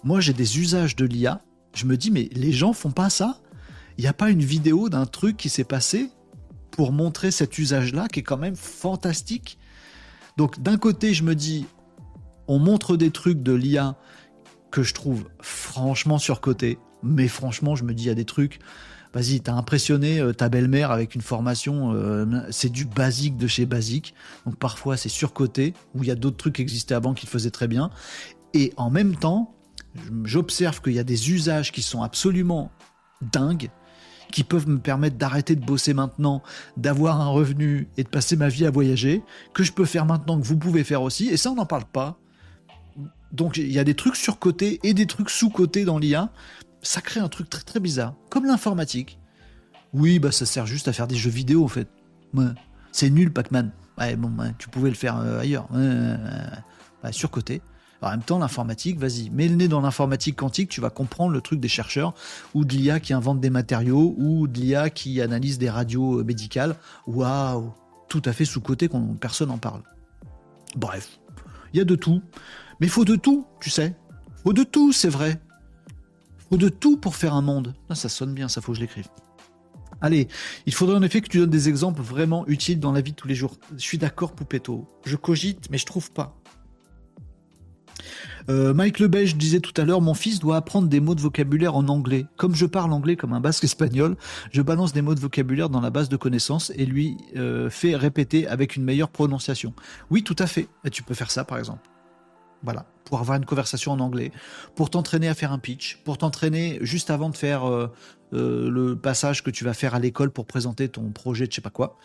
moi 0.04 0.20
j'ai 0.20 0.34
des 0.34 0.60
usages 0.60 0.96
de 0.96 1.06
l'IA. 1.06 1.42
Je 1.74 1.86
me 1.86 1.98
dis, 1.98 2.12
mais 2.12 2.30
les 2.34 2.52
gens 2.52 2.74
font 2.74 2.92
pas 2.92 3.10
ça? 3.10 3.40
Il 3.98 4.02
n'y 4.02 4.08
a 4.08 4.14
pas 4.14 4.30
une 4.30 4.44
vidéo 4.44 4.88
d'un 4.88 5.08
truc 5.08 5.36
qui 5.36 5.50
s'est 5.50 5.64
passé 5.64 6.12
pour 6.70 6.92
montrer 6.92 7.32
cet 7.32 7.58
usage-là 7.58 8.08
qui 8.08 8.20
est 8.20 8.24
quand 8.24 8.38
même 8.38 8.56
fantastique? 8.56 9.58
Donc 10.38 10.62
d'un 10.62 10.78
côté, 10.78 11.16
je 11.16 11.24
me 11.24 11.34
dis, 11.34 11.66
on 12.48 12.60
montre 12.60 12.98
des 12.98 13.10
trucs 13.10 13.42
de 13.42 13.54
l'IA 13.54 13.96
que 14.70 14.84
je 14.84 14.94
trouve 14.94 15.28
franchement 15.42 16.20
surcotés. 16.20 16.78
Mais 17.02 17.28
franchement, 17.28 17.76
je 17.76 17.84
me 17.84 17.96
dis, 17.96 18.04
il 18.04 18.08
y 18.08 18.12
a 18.12 18.16
des 18.16 18.26
trucs 18.26 18.60
vas-y, 19.14 19.42
t'as 19.42 19.54
impressionné 19.54 20.20
euh, 20.20 20.34
ta 20.34 20.50
belle-mère 20.50 20.92
avec 20.92 21.16
une 21.16 21.22
formation, 21.22 21.94
euh, 21.94 22.26
c'est 22.50 22.72
du 22.72 22.86
basique 22.86 23.38
de 23.38 23.48
chez 23.48 23.66
basique. 23.66 24.14
Donc 24.46 24.58
parfois 24.58 24.98
c'est 24.98 25.10
surcoté, 25.10 25.74
où 25.96 26.04
il 26.04 26.08
y 26.08 26.12
a 26.12 26.16
d'autres 26.16 26.38
trucs 26.38 26.56
qui 26.56 26.62
existaient 26.62 26.96
avant 26.96 27.14
qui 27.14 27.26
le 27.26 27.32
faisaient 27.32 27.52
très 27.52 27.68
bien. 27.68 27.90
Et 28.54 28.74
en 28.78 28.90
même 28.90 29.16
temps, 29.16 29.56
j'observe 30.24 30.82
qu'il 30.82 30.94
y 30.94 31.00
a 31.00 31.04
des 31.04 31.32
usages 31.32 31.72
qui 31.72 31.82
sont 31.82 32.02
absolument 32.02 32.72
dingues, 33.22 33.70
qui 34.32 34.44
peuvent 34.44 34.68
me 34.68 34.80
permettre 34.80 35.18
d'arrêter 35.18 35.56
de 35.56 35.64
bosser 35.64 35.94
maintenant, 35.94 36.42
d'avoir 36.78 37.22
un 37.22 37.28
revenu 37.28 37.90
et 37.98 38.04
de 38.04 38.10
passer 38.10 38.36
ma 38.36 38.48
vie 38.48 38.66
à 38.66 38.72
voyager, 38.72 39.24
que 39.54 39.64
je 39.64 39.74
peux 39.74 39.86
faire 39.86 40.06
maintenant, 40.06 40.40
que 40.40 40.46
vous 40.46 40.58
pouvez 40.58 40.84
faire 40.84 41.02
aussi. 41.02 41.28
Et 41.28 41.38
ça, 41.38 41.52
on 41.52 41.56
n'en 41.56 41.66
parle 41.66 41.86
pas. 41.86 42.18
Donc 43.32 43.58
il 43.58 43.72
y 43.72 43.80
a 43.80 43.84
des 43.84 43.96
trucs 43.96 44.16
surcotés 44.16 44.80
et 44.84 44.94
des 44.94 45.06
trucs 45.06 45.30
sous-cotés 45.30 45.86
dans 45.86 45.98
l'IA 45.98 46.32
ça 46.82 47.02
crée 47.02 47.20
un 47.20 47.30
truc 47.30 47.50
très 47.50 47.64
très 47.64 47.80
bizarre, 47.80 48.16
comme 48.30 48.46
l'informatique. 48.46 49.20
Oui, 49.94 50.20
bah 50.20 50.32
ça 50.32 50.46
sert 50.46 50.66
juste 50.66 50.88
à 50.88 50.94
faire 50.94 51.08
des 51.08 51.16
jeux 51.16 51.30
vidéo 51.30 51.64
en 51.64 51.68
fait. 51.68 51.90
C'est 52.92 53.10
nul 53.10 53.32
Pac-Man. 53.32 53.72
Ouais, 53.98 54.16
bon, 54.16 54.32
tu 54.58 54.70
pouvais 54.70 54.90
le 54.90 54.96
faire 54.96 55.18
euh, 55.18 55.40
ailleurs. 55.40 55.68
Bah, 57.04 57.12
surcoté. 57.12 57.62
En 58.02 58.10
même 58.10 58.24
temps, 58.24 58.40
l'informatique, 58.40 58.98
vas-y, 58.98 59.30
mets 59.30 59.48
le 59.48 59.56
nez 59.56 59.68
dans 59.68 59.82
l'informatique 59.82 60.36
quantique, 60.36 60.70
tu 60.70 60.82
vas 60.82 60.90
comprendre 60.90 61.32
le 61.32 61.42
truc 61.42 61.60
des 61.60 61.68
chercheurs, 61.68 62.16
ou 62.56 62.66
de 62.66 62.74
l'IA 62.74 63.00
qui 63.00 63.14
invente 63.14 63.40
des 63.40 63.52
matériaux, 63.52 64.16
ou 64.18 64.48
de 64.48 64.60
l'IA 64.60 64.90
qui 64.90 65.22
analyse 65.22 65.60
des 65.60 65.70
radios 65.70 66.20
euh, 66.20 66.24
médicales. 66.24 66.76
Waouh, 67.06 67.74
tout 68.10 68.22
à 68.26 68.34
fait 68.34 68.46
sous-côté, 68.46 68.90
personne 69.20 69.50
n'en 69.50 69.60
parle. 69.60 69.82
Bref, 70.76 71.20
il 71.74 71.78
y 71.78 71.82
a 71.82 71.86
de 71.86 71.96
tout. 71.96 72.22
Mais 72.80 72.88
faut 72.88 73.06
de 73.06 73.16
tout, 73.16 73.46
tu 73.60 73.70
sais. 73.70 73.96
Faut 74.44 74.54
de 74.54 74.64
tout, 74.64 74.92
c'est 74.92 75.10
vrai. 75.10 75.40
Ou 76.52 76.58
de 76.58 76.70
tout 76.70 76.98
pour 76.98 77.16
faire 77.16 77.34
un 77.34 77.42
monde. 77.42 77.74
Ah, 77.90 77.96
ça 77.96 78.10
sonne 78.10 78.34
bien, 78.34 78.48
ça 78.48 78.62
faut 78.62 78.74
que 78.74 78.78
je 78.78 78.82
l'écrive. 78.82 79.08
Allez, 80.02 80.28
il 80.66 80.74
faudrait 80.74 80.96
en 80.96 81.04
effet 81.04 81.22
que 81.22 81.30
tu 81.30 81.38
donnes 81.38 81.50
des 81.50 81.70
exemples 81.70 82.02
vraiment 82.02 82.46
utiles 82.48 82.80
dans 82.80 82.92
la 82.92 83.02
vie 83.02 83.12
de 83.12 83.16
tous 83.16 83.28
les 83.28 83.36
jours. 83.36 83.56
Je 83.74 83.84
suis 83.84 83.98
d'accord, 83.98 84.34
Poupetto. 84.34 84.88
Je 85.06 85.16
cogite, 85.16 85.70
mais 85.70 85.78
je 85.78 85.86
trouve 85.86 86.12
pas. 86.12 86.36
Euh, 88.50 88.74
Mike 88.74 89.00
Lebège 89.00 89.36
disait 89.36 89.60
tout 89.60 89.80
à 89.80 89.86
l'heure, 89.86 90.02
mon 90.02 90.16
fils 90.16 90.40
doit 90.40 90.58
apprendre 90.58 90.88
des 90.88 91.00
mots 91.00 91.14
de 91.14 91.22
vocabulaire 91.22 91.76
en 91.76 91.88
anglais. 91.88 92.26
Comme 92.36 92.56
je 92.56 92.66
parle 92.66 92.92
anglais 92.92 93.16
comme 93.16 93.34
un 93.34 93.40
basque 93.40 93.64
espagnol, 93.64 94.16
je 94.52 94.64
balance 94.64 94.92
des 94.92 95.04
mots 95.04 95.14
de 95.14 95.20
vocabulaire 95.20 95.70
dans 95.70 95.82
la 95.82 95.92
base 95.92 96.10
de 96.10 96.18
connaissances 96.18 96.72
et 96.76 96.88
lui 96.88 97.18
euh, 97.36 97.70
fait 97.70 97.96
répéter 97.96 98.48
avec 98.48 98.76
une 98.76 98.84
meilleure 98.84 99.10
prononciation. 99.10 99.74
Oui, 100.10 100.24
tout 100.24 100.36
à 100.40 100.48
fait. 100.48 100.68
Et 100.84 100.90
tu 100.90 101.04
peux 101.04 101.14
faire 101.14 101.30
ça, 101.30 101.44
par 101.44 101.60
exemple. 101.60 101.91
Voilà, 102.64 102.86
pour 103.06 103.20
avoir 103.20 103.38
une 103.38 103.46
conversation 103.46 103.92
en 103.92 104.00
anglais, 104.00 104.32
pour 104.76 104.90
t'entraîner 104.90 105.28
à 105.28 105.34
faire 105.34 105.52
un 105.52 105.60
pitch, 105.60 105.98
pour 106.04 106.18
t'entraîner 106.18 106.78
juste 106.82 107.10
avant 107.10 107.30
de 107.30 107.36
faire 107.36 107.68
euh, 107.68 107.88
euh, 108.34 108.70
le 108.70 108.96
passage 108.96 109.44
que 109.44 109.50
tu 109.50 109.64
vas 109.64 109.74
faire 109.74 109.96
à 109.96 110.00
l'école 110.00 110.32
pour 110.32 110.46
présenter 110.46 110.88
ton 110.88 111.10
projet 111.12 111.48
de 111.48 111.52
je 111.52 111.56
sais 111.56 111.62
pas 111.62 111.72
quoi. 111.72 111.98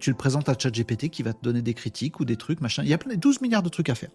Tu 0.00 0.10
le 0.10 0.16
présentes 0.16 0.48
à 0.48 0.54
ChatGPT 0.58 1.08
qui 1.08 1.22
va 1.22 1.32
te 1.32 1.42
donner 1.42 1.62
des 1.62 1.74
critiques 1.74 2.20
ou 2.20 2.24
des 2.24 2.36
trucs, 2.36 2.60
machin. 2.60 2.82
Il 2.84 2.88
y 2.88 2.94
a 2.94 2.98
plein, 2.98 3.16
12 3.16 3.40
milliards 3.40 3.62
de 3.62 3.68
trucs 3.68 3.90
à 3.90 3.94
faire. 3.94 4.10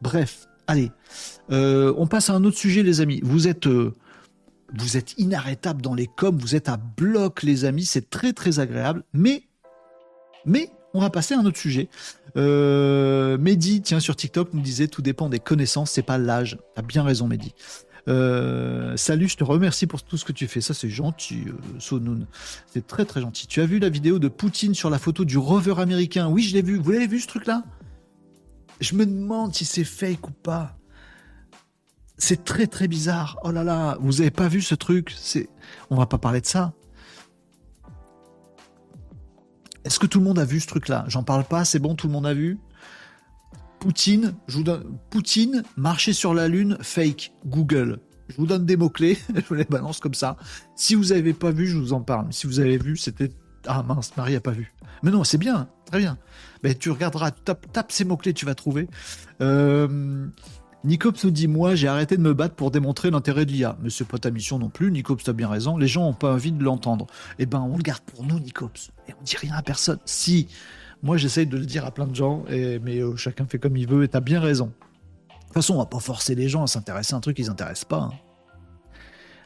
Bref, 0.00 0.48
allez, 0.66 0.90
euh, 1.50 1.94
on 1.98 2.06
passe 2.06 2.30
à 2.30 2.34
un 2.34 2.44
autre 2.44 2.58
sujet, 2.58 2.82
les 2.82 3.00
amis. 3.00 3.20
Vous 3.22 3.46
êtes, 3.46 3.66
vous 3.66 4.96
êtes 4.96 5.14
inarrêtable 5.18 5.82
dans 5.82 5.94
les 5.94 6.06
coms, 6.06 6.36
vous 6.36 6.56
êtes 6.56 6.68
à 6.68 6.78
bloc, 6.78 7.42
les 7.42 7.64
amis. 7.64 7.84
C'est 7.84 8.10
très 8.10 8.32
très 8.32 8.58
agréable, 8.58 9.04
mais, 9.12 9.44
mais 10.46 10.70
on 10.94 11.00
va 11.00 11.10
passer 11.10 11.34
à 11.34 11.38
un 11.40 11.44
autre 11.44 11.58
sujet. 11.58 11.88
Euh, 12.36 13.38
Mehdi, 13.38 13.82
tiens, 13.82 14.00
sur 14.00 14.16
TikTok, 14.16 14.52
nous 14.52 14.60
disait 14.60 14.88
tout 14.88 15.02
dépend 15.02 15.28
des 15.28 15.38
connaissances, 15.38 15.90
c'est 15.90 16.02
pas 16.02 16.18
l'âge. 16.18 16.58
T'as 16.74 16.82
bien 16.82 17.02
raison, 17.02 17.26
Mehdi. 17.28 17.54
Euh, 18.08 18.96
salut, 18.96 19.28
je 19.28 19.36
te 19.36 19.44
remercie 19.44 19.86
pour 19.86 20.02
tout 20.02 20.16
ce 20.16 20.24
que 20.24 20.32
tu 20.32 20.48
fais. 20.48 20.60
Ça, 20.60 20.74
c'est 20.74 20.88
gentil, 20.88 21.44
euh, 21.46 21.52
Sonoun. 21.78 22.26
C'est 22.66 22.86
très 22.86 23.04
très 23.04 23.20
gentil. 23.20 23.46
Tu 23.46 23.60
as 23.60 23.66
vu 23.66 23.78
la 23.78 23.88
vidéo 23.88 24.18
de 24.18 24.28
Poutine 24.28 24.74
sur 24.74 24.90
la 24.90 24.98
photo 24.98 25.24
du 25.24 25.38
rover 25.38 25.74
américain? 25.78 26.28
Oui, 26.28 26.42
je 26.42 26.54
l'ai 26.54 26.62
vu. 26.62 26.78
Vous 26.78 26.90
l'avez 26.90 27.06
vu 27.06 27.20
ce 27.20 27.28
truc-là? 27.28 27.62
Je 28.80 28.96
me 28.96 29.06
demande 29.06 29.54
si 29.54 29.64
c'est 29.64 29.84
fake 29.84 30.26
ou 30.28 30.32
pas. 30.32 30.76
C'est 32.18 32.44
très 32.44 32.66
très 32.66 32.88
bizarre. 32.88 33.38
Oh 33.44 33.52
là 33.52 33.62
là, 33.62 33.96
vous 34.00 34.20
avez 34.20 34.30
pas 34.30 34.48
vu 34.48 34.62
ce 34.62 34.74
truc? 34.74 35.14
On 35.90 35.96
va 35.96 36.06
pas 36.06 36.18
parler 36.18 36.40
de 36.40 36.46
ça. 36.46 36.72
Est-ce 39.84 39.98
que 39.98 40.06
tout 40.06 40.18
le 40.18 40.24
monde 40.24 40.38
a 40.38 40.44
vu 40.44 40.60
ce 40.60 40.66
truc-là? 40.66 41.04
J'en 41.08 41.22
parle 41.22 41.44
pas, 41.44 41.64
c'est 41.64 41.78
bon, 41.78 41.94
tout 41.94 42.06
le 42.06 42.12
monde 42.12 42.26
a 42.26 42.34
vu? 42.34 42.58
Poutine, 43.80 44.34
je 44.46 44.58
vous 44.58 44.62
donne, 44.62 44.84
Poutine, 45.10 45.64
marcher 45.76 46.12
sur 46.12 46.34
la 46.34 46.46
Lune, 46.46 46.78
fake, 46.80 47.32
Google. 47.46 47.98
Je 48.28 48.36
vous 48.36 48.46
donne 48.46 48.64
des 48.64 48.76
mots-clés, 48.76 49.18
je 49.34 49.40
vous 49.48 49.54
les 49.54 49.64
balance 49.64 49.98
comme 49.98 50.14
ça. 50.14 50.36
Si 50.76 50.94
vous 50.94 51.06
n'avez 51.06 51.32
pas 51.32 51.50
vu, 51.50 51.66
je 51.66 51.76
vous 51.76 51.92
en 51.92 52.00
parle. 52.00 52.32
Si 52.32 52.46
vous 52.46 52.60
avez 52.60 52.78
vu, 52.78 52.96
c'était. 52.96 53.30
Ah 53.66 53.82
mince, 53.82 54.16
Marie 54.16 54.36
a 54.36 54.40
pas 54.40 54.52
vu. 54.52 54.72
Mais 55.02 55.10
non, 55.10 55.24
c'est 55.24 55.38
bien, 55.38 55.68
très 55.86 55.98
bien. 55.98 56.16
Mais 56.62 56.74
tu 56.74 56.90
regarderas, 56.90 57.32
tape, 57.32 57.72
tape 57.72 57.90
ces 57.90 58.04
mots-clés, 58.04 58.34
tu 58.34 58.46
vas 58.46 58.54
trouver. 58.54 58.88
Euh, 59.40 60.28
Nicops 60.84 61.22
nous 61.24 61.30
dit 61.30 61.46
Moi, 61.46 61.74
j'ai 61.74 61.88
arrêté 61.88 62.16
de 62.16 62.22
me 62.22 62.34
battre 62.34 62.54
pour 62.54 62.70
démontrer 62.70 63.10
l'intérêt 63.10 63.46
de 63.46 63.52
l'IA. 63.52 63.76
Mais 63.82 63.90
c'est 63.90 64.06
pas 64.06 64.18
ta 64.18 64.30
mission 64.30 64.58
non 64.58 64.68
plus, 64.68 64.90
Nicops, 64.90 65.22
t'as 65.22 65.32
bien 65.32 65.48
raison. 65.48 65.76
Les 65.76 65.86
gens 65.86 66.08
ont 66.08 66.12
pas 66.12 66.34
envie 66.34 66.52
de 66.52 66.62
l'entendre. 66.62 67.06
Eh 67.38 67.46
ben, 67.46 67.60
on 67.60 67.76
le 67.76 67.82
garde 67.82 68.02
pour 68.02 68.24
nous, 68.24 68.40
Nicops. 68.40 68.90
Et 69.08 69.12
on 69.12 69.22
dit 69.22 69.36
rien 69.36 69.54
à 69.54 69.62
personne. 69.62 69.98
Si, 70.04 70.48
moi, 71.02 71.16
j'essaye 71.16 71.46
de 71.46 71.56
le 71.56 71.66
dire 71.66 71.84
à 71.84 71.92
plein 71.92 72.06
de 72.06 72.14
gens, 72.14 72.44
et, 72.50 72.78
mais 72.80 72.98
euh, 72.98 73.16
chacun 73.16 73.46
fait 73.46 73.58
comme 73.58 73.76
il 73.76 73.86
veut, 73.86 74.02
et 74.02 74.08
t'as 74.08 74.20
bien 74.20 74.40
raison. 74.40 74.66
De 74.66 75.44
toute 75.44 75.54
façon, 75.54 75.74
on 75.74 75.78
va 75.78 75.86
pas 75.86 76.00
forcer 76.00 76.34
les 76.34 76.48
gens 76.48 76.64
à 76.64 76.66
s'intéresser 76.66 77.14
à 77.14 77.18
un 77.18 77.20
truc 77.20 77.36
qu'ils 77.36 77.46
n'intéressent 77.46 77.84
pas. 77.84 78.10
Hein. 78.10 78.12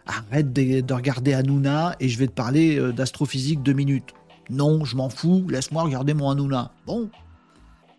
Arrête 0.07 0.53
de, 0.53 0.95
regarder 0.95 1.35
Hanouna 1.35 1.97
et 1.99 2.09
je 2.09 2.17
vais 2.17 2.29
te 2.29 2.33
parler 2.33 2.79
euh, 2.79 2.93
d'astrophysique 2.93 3.63
deux 3.63 3.73
minutes. 3.73 4.15
Non, 4.51 4.85
je 4.85 4.97
m'en 4.97 5.09
fous, 5.09 5.47
laisse-moi 5.51 5.83
regarder 5.83 6.15
mon 6.15 6.31
Hanouna. 6.31 6.71
Bon, 6.87 7.11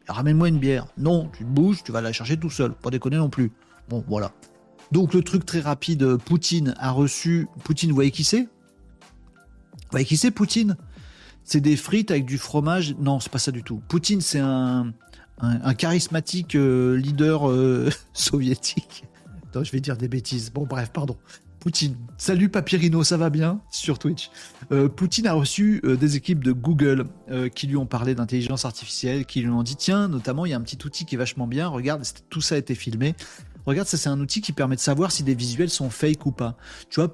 ramène-moi 0.08 0.50
une 0.50 0.60
bière. 0.60 0.88
Non, 0.98 1.30
tu 1.38 1.44
te 1.44 1.50
bouges, 1.50 1.84
tu 1.84 1.92
vas 1.92 2.02
la 2.02 2.12
chercher 2.12 2.38
tout 2.38 2.50
seul. 2.50 2.74
Pas 2.74 2.90
déconner 2.90 3.18
non 3.18 3.30
plus. 3.30 3.52
Bon, 3.90 4.04
voilà. 4.08 4.32
Donc 4.92 5.14
le 5.14 5.22
truc 5.22 5.46
très 5.46 5.60
rapide, 5.60 6.18
Poutine 6.18 6.74
a 6.78 6.92
reçu. 6.92 7.48
Poutine, 7.64 7.90
vous 7.90 7.96
voyez 7.96 8.12
qui 8.12 8.24
c'est? 8.24 8.44
Vous 8.44 9.92
voyez 9.92 10.06
qui 10.06 10.18
c'est 10.18 10.32
Poutine? 10.32 10.78
C'est 11.44 11.62
des 11.62 11.78
frites 11.78 12.12
avec 12.12 12.26
du 12.26 12.38
fromage. 12.38 12.96
Non, 13.00 13.20
c'est 13.20 13.32
pas 13.32 13.40
ça 13.40 13.52
du 13.52 13.64
tout. 13.64 13.82
Poutine, 13.88 14.22
c'est 14.22 14.40
un, 14.40 14.94
un, 15.40 15.74
charismatique 15.74 16.56
euh, 16.56 16.98
leader 16.98 17.50
euh, 17.50 17.90
soviétique. 18.14 19.06
Attends, 19.48 19.64
je 19.64 19.72
vais 19.72 19.80
dire 19.80 19.98
des 19.98 20.08
bêtises. 20.08 20.52
Bon, 20.52 20.66
bref, 20.66 20.92
pardon. 20.92 21.16
Poutine. 21.60 21.96
Salut 22.18 22.50
Papyrino, 22.50 23.04
ça 23.04 23.18
va 23.18 23.30
bien 23.30 23.62
sur 23.70 24.00
Twitch? 24.00 24.30
Euh, 24.72 24.90
Poutine 24.90 25.28
a 25.28 25.34
reçu 25.34 25.82
euh, 25.84 25.96
des 25.96 26.16
équipes 26.16 26.44
de 26.44 26.52
Google 26.52 27.06
euh, 27.30 27.50
qui 27.50 27.68
lui 27.68 27.78
ont 27.78 27.86
parlé 27.86 28.16
d'intelligence 28.16 28.66
artificielle, 28.66 29.26
qui 29.26 29.42
lui 29.42 29.50
ont 29.50 29.64
dit 29.64 29.76
tiens, 29.76 30.08
notamment 30.08 30.46
il 30.46 30.52
y 30.52 30.54
a 30.54 30.58
un 30.58 30.62
petit 30.62 30.78
outil 30.86 31.06
qui 31.06 31.16
est 31.16 31.18
vachement 31.18 31.48
bien, 31.48 31.68
regarde, 31.68 32.04
tout 32.30 32.42
ça 32.42 32.56
a 32.56 32.58
été 32.58 32.76
filmé. 32.76 33.16
Regarde, 33.66 33.88
ça 33.88 33.98
c'est 33.98 34.10
un 34.10 34.20
outil 34.20 34.42
qui 34.42 34.54
permet 34.54 34.76
de 34.76 34.82
savoir 34.82 35.12
si 35.12 35.24
des 35.24 35.36
visuels 35.36 35.70
sont 35.70 35.90
fake 35.90 36.26
ou 36.26 36.32
pas. 36.32 36.58
Tu 36.90 37.00
vois, 37.00 37.12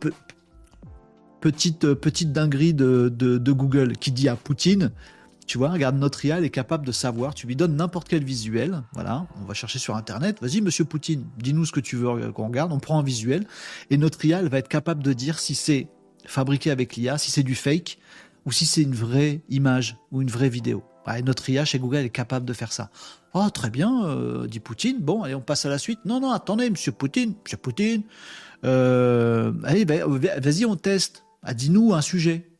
petite, 1.41 1.93
petite 1.93 2.31
dinguerie 2.31 2.73
de, 2.73 3.09
de 3.09 3.51
Google 3.51 3.93
qui 3.93 4.11
dit 4.11 4.29
à 4.29 4.35
Poutine, 4.35 4.91
tu 5.45 5.57
vois, 5.57 5.69
regarde, 5.69 5.95
notre 5.97 6.23
IA, 6.25 6.41
est 6.41 6.49
capable 6.49 6.85
de 6.85 6.91
savoir. 6.91 7.33
Tu 7.33 7.47
lui 7.47 7.55
donnes 7.55 7.75
n'importe 7.75 8.07
quel 8.07 8.23
visuel. 8.23 8.83
Voilà, 8.93 9.27
on 9.41 9.45
va 9.45 9.53
chercher 9.53 9.79
sur 9.79 9.95
Internet. 9.95 10.37
Vas-y, 10.41 10.61
monsieur 10.61 10.85
Poutine, 10.85 11.25
dis-nous 11.37 11.65
ce 11.65 11.71
que 11.71 11.79
tu 11.79 11.95
veux 11.95 12.31
qu'on 12.31 12.47
regarde. 12.47 12.71
On 12.71 12.79
prend 12.79 12.99
un 12.99 13.03
visuel. 13.03 13.45
Et 13.89 13.97
notre 13.97 14.23
IA, 14.25 14.41
va 14.43 14.57
être 14.57 14.67
capable 14.67 15.03
de 15.03 15.13
dire 15.13 15.39
si 15.39 15.55
c'est 15.55 15.87
fabriqué 16.25 16.71
avec 16.71 16.95
l'IA, 16.95 17.17
si 17.17 17.31
c'est 17.31 17.43
du 17.43 17.55
fake, 17.55 17.97
ou 18.45 18.51
si 18.51 18.65
c'est 18.65 18.81
une 18.81 18.95
vraie 18.95 19.41
image 19.49 19.97
ou 20.11 20.21
une 20.21 20.29
vraie 20.29 20.49
vidéo. 20.49 20.83
Notre 21.25 21.49
IA 21.49 21.65
chez 21.65 21.79
Google 21.79 21.97
est 21.97 22.09
capable 22.09 22.45
de 22.45 22.53
faire 22.53 22.71
ça. 22.71 22.89
Oh, 23.33 23.49
très 23.49 23.69
bien, 23.69 24.05
euh, 24.05 24.47
dit 24.47 24.59
Poutine. 24.59 24.99
Bon, 24.99 25.23
allez, 25.23 25.35
on 25.35 25.41
passe 25.41 25.65
à 25.65 25.69
la 25.69 25.77
suite. 25.77 25.99
Non, 26.05 26.19
non, 26.19 26.31
attendez, 26.31 26.69
monsieur 26.69 26.91
Poutine, 26.91 27.33
monsieur 27.43 27.57
Poutine. 27.57 28.03
Euh, 28.63 29.51
allez, 29.63 29.85
vas-y, 29.85 30.65
on 30.65 30.75
teste. 30.75 31.25
Ah, 31.41 31.53
dis-nous 31.53 31.93
un 31.93 32.01
sujet. 32.01 32.52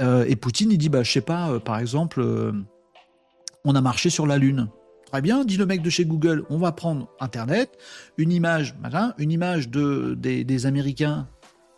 Euh, 0.00 0.24
et 0.28 0.36
Poutine, 0.36 0.72
il 0.72 0.78
dit, 0.78 0.88
bah, 0.88 1.02
je 1.02 1.12
sais 1.12 1.20
pas, 1.20 1.50
euh, 1.50 1.60
par 1.60 1.78
exemple, 1.78 2.20
euh, 2.20 2.52
on 3.64 3.74
a 3.74 3.80
marché 3.80 4.10
sur 4.10 4.26
la 4.26 4.38
Lune. 4.38 4.68
Très 5.10 5.22
bien, 5.22 5.44
dit 5.44 5.56
le 5.56 5.66
mec 5.66 5.82
de 5.82 5.90
chez 5.90 6.04
Google, 6.04 6.44
on 6.50 6.58
va 6.58 6.72
prendre 6.72 7.08
Internet, 7.20 7.78
une 8.18 8.32
image, 8.32 8.74
une 9.18 9.30
image 9.30 9.68
de, 9.68 10.14
des, 10.14 10.66
Américains 10.66 11.28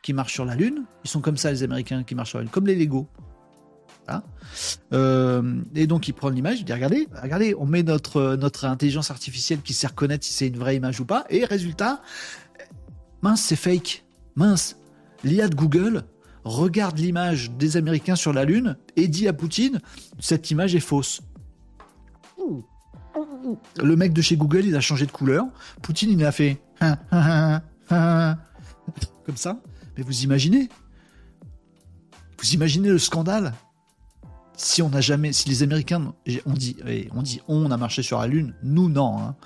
qui 0.03 0.15
marchent 0.15 0.33
sur 0.33 0.47
la 0.47 0.55
Lune. 0.55 0.85
Ils 1.05 1.11
sont 1.11 1.21
comme 1.21 1.37
ça, 1.37 1.51
les 1.51 1.63
Américains 1.63 2.03
qui 2.03 2.15
marchent 2.15 2.31
sur 2.31 2.39
la 2.39 2.45
Lune, 2.45 2.51
comme 2.51 2.67
les 2.67 2.77
Lego. 2.77 3.09
et 4.09 5.87
donc 5.87 6.09
il 6.09 6.15
prend 6.15 6.31
l'image, 6.31 6.61
il 6.61 6.65
dit 6.65 6.73
regardez, 6.73 7.09
regardez, 7.21 7.55
on 7.59 7.67
met 7.67 7.83
notre, 7.83 8.37
notre 8.37 8.65
intelligence 8.65 9.11
artificielle 9.11 9.61
qui 9.61 9.75
sait 9.75 9.89
reconnaître 9.89 10.25
si 10.25 10.33
c'est 10.33 10.47
une 10.47 10.57
vraie 10.57 10.77
image 10.77 11.01
ou 11.01 11.05
pas, 11.05 11.27
et 11.29 11.45
résultat, 11.45 12.01
mince, 13.21 13.43
c'est 13.43 13.57
fake, 13.57 14.05
mince. 14.35 14.79
L'IA 15.25 15.49
de 15.49 15.57
Google, 15.57 16.05
regarde 16.47 16.99
l'image 16.99 17.51
des 17.51 17.77
Américains 17.77 18.15
sur 18.15 18.33
la 18.33 18.45
Lune 18.45 18.77
et 18.95 19.09
dit 19.09 19.27
à 19.27 19.33
Poutine 19.33 19.81
cette 20.21 20.51
image 20.53 20.77
est 20.77 20.81
fausse. 20.81 21.21
Le 23.83 23.97
mec 23.97 24.13
de 24.13 24.23
chez 24.23 24.37
Google, 24.37 24.65
il 24.65 24.77
a 24.77 24.81
changé 24.81 25.07
de 25.07 25.11
couleur. 25.11 25.45
Poutine, 25.83 26.11
il 26.11 26.25
a 26.25 26.31
fait 26.31 26.61
comme 27.89 29.37
ça. 29.37 29.61
Mais 29.97 30.05
vous 30.05 30.23
imaginez 30.23 30.69
Vous 32.39 32.51
imaginez 32.55 32.91
le 32.91 32.99
scandale 32.99 33.53
si 34.57 34.81
on 34.83 34.89
n'a 34.89 35.01
jamais, 35.01 35.33
si 35.33 35.49
les 35.49 35.63
Américains, 35.63 36.15
on 36.47 36.53
dit, 36.55 36.77
on 37.15 37.23
dit, 37.23 37.41
on 37.47 37.71
a 37.71 37.77
marché 37.77 38.03
sur 38.03 38.19
la 38.19 38.27
Lune, 38.27 38.55
nous 38.63 38.89
non. 38.89 39.19
Hein. 39.19 39.37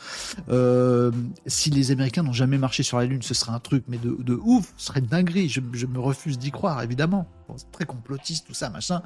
Euh, 0.49 1.11
si 1.47 1.71
les 1.71 1.91
Américains 1.91 2.23
n'ont 2.23 2.33
jamais 2.33 2.59
marché 2.59 2.83
sur 2.83 2.99
la 2.99 3.07
Lune, 3.07 3.23
ce 3.23 3.35
serait 3.35 3.53
un 3.53 3.59
truc, 3.59 3.85
mais 3.89 3.99
de, 3.99 4.17
de 4.21 4.35
ouf, 4.35 4.73
ce 4.77 4.87
serait 4.87 5.01
une 5.01 5.07
dinguerie. 5.07 5.49
Je, 5.49 5.61
me 5.61 5.99
refuse 5.99 6.39
d'y 6.39 6.53
croire, 6.53 6.83
évidemment. 6.83 7.27
c'est 7.57 7.71
très 7.73 7.85
complotiste 7.85 8.47
tout 8.47 8.55
ça, 8.55 8.71
machin. 8.71 9.03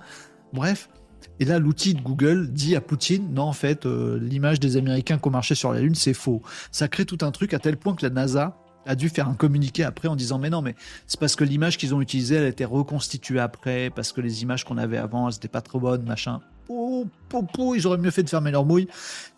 Bref. 0.53 0.91
Et 1.41 1.47
là, 1.47 1.59
l'outil 1.59 1.95
de 1.95 2.03
Google 2.03 2.53
dit 2.53 2.77
à 2.77 2.83
Poutine, 2.83 3.33
non, 3.33 3.45
en 3.45 3.55
fait, 3.55 3.87
euh, 3.87 4.19
l'image 4.21 4.61
des 4.61 4.77
Américains 4.77 5.17
qui 5.19 5.27
ont 5.27 5.31
marché 5.31 5.55
sur 5.55 5.73
la 5.73 5.81
Lune, 5.81 5.95
c'est 5.95 6.13
faux. 6.13 6.43
Ça 6.71 6.87
crée 6.87 7.07
tout 7.07 7.19
un 7.23 7.31
truc 7.31 7.55
à 7.55 7.59
tel 7.59 7.79
point 7.79 7.95
que 7.95 8.05
la 8.05 8.11
NASA 8.11 8.59
a 8.87 8.95
dû 8.95 9.09
faire 9.09 9.28
un 9.28 9.35
communiqué 9.35 9.85
après 9.85 10.09
en 10.09 10.16
disant 10.16 10.39
mais 10.39 10.51
non 10.51 10.62
mais 10.62 10.74
c'est 11.07 11.18
parce 11.18 11.37
que 11.37 11.45
l'image 11.45 11.78
qu'ils 11.78 11.95
ont 11.95 12.01
utilisée 12.01 12.37
elle 12.37 12.45
a 12.45 12.49
été 12.49 12.64
reconstituée 12.64 13.41
après 13.41 13.91
parce 13.91 14.12
que 14.12 14.20
les 14.20 14.43
images 14.43 14.64
qu'on 14.64 14.78
avait 14.78 14.99
avant 14.99 15.28
elles 15.28 15.35
n'étaient 15.35 15.49
pas 15.49 15.62
trop 15.62 15.80
bonnes 15.80 16.05
machin. 16.05 16.41
Oh, 16.68 17.07
oh, 17.59 17.74
ils 17.74 17.87
auraient 17.87 17.99
mieux 17.99 18.11
fait 18.11 18.22
de 18.22 18.30
fermer 18.30 18.51
leur 18.51 18.64
mouille 18.64 18.89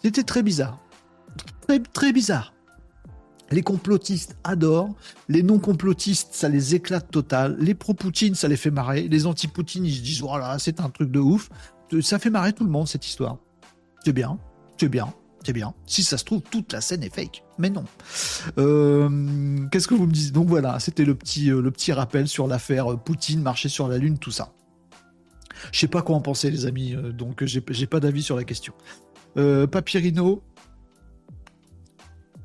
c'était 0.03 0.23
très 0.23 0.43
bizarre. 0.43 0.79
Très 1.67 1.81
très 1.81 2.13
bizarre. 2.13 2.53
Les 3.53 3.63
complotistes 3.63 4.37
adorent, 4.43 4.95
les 5.29 5.45
non-complotistes, 5.45 6.31
ça 6.33 6.49
les 6.49 6.75
éclate 6.75 7.09
total, 7.11 7.57
les 7.61 7.75
pro-Poutine, 7.75 8.35
ça 8.35 8.49
les 8.49 8.57
fait 8.57 8.73
marrer, 8.73 9.07
les 9.07 9.27
anti-Poutine, 9.27 9.87
ils 9.87 9.95
se 9.95 10.03
disent, 10.03 10.21
voilà, 10.21 10.59
c'est 10.59 10.81
un 10.81 10.91
truc 10.91 11.13
de 11.13 11.21
ouf. 11.21 11.49
Ça 12.01 12.19
fait 12.19 12.31
marrer 12.31 12.53
tout 12.53 12.65
le 12.65 12.71
monde, 12.71 12.89
cette 12.89 13.07
histoire. 13.07 13.39
C'est 14.05 14.13
bien, 14.13 14.39
c'est 14.79 14.89
bien 14.89 15.15
c'est 15.47 15.53
bien. 15.53 15.73
Si 15.87 16.03
ça 16.03 16.19
se 16.19 16.25
trouve, 16.25 16.43
toute 16.43 16.73
la 16.73 16.81
scène 16.81 17.03
est 17.03 17.15
fake. 17.15 17.45
Mais 17.59 17.71
non. 17.71 17.85
Euh, 18.59 19.67
qu'est-ce 19.71 19.87
que 19.89 19.95
vous 19.95 20.07
me 20.07 20.13
dites? 20.13 20.33
Donc 20.33 20.49
voilà, 20.49 20.79
c'était 20.81 21.05
le 21.05 21.15
petit, 21.15 21.51
euh, 21.51 21.71
rappel 21.95 22.29
sur 22.29 22.47
l'affaire 22.47 22.93
euh, 22.93 22.97
Poutine, 22.97 23.41
marcher 23.41 23.69
sur 23.69 23.89
la 23.89 23.99
Lune, 23.99 24.19
tout 24.19 24.31
ça. 24.33 24.53
Je 25.73 25.79
sais 25.79 25.89
pas 25.89 26.03
quoi 26.03 26.17
en 26.17 26.21
penser, 26.21 26.51
les 26.51 26.67
amis, 26.67 26.95
donc 27.15 27.43
j'ai 27.45 27.87
pas 27.87 28.01
d'avis 28.01 28.23
sur 28.23 28.37
la 28.37 28.45
question. 28.45 28.75
Euh, 29.39 29.67
Papyrino, 29.67 30.43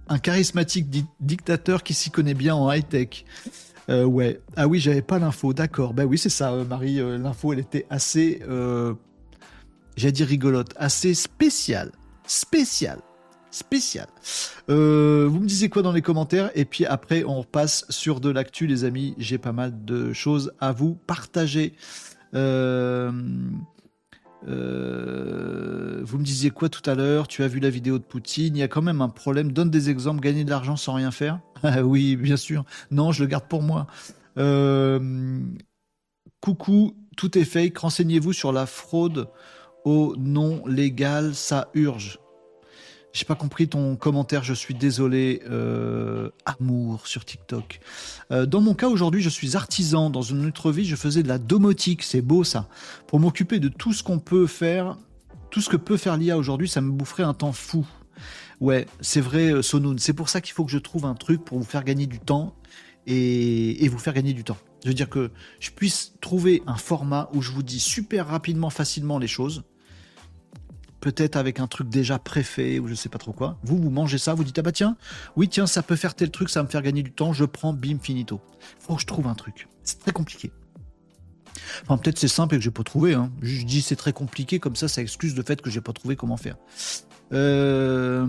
un 0.08 0.18
charismatique 0.20 0.90
di- 0.90 1.06
dictateur 1.20 1.84
qui 1.84 1.94
s'y 1.94 2.10
connaît 2.10 2.34
bien 2.34 2.56
en 2.56 2.72
high-tech. 2.72 3.26
Ouais. 3.90 4.40
Ah 4.56 4.70
oui, 4.70 4.80
j'avais 4.80 5.02
pas 5.02 5.20
l'info. 5.20 5.52
D'accord. 5.54 5.94
Ben 5.94 6.06
oui, 6.06 6.18
c'est 6.18 6.30
ça, 6.30 6.56
Marie. 6.64 7.00
l'info, 7.18 7.52
elle 7.52 7.60
était 7.60 7.86
assez, 7.90 8.42
j'allais 9.98 10.12
dire 10.14 10.28
rigolote, 10.28 10.74
assez 10.78 11.14
spéciale, 11.14 11.92
spéciale, 12.32 13.02
spéciale. 13.52 14.08
Euh, 14.70 15.28
vous 15.30 15.42
me 15.42 15.48
disiez 15.48 15.68
quoi 15.68 15.82
dans 15.82 15.92
les 15.92 16.02
commentaires? 16.02 16.50
Et 16.56 16.64
puis 16.64 16.86
après, 16.86 17.26
on 17.26 17.42
repasse 17.42 17.86
sur 17.90 18.22
de 18.22 18.30
l'actu, 18.30 18.68
les 18.68 18.86
amis. 18.86 19.16
J'ai 19.18 19.38
pas 19.38 19.52
mal 19.52 19.84
de 19.84 20.14
choses 20.14 20.54
à 20.62 20.72
vous 20.72 20.96
partager. 20.96 21.74
Euh, 22.34 23.12
euh, 24.48 26.00
vous 26.04 26.18
me 26.18 26.24
disiez 26.24 26.52
quoi 26.52 26.70
tout 26.70 26.90
à 26.90 26.96
l'heure? 26.96 27.28
Tu 27.28 27.44
as 27.44 27.50
vu 27.50 27.60
la 27.60 27.70
vidéo 27.70 28.00
de 28.00 28.04
Poutine 28.04 28.56
Il 28.56 28.60
y 28.60 28.64
a 28.64 28.70
quand 28.70 28.82
même 28.82 29.02
un 29.02 29.10
problème. 29.10 29.52
Donne 29.52 29.70
des 29.70 29.90
exemples. 29.90 30.22
Gagner 30.22 30.46
de 30.46 30.50
l'argent 30.50 30.78
sans 30.78 30.94
rien 30.94 31.12
faire? 31.12 31.40
Oui, 31.84 32.16
bien 32.16 32.38
sûr. 32.38 32.64
Non, 32.92 33.12
je 33.12 33.24
le 33.24 33.28
garde 33.28 33.48
pour 33.50 33.62
moi. 33.62 33.88
Coucou, 36.40 36.96
tout 37.18 37.38
est 37.38 37.44
fake. 37.44 37.78
Renseignez-vous 37.78 38.32
sur 38.32 38.54
la 38.54 38.66
fraude 38.66 39.28
au 39.84 40.16
non 40.18 40.66
légal. 40.66 41.36
Ça 41.36 41.68
urge. 41.74 42.21
J'ai 43.14 43.26
pas 43.26 43.36
compris 43.36 43.68
ton 43.68 43.96
commentaire, 43.98 44.44
je 44.44 44.54
suis 44.54 44.74
désolé. 44.74 45.42
Euh, 45.50 46.30
amour 46.46 47.08
sur 47.08 47.26
TikTok. 47.26 47.80
Euh, 48.32 48.46
dans 48.46 48.62
mon 48.62 48.74
cas 48.74 48.88
aujourd'hui, 48.88 49.22
je 49.22 49.30
suis 49.30 49.58
artisan. 49.58 50.10
Dans 50.10 50.22
une 50.22 50.46
autre 50.46 50.72
vie, 50.72 50.86
je 50.86 50.96
faisais 50.96 51.24
de 51.24 51.28
la 51.28 51.38
domotique. 51.38 52.04
C'est 52.04 52.22
beau 52.22 52.44
ça. 52.44 52.68
Pour 53.08 53.20
m'occuper 53.20 53.60
de 53.60 53.68
tout 53.68 53.94
ce 53.94 54.02
qu'on 54.04 54.20
peut 54.20 54.48
faire, 54.48 54.98
tout 55.50 55.62
ce 55.62 55.70
que 55.70 55.78
peut 55.78 55.98
faire 55.98 56.16
l'IA 56.16 56.38
aujourd'hui, 56.38 56.70
ça 56.70 56.80
me 56.80 56.92
boufferait 56.92 57.24
un 57.24 57.34
temps 57.34 57.52
fou. 57.52 57.86
Ouais, 58.62 58.86
c'est 59.02 59.22
vrai, 59.22 59.52
euh, 59.52 59.62
Sonoun. 59.62 60.00
C'est 60.00 60.14
pour 60.14 60.30
ça 60.30 60.40
qu'il 60.40 60.54
faut 60.54 60.64
que 60.64 60.72
je 60.72 60.78
trouve 60.78 61.06
un 61.06 61.16
truc 61.16 61.44
pour 61.44 61.58
vous 61.58 61.66
faire 61.66 61.84
gagner 61.84 62.08
du 62.08 62.20
temps 62.20 62.56
et, 63.08 63.84
et 63.84 63.88
vous 63.90 63.98
faire 63.98 64.14
gagner 64.14 64.34
du 64.34 64.44
temps. 64.44 64.58
Je 64.84 64.90
veux 64.90 64.94
dire 64.94 65.10
que 65.10 65.32
je 65.60 65.72
puisse 65.72 66.14
trouver 66.22 66.64
un 66.66 66.78
format 66.78 67.30
où 67.34 67.42
je 67.42 67.52
vous 67.52 67.64
dis 67.64 67.80
super 67.80 68.28
rapidement, 68.28 68.70
facilement 68.70 69.20
les 69.20 69.28
choses 69.28 69.64
peut-être 71.02 71.36
avec 71.36 71.60
un 71.60 71.68
truc 71.68 71.90
déjà 71.90 72.20
préfait 72.20 72.80
ou 72.80 72.88
je 72.88 72.94
sais 72.94 73.10
pas 73.10 73.18
trop 73.18 73.34
quoi. 73.34 73.58
Vous, 73.64 73.78
vous 73.78 73.90
mangez 73.90 74.18
ça, 74.18 74.34
vous 74.34 74.44
dites 74.44 74.58
ah 74.60 74.62
bah 74.62 74.72
tiens, 74.72 74.96
oui 75.36 75.50
tiens, 75.50 75.68
ça 75.68 75.84
peut 75.84 75.98
faire 75.98 76.16
tel 76.16 76.32
truc, 76.32 76.50
ça 76.50 76.62
va 76.62 76.64
me 76.66 76.70
faire 76.70 76.82
gagner 76.82 77.04
du 77.04 77.12
temps, 77.12 77.34
je 77.34 77.44
prends, 77.44 77.74
bim, 77.74 77.98
finito. 78.02 78.40
Faut 78.80 78.96
que 78.96 79.02
je 79.02 79.08
trouve 79.08 79.28
un 79.28 79.36
truc. 79.36 79.68
C'est 79.84 80.00
très 80.00 80.14
compliqué. 80.14 80.52
Enfin, 81.84 81.98
peut-être 81.98 82.18
c'est 82.18 82.28
simple 82.28 82.56
et 82.56 82.58
que 82.60 82.64
j'ai 82.64 82.72
pas 82.72 82.84
trouvé. 82.84 83.14
Hein. 83.14 83.32
Je 83.42 83.66
dis 83.66 83.82
c'est 83.82 83.96
très 83.96 84.14
compliqué, 84.14 84.60
comme 84.60 84.76
ça, 84.76 84.88
ça 84.88 85.02
excuse 85.02 85.36
le 85.36 85.44
fait 85.44 85.62
que 85.62 85.70
j'ai 85.70 85.82
pas 85.82 85.94
trouvé 85.94 86.16
comment 86.16 86.38
faire. 86.38 86.56
Euh... 87.34 88.26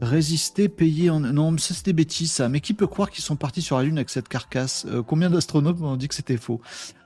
Résister, 0.00 0.68
payer 0.68 1.10
en... 1.10 1.18
Non, 1.20 1.50
mais 1.50 1.58
ça 1.58 1.74
c'est 1.74 1.86
des 1.86 1.92
bêtises 1.92 2.30
ça. 2.30 2.48
Mais 2.48 2.60
qui 2.60 2.72
peut 2.72 2.86
croire 2.86 3.10
qu'ils 3.10 3.24
sont 3.24 3.34
partis 3.34 3.62
sur 3.62 3.76
la 3.78 3.82
Lune 3.82 3.98
avec 3.98 4.10
cette 4.10 4.28
carcasse 4.28 4.86
Euh, 4.88 5.02
Combien 5.02 5.28
d'astronautes 5.28 5.80
m'ont 5.80 5.96
dit 5.96 6.06
que 6.06 6.14
c'était 6.14 6.36
faux 6.36 6.60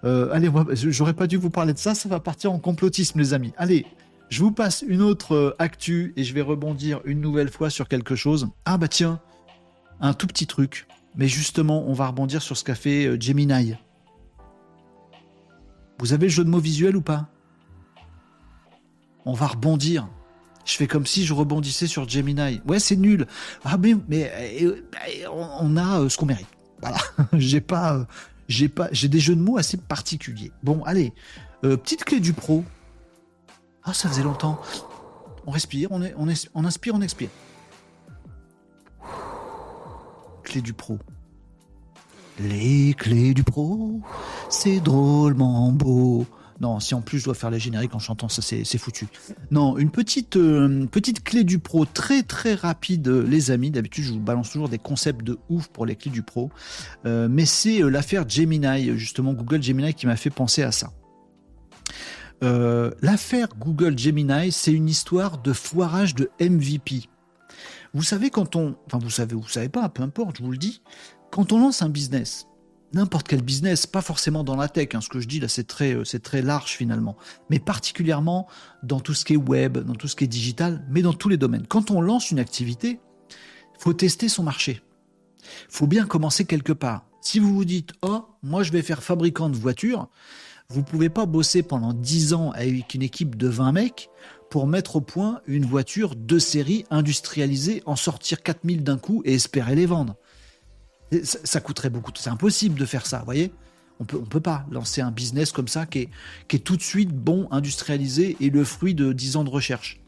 Euh, 0.05 0.31
Allez, 0.33 0.51
moi, 0.51 0.67
j'aurais 0.75 1.15
pas 1.15 1.27
dû 1.27 1.39
vous 1.39 1.49
parler 1.51 1.73
de 1.73 1.79
ça, 1.79 1.95
ça 1.95 2.09
va 2.09 2.21
partir 2.21 2.53
en 2.53 2.59
complotisme 2.59 3.19
les 3.19 3.33
amis. 3.33 3.53
Allez, 3.57 3.87
je 4.29 4.43
vous 4.43 4.53
passe 4.53 4.85
une 4.87 5.01
autre 5.01 5.35
euh, 5.35 5.57
actu 5.59 6.13
et 6.17 6.25
je 6.25 6.35
vais 6.35 6.43
rebondir 6.43 7.01
une 7.07 7.21
nouvelle 7.23 7.51
fois 7.51 7.71
sur 7.71 7.89
quelque 7.89 8.15
chose. 8.15 8.49
Ah 8.67 8.77
bah 8.77 8.89
tiens, 8.89 9.21
un 10.01 10.13
tout 10.13 10.27
petit 10.27 10.47
truc. 10.47 10.87
Mais 11.17 11.29
justement, 11.29 11.85
on 11.89 11.95
va 11.95 12.09
rebondir 12.09 12.43
sur 12.43 12.57
ce 12.57 12.65
qu'a 12.65 12.75
fait 12.75 13.19
Gemini. 13.21 13.75
Vous 15.99 16.13
avez 16.13 16.27
le 16.27 16.33
jeu 16.33 16.45
de 16.45 16.51
mots 16.51 16.59
visuel 16.59 16.97
ou 16.97 17.03
pas? 17.03 17.29
On 19.25 19.35
va 19.35 19.47
rebondir. 19.47 20.09
Je 20.65 20.77
fais 20.77 20.87
comme 20.87 21.07
si 21.07 21.25
je 21.25 21.35
rebondissais 21.35 21.87
sur 21.87 22.09
Gemini. 22.09 22.61
Ouais, 22.67 22.79
c'est 22.79 22.97
nul. 22.97 23.27
Ah 23.65 23.77
mais 23.79 23.95
mais 24.09 24.31
euh, 24.63 24.77
euh, 25.25 25.29
on 25.61 25.77
a 25.77 26.01
euh, 26.01 26.09
ce 26.09 26.17
qu'on 26.17 26.27
mérite. 26.27 26.47
Voilà. 26.81 26.99
j'ai 27.33 27.61
pas 27.61 28.07
j'ai 28.49 28.69
pas 28.69 28.89
j'ai 28.93 29.09
des 29.09 29.21
jeux 29.21 29.35
de 29.35 29.41
mots 29.41 29.59
assez 29.59 29.77
particuliers. 29.77 30.53
Bon, 30.63 30.83
allez. 30.85 31.13
Petite 31.63 32.05
clé 32.05 32.19
du 32.19 32.33
pro. 32.33 32.65
Ah, 33.85 33.95
ça 33.95 34.09
faisait 34.09 34.25
longtemps. 34.25 34.61
On 35.47 35.53
respire, 35.53 35.89
on, 35.93 36.03
est, 36.03 36.13
on, 36.17 36.29
est, 36.29 36.49
on 36.55 36.65
inspire, 36.65 36.95
on 36.95 37.01
expire. 37.01 37.29
Clé 40.43 40.61
du 40.61 40.73
pro. 40.73 40.99
Les 42.41 42.95
clés 42.95 43.35
du 43.35 43.45
pro, 43.45 44.01
c'est 44.49 44.81
drôlement 44.81 45.71
beau. 45.71 46.27
Non, 46.61 46.81
si 46.81 46.95
en 46.95 47.01
plus 47.01 47.19
je 47.19 47.25
dois 47.25 47.35
faire 47.35 47.51
les 47.51 47.59
génériques 47.59 47.95
en 47.95 47.99
chantant, 47.99 48.29
ça 48.29 48.43
c'est 48.43 48.79
foutu. 48.79 49.09
Non, 49.51 49.79
une 49.79 49.91
petite, 49.91 50.37
euh, 50.37 50.87
petite 50.87 51.25
clé 51.25 51.45
du 51.45 51.59
pro 51.59 51.85
très 51.85 52.23
très 52.23 52.55
rapide, 52.55 53.09
euh, 53.09 53.23
les 53.27 53.51
amis. 53.51 53.71
D'habitude, 53.71 54.05
je 54.05 54.13
vous 54.13 54.21
balance 54.21 54.51
toujours 54.51 54.69
des 54.69 54.79
concepts 54.79 55.23
de 55.23 55.39
ouf 55.49 55.69
pour 55.69 55.87
les 55.87 55.97
clés 55.97 56.11
du 56.11 56.23
pro. 56.23 56.51
Euh, 57.07 57.29
mais 57.31 57.47
c'est 57.47 57.81
l'affaire 57.81 58.29
Gemini, 58.29 58.97
justement 58.99 59.33
Google 59.33 59.63
Gemini, 59.63 59.95
qui 59.95 60.07
m'a 60.07 60.17
fait 60.17 60.31
penser 60.31 60.63
à 60.63 60.73
ça. 60.73 60.93
L'affaire 62.43 63.49
Google 63.57 63.97
Gemini, 63.97 64.51
c'est 64.51 64.73
une 64.73 64.89
histoire 64.89 65.39
de 65.39 65.53
foirage 65.53 66.17
de 66.17 66.29
MVP. 66.41 67.09
Vous 67.95 68.03
savez 68.03 68.31
quand 68.31 68.57
on, 68.57 68.75
enfin 68.87 68.99
vous 68.99 69.11
savez, 69.11 69.37
vous 69.37 69.49
savez 69.49 69.69
pas, 69.69 69.89
peu 69.89 70.03
importe, 70.03 70.39
je 70.39 70.43
vous 70.43 70.51
le 70.51 70.59
dis, 70.59 70.83
quand 71.31 71.53
on 71.53 71.61
lance 71.61 71.83
un 71.83 71.89
business, 71.89 72.49
n'importe 72.95 73.29
quel 73.29 73.43
business, 73.43 73.87
pas 73.87 74.03
forcément 74.03 74.45
dans 74.45 74.57
la 74.57 74.69
tech, 74.69 74.89
hein, 74.95 75.01
ce 75.01 75.09
que 75.09 75.21
je 75.21 75.29
dis 75.29 75.41
là 75.41 75.49
c'est 75.49 75.67
très, 75.67 75.95
euh, 75.95 76.19
très 76.23 76.43
large 76.43 76.73
finalement, 76.73 77.17
mais 77.51 77.59
particulièrement 77.59 78.49
dans 78.83 79.01
tout 79.01 79.15
ce 79.15 79.25
qui 79.25 79.35
est 79.35 79.39
web, 79.39 79.79
dans 79.79 79.95
tout 79.95 80.09
ce 80.09 80.17
qui 80.17 80.25
est 80.25 80.29
digital, 80.29 80.85
mais 80.91 81.03
dans 81.03 81.13
tous 81.13 81.29
les 81.29 81.37
domaines. 81.37 81.67
Quand 81.67 81.91
on 81.91 82.01
lance 82.01 82.31
une 82.31 82.39
activité, 82.39 83.01
faut 83.79 83.95
tester 83.95 84.29
son 84.29 84.43
marché. 84.43 84.81
Faut 85.69 85.87
bien 85.87 86.07
commencer 86.07 86.45
quelque 86.45 86.73
part. 86.73 87.07
Si 87.21 87.39
vous 87.39 87.55
vous 87.55 87.65
dites, 87.65 87.93
oh, 88.03 88.27
moi 88.43 88.63
je 88.63 88.73
vais 88.73 88.83
faire 88.83 89.03
fabricant 89.03 89.49
de 89.49 89.57
voitures, 89.57 90.09
vous 90.69 90.83
pouvez 90.83 91.09
pas 91.09 91.27
bosser 91.27 91.63
pendant 91.63 91.93
10 91.93 92.33
ans 92.33 92.51
avec 92.53 92.95
une 92.95 93.03
équipe 93.03 93.37
de 93.37 93.49
20 93.49 93.73
mecs 93.73 94.09
pour 94.51 94.67
mettre 94.67 94.97
au 94.97 95.01
point 95.01 95.41
une 95.47 95.65
voiture 95.65 96.15
de 96.15 96.39
série 96.39 96.85
industrialisée, 96.91 97.83
en 97.87 97.97
sortir 97.97 98.43
4000 98.43 98.83
d'un 98.83 98.99
coup 98.99 99.23
et 99.25 99.35
espérer 99.35 99.75
les 99.75 99.87
vendre. 99.87 100.17
Ça, 101.25 101.61
coûterait 101.61 101.91
beaucoup. 101.91 102.13
C'est 102.15 102.31
impossible 102.31 102.79
de 102.79 102.87
faire 102.87 103.07
ça, 103.07 103.19
vous 103.19 103.25
voyez? 103.25 103.53
On 104.01 104.05
peut, 104.05 104.21
peut 104.21 104.41
pas 104.41 104.67
lancer 104.71 105.01
un 105.01 105.11
business 105.11 105.53
comme 105.53 105.69
ça 105.69 105.87
qui 105.87 106.01
est, 106.01 106.09
qui 106.49 106.57
est 106.57 106.61
tout 106.61 106.77
de 106.77 106.83
suite 106.83 107.11
bon, 107.11 107.47
industrialisé 107.51 108.37
et 108.41 108.51
le 108.51 108.65
fruit 108.65 108.95
de 108.95 109.13
10 109.13 109.37
ans 109.37 109.45
de 109.45 109.51
recherche. 109.51 110.01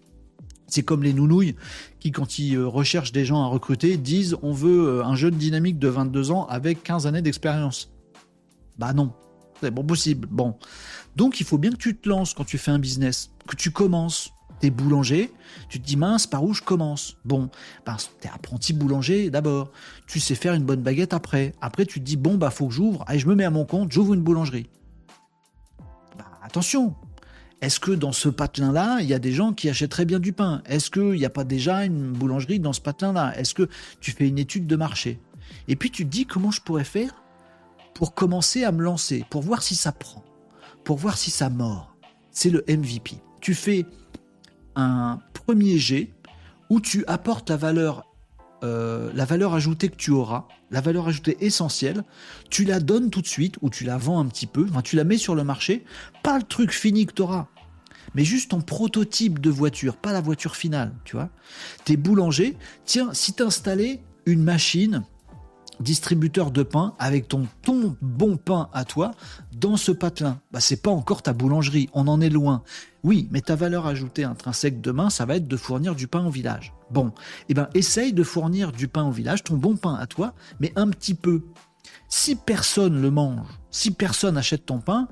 C'est 0.67 0.83
comme 0.83 1.03
les 1.03 1.13
nounouilles 1.13 1.55
qui, 2.01 2.11
quand 2.11 2.39
ils 2.39 2.57
euh, 2.57 2.67
recherchent 2.67 3.13
des 3.13 3.25
gens 3.25 3.43
à 3.43 3.47
recruter, 3.47 3.97
disent 3.97 4.37
on 4.43 4.53
veut 4.53 4.89
euh, 4.89 5.05
un 5.05 5.15
jeune 5.15 5.37
dynamique 5.37 5.79
de 5.79 5.89
22 5.89 6.31
ans 6.31 6.47
avec 6.47 6.83
15 6.83 7.07
années 7.07 7.23
d'expérience. 7.23 7.91
Bah 8.79 8.93
non, 8.93 9.13
c'est 9.61 9.71
bon 9.71 9.85
possible. 9.85 10.27
Bon. 10.31 10.57
Donc 11.17 11.41
il 11.41 11.47
faut 11.47 11.59
bien 11.59 11.71
que 11.71 11.77
tu 11.77 11.97
te 11.97 12.09
lances 12.09 12.35
quand 12.35 12.45
tu 12.45 12.59
fais 12.59 12.71
un 12.71 12.79
business, 12.79 13.31
que 13.47 13.57
tu 13.57 13.71
commences. 13.71 14.34
Boulanger, 14.71 15.33
tu 15.69 15.81
te 15.81 15.87
dis 15.87 15.97
mince, 15.97 16.27
par 16.27 16.45
où 16.45 16.55
je 16.55 16.63
commence? 16.63 17.17
Bon, 17.25 17.49
ben, 17.87 17.97
t'es 18.21 18.29
apprenti 18.29 18.73
boulanger 18.73 19.31
d'abord. 19.31 19.71
Tu 20.07 20.21
sais 20.21 20.35
faire 20.35 20.55
une 20.55 20.65
bonne 20.65 20.83
baguette 20.83 21.15
après. 21.15 21.55
Après, 21.61 21.87
tu 21.87 22.01
te 22.01 22.05
dis 22.05 22.17
bon, 22.17 22.37
bah 22.37 22.51
faut 22.51 22.69
que 22.69 22.75
j'ouvre. 22.75 23.05
Allez, 23.07 23.19
je 23.19 23.27
me 23.27 23.35
mets 23.35 23.45
à 23.45 23.51
mon 23.51 23.65
compte, 23.65 23.93
j'ouvre 23.93 24.15
une 24.15 24.23
boulangerie. 24.23 24.69
Bah, 26.19 26.27
attention, 26.43 26.95
est-ce 27.61 27.81
que 27.81 27.93
dans 27.93 28.13
ce 28.13 28.29
patelin-là, 28.29 28.99
il 29.01 29.07
y 29.07 29.15
a 29.15 29.19
des 29.19 29.33
gens 29.33 29.53
qui 29.53 29.69
achèteraient 29.69 30.05
bien 30.05 30.19
du 30.21 30.33
pain? 30.33 30.63
Est-ce 30.67 30.91
qu'il 30.91 31.13
n'y 31.13 31.25
a 31.25 31.31
pas 31.31 31.45
déjà 31.45 31.85
une 31.85 32.13
boulangerie 32.13 32.61
dans 32.61 32.73
ce 32.73 32.81
patelin-là? 32.81 33.39
Est-ce 33.39 33.55
que 33.55 33.69
tu 34.01 34.13
fais 34.13 34.29
une 34.29 34.39
étude 34.39 34.67
de 34.67 34.77
marché? 34.77 35.19
Et 35.69 35.77
puis 35.77 35.91
tu 35.91 36.05
te 36.05 36.11
dis 36.11 36.27
comment 36.27 36.51
je 36.51 36.61
pourrais 36.61 36.85
faire 36.85 37.23
pour 37.95 38.15
commencer 38.15 38.65
à 38.65 38.73
me 38.73 38.83
lancer, 38.83 39.25
pour 39.31 39.41
voir 39.41 39.63
si 39.63 39.77
ça 39.77 39.93
prend, 39.93 40.23
pour 40.85 40.99
voir 40.99 41.17
si 41.17 41.31
ça 41.31 41.49
mord? 41.49 41.97
C'est 42.33 42.51
le 42.51 42.65
MVP. 42.69 43.13
Tu 43.41 43.55
fais 43.55 43.87
un 44.77 45.21
premier 45.33 45.79
jet 45.79 46.11
où 46.71 46.81
tu 46.81 47.05
apportes 47.07 47.51
la 47.51 47.57
valeur, 47.57 48.07
euh, 48.63 49.11
la 49.15 49.25
valeur 49.25 49.55
ajoutée 49.55 49.89
que 49.89 49.97
tu 49.97 50.11
auras, 50.11 50.47
la 50.71 50.81
valeur 50.81 51.09
ajoutée 51.09 51.37
essentielle, 51.41 52.03
tu 52.51 52.65
la 52.65 52.81
donnes 52.81 53.11
tout 53.11 53.21
de 53.21 53.27
suite 53.27 53.57
ou 53.63 53.71
tu 53.71 53.85
la 53.85 53.99
vends 53.99 54.19
un 54.19 54.27
petit 54.27 54.47
peu, 54.47 54.67
enfin, 54.69 54.83
tu 54.83 54.97
la 54.97 55.05
mets 55.05 55.19
sur 55.19 55.35
le 55.35 55.45
marché, 55.45 55.85
pas 56.23 56.39
le 56.39 56.45
truc 56.45 56.73
fini 56.73 57.07
que 57.07 57.13
tu 57.13 57.23
auras, 57.23 57.49
mais 58.15 58.25
juste 58.25 58.51
ton 58.51 58.61
prototype 58.61 59.39
de 59.41 59.51
voiture, 59.51 59.97
pas 59.97 60.13
la 60.13 60.21
voiture 60.21 60.57
finale, 60.57 60.95
tu 61.05 61.17
vois. 61.17 61.31
T'es 61.85 61.97
boulanger, 61.97 62.57
tiens, 62.85 63.13
si 63.13 63.33
t'installais 63.33 64.03
une 64.27 64.43
machine 64.43 65.05
distributeur 65.81 66.51
de 66.51 66.63
pain 66.63 66.95
avec 66.99 67.29
ton, 67.29 67.47
ton 67.63 67.97
bon 68.01 68.37
pain 68.37 68.69
à 68.73 68.85
toi 68.85 69.13
dans 69.53 69.77
ce 69.77 69.93
patelin. 69.93 70.41
Bah, 70.53 70.61
c'est 70.61 70.81
pas 70.81 70.91
encore 70.91 71.23
ta 71.23 71.33
boulangerie, 71.33 71.89
on 71.93 72.07
en 72.07 72.21
est 72.21 72.31
loin. 72.31 72.63
Oui, 73.05 73.29
mais 73.31 73.43
ta 73.43 73.55
valeur 73.55 73.87
ajoutée 73.87 74.25
intrinsèque 74.25 74.81
demain, 74.81 75.11
ça 75.11 75.27
va 75.27 75.37
être 75.37 75.47
de 75.47 75.57
fournir 75.59 75.95
du 75.95 76.09
pain 76.09 76.25
au 76.25 76.31
village. 76.31 76.73
Bon, 76.91 77.13
eh 77.51 77.55
ben 77.55 77.69
essaye 77.75 78.15
de 78.15 78.23
fournir 78.23 78.73
du 78.73 78.89
pain 78.89 79.05
au 79.05 79.11
village, 79.11 79.45
ton 79.45 79.57
bon 79.57 79.77
pain 79.77 79.95
à 79.95 80.07
toi, 80.07 80.35
mais 80.59 80.73
un 80.75 80.89
petit 80.89 81.15
peu. 81.15 81.45
Si 82.09 82.35
personne 82.35 83.03
le 83.03 83.11
mange, 83.11 83.47
si 83.71 83.91
personne 83.91 84.39
achète 84.39 84.65
ton 84.65 84.81
pain, 84.81 85.09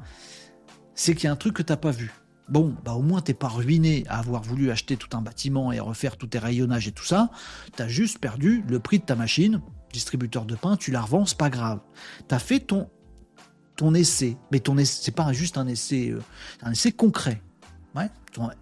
c'est 0.94 1.14
qu'il 1.14 1.24
y 1.24 1.26
a 1.26 1.32
un 1.32 1.36
truc 1.36 1.54
que 1.54 1.62
tu 1.62 1.70
n'as 1.70 1.76
pas 1.76 1.90
vu. 1.90 2.10
Bon, 2.48 2.74
bah 2.82 2.92
au 2.92 3.02
moins 3.02 3.20
t'es 3.20 3.34
pas 3.34 3.48
ruiné 3.48 4.04
à 4.08 4.18
avoir 4.18 4.42
voulu 4.42 4.70
acheter 4.70 4.96
tout 4.96 5.14
un 5.14 5.20
bâtiment 5.20 5.70
et 5.70 5.78
refaire 5.78 6.16
tous 6.16 6.28
tes 6.28 6.38
rayonnages 6.38 6.88
et 6.88 6.92
tout 6.92 7.04
ça. 7.04 7.30
Tu 7.76 7.82
as 7.82 7.88
juste 7.88 8.20
perdu 8.20 8.64
le 8.68 8.78
prix 8.78 9.00
de 9.00 9.04
ta 9.04 9.16
machine, 9.16 9.60
distributeur 9.92 10.46
de 10.46 10.54
pain, 10.54 10.78
tu 10.78 10.92
la 10.92 11.02
revends, 11.02 11.26
c'est 11.26 11.36
pas 11.36 11.50
grave. 11.50 11.80
Tu 12.26 12.34
as 12.34 12.38
fait 12.38 12.60
ton, 12.60 12.88
essai, 13.94 14.38
mais 14.50 14.60
ton 14.60 14.76
c'est 14.82 15.14
pas 15.14 15.30
juste 15.34 15.58
un 15.58 15.66
essai, 15.66 16.08
euh, 16.08 16.22
un 16.62 16.72
essai 16.72 16.92
concret. 16.92 17.42
Ouais, 17.94 18.08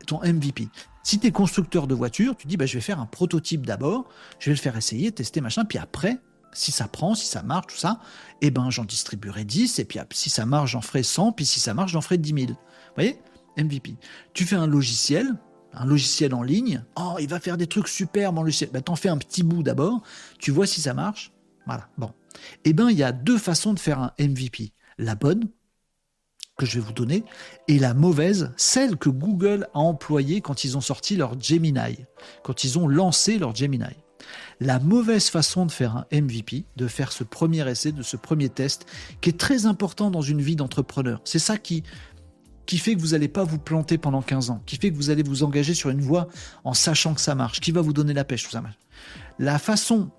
ton, 0.07 0.21
MVP. 0.23 0.69
Si 1.03 1.19
tu 1.19 1.29
es 1.29 1.31
constructeur 1.31 1.87
de 1.87 1.95
voiture, 1.95 2.37
tu 2.37 2.47
dis 2.47 2.57
bah, 2.57 2.67
je 2.67 2.75
vais 2.75 2.81
faire 2.81 3.01
un 3.01 3.07
prototype 3.07 3.65
d'abord, 3.65 4.09
je 4.39 4.47
vais 4.47 4.57
le 4.57 4.61
faire 4.61 4.77
essayer, 4.77 5.13
tester, 5.13 5.41
machin, 5.41 5.65
puis 5.65 5.79
après, 5.79 6.19
si 6.53 6.73
ça 6.73 6.89
prend, 6.89 7.15
si 7.15 7.27
ça 7.27 7.43
marche, 7.43 7.69
tout 7.69 7.79
ça, 7.79 8.01
eh 8.41 8.51
ben 8.51 8.71
j'en 8.71 8.85
distribuerai 8.85 9.45
10, 9.45 9.79
et 9.79 9.85
puis 9.85 10.01
si 10.13 10.31
ça 10.31 10.47
marche, 10.47 10.73
j'en 10.73 10.81
ferai 10.81 11.03
100, 11.03 11.33
puis 11.33 11.47
si 11.47 11.61
ça 11.61 11.75
marche, 11.75 11.93
j'en 11.93 12.01
ferai 12.01 12.19
10 12.19 12.35
000. 12.47 12.47
Vous 12.49 12.57
voyez 12.97 13.21
MVP. 13.57 13.97
Tu 14.33 14.45
fais 14.45 14.57
un 14.57 14.67
logiciel, 14.67 15.35
un 15.73 15.85
logiciel 15.85 16.35
en 16.35 16.43
ligne, 16.43 16.85
oh, 16.97 17.17
il 17.21 17.29
va 17.29 17.41
faire 17.41 17.57
des 17.57 17.67
trucs 17.67 17.89
super, 17.89 18.33
mon 18.33 18.43
logiciel. 18.43 18.71
Ben, 18.73 18.83
t'en 18.83 18.97
fais 18.97 19.09
un 19.09 19.19
petit 19.19 19.43
bout 19.43 19.63
d'abord, 19.63 20.03
tu 20.39 20.51
vois 20.51 20.67
si 20.67 20.81
ça 20.81 20.95
marche. 20.95 21.33
Voilà, 21.67 21.89
bon. 21.99 22.13
Eh 22.65 22.73
ben, 22.73 22.91
il 22.91 22.97
y 22.97 23.03
a 23.03 23.13
deux 23.13 23.39
façons 23.39 23.75
de 23.75 23.79
faire 23.79 24.01
un 24.01 24.13
MVP. 24.19 24.73
La 24.99 25.15
bonne, 25.15 25.49
que 26.61 26.67
je 26.67 26.75
vais 26.75 26.85
vous 26.85 26.93
donner, 26.93 27.25
et 27.69 27.79
la 27.79 27.95
mauvaise, 27.95 28.53
celle 28.59 28.97
que 28.97 29.09
Google 29.09 29.67
a 29.73 29.79
employée 29.79 30.43
quand 30.43 30.63
ils 30.63 30.77
ont 30.77 30.83
sorti 30.83 31.17
leur 31.17 31.41
Gemini, 31.41 32.05
quand 32.43 32.65
ils 32.65 32.79
ont 32.79 32.87
lancé 32.87 33.39
leur 33.39 33.55
Gemini. 33.55 33.97
La 34.61 34.79
mauvaise 34.79 35.31
façon 35.31 35.65
de 35.65 35.73
faire 35.73 35.97
un 35.97 36.07
MVP, 36.13 36.67
de 36.77 36.87
faire 36.87 37.13
ce 37.13 37.25
premier 37.25 37.67
essai, 37.67 37.93
de 37.93 38.03
ce 38.03 38.19
premier 38.19 38.51
test, 38.51 38.85
qui 39.23 39.31
est 39.31 39.39
très 39.39 39.65
important 39.65 40.11
dans 40.11 40.21
une 40.21 40.43
vie 40.43 40.55
d'entrepreneur. 40.55 41.23
C'est 41.25 41.39
ça 41.39 41.57
qui, 41.57 41.83
qui 42.67 42.77
fait 42.77 42.95
que 42.95 43.01
vous 43.01 43.13
n'allez 43.13 43.29
pas 43.29 43.45
vous 43.45 43.59
planter 43.59 43.97
pendant 43.97 44.21
15 44.21 44.51
ans, 44.51 44.63
qui 44.67 44.77
fait 44.77 44.91
que 44.91 44.97
vous 44.97 45.09
allez 45.09 45.23
vous 45.23 45.43
engager 45.45 45.73
sur 45.73 45.89
une 45.89 46.03
voie 46.03 46.29
en 46.65 46.75
sachant 46.75 47.15
que 47.15 47.23
ça 47.23 47.35
marche, 47.35 47.61
qui 47.61 47.73
va 47.73 47.81
vous 47.81 47.95
donner 47.95 48.13
la 48.13 48.25
pêche, 48.25 48.45
tout 48.45 48.51
ça. 48.51 48.63
La 49.39 49.59
façon 49.59 50.11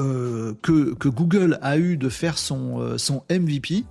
euh, 0.00 0.54
que, 0.62 1.08
Google 1.08 1.58
a 1.60 1.76
eu 1.78 1.96
de 1.96 2.08
faire 2.08 2.38
son, 2.38 2.80
euh, 2.80 2.96
MVP 3.30 3.84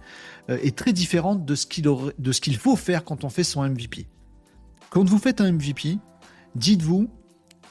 euh, 0.49 0.57
est 0.61 0.77
très 0.77 0.93
différente 0.93 1.45
de 1.45 1.55
ce 1.55 1.65
qu'il 1.65 2.57
faut 2.57 2.75
faire 2.75 3.03
quand 3.03 3.23
on 3.23 3.29
fait 3.29 3.43
son 3.43 3.67
MVP. 3.67 4.07
Quand 4.89 5.03
vous 5.03 5.17
faites 5.17 5.41
un 5.41 5.51
MVP, 5.51 5.97
dites-vous, 6.55 7.09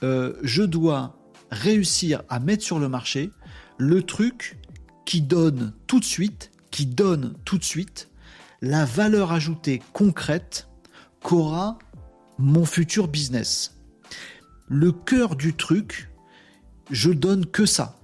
je 0.03 0.63
dois 0.63 1.17
réussir 1.51 2.23
à 2.29 2.39
mettre 2.39 2.63
sur 2.63 2.79
le 2.79 2.89
marché 2.89 3.31
le 3.79 4.03
truc 4.03 4.59
qui 5.07 5.23
donne 5.23 5.73
tout 5.87 5.99
de 5.99 6.05
suite, 6.05 6.51
qui 6.71 6.85
donne 6.85 7.35
tout 7.45 7.57
de 7.57 7.65
suite 7.65 8.11
la 8.61 8.85
valeur 8.85 9.33
ajoutée 9.33 9.81
concrète 9.95 10.69
qu'aura 11.23 11.79
mon 12.39 12.67
futur 12.67 13.09
business. 13.09 13.79
Le 14.69 14.93
cœur 14.93 15.37
du 15.37 15.55
truc, 15.55 16.11
je 16.91 17.11
donne 17.11 17.47
que 17.47 17.65
ça. 17.67 17.96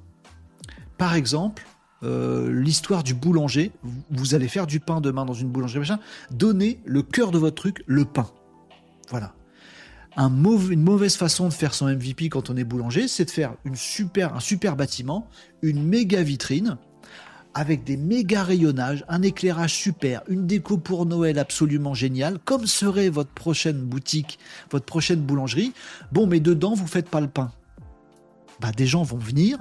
Par 1.02 1.16
exemple, 1.16 1.66
euh, 2.04 2.52
l'histoire 2.52 3.02
du 3.02 3.12
boulanger, 3.12 3.72
vous 4.12 4.36
allez 4.36 4.46
faire 4.46 4.68
du 4.68 4.78
pain 4.78 5.00
demain 5.00 5.24
dans 5.24 5.32
une 5.34 5.48
boulangerie, 5.48 5.80
machin, 5.80 5.98
donnez 6.30 6.78
le 6.84 7.02
cœur 7.02 7.32
de 7.32 7.38
votre 7.38 7.56
truc, 7.56 7.82
le 7.88 8.04
pain. 8.04 8.30
Voilà 9.10 9.34
une 10.16 10.82
mauvaise 10.82 11.16
façon 11.16 11.48
de 11.48 11.52
faire 11.52 11.74
son 11.74 11.88
MVP 11.88 12.28
quand 12.28 12.50
on 12.50 12.56
est 12.56 12.62
boulanger, 12.62 13.08
c'est 13.08 13.24
de 13.24 13.30
faire 13.30 13.54
un 13.66 14.40
super 14.40 14.76
bâtiment, 14.76 15.26
une 15.62 15.82
méga 15.82 16.22
vitrine, 16.22 16.76
avec 17.52 17.82
des 17.82 17.96
méga 17.96 18.44
rayonnages, 18.44 19.04
un 19.08 19.22
éclairage 19.22 19.74
super, 19.74 20.22
une 20.28 20.46
déco 20.46 20.78
pour 20.78 21.04
Noël 21.06 21.40
absolument 21.40 21.94
géniale, 21.94 22.38
comme 22.44 22.66
serait 22.66 23.08
votre 23.08 23.32
prochaine 23.32 23.78
boutique, 23.78 24.38
votre 24.70 24.86
prochaine 24.86 25.20
boulangerie. 25.20 25.72
Bon, 26.12 26.28
mais 26.28 26.38
dedans, 26.38 26.74
vous 26.74 26.86
faites 26.86 27.08
pas 27.08 27.20
le 27.20 27.28
pain. 27.28 27.50
Bah, 28.60 28.70
des 28.70 28.86
gens 28.86 29.02
vont 29.02 29.18
venir, 29.18 29.58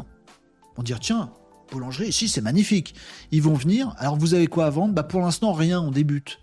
vont 0.75 0.83
dire 0.83 0.99
tiens, 0.99 1.31
boulangerie, 1.71 2.09
ici 2.09 2.27
c'est 2.27 2.41
magnifique. 2.41 2.95
Ils 3.31 3.41
vont 3.41 3.53
venir. 3.53 3.93
Alors 3.97 4.17
vous 4.17 4.33
avez 4.33 4.47
quoi 4.47 4.65
à 4.65 4.69
vendre? 4.69 4.93
Bah 4.93 5.03
pour 5.03 5.21
l'instant 5.21 5.53
rien, 5.53 5.81
on 5.81 5.91
débute 5.91 6.39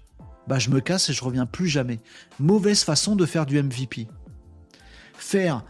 bah 0.49 0.59
je 0.59 0.71
me 0.71 0.81
casse 0.81 1.11
et 1.11 1.13
je 1.13 1.23
reviens 1.23 1.47
plus 1.47 1.69
jamais. 1.69 2.01
Mauvaise 2.41 2.83
façon 2.83 3.15
de 3.15 3.27
faire 3.27 3.47
du 3.47 3.63
MVP. 3.63 4.09
Faire 5.15 5.63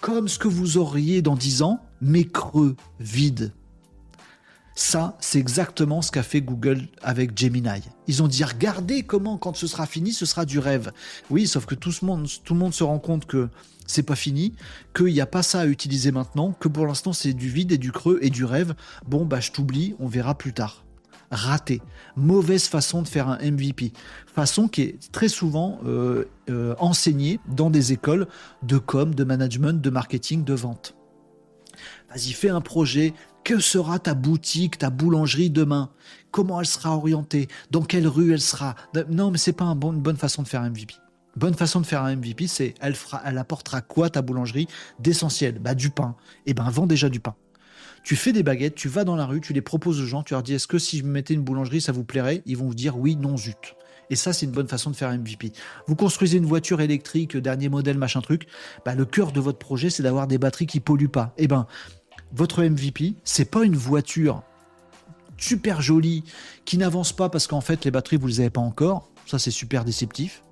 comme 0.00 0.28
ce 0.28 0.38
que 0.38 0.46
vous 0.46 0.76
auriez 0.76 1.22
dans 1.22 1.34
10 1.34 1.62
ans, 1.62 1.80
mais 2.00 2.24
creux, 2.24 2.76
vide. 3.00 3.52
Ça, 4.76 5.16
c'est 5.18 5.40
exactement 5.40 6.02
ce 6.02 6.12
qu'a 6.12 6.22
fait 6.22 6.40
Google 6.40 6.86
avec 7.02 7.36
Gemini. 7.36 7.80
Ils 8.06 8.22
ont 8.22 8.28
dit 8.28 8.44
regardez 8.44 9.02
comment 9.02 9.36
quand 9.36 9.56
ce 9.56 9.66
sera 9.66 9.86
fini, 9.86 10.12
ce 10.12 10.24
sera 10.24 10.44
du 10.44 10.60
rêve. 10.60 10.92
Oui, 11.30 11.48
sauf 11.48 11.66
que 11.66 11.74
tout, 11.74 11.90
le 12.00 12.06
monde, 12.06 12.28
tout 12.44 12.54
le 12.54 12.60
monde 12.60 12.74
se 12.74 12.84
rend 12.84 13.00
compte 13.00 13.26
que 13.26 13.48
c'est 13.88 14.04
pas 14.04 14.14
fini, 14.14 14.54
qu'il 14.94 15.06
n'y 15.06 15.20
a 15.20 15.26
pas 15.26 15.42
ça 15.42 15.60
à 15.60 15.66
utiliser 15.66 16.12
maintenant, 16.12 16.52
que 16.52 16.68
pour 16.68 16.86
l'instant 16.86 17.12
c'est 17.12 17.32
du 17.32 17.48
vide 17.48 17.72
et 17.72 17.78
du 17.78 17.90
creux 17.90 18.20
et 18.22 18.30
du 18.30 18.44
rêve. 18.44 18.74
Bon, 19.06 19.24
bah 19.24 19.40
je 19.40 19.50
t'oublie, 19.50 19.96
on 19.98 20.06
verra 20.06 20.38
plus 20.38 20.52
tard 20.52 20.84
raté. 21.30 21.82
Mauvaise 22.16 22.68
façon 22.68 23.02
de 23.02 23.08
faire 23.08 23.28
un 23.28 23.38
MVP. 23.38 23.92
Façon 24.26 24.68
qui 24.68 24.82
est 24.82 25.12
très 25.12 25.28
souvent 25.28 25.78
euh, 25.84 26.24
euh, 26.50 26.74
enseignée 26.78 27.40
dans 27.48 27.70
des 27.70 27.92
écoles 27.92 28.26
de 28.62 28.78
com, 28.78 29.14
de 29.14 29.24
management, 29.24 29.80
de 29.80 29.90
marketing, 29.90 30.44
de 30.44 30.54
vente. 30.54 30.94
Vas-y, 32.10 32.32
fais 32.32 32.48
un 32.48 32.60
projet. 32.60 33.14
Que 33.44 33.60
sera 33.60 33.98
ta 33.98 34.14
boutique, 34.14 34.78
ta 34.78 34.90
boulangerie 34.90 35.50
demain? 35.50 35.90
Comment 36.30 36.60
elle 36.60 36.66
sera 36.66 36.96
orientée? 36.96 37.48
Dans 37.70 37.82
quelle 37.82 38.06
rue 38.06 38.32
elle 38.32 38.40
sera? 38.40 38.74
Non, 39.08 39.30
mais 39.30 39.38
c'est 39.38 39.52
pas 39.52 39.64
une 39.64 40.00
bonne 40.00 40.16
façon 40.16 40.42
de 40.42 40.48
faire 40.48 40.62
un 40.62 40.70
MVP. 40.70 40.94
Bonne 41.38 41.54
façon 41.54 41.80
de 41.80 41.86
faire 41.86 42.02
un 42.02 42.16
MVP, 42.16 42.48
c'est 42.48 42.74
elle 42.80 43.38
apportera 43.38 43.80
quoi 43.80 44.10
ta 44.10 44.22
boulangerie 44.22 44.66
d'essentiel? 44.98 45.60
Bah 45.60 45.76
du 45.76 45.88
pain. 45.88 46.16
Eh 46.46 46.52
ben 46.52 46.68
vends 46.68 46.88
déjà 46.88 47.08
du 47.08 47.20
pain. 47.20 47.36
Tu 48.02 48.16
fais 48.16 48.32
des 48.32 48.42
baguettes, 48.42 48.74
tu 48.74 48.88
vas 48.88 49.04
dans 49.04 49.14
la 49.14 49.24
rue, 49.24 49.40
tu 49.40 49.52
les 49.52 49.60
proposes 49.60 50.00
aux 50.00 50.04
gens, 50.04 50.24
tu 50.24 50.34
leur 50.34 50.42
dis 50.42 50.54
est-ce 50.54 50.66
que 50.66 50.80
si 50.80 50.98
je 50.98 51.04
me 51.04 51.10
mettais 51.10 51.34
une 51.34 51.42
boulangerie, 51.42 51.80
ça 51.80 51.92
vous 51.92 52.02
plairait? 52.02 52.42
Ils 52.44 52.56
vont 52.56 52.66
vous 52.66 52.74
dire 52.74 52.98
oui, 52.98 53.14
non, 53.14 53.36
zut. 53.36 53.76
Et 54.10 54.16
ça, 54.16 54.32
c'est 54.32 54.46
une 54.46 54.52
bonne 54.52 54.66
façon 54.66 54.90
de 54.90 54.96
faire 54.96 55.10
un 55.10 55.18
MVP. 55.18 55.52
Vous 55.86 55.94
construisez 55.94 56.38
une 56.38 56.44
voiture 56.46 56.80
électrique, 56.80 57.36
dernier 57.36 57.68
modèle, 57.68 57.98
machin 57.98 58.20
truc. 58.20 58.48
Bah, 58.84 58.96
le 58.96 59.04
cœur 59.04 59.30
de 59.30 59.38
votre 59.38 59.58
projet, 59.58 59.90
c'est 59.90 60.02
d'avoir 60.02 60.26
des 60.26 60.38
batteries 60.38 60.66
qui 60.66 60.80
polluent 60.80 61.06
pas. 61.06 61.34
Eh 61.38 61.46
ben, 61.46 61.68
votre 62.32 62.64
MVP, 62.64 63.14
c'est 63.22 63.48
pas 63.48 63.62
une 63.62 63.76
voiture 63.76 64.42
super 65.36 65.82
jolie 65.82 66.24
qui 66.64 66.78
n'avance 66.78 67.12
pas 67.12 67.28
parce 67.28 67.46
qu'en 67.46 67.60
fait 67.60 67.84
les 67.84 67.92
batteries 67.92 68.16
vous 68.16 68.26
les 68.26 68.40
avez 68.40 68.50
pas 68.50 68.60
encore. 68.60 69.08
Ça, 69.24 69.38
c'est 69.38 69.52
super 69.52 69.84
déceptif. 69.84 70.42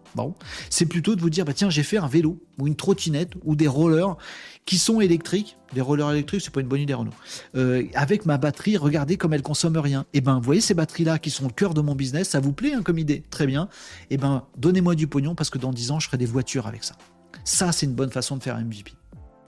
C'est 0.70 0.86
plutôt 0.86 1.16
de 1.16 1.20
vous 1.20 1.30
dire, 1.30 1.44
bah 1.44 1.52
tiens, 1.52 1.70
j'ai 1.70 1.82
fait 1.82 1.98
un 1.98 2.06
vélo 2.06 2.38
ou 2.59 2.66
une 2.66 2.76
trottinette 2.76 3.32
ou 3.44 3.56
des 3.56 3.68
rollers 3.68 4.16
qui 4.64 4.78
sont 4.78 5.01
électriques. 5.01 5.56
Des 5.74 5.80
rollers 5.80 6.10
électriques, 6.10 6.43
c'est 6.43 6.52
pas 6.52 6.60
une 6.60 6.68
bonne 6.68 6.80
idée, 6.80 6.94
Renault. 6.94 7.12
Euh, 7.55 7.84
avec 7.94 8.26
ma 8.26 8.38
batterie, 8.38 8.76
regardez 8.76 9.16
comme 9.16 9.32
elle 9.32 9.43
consomme 9.43 9.76
rien. 9.76 10.02
Et 10.12 10.18
eh 10.18 10.20
ben, 10.20 10.36
vous 10.36 10.43
voyez 10.43 10.60
ces 10.60 10.74
batteries-là 10.74 11.18
qui 11.18 11.30
sont 11.30 11.47
le 11.47 11.52
cœur 11.52 11.74
de 11.74 11.80
mon 11.80 11.94
business, 11.94 12.30
ça 12.30 12.40
vous 12.40 12.52
plaît 12.52 12.74
hein, 12.74 12.82
comme 12.82 12.98
idée? 12.98 13.22
Très 13.30 13.47
bien. 13.47 13.68
Et 14.10 14.14
eh 14.14 14.16
ben, 14.16 14.44
donnez-moi 14.56 14.94
du 14.94 15.06
pognon 15.06 15.34
parce 15.34 15.51
que 15.51 15.59
dans 15.59 15.72
10 15.72 15.93
ans, 15.93 16.01
je 16.01 16.06
ferai 16.06 16.18
des 16.18 16.26
voitures 16.26 16.66
avec 16.66 16.84
ça. 16.84 16.97
Ça, 17.44 17.72
c'est 17.72 17.86
une 17.86 17.94
bonne 17.94 18.10
façon 18.10 18.36
de 18.36 18.43
faire 18.43 18.56
un 18.56 18.62
MVP. 18.62 18.93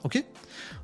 Ok? 0.05 0.25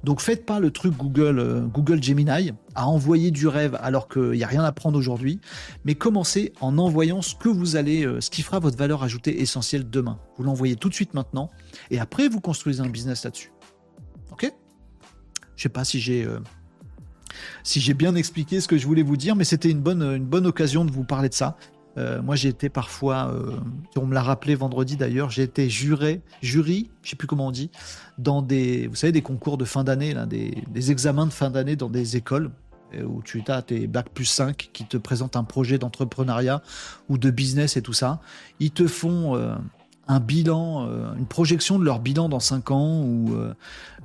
Donc 0.02 0.20
faites 0.20 0.47
pas 0.47 0.61
le 0.61 0.70
truc 0.70 0.94
Google, 0.97 1.39
euh, 1.39 1.61
Google 1.61 2.02
Gemini 2.02 2.52
à 2.74 2.89
envoyer 2.89 3.31
du 3.31 3.47
rêve 3.47 3.78
alors 3.82 4.09
qu'il 4.09 4.32
n'y 4.32 4.44
a 4.44 4.47
rien 4.47 4.65
à 4.65 4.73
prendre 4.73 4.98
aujourd'hui, 4.98 5.40
mais 5.85 5.94
commencez 5.94 6.52
en 6.61 6.78
envoyant 6.78 7.23
ce 7.23 7.35
que 7.35 7.48
vous 7.48 7.77
allez, 7.77 8.05
euh, 8.05 8.20
ce 8.20 8.31
qui 8.31 8.43
fera 8.43 8.59
votre 8.59 8.77
valeur 8.77 9.02
ajoutée 9.02 9.40
essentielle 9.40 9.89
demain. 9.89 10.19
Vous 10.36 10.44
l'envoyez 10.44 10.77
tout 10.77 10.89
de 10.89 10.94
suite 10.94 11.15
maintenant 11.15 11.51
et 11.90 11.98
après 11.98 12.28
vous 12.28 12.40
construisez 12.40 12.81
un 12.81 12.89
business 12.89 13.24
là-dessus. 13.24 13.52
Ok? 14.32 14.52
Je 15.56 15.62
sais 15.62 15.69
pas 15.69 15.85
si 15.85 16.01
j'ai 16.01 16.24
euh, 16.24 16.40
si 17.62 17.81
j'ai 17.81 17.94
bien 17.94 18.15
expliqué 18.15 18.61
ce 18.61 18.69
que 18.69 18.78
je 18.78 18.86
voulais 18.86 19.02
vous 19.02 19.16
dire, 19.16 19.36
mais 19.36 19.44
c'était 19.44 19.70
une 19.70 19.81
bonne, 19.81 20.02
une 20.02 20.24
bonne 20.24 20.47
occasion 20.47 20.85
de 20.85 20.90
vous 20.90 21.05
parler 21.05 21.28
de 21.28 21.35
ça. 21.35 21.56
Euh, 21.97 22.23
moi, 22.23 22.35
j'ai 22.37 22.49
été 22.49 22.69
parfois, 22.69 23.33
euh, 23.33 23.57
on 23.97 24.07
me 24.07 24.15
l'a 24.15 24.23
rappelé 24.23 24.55
vendredi 24.55 24.97
d'ailleurs, 24.97 25.31
j'ai 25.31 25.43
été 25.43 25.69
juré, 25.69 26.23
jury, 26.43 26.91
je 27.03 27.11
sais 27.11 27.16
plus 27.16 27.27
comment 27.27 27.49
on 27.49 27.53
dit, 27.53 27.71
dans 28.19 28.43
des, 28.43 28.89
vous 28.89 28.97
savez, 28.97 29.12
des 29.12 29.23
concours 29.23 29.59
de 29.59 29.65
fin 29.65 29.85
d'année, 29.85 30.15
des, 30.27 30.65
des 30.69 30.91
examens 30.91 31.27
de 31.27 31.33
fin 31.33 31.51
d'année 31.51 31.77
dans 31.77 31.91
des 31.91 32.16
écoles 32.16 32.51
euh, 32.95 33.05
où 33.05 33.23
tu 33.23 33.43
as 33.47 33.62
tes 33.62 33.87
bac 33.87 34.09
plus 34.11 34.25
5 34.25 34.71
qui 34.73 34.85
te 34.85 34.97
présentent 34.97 35.37
un 35.37 35.45
projet 35.45 35.79
d'entrepreneuriat 35.79 36.62
ou 37.09 37.19
de 37.19 37.31
business 37.31 37.77
et 37.77 37.83
tout 37.83 37.93
ça. 37.93 38.21
Ils 38.61 38.73
te 38.73 38.87
font 38.87 39.57
un 40.07 40.21
bilan, 40.21 40.87
euh, 40.87 41.15
une 41.17 41.27
projection 41.27 41.79
de 41.79 41.85
leur 41.85 42.01
bilan 42.01 42.29
dans 42.29 42.41
5 42.41 42.71
ans 42.71 43.03
ou 43.03 43.35
euh, 43.35 43.55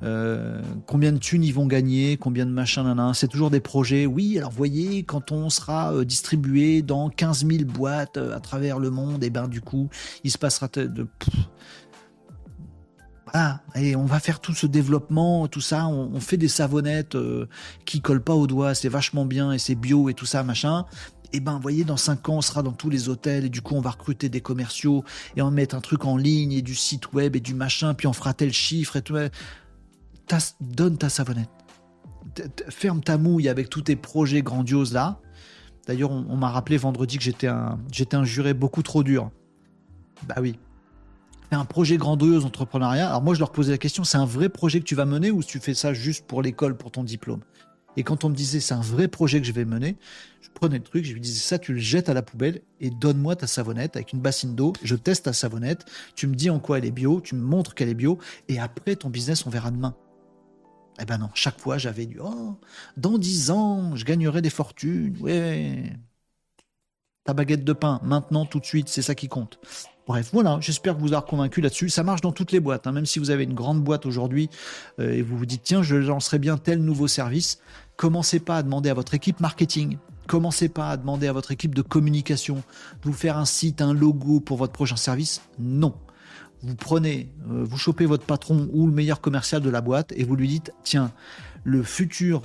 euh, 0.04 0.62
combien 0.86 1.12
de 1.12 1.18
thunes 1.18 1.44
ils 1.44 1.54
vont 1.54 1.66
gagner, 1.66 2.18
combien 2.18 2.46
de 2.46 2.52
machins, 2.52 2.84
nan, 2.84 3.14
c'est 3.14 3.28
toujours 3.28 3.50
des 3.50 3.60
projets. 3.60 4.06
Oui, 4.06 4.38
alors 4.38 4.52
voyez, 4.52 5.04
quand 5.04 5.32
on 5.32 5.50
sera 5.50 6.06
distribué 6.06 6.82
dans 6.82 7.10
15 7.10 7.46
000 7.46 7.66
boîtes 7.66 8.18
à 8.18 8.40
travers 8.40 8.80
le 8.80 8.90
monde, 8.90 9.24
et 9.24 9.28
eh 9.28 9.30
ben 9.30 9.48
du 9.48 9.62
coup, 9.62 9.90
il 10.24 10.32
se 10.32 10.38
passera 10.38 10.68
de... 10.68 11.08
voilà, 13.32 13.62
et 13.76 13.96
on 13.96 14.06
va 14.06 14.20
faire 14.20 14.40
tout 14.40 14.54
ce 14.54 14.68
développement, 14.68 15.48
tout 15.48 15.62
ça, 15.62 15.88
on, 15.88 16.20
fait 16.20 16.38
des 16.38 16.48
savonnettes 16.48 17.18
qui 17.86 18.02
collent 18.02 18.24
pas 18.24 18.36
aux 18.36 18.48
doigts, 18.48 18.74
c'est 18.74 18.90
vachement 18.90 19.26
bien 19.26 19.52
et 19.52 19.60
c'est 19.60 19.76
bio 19.76 20.10
et 20.10 20.14
tout 20.14 20.26
ça, 20.26 20.44
machin. 20.44 20.86
Eh 21.34 21.39
ben, 21.39 21.53
vous 21.53 21.61
voyez, 21.61 21.84
dans 21.84 21.97
5 21.97 22.30
ans, 22.30 22.38
on 22.38 22.41
sera 22.41 22.64
dans 22.64 22.72
tous 22.72 22.89
les 22.89 23.10
hôtels 23.10 23.45
et 23.45 23.49
du 23.49 23.61
coup, 23.61 23.76
on 23.76 23.81
va 23.81 23.91
recruter 23.91 24.30
des 24.30 24.41
commerciaux 24.41 25.03
et 25.35 25.41
on 25.41 25.51
mettre 25.51 25.76
un 25.76 25.81
truc 25.81 26.06
en 26.06 26.18
ligne 26.18 26.53
et 26.53 26.61
du 26.61 26.76
site 26.76 27.14
web 27.14 27.35
et 27.35 27.39
du 27.39 27.53
machin, 27.53 27.93
puis 27.93 28.07
on 28.07 28.14
fera 28.14 28.34
tel 28.34 28.51
chiffre 28.51 28.95
et 28.95 29.01
tout. 29.01 29.15
donne 30.60 30.97
ta 30.97 31.10
savonnette. 31.10 31.49
Ferme 32.69 33.01
ta 33.01 33.18
mouille 33.18 33.49
avec 33.49 33.69
tous 33.69 33.81
tes 33.81 33.95
projets 33.95 34.41
grandioses 34.41 34.93
là. 34.93 35.19
D'ailleurs, 35.88 36.11
on, 36.11 36.35
m'a 36.35 36.49
rappelé 36.49 36.77
vendredi 36.77 37.18
que 37.18 37.23
j'étais 37.23 37.47
un, 37.47 37.80
un 38.11 38.23
juré 38.23 38.53
beaucoup 38.53 38.84
trop 38.84 39.03
dur. 39.03 39.31
Bah 40.27 40.35
oui. 40.39 40.60
Un 41.51 41.65
projet 41.65 41.97
grandiose 41.97 42.45
entrepreneuriat. 42.45 43.07
Alors 43.10 43.23
moi, 43.23 43.34
je 43.34 43.39
leur 43.39 43.51
posais 43.51 43.72
la 43.72 43.80
question, 43.80 44.03
c'est 44.03 44.18
un 44.18 44.26
vrai 44.26 44.49
projet 44.49 44.80
que 44.80 44.85
tu 44.85 44.93
vas 44.93 45.06
mener 45.06 45.31
ou 45.31 45.41
tu 45.41 45.60
fais 45.60 45.73
ça 45.73 45.93
juste 45.93 46.27
pour 46.27 46.43
l'école, 46.43 46.77
pour 46.77 46.91
ton 46.91 47.03
diplôme? 47.03 47.39
Et 48.00 48.04
quand 48.04 48.24
on 48.24 48.30
me 48.30 48.36
disait 48.36 48.62
c'est 48.62 48.74
un 48.74 48.80
vrai 48.80 49.10
projet 49.10 49.42
que 49.42 49.46
je 49.46 49.52
vais 49.52 49.66
mener, 49.66 49.98
je 50.40 50.48
prenais 50.54 50.78
le 50.78 50.84
truc, 50.84 51.04
je 51.04 51.12
lui 51.12 51.20
disais 51.20 51.42
ça, 51.42 51.60
tu 51.60 51.74
le 51.74 51.80
jettes 51.80 52.08
à 52.08 52.14
la 52.14 52.22
poubelle 52.22 52.62
et 52.80 52.92
donne-moi 52.92 53.36
ta 53.36 53.46
savonnette 53.46 53.98
avec 53.98 54.14
une 54.14 54.22
bassine 54.22 54.56
d'eau. 54.56 54.72
Je 54.82 54.96
teste 54.96 55.26
ta 55.26 55.34
savonnette, 55.34 55.84
tu 56.16 56.26
me 56.26 56.34
dis 56.34 56.50
en 56.50 56.60
quoi 56.60 56.78
elle 56.78 56.86
est 56.86 56.92
bio, 56.92 57.20
tu 57.20 57.36
me 57.36 57.42
montres 57.42 57.76
qu'elle 57.76 57.90
est 57.90 57.96
bio 57.96 58.18
et 58.48 58.58
après 58.58 58.96
ton 58.96 59.10
business 59.10 59.46
on 59.46 59.50
verra 59.50 59.70
demain. 59.70 59.96
Eh 61.02 61.04
ben 61.04 61.18
non, 61.18 61.30
chaque 61.34 61.60
fois 61.60 61.78
j'avais 61.78 62.06
du 62.06 62.20
oh, 62.24 62.56
dans 62.96 63.18
dix 63.18 63.52
ans 63.52 63.94
je 63.98 64.06
gagnerai 64.06 64.42
des 64.42 64.50
fortunes, 64.50 65.18
ouais. 65.20 65.92
Ta 67.26 67.34
baguette 67.34 67.66
de 67.66 67.74
pain, 67.74 68.00
maintenant, 68.02 68.46
tout 68.46 68.62
de 68.62 68.66
suite, 68.66 68.88
c'est 68.88 69.02
ça 69.02 69.14
qui 69.14 69.28
compte. 69.28 69.60
Bref, 70.10 70.32
voilà, 70.34 70.58
j'espère 70.60 70.96
que 70.96 71.02
vous 71.02 71.14
avez 71.14 71.24
convaincu 71.24 71.62
là-dessus. 71.62 71.90
Ça 71.90 72.02
marche 72.02 72.22
dans 72.22 72.32
toutes 72.32 72.52
les 72.52 72.60
boîtes, 72.60 72.88
hein. 72.88 72.92
même 72.92 73.06
si 73.06 73.20
vous 73.20 73.30
avez 73.30 73.44
une 73.44 73.54
grande 73.54 73.84
boîte 73.84 74.08
aujourd'hui 74.08 74.50
euh, 75.00 75.12
et 75.12 75.22
vous 75.22 75.38
vous 75.38 75.46
dites, 75.46 75.62
tiens, 75.62 75.84
je 75.84 75.96
lancerai 75.98 76.40
bien 76.40 76.58
tel 76.58 76.80
nouveau 76.80 77.08
service, 77.08 77.60
commencez 78.00 78.40
pas 78.40 78.56
à 78.56 78.64
demander 78.64 78.90
à 78.90 78.94
votre 78.94 79.14
équipe 79.14 79.42
marketing, 79.42 79.98
commencez 80.26 80.70
pas 80.70 80.90
à 80.90 80.96
demander 80.96 81.28
à 81.28 81.34
votre 81.34 81.52
équipe 81.52 81.76
de 81.76 81.82
communication 81.82 82.56
de 82.56 82.62
vous 83.04 83.14
faire 83.14 83.38
un 83.38 83.44
site, 83.44 83.82
un 83.82 83.94
logo 83.94 84.40
pour 84.40 84.56
votre 84.56 84.72
prochain 84.72 84.96
service. 84.96 85.42
Non. 85.60 85.94
Vous 86.62 86.76
prenez, 86.76 87.30
euh, 87.52 87.66
vous 87.66 87.78
chopez 87.78 88.06
votre 88.06 88.26
patron 88.26 88.70
ou 88.72 88.88
le 88.88 88.94
meilleur 88.94 89.20
commercial 89.20 89.62
de 89.62 89.70
la 89.70 89.82
boîte 89.82 90.14
et 90.16 90.24
vous 90.24 90.38
lui 90.38 90.48
dites, 90.48 90.72
tiens, 90.86 91.12
la 91.66 91.84
future 91.84 92.42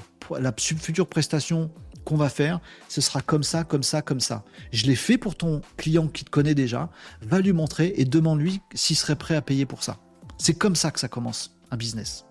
prestation 1.08 1.70
qu'on 2.04 2.16
va 2.16 2.30
faire, 2.30 2.58
ce 2.88 3.00
sera 3.00 3.20
comme 3.20 3.44
ça, 3.44 3.62
comme 3.62 3.84
ça, 3.84 4.02
comme 4.02 4.18
ça. 4.18 4.42
Je 4.72 4.86
l'ai 4.86 4.96
fait 4.96 5.18
pour 5.18 5.36
ton 5.36 5.60
client 5.76 6.08
qui 6.08 6.24
te 6.24 6.30
connaît 6.30 6.56
déjà, 6.56 6.90
va 7.22 7.38
lui 7.38 7.52
montrer 7.52 7.94
et 7.96 8.04
demande-lui 8.04 8.60
s'il 8.74 8.96
serait 8.96 9.14
prêt 9.14 9.36
à 9.36 9.40
payer 9.40 9.66
pour 9.66 9.84
ça. 9.84 9.98
C'est 10.36 10.54
comme 10.54 10.74
ça 10.74 10.90
que 10.90 10.98
ça 10.98 11.06
commence, 11.06 11.54
un 11.70 11.76
business. 11.76 12.24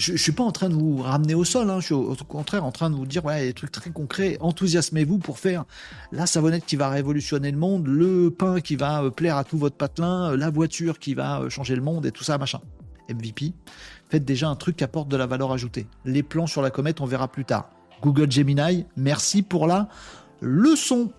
Je 0.00 0.12
ne 0.12 0.16
suis 0.16 0.32
pas 0.32 0.44
en 0.44 0.50
train 0.50 0.70
de 0.70 0.74
vous 0.74 1.02
ramener 1.02 1.34
au 1.34 1.44
sol, 1.44 1.68
hein. 1.68 1.78
je 1.78 1.84
suis 1.84 1.94
au, 1.94 2.16
contraire 2.26 2.64
en 2.64 2.72
train 2.72 2.88
de 2.88 2.94
vous 2.94 3.04
dire 3.04 3.22
ouais, 3.26 3.48
des 3.48 3.52
trucs 3.52 3.70
très 3.70 3.90
concrets. 3.90 4.38
Enthousiasmez-vous 4.40 5.18
pour 5.18 5.38
faire 5.38 5.66
la 6.10 6.24
savonnette 6.24 6.64
qui 6.64 6.76
va 6.76 6.88
révolutionner 6.88 7.50
le 7.50 7.58
monde, 7.58 7.86
le 7.86 8.30
pain 8.30 8.62
qui 8.62 8.76
va 8.76 9.02
euh, 9.02 9.10
plaire 9.10 9.36
à 9.36 9.44
tout 9.44 9.58
votre 9.58 9.76
patelin, 9.76 10.30
euh, 10.30 10.36
la 10.38 10.48
voiture 10.48 10.98
qui 10.98 11.12
va 11.12 11.42
euh, 11.42 11.50
changer 11.50 11.76
le 11.76 11.82
monde 11.82 12.06
et 12.06 12.12
tout 12.12 12.24
ça, 12.24 12.38
machin. 12.38 12.60
MVP 13.10 13.52
faites 14.08 14.24
déjà 14.24 14.48
un 14.48 14.56
truc 14.56 14.78
qui 14.78 14.84
apporte 14.84 15.08
de 15.08 15.18
la 15.18 15.26
valeur 15.26 15.52
ajoutée. 15.52 15.86
Les 16.06 16.22
plans 16.22 16.46
sur 16.46 16.62
la 16.62 16.70
comète, 16.70 17.02
on 17.02 17.06
verra 17.06 17.28
plus 17.28 17.44
tard. 17.44 17.68
Google 18.00 18.32
Gemini, 18.32 18.86
merci 18.96 19.42
pour 19.42 19.66
la 19.66 19.90
leçon. 20.40 21.12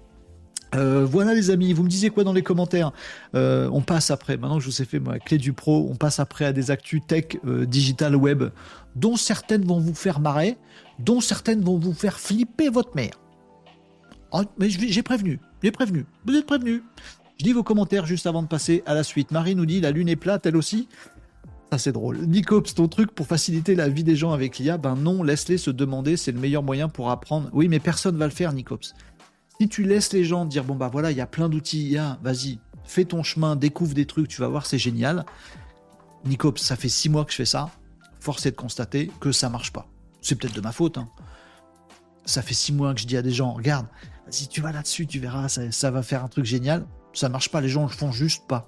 Euh, 0.73 1.06
voilà 1.06 1.34
les 1.34 1.49
amis, 1.49 1.73
vous 1.73 1.84
me 1.84 1.89
disiez 1.89 2.10
quoi 2.10 2.23
dans 2.23 2.34
les 2.34 2.43
commentaires 2.43 2.91
euh, 3.35 3.69
On 3.73 3.81
passe 3.81 4.10
après, 4.10 4.38
maintenant 4.38 4.57
que 4.57 4.64
je 4.64 4.69
vous 4.69 4.81
ai 4.81 4.85
fait 4.85 4.99
ma 4.99 5.19
clé 5.19 5.38
du 5.38 5.53
pro, 5.53 5.88
on 5.91 5.95
passe 5.95 6.19
après 6.19 6.45
à 6.45 6.53
des 6.53 6.72
actus 6.72 7.02
tech, 7.06 7.38
euh, 7.45 7.65
digital, 7.65 8.15
web, 8.15 8.45
dont 8.95 9.18
certaines 9.18 9.65
vont 9.65 9.80
vous 9.80 9.93
faire 9.93 10.19
marrer, 10.19 10.57
dont 10.99 11.19
certaines 11.19 11.61
vont 11.61 11.77
vous 11.77 11.93
faire 11.93 12.19
flipper 12.19 12.69
votre 12.69 12.95
mère. 12.95 13.14
Oh, 14.31 14.43
mais 14.57 14.69
j'ai 14.69 15.03
prévenu, 15.03 15.39
j'ai 15.61 15.72
prévenu, 15.72 16.06
vous 16.26 16.35
êtes 16.35 16.45
prévenu. 16.45 16.84
Je 17.38 17.43
dis 17.43 17.53
vos 17.53 17.64
commentaires 17.64 18.06
juste 18.06 18.27
avant 18.27 18.43
de 18.43 18.48
passer 18.48 18.84
à 18.85 18.93
la 18.93 19.03
suite. 19.03 19.31
Marie 19.31 19.56
nous 19.56 19.65
dit 19.65 19.81
la 19.81 19.91
lune 19.91 20.07
est 20.07 20.15
plate, 20.15 20.45
elle 20.45 20.56
aussi. 20.56 20.88
Ça, 21.72 21.77
c'est 21.77 21.91
drôle. 21.93 22.18
Nicops, 22.18 22.76
ton 22.76 22.89
truc 22.89 23.11
pour 23.15 23.27
faciliter 23.27 23.76
la 23.76 23.88
vie 23.88 24.03
des 24.03 24.18
gens 24.18 24.34
avec 24.34 24.57
l'IA, 24.57 24.77
ben 24.77 24.95
non, 24.95 25.23
laisse-les 25.23 25.57
se 25.57 25.72
demander, 25.72 26.18
c'est 26.18 26.34
le 26.34 26.39
meilleur 26.39 26.64
moyen 26.64 26.89
pour 26.89 27.10
apprendre. 27.10 27.49
Oui, 27.53 27.69
mais 27.69 27.80
personne 27.80 28.18
va 28.18 28.26
le 28.26 28.31
faire, 28.31 28.52
Nicops. 28.52 28.93
Si 29.61 29.69
tu 29.69 29.83
laisses 29.83 30.11
les 30.11 30.23
gens 30.23 30.45
dire, 30.45 30.63
bon, 30.63 30.73
bah 30.73 30.89
voilà, 30.91 31.11
il 31.11 31.17
y 31.17 31.21
a 31.21 31.27
plein 31.27 31.47
d'outils 31.47 31.88
IA, 31.88 32.17
vas-y, 32.23 32.57
fais 32.83 33.05
ton 33.05 33.21
chemin, 33.21 33.55
découvre 33.55 33.93
des 33.93 34.07
trucs, 34.07 34.27
tu 34.27 34.41
vas 34.41 34.47
voir, 34.47 34.65
c'est 34.65 34.79
génial. 34.79 35.23
Nicops, 36.25 36.59
ça 36.59 36.75
fait 36.75 36.89
six 36.89 37.09
mois 37.09 37.25
que 37.25 37.31
je 37.31 37.35
fais 37.35 37.45
ça. 37.45 37.69
Force 38.19 38.43
est 38.47 38.51
de 38.53 38.55
constater 38.55 39.11
que 39.19 39.31
ça 39.31 39.49
marche 39.49 39.71
pas. 39.71 39.88
C'est 40.19 40.33
peut-être 40.33 40.55
de 40.55 40.61
ma 40.61 40.71
faute. 40.71 40.97
Hein. 40.97 41.07
Ça 42.25 42.41
fait 42.41 42.55
six 42.55 42.73
mois 42.73 42.95
que 42.95 43.01
je 43.01 43.05
dis 43.05 43.15
à 43.15 43.21
des 43.21 43.29
gens, 43.29 43.53
regarde, 43.53 43.85
si 44.31 44.47
tu 44.47 44.61
vas 44.61 44.71
là-dessus, 44.71 45.05
tu 45.05 45.19
verras, 45.19 45.47
ça, 45.47 45.91
va 45.91 46.01
faire 46.01 46.23
un 46.23 46.27
truc 46.27 46.45
génial. 46.45 46.88
Ça 47.13 47.29
marche 47.29 47.49
pas, 47.49 47.61
les 47.61 47.69
gens 47.69 47.83
le 47.83 47.89
font 47.89 48.11
juste 48.11 48.47
pas. 48.47 48.67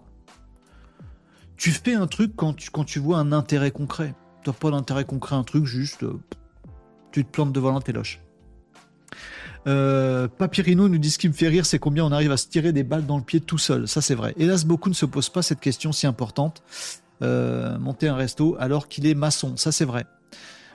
Tu 1.57 1.71
fais 1.71 1.95
un 1.95 2.05
truc 2.05 2.35
quand 2.35 2.53
tu, 2.53 2.99
vois 2.99 3.17
un 3.17 3.31
intérêt 3.31 3.71
concret. 3.71 4.13
Tu 4.43 4.51
n'as 4.51 4.55
pas 4.55 4.69
d'intérêt 4.69 5.05
concret, 5.05 5.35
un 5.35 5.43
truc 5.43 5.65
juste. 5.65 6.03
Euh, 6.03 6.21
tu 7.11 7.25
te 7.25 7.31
plantes 7.31 7.51
devant 7.51 7.71
l'intéloche. 7.71 8.21
Euh, 9.65 10.27
Papyrino 10.27 10.89
nous 10.89 10.97
dit 10.97 11.09
ce 11.09 11.17
qui 11.17 11.27
me 11.27 11.33
fait 11.33 11.47
rire, 11.47 11.65
c'est 11.65 11.79
combien 11.79 12.05
on 12.05 12.11
arrive 12.11 12.31
à 12.31 12.37
se 12.37 12.47
tirer 12.47 12.73
des 12.73 12.83
balles 12.83 13.05
dans 13.05 13.17
le 13.17 13.23
pied 13.23 13.39
tout 13.39 13.57
seul. 13.57 13.87
Ça, 13.87 14.01
c'est 14.01 14.15
vrai. 14.15 14.33
Hélas, 14.37 14.65
beaucoup 14.65 14.89
ne 14.89 14.93
se 14.93 15.05
posent 15.05 15.29
pas 15.29 15.41
cette 15.41 15.59
question 15.59 15.91
si 15.91 16.07
importante. 16.07 16.63
Euh, 17.21 17.77
monter 17.79 18.07
un 18.07 18.15
resto 18.15 18.57
alors 18.59 18.87
qu'il 18.87 19.07
est 19.07 19.15
maçon. 19.15 19.55
Ça, 19.55 19.71
c'est 19.71 19.85
vrai. 19.85 20.05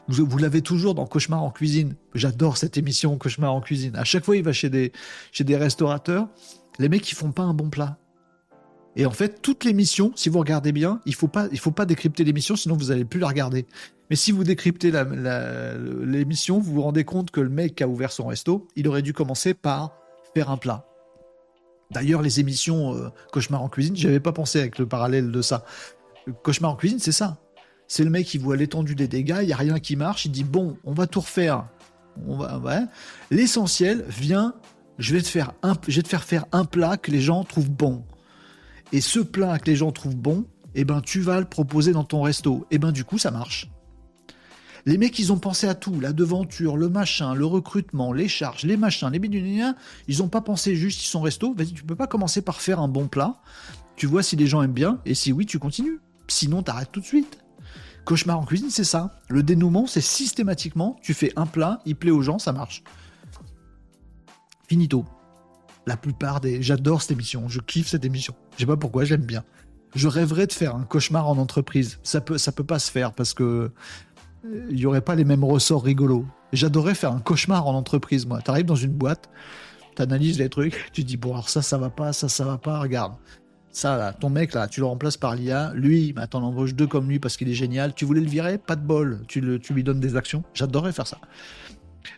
Vous, 0.08 0.38
l'avez 0.38 0.62
toujours 0.62 0.94
dans 0.94 1.04
Cauchemar 1.04 1.42
en 1.42 1.50
cuisine. 1.50 1.94
J'adore 2.14 2.56
cette 2.56 2.78
émission 2.78 3.18
Cauchemar 3.18 3.52
en 3.52 3.60
cuisine. 3.60 3.94
À 3.94 4.04
chaque 4.04 4.24
fois, 4.24 4.36
il 4.36 4.42
va 4.42 4.54
chez 4.54 4.70
des, 4.70 4.92
chez 5.32 5.44
des 5.44 5.56
restaurateurs. 5.56 6.28
Les 6.78 6.88
mecs, 6.88 7.10
ils 7.10 7.14
font 7.14 7.32
pas 7.32 7.42
un 7.42 7.52
bon 7.52 7.68
plat. 7.68 7.98
Et 8.96 9.04
en 9.04 9.10
fait, 9.10 9.42
toute 9.42 9.64
l'émission, 9.64 10.12
si 10.16 10.30
vous 10.30 10.38
regardez 10.38 10.72
bien, 10.72 11.00
il 11.04 11.14
faut 11.14 11.30
faut 11.58 11.70
pas 11.70 11.84
décrypter 11.84 12.24
l'émission, 12.24 12.56
sinon 12.56 12.76
vous 12.76 12.86
n'allez 12.86 13.04
plus 13.04 13.20
la 13.20 13.28
regarder. 13.28 13.66
Mais 14.10 14.16
si 14.16 14.32
vous 14.32 14.44
décryptez 14.44 14.90
l'émission, 14.90 16.58
vous 16.58 16.72
vous 16.74 16.82
rendez 16.82 17.04
compte 17.04 17.30
que 17.30 17.40
le 17.40 17.50
mec 17.50 17.74
qui 17.76 17.82
a 17.82 17.88
ouvert 17.88 18.10
son 18.10 18.26
resto, 18.26 18.68
il 18.74 18.88
aurait 18.88 19.02
dû 19.02 19.12
commencer 19.12 19.54
par 19.54 19.92
faire 20.34 20.50
un 20.50 20.56
plat. 20.56 20.86
D'ailleurs, 21.90 22.22
les 22.22 22.40
émissions 22.40 22.94
euh, 22.94 23.08
Cauchemar 23.32 23.62
en 23.62 23.68
cuisine, 23.68 23.96
j'avais 23.96 24.20
pas 24.20 24.32
pensé 24.32 24.60
avec 24.60 24.78
le 24.78 24.86
parallèle 24.86 25.30
de 25.30 25.42
ça. 25.42 25.64
Cauchemar 26.42 26.72
en 26.72 26.76
cuisine, 26.76 26.98
c'est 26.98 27.12
ça. 27.12 27.38
C'est 27.86 28.04
le 28.04 28.10
mec 28.10 28.26
qui 28.26 28.36
voit 28.36 28.56
l'étendue 28.56 28.94
des 28.94 29.08
dégâts, 29.08 29.38
il 29.42 29.48
y 29.48 29.54
a 29.54 29.56
rien 29.56 29.78
qui 29.78 29.96
marche, 29.96 30.26
il 30.26 30.32
dit 30.32 30.44
bon, 30.44 30.76
on 30.84 30.92
va 30.92 31.06
tout 31.06 31.20
refaire. 31.20 31.66
On 32.26 32.36
va, 32.36 32.82
L'essentiel 33.30 34.04
vient, 34.08 34.54
je 34.98 35.14
vais 35.14 35.22
te 35.22 35.28
faire 35.28 35.52
un, 35.62 35.74
je 35.86 35.96
vais 35.96 36.02
te 36.02 36.08
faire 36.08 36.24
faire 36.24 36.44
un 36.52 36.64
plat 36.64 36.96
que 36.96 37.10
les 37.10 37.20
gens 37.20 37.44
trouvent 37.44 37.70
bon 37.70 38.04
et 38.92 39.00
ce 39.00 39.20
plat 39.20 39.58
que 39.58 39.66
les 39.66 39.76
gens 39.76 39.92
trouvent 39.92 40.16
bon, 40.16 40.44
eh 40.74 40.84
ben 40.84 41.00
tu 41.00 41.20
vas 41.20 41.38
le 41.40 41.46
proposer 41.46 41.92
dans 41.92 42.04
ton 42.04 42.22
resto. 42.22 42.66
Et 42.70 42.76
eh 42.76 42.78
ben 42.78 42.92
du 42.92 43.04
coup 43.04 43.18
ça 43.18 43.30
marche. 43.30 43.68
Les 44.88 44.96
mecs, 44.96 45.18
ils 45.18 45.34
ont 45.34 45.38
pensé 45.38 45.68
à 45.68 45.74
tout, 45.74 46.00
la 46.00 46.14
devanture, 46.14 46.78
le 46.78 46.88
machin, 46.88 47.34
le 47.34 47.44
recrutement, 47.44 48.10
les 48.10 48.26
charges, 48.26 48.64
les 48.64 48.78
machins, 48.78 49.10
les 49.12 49.18
biduliens. 49.18 49.76
Ils 50.06 50.20
n'ont 50.20 50.28
pas 50.28 50.40
pensé 50.40 50.76
juste, 50.76 51.04
ils 51.04 51.08
sont 51.08 51.20
resto. 51.20 51.52
Vas-y, 51.52 51.74
tu 51.74 51.84
peux 51.84 51.94
pas 51.94 52.06
commencer 52.06 52.40
par 52.40 52.62
faire 52.62 52.80
un 52.80 52.88
bon 52.88 53.06
plat. 53.06 53.34
Tu 53.96 54.06
vois 54.06 54.22
si 54.22 54.34
les 54.34 54.46
gens 54.46 54.62
aiment 54.62 54.72
bien, 54.72 54.98
et 55.04 55.14
si 55.14 55.30
oui, 55.30 55.44
tu 55.44 55.58
continues. 55.58 56.00
Sinon, 56.26 56.62
t'arrêtes 56.62 56.90
tout 56.90 57.00
de 57.00 57.04
suite. 57.04 57.36
Cauchemar 58.06 58.40
en 58.40 58.46
cuisine, 58.46 58.70
c'est 58.70 58.82
ça. 58.82 59.20
Le 59.28 59.42
dénouement, 59.42 59.86
c'est 59.86 60.00
systématiquement, 60.00 60.96
tu 61.02 61.12
fais 61.12 61.34
un 61.36 61.44
plat, 61.44 61.80
il 61.84 61.94
plaît 61.94 62.10
aux 62.10 62.22
gens, 62.22 62.38
ça 62.38 62.52
marche. 62.52 62.82
Finito 64.68 65.04
la 65.84 65.98
plupart 65.98 66.40
des. 66.40 66.62
J'adore 66.62 67.02
cette 67.02 67.10
émission, 67.10 67.46
je 67.46 67.60
kiffe 67.60 67.88
cette 67.88 68.06
émission. 68.06 68.34
Je 68.54 68.60
sais 68.60 68.66
pas 68.66 68.78
pourquoi, 68.78 69.04
j'aime 69.04 69.26
bien. 69.26 69.44
Je 69.94 70.06
rêverais 70.06 70.46
de 70.46 70.52
faire 70.52 70.76
un 70.76 70.84
cauchemar 70.84 71.28
en 71.28 71.38
entreprise. 71.38 71.98
Ça 72.02 72.20
peut, 72.20 72.38
ça 72.38 72.52
peut 72.52 72.64
pas 72.64 72.78
se 72.78 72.90
faire 72.90 73.12
parce 73.12 73.34
que 73.34 73.72
il 74.44 74.78
y 74.78 74.86
aurait 74.86 75.00
pas 75.00 75.14
les 75.14 75.24
mêmes 75.24 75.44
ressorts 75.44 75.82
rigolos. 75.82 76.26
J'adorerais 76.52 76.94
faire 76.94 77.12
un 77.12 77.20
cauchemar 77.20 77.66
en 77.66 77.74
entreprise, 77.74 78.26
moi. 78.26 78.40
Tu 78.42 78.50
arrives 78.50 78.66
dans 78.66 78.74
une 78.74 78.92
boîte, 78.92 79.28
tu 79.96 80.02
analyses 80.02 80.38
les 80.38 80.48
trucs, 80.48 80.90
tu 80.92 81.04
dis 81.04 81.16
bon 81.16 81.32
alors 81.32 81.48
ça, 81.48 81.62
ça 81.62 81.76
va 81.78 81.90
pas, 81.90 82.12
ça, 82.12 82.28
ça 82.28 82.44
va 82.44 82.58
pas. 82.58 82.80
Regarde, 82.80 83.14
ça 83.70 83.96
là, 83.96 84.12
ton 84.12 84.30
mec 84.30 84.54
là, 84.54 84.66
tu 84.68 84.80
le 84.80 84.86
remplaces 84.86 85.16
par 85.16 85.34
l'IA. 85.34 85.72
Lui, 85.74 86.12
bah, 86.12 86.26
t'en 86.26 86.42
embauches 86.42 86.74
deux 86.74 86.86
comme 86.86 87.08
lui 87.08 87.18
parce 87.18 87.36
qu'il 87.36 87.48
est 87.48 87.54
génial. 87.54 87.94
Tu 87.94 88.04
voulais 88.04 88.20
le 88.20 88.28
virer, 88.28 88.58
pas 88.58 88.76
de 88.76 88.84
bol. 88.84 89.20
Tu, 89.28 89.40
le, 89.40 89.58
tu 89.58 89.74
lui 89.74 89.84
donnes 89.84 90.00
des 90.00 90.16
actions. 90.16 90.42
J'adorerais 90.54 90.92
faire 90.92 91.06
ça. 91.06 91.18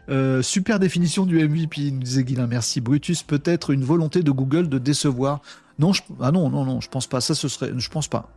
Euh, 0.09 0.43
super 0.43 0.79
définition 0.79 1.27
du 1.27 1.47
MVP, 1.47 1.91
nous 1.91 2.01
disait 2.01 2.25
Guilain. 2.25 2.47
Merci. 2.47 2.81
Brutus, 2.81 3.23
peut-être 3.23 3.71
une 3.71 3.85
volonté 3.85 4.23
de 4.23 4.31
Google 4.31 4.69
de 4.69 4.79
décevoir. 4.79 5.41
Non, 5.79 5.93
ah 6.21 6.31
non, 6.31 6.51
non, 6.51 6.65
non, 6.65 6.81
je 6.81 6.89
pense 6.89 7.07
pas. 7.07 7.21
Ça, 7.21 7.35
ce 7.35 7.49
serait, 7.49 7.73
je 7.77 7.89
pense 7.89 8.09
pas. 8.09 8.29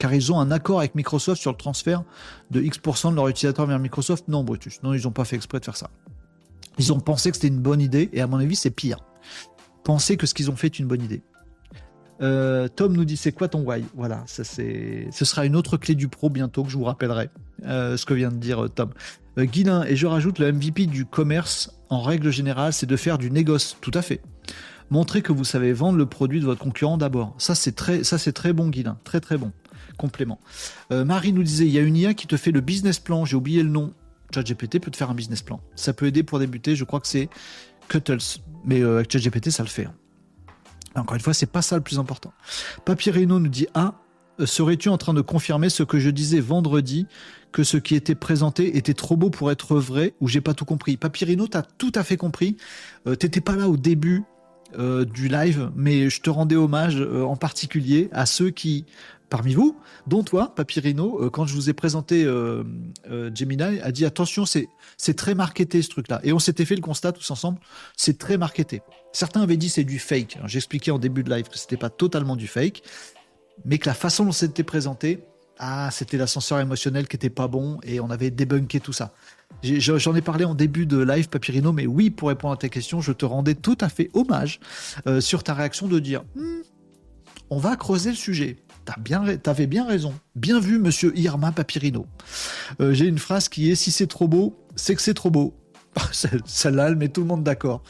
Car 0.00 0.14
ils 0.14 0.32
ont 0.32 0.40
un 0.40 0.50
accord 0.50 0.78
avec 0.80 0.94
Microsoft 0.94 1.40
sur 1.40 1.52
le 1.52 1.58
transfert 1.58 2.04
de 2.50 2.62
X% 2.62 3.10
de 3.10 3.16
leurs 3.16 3.28
utilisateurs 3.28 3.66
vers 3.66 3.78
Microsoft. 3.78 4.26
Non, 4.28 4.42
Brutus. 4.42 4.82
Non, 4.82 4.94
ils 4.94 5.02
n'ont 5.02 5.12
pas 5.12 5.26
fait 5.26 5.36
exprès 5.36 5.60
de 5.60 5.64
faire 5.66 5.76
ça. 5.76 5.90
Ils 6.78 6.90
ont 6.92 7.00
pensé 7.00 7.30
que 7.30 7.36
c'était 7.36 7.48
une 7.48 7.60
bonne 7.60 7.82
idée, 7.82 8.08
et 8.14 8.22
à 8.22 8.26
mon 8.26 8.38
avis, 8.38 8.56
c'est 8.56 8.70
pire. 8.70 8.96
Penser 9.84 10.16
que 10.16 10.26
ce 10.26 10.32
qu'ils 10.32 10.50
ont 10.50 10.56
fait 10.56 10.68
est 10.68 10.78
une 10.78 10.86
bonne 10.86 11.02
idée. 11.02 11.22
Euh, 12.22 12.66
Tom 12.68 12.94
nous 12.94 13.04
dit 13.04 13.18
c'est 13.18 13.32
quoi 13.32 13.48
ton 13.48 13.60
why? 13.60 13.84
Voilà, 13.94 14.24
ce 14.26 14.44
sera 15.24 15.44
une 15.44 15.54
autre 15.54 15.76
clé 15.76 15.94
du 15.94 16.08
pro 16.08 16.30
bientôt 16.30 16.64
que 16.64 16.70
je 16.70 16.78
vous 16.78 16.84
rappellerai. 16.84 17.28
Euh, 17.66 17.98
ce 17.98 18.06
que 18.06 18.14
vient 18.14 18.30
de 18.30 18.36
dire 18.36 18.68
Tom. 18.74 18.90
Euh, 19.36 19.44
Guilin, 19.44 19.84
et 19.84 19.96
je 19.96 20.06
rajoute 20.06 20.38
le 20.38 20.50
MVP 20.50 20.86
du 20.86 21.04
commerce, 21.04 21.78
en 21.90 22.00
règle 22.00 22.30
générale, 22.30 22.72
c'est 22.72 22.86
de 22.86 22.96
faire 22.96 23.18
du 23.18 23.30
négoce. 23.30 23.76
Tout 23.82 23.92
à 23.92 24.00
fait. 24.00 24.22
Montrez 24.88 25.20
que 25.20 25.32
vous 25.32 25.44
savez 25.44 25.74
vendre 25.74 25.98
le 25.98 26.06
produit 26.06 26.40
de 26.40 26.46
votre 26.46 26.60
concurrent 26.60 26.96
d'abord. 26.96 27.34
Ça, 27.36 27.54
c'est 27.54 27.72
très, 27.72 28.02
ça, 28.02 28.16
c'est 28.16 28.32
très 28.32 28.54
bon, 28.54 28.68
Guilin. 28.68 28.98
Très, 29.04 29.20
très 29.20 29.36
bon. 29.36 29.52
Complément. 30.00 30.40
Euh, 30.92 31.04
Marie 31.04 31.34
nous 31.34 31.42
disait, 31.42 31.66
il 31.66 31.72
y 31.72 31.78
a 31.78 31.82
une 31.82 31.94
IA 31.94 32.14
qui 32.14 32.26
te 32.26 32.38
fait 32.38 32.52
le 32.52 32.62
business 32.62 32.98
plan. 32.98 33.26
J'ai 33.26 33.36
oublié 33.36 33.62
le 33.62 33.68
nom. 33.68 33.92
ChatGPT 34.34 34.80
peut 34.80 34.90
te 34.90 34.96
faire 34.96 35.10
un 35.10 35.14
business 35.14 35.42
plan. 35.42 35.60
Ça 35.76 35.92
peut 35.92 36.06
aider 36.06 36.22
pour 36.22 36.38
débuter. 36.38 36.74
Je 36.74 36.84
crois 36.84 37.00
que 37.00 37.06
c'est 37.06 37.28
Cuttles. 37.88 38.40
Mais 38.64 38.80
euh, 38.80 38.96
avec 38.96 39.12
ChatGPT, 39.12 39.50
ça 39.50 39.62
le 39.62 39.68
fait. 39.68 39.84
Hein. 39.84 39.94
Encore 40.94 41.16
une 41.16 41.20
fois, 41.20 41.34
c'est 41.34 41.44
pas 41.52 41.60
ça 41.60 41.76
le 41.76 41.82
plus 41.82 41.98
important. 41.98 42.32
Papyrino 42.86 43.38
nous 43.38 43.50
dit 43.50 43.66
Ah, 43.74 43.92
serais-tu 44.42 44.88
en 44.88 44.96
train 44.96 45.12
de 45.12 45.20
confirmer 45.20 45.68
ce 45.68 45.82
que 45.82 45.98
je 45.98 46.08
disais 46.08 46.40
vendredi, 46.40 47.06
que 47.52 47.62
ce 47.62 47.76
qui 47.76 47.94
était 47.94 48.14
présenté 48.14 48.78
était 48.78 48.94
trop 48.94 49.18
beau 49.18 49.28
pour 49.28 49.50
être 49.50 49.76
vrai, 49.76 50.14
ou 50.22 50.28
j'ai 50.28 50.40
pas 50.40 50.54
tout 50.54 50.64
compris? 50.64 50.96
Papyrino, 50.96 51.46
t'as 51.46 51.60
tout 51.62 51.92
à 51.94 52.04
fait 52.04 52.16
compris. 52.16 52.56
Euh, 53.06 53.16
t'étais 53.16 53.42
pas 53.42 53.54
là 53.54 53.68
au 53.68 53.76
début 53.76 54.24
euh, 54.78 55.04
du 55.04 55.26
live, 55.28 55.70
mais 55.74 56.08
je 56.10 56.20
te 56.20 56.30
rendais 56.30 56.54
hommage 56.54 57.00
euh, 57.00 57.24
en 57.24 57.34
particulier 57.34 58.08
à 58.12 58.24
ceux 58.24 58.50
qui, 58.50 58.86
parmi 59.30 59.54
vous, 59.54 59.78
dont 60.06 60.22
toi, 60.22 60.54
Papyrino, 60.54 61.30
quand 61.30 61.46
je 61.46 61.54
vous 61.54 61.70
ai 61.70 61.72
présenté 61.72 62.28
Gemini, 63.34 63.80
a 63.80 63.92
dit 63.92 64.04
attention, 64.04 64.44
c'est 64.44 65.14
très 65.16 65.34
marketé 65.34 65.80
ce 65.82 65.88
truc-là. 65.88 66.20
Et 66.24 66.32
on 66.32 66.38
s'était 66.38 66.64
fait 66.64 66.74
le 66.74 66.82
constat 66.82 67.12
tous 67.12 67.30
ensemble, 67.30 67.58
c'est 67.96 68.18
très 68.18 68.36
marketé. 68.36 68.82
Certains 69.12 69.42
avaient 69.42 69.56
dit 69.56 69.68
c'est 69.68 69.84
du 69.84 69.98
fake. 69.98 70.38
J'expliquais 70.44 70.90
en 70.90 70.98
début 70.98 71.22
de 71.22 71.30
live 71.30 71.48
que 71.48 71.58
c'était 71.58 71.76
pas 71.76 71.90
totalement 71.90 72.36
du 72.36 72.46
fake, 72.46 72.82
mais 73.64 73.78
que 73.78 73.88
la 73.88 73.94
façon 73.94 74.24
dont 74.24 74.32
c'était 74.32 74.62
présenté, 74.62 75.24
ah, 75.58 75.90
c'était 75.92 76.16
l'ascenseur 76.16 76.58
émotionnel 76.60 77.06
qui 77.06 77.16
était 77.16 77.30
pas 77.30 77.46
bon 77.46 77.78
et 77.82 78.00
on 78.00 78.08
avait 78.10 78.30
débunké 78.30 78.80
tout 78.80 78.94
ça. 78.94 79.12
J'en 79.62 80.14
ai 80.14 80.22
parlé 80.22 80.44
en 80.44 80.54
début 80.54 80.86
de 80.86 80.98
live, 80.98 81.28
Papyrino, 81.28 81.72
mais 81.72 81.86
oui, 81.86 82.08
pour 82.08 82.28
répondre 82.28 82.54
à 82.54 82.56
ta 82.56 82.68
question, 82.68 83.00
je 83.00 83.12
te 83.12 83.26
rendais 83.26 83.54
tout 83.54 83.76
à 83.80 83.90
fait 83.90 84.10
hommage 84.14 84.60
euh, 85.06 85.20
sur 85.20 85.42
ta 85.42 85.52
réaction 85.52 85.86
de 85.86 85.98
dire 85.98 86.22
hmm, 86.34 86.60
on 87.50 87.58
va 87.58 87.76
creuser 87.76 88.10
le 88.10 88.16
sujet. 88.16 88.56
T'avais 89.42 89.66
bien, 89.66 89.86
raison. 89.86 90.14
Bien 90.34 90.60
vu, 90.60 90.78
monsieur 90.78 91.16
Irma 91.18 91.52
Papyrino. 91.52 92.06
Euh, 92.80 92.92
j'ai 92.92 93.06
une 93.06 93.18
phrase 93.18 93.48
qui 93.48 93.70
est 93.70 93.74
si 93.74 93.90
c'est 93.90 94.06
trop 94.06 94.28
beau, 94.28 94.56
c'est 94.76 94.94
que 94.94 95.02
c'est 95.02 95.14
trop 95.14 95.30
beau. 95.30 95.54
Celle-là, 96.44 96.88
elle 96.88 96.96
met 96.96 97.08
tout 97.08 97.20
le 97.20 97.26
monde 97.26 97.42
d'accord. 97.42 97.82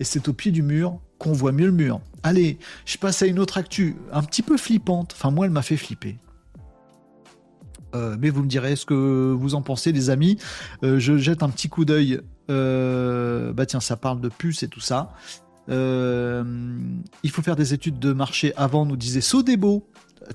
Et 0.00 0.04
c'est 0.04 0.28
au 0.28 0.32
pied 0.32 0.50
du 0.50 0.62
mur 0.62 0.98
qu'on 1.18 1.32
voit 1.32 1.52
mieux 1.52 1.66
le 1.66 1.72
mur. 1.72 2.00
Allez, 2.22 2.58
je 2.84 2.98
passe 2.98 3.22
à 3.22 3.26
une 3.26 3.38
autre 3.38 3.58
actu, 3.58 3.96
un 4.12 4.22
petit 4.22 4.42
peu 4.42 4.56
flippante. 4.56 5.12
Enfin, 5.14 5.30
moi, 5.30 5.46
elle 5.46 5.52
m'a 5.52 5.62
fait 5.62 5.76
flipper. 5.76 6.18
Euh, 7.94 8.16
mais 8.18 8.30
vous 8.30 8.42
me 8.42 8.48
direz 8.48 8.74
ce 8.74 8.86
que 8.86 9.32
vous 9.32 9.54
en 9.54 9.62
pensez, 9.62 9.92
les 9.92 10.08
amis. 10.08 10.38
Euh, 10.82 10.98
je 10.98 11.18
jette 11.18 11.42
un 11.42 11.50
petit 11.50 11.68
coup 11.68 11.84
d'œil. 11.84 12.20
Bah 12.48 13.64
tiens, 13.64 13.80
ça 13.80 13.96
parle 13.96 14.20
de 14.20 14.28
puces 14.28 14.62
et 14.62 14.68
tout 14.68 14.80
ça. 14.80 15.14
il 15.68 17.30
faut 17.30 17.40
faire 17.40 17.56
des 17.56 17.72
études 17.72 17.98
de 17.98 18.12
marché 18.12 18.52
avant, 18.56 18.84
nous 18.84 18.96
disait 18.96 19.22
Sodebo. 19.22 19.88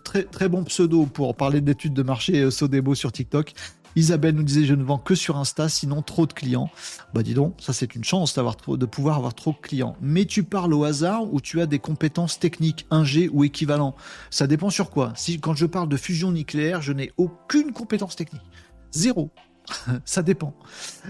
Très, 0.03 0.24
très 0.24 0.49
bon 0.49 0.64
pseudo 0.64 1.06
pour 1.06 1.36
parler 1.36 1.61
d'études 1.61 1.94
de 1.94 2.03
marché 2.03 2.52
Sodebo 2.52 2.95
sur 2.95 3.11
TikTok. 3.11 3.53
Isabelle 3.98 4.36
nous 4.36 4.44
disait 4.44 4.65
je 4.65 4.76
ne 4.76 4.84
vends 4.84 4.99
que 4.99 5.15
sur 5.15 5.38
Insta, 5.38 5.69
sinon 5.69 6.03
trop 6.03 6.28
de 6.28 6.34
clients. 6.34 6.69
Bah 7.15 7.24
dis 7.24 7.34
donc, 7.34 7.56
ça 7.60 7.74
c'est 7.74 7.95
une 7.95 8.03
chance 8.03 8.36
d'avoir 8.36 8.56
de 8.56 8.86
pouvoir 8.86 9.18
avoir 9.18 9.34
trop 9.34 9.53
de 9.53 9.57
clients. 9.57 9.95
Mais 10.02 10.26
tu 10.26 10.44
parles 10.44 10.74
au 10.74 10.84
hasard 10.84 11.34
ou 11.34 11.41
tu 11.41 11.61
as 11.61 11.65
des 11.65 11.80
compétences 11.80 12.38
techniques, 12.38 12.86
G 13.03 13.28
ou 13.34 13.44
équivalent? 13.44 13.95
Ça 14.30 14.45
dépend 14.45 14.69
sur 14.69 14.91
quoi. 14.91 15.14
Si 15.15 15.40
quand 15.40 15.56
je 15.56 15.65
parle 15.65 15.90
de 15.90 15.98
fusion 15.98 16.32
nucléaire, 16.32 16.82
je 16.82 16.94
n'ai 16.94 17.11
aucune 17.18 17.72
compétence 17.72 18.15
technique. 18.15 18.44
Zéro. 18.91 19.32
ça 20.06 20.22
dépend. 20.22 20.53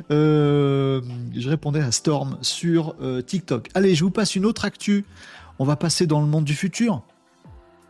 Euh, 0.09 1.01
je 1.35 1.49
répondais 1.49 1.81
à 1.81 1.91
Storm 1.91 2.37
sur 2.41 2.95
euh, 3.01 3.21
TikTok. 3.21 3.69
Allez, 3.73 3.95
je 3.95 4.03
vous 4.05 4.11
passe 4.11 4.35
une 4.35 4.45
autre 4.45 4.63
actu. 4.63 5.03
On 5.59 5.65
va 5.65 5.75
passer 5.75 6.07
dans 6.07 6.21
le 6.21 6.27
monde 6.27 6.45
du 6.45 6.55
futur. 6.55 7.03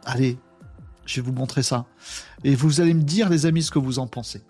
Allez, 0.05 0.37
je 1.07 1.21
vais 1.21 1.25
vous 1.25 1.33
montrer 1.33 1.63
ça. 1.63 1.85
Et 2.43 2.53
vous 2.53 2.81
allez 2.81 2.93
me 2.93 3.01
dire, 3.01 3.29
les 3.29 3.47
amis, 3.47 3.63
ce 3.63 3.71
que 3.71 3.79
vous 3.79 3.97
en 3.97 4.05
pensez 4.07 4.43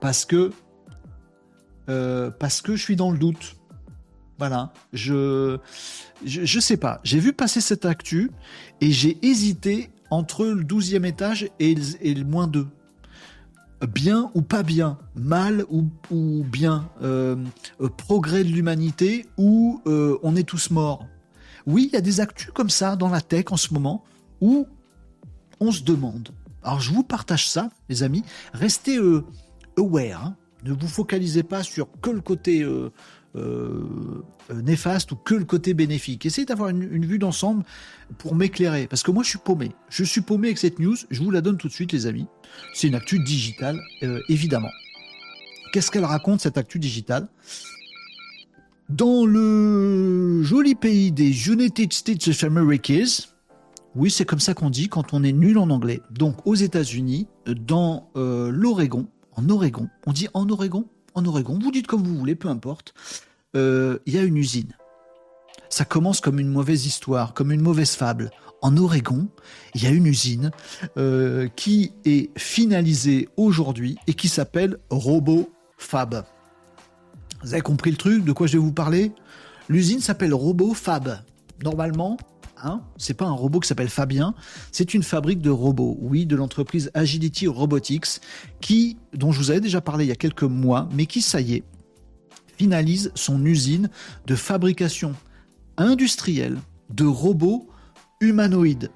parce 0.00 0.24
que 0.24 0.52
euh, 1.88 2.30
parce 2.30 2.60
que 2.60 2.76
je 2.76 2.82
suis 2.82 2.96
dans 2.96 3.10
le 3.10 3.18
doute. 3.18 3.56
Voilà, 4.38 4.72
je, 4.92 5.58
je, 6.24 6.60
sais 6.60 6.76
pas. 6.76 7.00
J'ai 7.02 7.18
vu 7.18 7.32
passer 7.32 7.60
cette 7.60 7.84
actu 7.84 8.30
et 8.80 8.92
j'ai 8.92 9.18
hésité 9.22 9.90
entre 10.10 10.44
le 10.44 10.62
12e 10.62 11.04
étage 11.04 11.48
et 11.58 11.74
le, 11.74 12.24
moins 12.24 12.46
2. 12.46 12.68
Bien 13.88 14.30
ou 14.34 14.42
pas 14.42 14.62
bien, 14.62 14.96
mal 15.16 15.64
ou, 15.70 15.86
ou 16.12 16.44
bien, 16.44 16.88
euh, 17.02 17.34
euh, 17.80 17.88
progrès 17.88 18.44
de 18.44 18.50
l'humanité 18.50 19.26
ou 19.38 19.80
on 19.86 20.36
est 20.36 20.46
tous 20.46 20.70
morts. 20.70 21.04
Oui, 21.66 21.88
il 21.90 21.94
y 21.94 21.96
a 21.96 22.00
des 22.00 22.20
actus 22.20 22.50
comme 22.54 22.70
ça 22.70 22.94
dans 22.94 23.08
la 23.08 23.20
tech 23.20 23.46
en 23.50 23.56
ce 23.56 23.74
moment 23.74 24.04
où 24.40 24.68
on 25.60 25.72
se 25.72 25.82
demande. 25.82 26.30
Alors 26.62 26.80
je 26.80 26.92
vous 26.92 27.02
partage 27.02 27.48
ça, 27.48 27.70
les 27.88 28.02
amis. 28.02 28.24
Restez 28.52 28.98
aware. 29.76 30.24
Hein. 30.24 30.36
Ne 30.64 30.72
vous 30.72 30.88
focalisez 30.88 31.42
pas 31.42 31.62
sur 31.62 31.88
que 32.00 32.10
le 32.10 32.20
côté 32.20 32.62
euh, 32.62 32.90
euh, 33.36 33.84
euh, 34.50 34.62
néfaste 34.62 35.12
ou 35.12 35.16
que 35.16 35.34
le 35.34 35.44
côté 35.44 35.72
bénéfique. 35.72 36.26
Essayez 36.26 36.46
d'avoir 36.46 36.70
une, 36.70 37.06
vue 37.06 37.18
d'ensemble 37.18 37.64
pour 38.18 38.34
m'éclairer. 38.34 38.88
Parce 38.88 39.02
que 39.02 39.10
moi, 39.10 39.22
je 39.22 39.28
suis 39.28 39.38
paumé. 39.38 39.70
Je 39.88 40.02
suis 40.02 40.20
paumé 40.20 40.48
avec 40.48 40.58
cette 40.58 40.80
news. 40.80 40.96
Je 41.10 41.22
vous 41.22 41.30
la 41.30 41.40
donne 41.40 41.58
tout 41.58 41.68
de 41.68 41.72
suite, 41.72 41.92
les 41.92 42.06
amis. 42.06 42.26
C'est 42.74 42.88
une 42.88 42.96
actu 42.96 43.20
digitale, 43.20 43.80
évidemment. 44.28 44.70
Qu'est-ce 45.72 45.90
qu'elle 45.90 46.04
raconte, 46.04 46.40
cette 46.40 46.58
actu 46.58 46.78
digitale? 46.78 47.28
Dans 48.88 49.26
le 49.26 50.42
joli 50.42 50.74
pays 50.74 51.12
des 51.12 51.48
United 51.48 51.92
States 51.92 52.26
of 52.28 52.42
America, 52.42 53.04
oui, 53.94 54.10
c'est 54.10 54.24
comme 54.24 54.40
ça 54.40 54.54
qu'on 54.54 54.70
dit 54.70 54.88
quand 54.88 55.12
on 55.12 55.24
est 55.24 55.32
nul 55.32 55.58
en 55.58 55.70
anglais. 55.70 56.00
Donc 56.10 56.46
aux 56.46 56.54
États-Unis, 56.54 57.26
dans 57.46 58.10
l'Oregon, 58.14 59.08
en 59.38 59.48
Oregon. 59.50 59.88
On 60.06 60.12
dit 60.12 60.28
en 60.34 60.48
Oregon 60.50 60.84
En 61.14 61.24
Oregon. 61.24 61.58
Vous 61.62 61.70
dites 61.70 61.86
comme 61.86 62.02
vous 62.02 62.16
voulez, 62.16 62.34
peu 62.34 62.48
importe. 62.48 62.92
Euh, 63.54 63.98
il 64.04 64.14
y 64.14 64.18
a 64.18 64.22
une 64.22 64.36
usine. 64.36 64.72
Ça 65.70 65.84
commence 65.84 66.20
comme 66.20 66.40
une 66.40 66.48
mauvaise 66.48 66.86
histoire, 66.86 67.34
comme 67.34 67.52
une 67.52 67.60
mauvaise 67.60 67.94
fable. 67.94 68.30
En 68.62 68.76
Oregon, 68.76 69.28
il 69.74 69.84
y 69.84 69.86
a 69.86 69.90
une 69.90 70.06
usine 70.06 70.50
euh, 70.96 71.46
qui 71.54 71.92
est 72.04 72.36
finalisée 72.36 73.28
aujourd'hui 73.36 73.96
et 74.08 74.14
qui 74.14 74.28
s'appelle 74.28 74.78
RoboFab. 74.90 76.24
Vous 77.42 77.52
avez 77.52 77.62
compris 77.62 77.92
le 77.92 77.96
truc 77.96 78.24
De 78.24 78.32
quoi 78.32 78.48
je 78.48 78.54
vais 78.54 78.58
vous 78.58 78.72
parler? 78.72 79.12
L'usine 79.68 80.00
s'appelle 80.00 80.34
RoboFab. 80.34 81.20
Normalement, 81.62 82.16
C'est 82.96 83.14
pas 83.14 83.26
un 83.26 83.32
robot 83.32 83.60
qui 83.60 83.68
s'appelle 83.68 83.88
Fabien, 83.88 84.34
c'est 84.72 84.94
une 84.94 85.02
fabrique 85.02 85.40
de 85.40 85.50
robots, 85.50 85.96
oui, 86.00 86.26
de 86.26 86.36
l'entreprise 86.36 86.90
Agility 86.94 87.46
Robotics, 87.46 88.20
qui, 88.60 88.96
dont 89.14 89.32
je 89.32 89.38
vous 89.38 89.50
avais 89.50 89.60
déjà 89.60 89.80
parlé 89.80 90.04
il 90.04 90.08
y 90.08 90.12
a 90.12 90.16
quelques 90.16 90.42
mois, 90.42 90.88
mais 90.92 91.06
qui, 91.06 91.22
ça 91.22 91.40
y 91.40 91.54
est, 91.54 91.64
finalise 92.56 93.12
son 93.14 93.44
usine 93.44 93.88
de 94.26 94.34
fabrication 94.34 95.14
industrielle 95.76 96.58
de 96.90 97.04
robots 97.04 97.68
humanoïdes. 98.20 98.90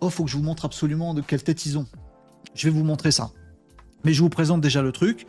Oh, 0.00 0.10
faut 0.10 0.24
que 0.24 0.30
je 0.30 0.36
vous 0.36 0.42
montre 0.42 0.64
absolument 0.64 1.14
de 1.14 1.20
quelle 1.20 1.42
tête 1.42 1.66
ils 1.66 1.78
ont. 1.78 1.86
Je 2.54 2.68
vais 2.68 2.74
vous 2.74 2.84
montrer 2.84 3.10
ça. 3.10 3.30
Mais 4.04 4.12
je 4.12 4.22
vous 4.22 4.28
présente 4.28 4.60
déjà 4.60 4.82
le 4.82 4.92
truc. 4.92 5.26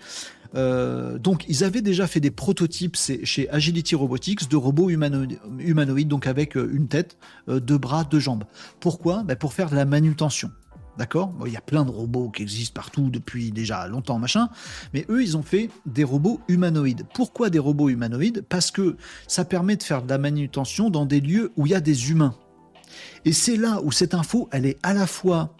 Euh, 0.55 1.17
donc, 1.17 1.45
ils 1.47 1.63
avaient 1.63 1.81
déjà 1.81 2.07
fait 2.07 2.19
des 2.19 2.31
prototypes 2.31 2.95
chez 2.95 3.49
Agility 3.49 3.95
Robotics 3.95 4.49
de 4.49 4.55
robots 4.55 4.89
humanoïdes, 4.89 6.07
donc 6.07 6.27
avec 6.27 6.55
euh, 6.57 6.69
une 6.73 6.87
tête, 6.87 7.17
euh, 7.49 7.59
deux 7.59 7.77
bras, 7.77 8.03
deux 8.03 8.19
jambes. 8.19 8.43
Pourquoi? 8.79 9.23
Ben, 9.23 9.35
Pour 9.35 9.53
faire 9.53 9.69
de 9.69 9.75
la 9.75 9.85
manutention. 9.85 10.51
D'accord? 10.97 11.33
Il 11.47 11.51
y 11.51 11.57
a 11.57 11.61
plein 11.61 11.85
de 11.85 11.89
robots 11.89 12.29
qui 12.29 12.43
existent 12.43 12.73
partout 12.75 13.09
depuis 13.09 13.51
déjà 13.51 13.87
longtemps, 13.87 14.19
machin. 14.19 14.49
Mais 14.93 15.07
eux, 15.09 15.23
ils 15.23 15.35
ont 15.35 15.41
fait 15.41 15.71
des 15.87 16.03
robots 16.03 16.39
humanoïdes. 16.47 17.07
Pourquoi 17.15 17.49
des 17.49 17.57
robots 17.57 17.89
humanoïdes? 17.89 18.45
Parce 18.47 18.69
que 18.69 18.95
ça 19.27 19.43
permet 19.43 19.75
de 19.75 19.81
faire 19.81 20.03
de 20.03 20.09
la 20.09 20.19
manutention 20.19 20.91
dans 20.91 21.07
des 21.07 21.19
lieux 21.19 21.51
où 21.57 21.65
il 21.65 21.71
y 21.71 21.75
a 21.75 21.81
des 21.81 22.11
humains. 22.11 22.35
Et 23.25 23.33
c'est 23.33 23.57
là 23.57 23.81
où 23.83 23.91
cette 23.91 24.13
info, 24.13 24.47
elle 24.51 24.67
est 24.67 24.77
à 24.83 24.93
la 24.93 25.07
fois 25.07 25.55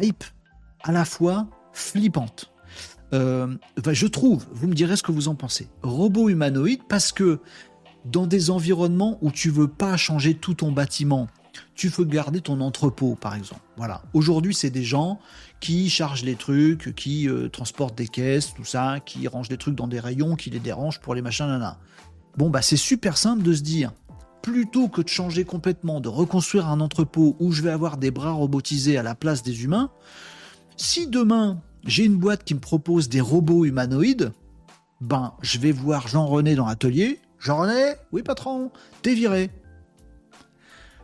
hype, 0.00 0.24
à 0.82 0.90
la 0.90 1.04
fois 1.04 1.46
flippante. 1.72 2.53
Euh, 3.14 3.46
je 3.92 4.06
trouve, 4.06 4.44
vous 4.52 4.66
me 4.66 4.74
direz 4.74 4.96
ce 4.96 5.02
que 5.02 5.12
vous 5.12 5.28
en 5.28 5.34
pensez, 5.34 5.68
robot 5.82 6.28
humanoïde 6.28 6.80
parce 6.88 7.12
que 7.12 7.38
dans 8.04 8.26
des 8.26 8.50
environnements 8.50 9.18
où 9.22 9.30
tu 9.30 9.50
veux 9.50 9.68
pas 9.68 9.96
changer 9.96 10.34
tout 10.34 10.54
ton 10.54 10.72
bâtiment, 10.72 11.28
tu 11.74 11.88
veux 11.88 12.04
garder 12.04 12.40
ton 12.40 12.60
entrepôt, 12.60 13.14
par 13.14 13.34
exemple. 13.34 13.62
Voilà. 13.76 14.02
Aujourd'hui, 14.12 14.54
c'est 14.54 14.70
des 14.70 14.82
gens 14.82 15.20
qui 15.60 15.88
chargent 15.88 16.24
les 16.24 16.34
trucs, 16.34 16.94
qui 16.94 17.28
euh, 17.28 17.48
transportent 17.48 17.96
des 17.96 18.08
caisses, 18.08 18.52
tout 18.54 18.64
ça, 18.64 18.98
qui 19.04 19.26
rangent 19.28 19.48
des 19.48 19.56
trucs 19.56 19.76
dans 19.76 19.86
des 19.86 20.00
rayons, 20.00 20.34
qui 20.34 20.50
les 20.50 20.58
dérangent 20.58 21.00
pour 21.00 21.14
les 21.14 21.22
machins, 21.22 21.46
nana. 21.46 21.78
Bon, 22.36 22.50
bah, 22.50 22.62
c'est 22.62 22.76
super 22.76 23.16
simple 23.16 23.42
de 23.42 23.52
se 23.52 23.62
dire, 23.62 23.92
plutôt 24.42 24.88
que 24.88 25.00
de 25.00 25.08
changer 25.08 25.44
complètement, 25.44 26.00
de 26.00 26.08
reconstruire 26.08 26.68
un 26.68 26.80
entrepôt 26.80 27.36
où 27.38 27.52
je 27.52 27.62
vais 27.62 27.70
avoir 27.70 27.96
des 27.96 28.10
bras 28.10 28.32
robotisés 28.32 28.98
à 28.98 29.02
la 29.02 29.14
place 29.14 29.42
des 29.42 29.62
humains, 29.62 29.90
si 30.76 31.06
demain 31.06 31.62
j'ai 31.86 32.04
une 32.04 32.16
boîte 32.16 32.44
qui 32.44 32.54
me 32.54 32.60
propose 32.60 33.08
des 33.08 33.20
robots 33.20 33.64
humanoïdes, 33.64 34.32
Ben, 35.00 35.34
je 35.42 35.58
vais 35.58 35.72
voir 35.72 36.08
Jean-René 36.08 36.54
dans 36.54 36.66
l'atelier. 36.66 37.20
Jean-René 37.38 37.94
Oui, 38.12 38.22
patron, 38.22 38.70
t'es 39.02 39.14
viré. 39.14 39.50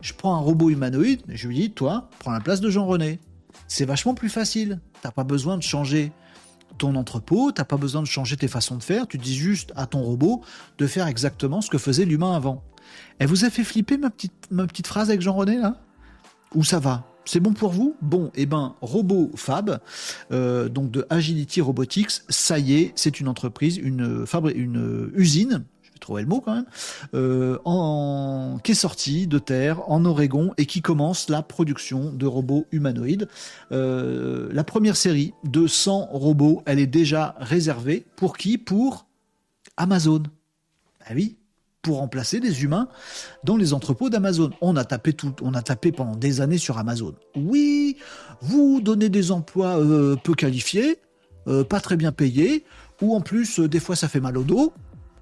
Je 0.01 0.13
prends 0.13 0.35
un 0.35 0.39
robot 0.39 0.71
humanoïde, 0.71 1.21
je 1.27 1.47
lui 1.47 1.55
dis, 1.55 1.71
toi, 1.71 2.09
prends 2.19 2.31
la 2.31 2.39
place 2.39 2.61
de 2.61 2.69
Jean-René. 2.69 3.19
C'est 3.67 3.85
vachement 3.85 4.15
plus 4.15 4.29
facile. 4.29 4.79
T'as 5.01 5.11
pas 5.11 5.23
besoin 5.23 5.57
de 5.57 5.63
changer 5.63 6.11
ton 6.77 6.95
entrepôt, 6.95 7.51
t'as 7.51 7.65
pas 7.65 7.77
besoin 7.77 8.01
de 8.01 8.07
changer 8.07 8.37
tes 8.37 8.47
façons 8.47 8.75
de 8.75 8.83
faire, 8.83 9.07
tu 9.07 9.19
dis 9.19 9.35
juste 9.35 9.71
à 9.75 9.85
ton 9.85 10.01
robot 10.01 10.41
de 10.79 10.87
faire 10.87 11.05
exactement 11.05 11.61
ce 11.61 11.69
que 11.69 11.77
faisait 11.77 12.05
l'humain 12.05 12.35
avant. 12.35 12.63
Elle 13.19 13.27
vous 13.27 13.45
a 13.45 13.51
fait 13.51 13.63
flipper 13.63 13.97
ma 13.97 14.09
petite, 14.09 14.47
ma 14.49 14.65
petite 14.65 14.87
phrase 14.87 15.09
avec 15.09 15.21
Jean-René 15.21 15.57
là? 15.57 15.75
Ou 16.55 16.63
ça 16.63 16.79
va? 16.79 17.05
C'est 17.25 17.39
bon 17.39 17.53
pour 17.53 17.71
vous? 17.71 17.95
Bon, 18.01 18.31
eh 18.35 18.45
ben, 18.45 18.75
Robot 18.81 19.31
Fab, 19.35 19.79
euh, 20.31 20.69
donc 20.69 20.91
de 20.91 21.05
Agility 21.09 21.61
Robotics, 21.61 22.11
ça 22.29 22.59
y 22.59 22.73
est, 22.73 22.91
c'est 22.95 23.19
une 23.19 23.27
entreprise, 23.27 23.77
une, 23.77 24.25
une 24.55 25.11
usine, 25.15 25.63
je 25.83 25.91
vais 25.91 25.99
trouver 25.99 26.21
le 26.23 26.27
mot 26.27 26.41
quand 26.41 26.55
même, 26.55 26.65
euh, 27.13 27.57
en, 27.65 28.57
qui 28.63 28.71
est 28.71 28.75
sortie 28.75 29.27
de 29.27 29.39
terre 29.39 29.89
en 29.89 30.03
Oregon 30.05 30.53
et 30.57 30.65
qui 30.65 30.81
commence 30.81 31.29
la 31.29 31.41
production 31.41 32.11
de 32.11 32.25
robots 32.25 32.65
humanoïdes. 32.71 33.27
Euh, 33.71 34.49
la 34.51 34.63
première 34.63 34.97
série 34.97 35.33
de 35.43 35.67
100 35.67 36.07
robots, 36.11 36.63
elle 36.65 36.79
est 36.79 36.87
déjà 36.87 37.35
réservée 37.39 38.05
pour 38.15 38.37
qui? 38.37 38.57
Pour 38.57 39.05
Amazon. 39.77 40.23
Ah 41.05 41.13
oui, 41.15 41.37
pour 41.81 41.97
remplacer 41.97 42.39
des 42.39 42.63
humains 42.63 42.87
dans 43.43 43.57
les 43.57 43.73
entrepôts 43.73 44.09
d'Amazon. 44.09 44.51
On 44.61 44.75
a 44.75 44.85
tapé 44.85 45.13
tout, 45.13 45.33
on 45.41 45.53
a 45.53 45.61
tapé 45.61 45.91
pendant 45.91 46.15
des 46.15 46.41
années 46.41 46.57
sur 46.57 46.77
Amazon. 46.77 47.13
Oui, 47.35 47.97
vous 48.41 48.81
donnez 48.81 49.09
des 49.09 49.31
emplois 49.31 49.79
euh, 49.79 50.15
peu 50.15 50.33
qualifiés, 50.33 50.99
euh, 51.47 51.63
pas 51.63 51.79
très 51.79 51.97
bien 51.97 52.11
payés, 52.11 52.65
ou 53.01 53.15
en 53.15 53.21
plus 53.21 53.59
euh, 53.59 53.67
des 53.67 53.79
fois 53.79 53.95
ça 53.95 54.07
fait 54.07 54.19
mal 54.19 54.37
au 54.37 54.43
dos. 54.43 54.73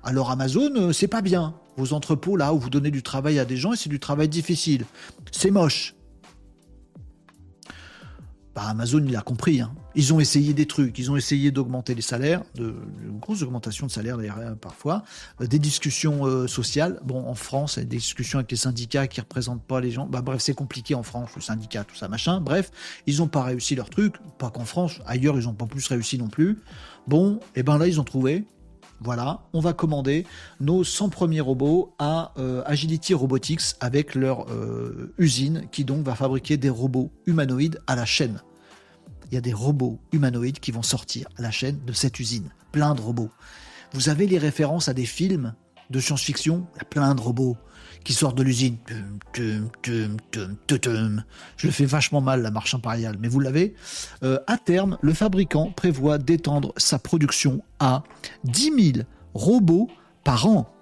Alors 0.03 0.31
Amazon, 0.31 0.94
c'est 0.94 1.07
pas 1.07 1.22
bien. 1.22 1.56
Vos 1.77 1.94
entrepôts 1.94 2.36
là 2.36 2.53
où 2.53 2.60
vous 2.60 2.69
donnez 2.69 2.91
du 2.91 3.03
travail 3.03 3.40
à 3.40 3.45
des 3.45 3.57
gens 3.57 3.73
et 3.73 3.77
c'est 3.77 3.90
du 3.90 3.99
travail 3.99 4.27
difficile. 4.27 4.86
C'est 5.31 5.52
moche. 5.52 5.95
Bah, 8.56 8.64
Amazon, 8.68 9.03
il 9.06 9.15
a 9.15 9.22
compris. 9.22 9.61
Hein. 9.61 9.72
Ils 9.95 10.14
ont 10.14 10.20
essayé 10.20 10.53
des 10.53 10.68
trucs, 10.68 10.99
ils 10.99 11.10
ont 11.10 11.16
essayé 11.16 11.49
d'augmenter 11.49 11.95
les 11.95 12.03
salaires, 12.03 12.44
de, 12.53 12.76
une 13.03 13.18
grosse 13.20 13.41
augmentation 13.41 13.88
de 13.88 13.91
salaire 13.91 14.18
d'ailleurs 14.18 14.38
hein, 14.38 14.56
parfois, 14.60 15.03
euh, 15.41 15.48
des 15.48 15.57
discussions 15.57 16.26
euh, 16.26 16.48
sociales. 16.48 16.99
Bon, 17.03 17.28
en 17.28 17.34
France, 17.34 17.80
des 17.80 17.86
discussions 17.86 18.38
avec 18.38 18.52
les 18.52 18.57
syndicats 18.57 19.07
qui 19.07 19.20
représentent 19.20 19.64
pas 19.64 19.82
les 19.82 19.90
gens. 19.90 20.06
Bah, 20.06 20.22
bref, 20.22 20.41
c'est 20.41 20.53
compliqué 20.53 20.94
en 20.94 21.02
France, 21.02 21.32
le 21.36 21.41
syndicat, 21.41 21.84
tout 21.84 21.95
ça, 21.95 22.07
machin. 22.07 22.40
Bref, 22.40 22.70
ils 23.07 23.18
n'ont 23.18 23.28
pas 23.28 23.44
réussi 23.44 23.74
leur 23.74 23.90
truc. 23.90 24.16
Pas 24.38 24.52
qu'en 24.52 24.66
France, 24.66 24.99
ailleurs, 25.07 25.40
ils 25.40 25.45
n'ont 25.45 25.53
pas 25.53 25.66
plus 25.66 25.88
réussi 25.88 26.20
non 26.20 26.28
plus. 26.28 26.60
Bon, 27.07 27.38
et 27.56 27.61
eh 27.61 27.64
ben 27.64 27.80
là, 27.80 27.88
ils 27.88 27.99
ont 27.99 28.03
trouvé. 28.03 28.45
Voilà, 29.02 29.48
on 29.53 29.61
va 29.61 29.72
commander 29.72 30.26
nos 30.60 30.84
100 30.84 31.10
premiers 31.10 31.40
robots 31.40 31.95
à 31.99 32.34
euh, 32.38 32.61
Agility 32.66 33.14
Robotics 33.14 33.61
avec 33.80 34.14
leur 34.14 34.45
usine 35.18 35.64
qui 35.72 35.86
donc 35.86 36.06
va 36.06 36.16
fabriquer 36.16 36.57
des 36.57 36.70
robots 36.70 37.10
humanoïdes 37.26 37.80
à 37.88 37.95
la 37.95 38.03
chaîne 38.03 38.41
il 39.31 39.35
y 39.35 39.38
a 39.38 39.41
des 39.41 39.53
robots 39.53 39.99
humanoïdes 40.11 40.60
qui 40.60 40.72
vont 40.72 40.81
sortir 40.81 41.27
à 41.38 41.41
la 41.41 41.51
chaîne 41.51 41.80
de 41.85 41.93
cette 41.93 42.19
usine. 42.19 42.49
Plein 42.72 42.95
de 42.95 43.01
robots. 43.01 43.30
Vous 43.93 44.10
avez 44.10 44.27
les 44.27 44.38
références 44.38 44.89
à 44.89 44.93
des 44.93 45.06
films 45.06 45.53
de 45.89 45.99
science-fiction? 45.99 46.68
Il 46.76 46.77
y 46.77 46.81
a 46.81 46.85
plein 46.85 47.15
de 47.15 47.22
robots 47.22 47.57
qui 48.03 48.14
sortent 48.14 48.38
de 48.38 48.43
l'usine. 48.43 48.77
Je 49.35 49.61
le 51.64 51.72
fais 51.72 51.85
vachement 51.85 52.22
mal, 52.22 52.41
la 52.41 52.51
marche 52.51 52.73
impériale, 52.73 53.18
mais 53.19 53.27
vous 53.27 53.39
l'avez. 53.39 53.76
Euh, 54.23 54.39
à 54.47 54.57
terme, 54.57 54.97
le 55.01 55.14
fabricant 55.14 55.72
prévoit 55.72 56.18
d'étendre 56.18 56.73
sa 56.77 56.99
production 56.99 57.61
à 57.80 58.03
10 58.45 58.93
000 58.93 59.06
robots 59.34 59.89
par 60.23 60.47
an. 60.47 60.73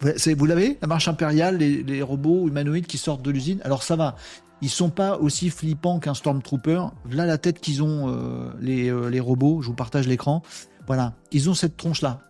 Vous 0.00 0.46
l'avez, 0.46 0.78
la 0.82 0.88
marche 0.88 1.08
impériale, 1.08 1.56
les, 1.56 1.82
les, 1.82 2.02
robots 2.02 2.46
humanoïdes 2.46 2.86
qui 2.86 2.98
sortent 2.98 3.22
de 3.22 3.30
l'usine? 3.30 3.60
Alors 3.64 3.82
ça 3.82 3.96
va, 3.96 4.16
ils 4.64 4.70
sont 4.70 4.88
pas 4.88 5.18
aussi 5.18 5.50
flippants 5.50 6.00
qu'un 6.00 6.14
Stormtrooper. 6.14 6.86
Là, 7.10 7.26
la 7.26 7.36
tête 7.36 7.60
qu'ils 7.60 7.82
ont, 7.82 8.08
euh, 8.08 8.50
les, 8.60 8.88
euh, 8.88 9.10
les, 9.10 9.20
robots, 9.20 9.60
je 9.60 9.66
vous 9.66 9.74
partage 9.74 10.08
l'écran. 10.08 10.40
Voilà, 10.86 11.12
ils 11.32 11.50
ont 11.50 11.54
cette 11.54 11.76
tronche-là. 11.76 12.20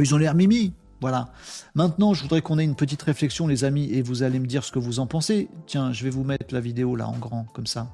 Ils 0.00 0.14
ont 0.14 0.16
l'air 0.16 0.34
mimi. 0.34 0.72
Voilà. 1.02 1.34
Maintenant, 1.74 2.14
je 2.14 2.22
voudrais 2.22 2.40
qu'on 2.40 2.58
ait 2.58 2.64
une 2.64 2.76
petite 2.76 3.02
réflexion, 3.02 3.46
les 3.46 3.64
amis, 3.64 3.92
et 3.92 4.00
vous 4.00 4.22
allez 4.22 4.38
me 4.38 4.46
dire 4.46 4.64
ce 4.64 4.72
que 4.72 4.78
vous 4.78 5.00
en 5.00 5.06
pensez. 5.06 5.50
Tiens, 5.66 5.92
je 5.92 6.02
vais 6.04 6.08
vous 6.08 6.24
mettre 6.24 6.54
la 6.54 6.60
vidéo 6.60 6.96
là 6.96 7.08
en 7.08 7.18
grand, 7.18 7.44
comme 7.52 7.66
ça. 7.66 7.90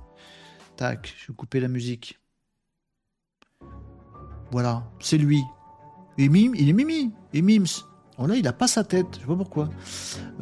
Tac, 0.77 1.13
je 1.21 1.33
vais 1.33 1.37
couper 1.37 1.59
la 1.59 1.67
musique. 1.67 2.21
Voilà, 4.53 4.85
c'est 5.01 5.19
lui. 5.19 5.43
Et 6.19 6.29
mime, 6.29 6.55
il 6.55 6.69
est 6.69 6.73
mimi. 6.73 7.11
Et 7.33 7.43
mims. 7.43 7.83
Oh 8.23 8.27
là, 8.27 8.37
il 8.37 8.47
a 8.47 8.53
pas 8.53 8.69
sa 8.69 8.85
tête, 8.85 9.07
je 9.15 9.21
sais 9.21 9.27
pas 9.27 9.35
pourquoi. 9.35 9.71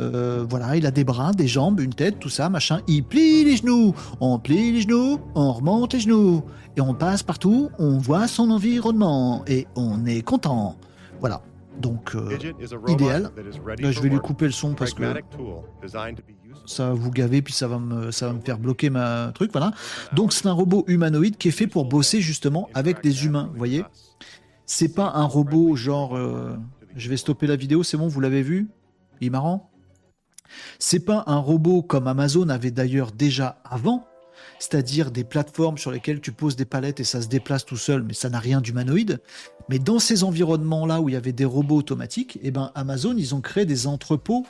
Euh, 0.01 0.45
voilà, 0.49 0.75
il 0.75 0.85
a 0.85 0.91
des 0.91 1.05
bras, 1.05 1.33
des 1.33 1.47
jambes, 1.47 1.79
une 1.79 1.95
tête, 1.95 2.19
tout 2.19 2.29
ça, 2.29 2.49
machin. 2.49 2.81
Il 2.89 3.05
plie 3.05 3.45
les 3.45 3.57
genoux, 3.57 3.95
on 4.21 4.41
plie 4.41 4.73
les 4.73 4.81
genoux, 4.81 5.21
on 5.37 5.53
remonte 5.53 5.93
les 5.93 6.01
genoux, 6.01 6.43
et 6.77 6.81
on 6.81 6.93
passe 6.93 7.23
partout, 7.23 7.71
on 7.79 7.99
voit 7.99 8.27
son 8.27 8.51
environnement, 8.51 9.45
et 9.47 9.69
on 9.77 10.05
est 10.07 10.23
content. 10.23 10.75
Voilà. 11.21 11.41
Donc, 11.81 12.17
euh, 12.17 12.37
idéal. 12.89 13.31
Là, 13.79 13.93
je 13.93 14.01
vais 14.01 14.09
lui 14.09 14.19
couper 14.19 14.47
le 14.47 14.51
son 14.51 14.75
parce 14.75 14.93
que 14.93 15.05
ça 16.67 16.89
va 16.89 16.95
vous 16.95 17.13
gaver, 17.13 17.43
puis 17.43 17.55
ça 17.55 17.69
va 17.69 17.79
me, 17.79 18.11
ça 18.11 18.27
va 18.27 18.33
me 18.33 18.41
faire 18.41 18.59
bloquer 18.59 18.91
ma 18.91 19.31
truc, 19.33 19.53
voilà. 19.53 19.71
Donc, 20.13 20.33
c'est 20.33 20.47
un 20.47 20.53
robot 20.53 20.83
humanoïde 20.89 21.37
qui 21.37 21.47
est 21.47 21.53
fait 21.53 21.69
pour 21.69 21.85
bosser 21.85 22.21
justement 22.21 22.69
avec 22.75 23.05
des 23.05 23.25
humains, 23.25 23.49
vous 23.53 23.59
voyez 23.59 23.85
C'est 24.67 24.93
pas 24.93 25.13
un 25.15 25.27
robot 25.27 25.77
genre... 25.77 26.17
Euh, 26.17 26.57
je 26.99 27.09
vais 27.09 27.17
stopper 27.17 27.47
la 27.47 27.57
vidéo, 27.57 27.83
c'est 27.83 27.97
bon, 27.97 28.09
vous 28.09 28.21
l'avez 28.21 28.43
vu? 28.43 28.69
Il 29.21 29.29
est 29.29 29.31
marrant 29.31 29.71
C'est 30.79 31.01
pas 31.01 31.25
un 31.27 31.39
robot 31.39 31.83
comme 31.83 32.09
Amazon 32.09 32.49
avait 32.49 32.71
d'ailleurs 32.71 33.13
déjà 33.13 33.61
avant, 33.65 34.07
c'est-à-dire 34.59 35.11
des 35.11 35.25
plateformes 35.25 35.79
sur 35.79 35.93
lesquelles 35.93 36.21
tu 36.21 36.33
poses 36.33 36.57
des 36.57 36.65
palettes 36.65 37.01
et 37.01 37.05
ça 37.05 37.23
se 37.23 37.29
déplace 37.29 37.65
tout 37.65 37.77
seul, 37.77 38.03
mais 38.03 38.15
ça 38.15 38.31
n'a 38.31 38.41
rien 38.41 38.61
d'humanoïde. 38.61 39.21
Mais 39.69 39.79
dans 39.79 40.01
ces 40.01 40.25
environnements-là 40.25 41.01
où 41.01 41.09
il 41.09 41.13
y 41.13 41.17
avait 41.17 41.33
des 41.33 41.45
robots 41.45 41.77
automatiques, 41.77 42.39
eh 42.43 42.51
ben 42.51 42.73
Amazon, 42.75 43.15
ils 43.17 43.35
ont 43.35 43.41
créé 43.41 43.65
des 43.65 43.87
entrepôts 43.87 44.45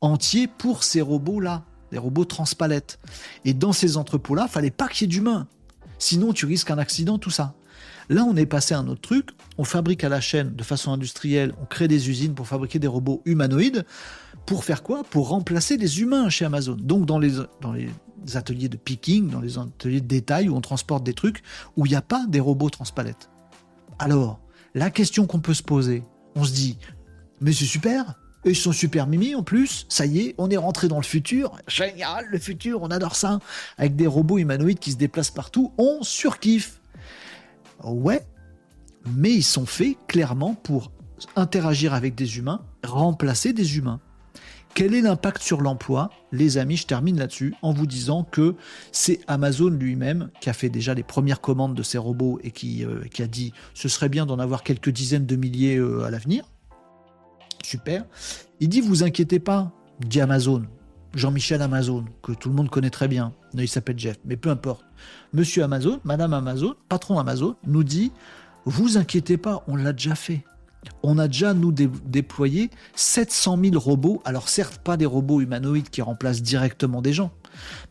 entiers 0.00 0.46
pour 0.46 0.84
ces 0.84 1.00
robots-là, 1.00 1.64
des 1.90 1.98
robots 1.98 2.26
transpalettes. 2.26 2.98
Et 3.46 3.54
dans 3.54 3.72
ces 3.72 3.96
entrepôts-là, 3.96 4.46
fallait 4.48 4.70
pas 4.70 4.88
qu'il 4.88 5.02
y 5.02 5.04
ait 5.06 5.14
d'humains. 5.14 5.48
Sinon, 5.98 6.34
tu 6.34 6.44
risques 6.44 6.70
un 6.70 6.78
accident, 6.78 7.18
tout 7.18 7.30
ça. 7.30 7.54
Là, 8.08 8.24
on 8.24 8.36
est 8.36 8.46
passé 8.46 8.74
à 8.74 8.78
un 8.78 8.88
autre 8.88 9.00
truc. 9.00 9.30
On 9.58 9.64
fabrique 9.64 10.04
à 10.04 10.08
la 10.08 10.20
chaîne 10.20 10.54
de 10.54 10.62
façon 10.62 10.92
industrielle, 10.92 11.52
on 11.60 11.64
crée 11.64 11.88
des 11.88 12.10
usines 12.10 12.34
pour 12.34 12.46
fabriquer 12.46 12.78
des 12.78 12.86
robots 12.86 13.22
humanoïdes. 13.24 13.84
Pour 14.46 14.64
faire 14.64 14.82
quoi? 14.82 15.04
Pour 15.04 15.28
remplacer 15.28 15.76
les 15.76 16.00
humains 16.00 16.28
chez 16.28 16.44
Amazon. 16.44 16.76
Donc, 16.78 17.06
dans 17.06 17.18
les, 17.18 17.38
ateliers 18.34 18.68
de 18.68 18.76
picking, 18.76 19.30
dans 19.30 19.40
les 19.40 19.58
ateliers 19.58 20.00
de 20.00 20.06
détail 20.06 20.48
où 20.48 20.56
on 20.56 20.60
transporte 20.60 21.04
des 21.04 21.14
trucs, 21.14 21.42
où 21.76 21.86
il 21.86 21.90
n'y 21.90 21.96
a 21.96 22.02
pas 22.02 22.26
des 22.28 22.40
robots 22.40 22.70
transpalettes. 22.70 23.30
Alors, 23.98 24.40
la 24.74 24.90
question 24.90 25.26
qu'on 25.26 25.40
peut 25.40 25.54
se 25.54 25.62
poser, 25.62 26.02
on 26.34 26.44
se 26.44 26.52
dit, 26.52 26.78
mais 27.40 27.52
c'est 27.52 27.64
super, 27.64 28.16
ils 28.44 28.56
sont 28.56 28.72
super 28.72 29.06
mimi 29.06 29.34
en 29.34 29.42
plus. 29.42 29.86
Ça 29.88 30.04
y 30.04 30.20
est, 30.20 30.34
on 30.38 30.50
est 30.50 30.56
rentré 30.56 30.88
dans 30.88 30.96
le 30.96 31.04
futur. 31.04 31.56
Génial, 31.66 32.26
le 32.30 32.38
futur, 32.38 32.82
on 32.82 32.90
adore 32.90 33.16
ça. 33.16 33.38
Avec 33.78 33.96
des 33.96 34.06
robots 34.06 34.38
humanoïdes 34.38 34.78
qui 34.78 34.92
se 34.92 34.96
déplacent 34.96 35.30
partout, 35.30 35.72
on 35.78 36.02
surkiffe. 36.02 36.80
Ouais, 37.84 38.24
mais 39.06 39.32
ils 39.32 39.44
sont 39.44 39.66
faits 39.66 39.96
clairement 40.08 40.54
pour 40.54 40.90
interagir 41.36 41.94
avec 41.94 42.14
des 42.14 42.38
humains, 42.38 42.62
remplacer 42.84 43.52
des 43.52 43.76
humains. 43.76 44.00
Quel 44.74 44.94
est 44.94 45.02
l'impact 45.02 45.40
sur 45.40 45.60
l'emploi? 45.60 46.10
Les 46.32 46.58
amis, 46.58 46.76
je 46.76 46.86
termine 46.86 47.16
là-dessus 47.16 47.54
en 47.62 47.72
vous 47.72 47.86
disant 47.86 48.24
que 48.24 48.56
c'est 48.90 49.20
Amazon 49.28 49.68
lui-même 49.68 50.30
qui 50.40 50.50
a 50.50 50.52
fait 50.52 50.68
déjà 50.68 50.94
les 50.94 51.04
premières 51.04 51.40
commandes 51.40 51.76
de 51.76 51.82
ces 51.84 51.96
robots 51.96 52.40
et 52.42 52.50
qui, 52.50 52.84
euh, 52.84 53.04
a 53.20 53.26
dit 53.26 53.52
ce 53.74 53.88
serait 53.88 54.08
bien 54.08 54.26
d'en 54.26 54.40
avoir 54.40 54.64
quelques 54.64 54.90
dizaines 54.90 55.26
de 55.26 55.36
milliers 55.36 55.76
euh, 55.76 56.02
à 56.02 56.10
l'avenir. 56.10 56.44
Super. 57.62 58.04
Il 58.58 58.68
dit 58.68 58.80
vous 58.80 59.04
inquiétez 59.04 59.38
pas, 59.38 59.70
dit 60.00 60.20
Amazon. 60.20 60.64
Jean-Michel 61.14 61.62
Amazon, 61.62 62.04
que 62.22 62.32
tout 62.32 62.48
le 62.48 62.54
monde 62.54 62.70
connaît 62.70 62.90
très 62.90 63.08
bien. 63.08 63.32
Il 63.54 63.68
s'appelle 63.68 63.98
Jeff, 63.98 64.18
mais 64.24 64.36
peu 64.36 64.50
importe. 64.50 64.84
Monsieur 65.32 65.62
Amazon, 65.62 66.00
Madame 66.04 66.34
Amazon, 66.34 66.74
patron 66.88 67.18
Amazon, 67.18 67.56
nous 67.66 67.84
dit 67.84 68.12
Vous 68.64 68.98
inquiétez 68.98 69.36
pas, 69.36 69.62
on 69.68 69.76
l'a 69.76 69.92
déjà 69.92 70.14
fait. 70.14 70.44
On 71.02 71.18
a 71.18 71.28
déjà, 71.28 71.54
nous, 71.54 71.72
déployé 71.72 72.70
700 72.94 73.58
000 73.62 73.78
robots. 73.78 74.20
Alors, 74.24 74.48
certes, 74.48 74.78
pas 74.78 74.96
des 74.96 75.06
robots 75.06 75.40
humanoïdes 75.40 75.88
qui 75.88 76.02
remplacent 76.02 76.42
directement 76.42 77.00
des 77.00 77.12
gens, 77.12 77.30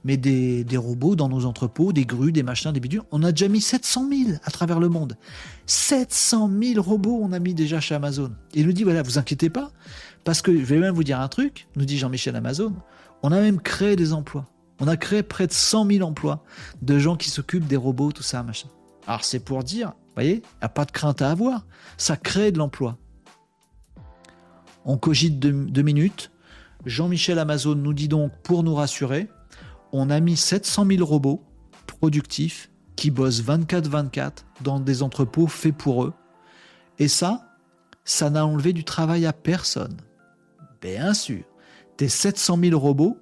mais 0.03 0.17
des, 0.17 0.65
robots 0.77 1.15
dans 1.15 1.29
nos 1.29 1.45
entrepôts, 1.45 1.93
des 1.93 2.05
grues, 2.05 2.31
des 2.31 2.43
machins, 2.43 2.71
des 2.71 2.79
bidules. 2.79 3.01
On 3.11 3.23
a 3.23 3.31
déjà 3.31 3.47
mis 3.47 3.61
700 3.61 4.09
000 4.09 4.37
à 4.43 4.51
travers 4.51 4.79
le 4.79 4.89
monde. 4.89 5.17
700 5.65 6.51
000 6.61 6.81
robots, 6.81 7.19
on 7.21 7.31
a 7.31 7.39
mis 7.39 7.53
déjà 7.53 7.79
chez 7.79 7.95
Amazon. 7.95 8.31
Il 8.53 8.65
nous 8.65 8.73
dit 8.73 8.83
Voilà, 8.83 9.01
vous 9.01 9.17
inquiétez 9.17 9.49
pas, 9.49 9.71
parce 10.23 10.41
que 10.41 10.51
je 10.51 10.65
vais 10.65 10.79
même 10.79 10.93
vous 10.93 11.03
dire 11.03 11.19
un 11.19 11.29
truc, 11.29 11.67
nous 11.75 11.85
dit 11.85 11.97
Jean-Michel 11.97 12.35
Amazon 12.35 12.73
on 13.23 13.31
a 13.31 13.39
même 13.39 13.61
créé 13.61 13.95
des 13.95 14.13
emplois. 14.13 14.45
On 14.79 14.87
a 14.87 14.97
créé 14.97 15.23
près 15.23 15.47
de 15.47 15.53
100 15.53 15.87
000 15.87 16.07
emplois 16.07 16.43
de 16.81 16.99
gens 16.99 17.15
qui 17.15 17.29
s'occupent 17.29 17.67
des 17.67 17.77
robots, 17.77 18.11
tout 18.11 18.23
ça, 18.23 18.43
machin. 18.43 18.67
Alors 19.07 19.23
c'est 19.23 19.39
pour 19.39 19.63
dire, 19.63 19.93
voyez, 20.13 20.35
il 20.35 20.39
n'y 20.39 20.65
a 20.65 20.69
pas 20.69 20.85
de 20.85 20.91
crainte 20.91 21.21
à 21.21 21.31
avoir. 21.31 21.65
Ça 21.97 22.17
crée 22.17 22.51
de 22.51 22.57
l'emploi. 22.57 22.97
On 24.85 24.97
cogite 24.97 25.39
deux, 25.39 25.81
minutes. 25.81 26.31
Jean-Michel 26.85 27.39
Amazon 27.39 27.75
nous 27.75 27.93
dit 27.93 28.09
donc, 28.09 28.33
pour 28.43 28.63
nous 28.63 28.75
rassurer, 28.75 29.29
on 29.93 30.09
a 30.09 30.19
mis 30.19 30.35
700 30.35 30.85
000 30.85 31.05
robots 31.05 31.41
productifs 31.87 32.69
qui 32.97 33.09
bossent 33.09 33.41
24-24 33.41 34.43
dans 34.61 34.81
des 34.81 35.01
entrepôts 35.01 35.47
faits 35.47 35.75
pour 35.75 36.03
eux. 36.03 36.13
Et 36.99 37.07
ça, 37.07 37.55
ça 38.03 38.29
n'a 38.29 38.45
enlevé 38.45 38.73
du 38.73 38.83
travail 38.83 39.25
à 39.25 39.31
personne. 39.31 39.95
Bien 40.81 41.13
sûr. 41.13 41.43
Tes 41.97 42.09
700 42.09 42.59
000 42.63 42.79
robots, 42.79 43.17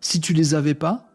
si 0.00 0.20
tu 0.20 0.32
les 0.32 0.54
avais 0.54 0.74
pas, 0.74 1.08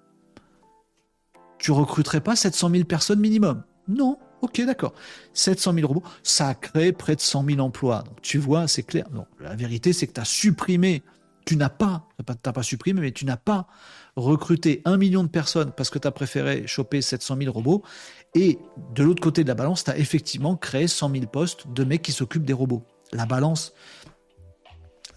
tu 1.57 1.71
recruterais 1.71 2.21
pas 2.21 2.35
700 2.35 2.69
000 2.71 2.83
personnes 2.85 3.19
minimum. 3.19 3.63
Non, 3.87 4.17
ok, 4.41 4.61
d'accord. 4.65 4.93
700 5.33 5.73
000 5.73 5.87
robots, 5.87 6.03
ça 6.23 6.47
a 6.47 6.55
créé 6.55 6.91
près 6.91 7.15
de 7.15 7.21
100 7.21 7.45
000 7.45 7.59
emplois. 7.59 8.03
Donc 8.03 8.21
tu 8.21 8.37
vois, 8.37 8.67
c'est 8.67 8.83
clair. 8.83 9.05
La 9.39 9.55
vérité, 9.55 9.93
c'est 9.93 10.07
que 10.07 10.13
tu 10.13 10.21
as 10.21 10.25
supprimé, 10.25 11.03
tu 11.45 11.55
n'as 11.55 11.69
pas, 11.69 12.07
tu 12.17 12.33
n'as 12.45 12.53
pas 12.53 12.63
supprimé, 12.63 13.01
mais 13.01 13.11
tu 13.11 13.25
n'as 13.25 13.37
pas 13.37 13.67
recruté 14.15 14.81
un 14.85 14.97
million 14.97 15.23
de 15.23 15.29
personnes 15.29 15.71
parce 15.71 15.89
que 15.89 15.99
tu 15.99 16.07
as 16.07 16.11
préféré 16.11 16.67
choper 16.67 17.01
700 17.01 17.37
000 17.37 17.51
robots. 17.51 17.83
Et 18.33 18.59
de 18.95 19.03
l'autre 19.03 19.21
côté 19.21 19.43
de 19.43 19.49
la 19.49 19.55
balance, 19.55 19.83
tu 19.83 19.91
as 19.91 19.97
effectivement 19.97 20.55
créé 20.55 20.87
100 20.87 21.11
000 21.11 21.25
postes 21.27 21.71
de 21.71 21.83
mecs 21.83 22.01
qui 22.01 22.11
s'occupent 22.11 22.45
des 22.45 22.53
robots. 22.53 22.83
La 23.13 23.25
balance, 23.25 23.73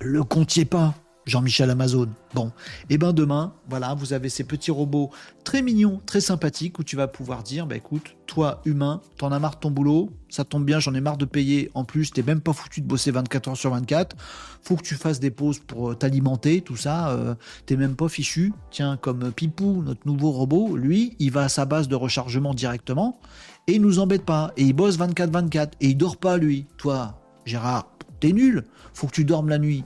le 0.00 0.24
comptiez 0.24 0.64
pas. 0.64 0.94
Jean-Michel 1.26 1.70
Amazon. 1.70 2.08
Bon, 2.34 2.48
et 2.48 2.94
eh 2.94 2.98
ben 2.98 3.12
demain, 3.12 3.54
voilà, 3.68 3.94
vous 3.94 4.12
avez 4.12 4.28
ces 4.28 4.44
petits 4.44 4.70
robots 4.70 5.10
très 5.44 5.62
mignons, 5.62 6.00
très 6.04 6.20
sympathiques, 6.20 6.78
où 6.78 6.84
tu 6.84 6.96
vas 6.96 7.06
pouvoir 7.06 7.42
dire, 7.42 7.66
bah 7.66 7.76
écoute, 7.76 8.16
toi 8.26 8.60
humain, 8.64 9.00
t'en 9.18 9.32
as 9.32 9.38
marre 9.38 9.54
de 9.54 9.60
ton 9.60 9.70
boulot, 9.70 10.10
ça 10.28 10.44
tombe 10.44 10.64
bien, 10.64 10.80
j'en 10.80 10.94
ai 10.94 11.00
marre 11.00 11.16
de 11.16 11.24
payer, 11.24 11.70
en 11.74 11.84
plus, 11.84 12.10
t'es 12.10 12.22
même 12.22 12.40
pas 12.40 12.52
foutu 12.52 12.80
de 12.80 12.86
bosser 12.86 13.10
24 13.10 13.48
heures 13.48 13.56
sur 13.56 13.70
24, 13.70 14.16
faut 14.62 14.76
que 14.76 14.82
tu 14.82 14.96
fasses 14.96 15.20
des 15.20 15.30
pauses 15.30 15.60
pour 15.60 15.90
euh, 15.90 15.94
t'alimenter, 15.94 16.60
tout 16.60 16.76
ça, 16.76 17.10
euh, 17.10 17.34
t'es 17.66 17.76
même 17.76 17.96
pas 17.96 18.08
fichu. 18.08 18.52
Tiens, 18.70 18.96
comme 18.96 19.32
Pipou, 19.32 19.82
notre 19.82 20.06
nouveau 20.06 20.30
robot, 20.32 20.76
lui, 20.76 21.16
il 21.18 21.30
va 21.30 21.42
à 21.42 21.48
sa 21.48 21.64
base 21.64 21.88
de 21.88 21.94
rechargement 21.94 22.54
directement, 22.54 23.20
et 23.66 23.74
il 23.74 23.80
nous 23.80 23.98
embête 23.98 24.24
pas, 24.24 24.52
et 24.56 24.64
il 24.64 24.72
bosse 24.72 24.98
24-24, 24.98 25.72
et 25.80 25.88
il 25.88 25.96
dort 25.96 26.16
pas 26.16 26.36
lui. 26.36 26.66
Toi, 26.76 27.20
Gérard, 27.44 27.88
t'es 28.20 28.32
nul, 28.32 28.64
faut 28.92 29.06
que 29.06 29.12
tu 29.12 29.24
dormes 29.24 29.48
la 29.48 29.58
nuit 29.58 29.84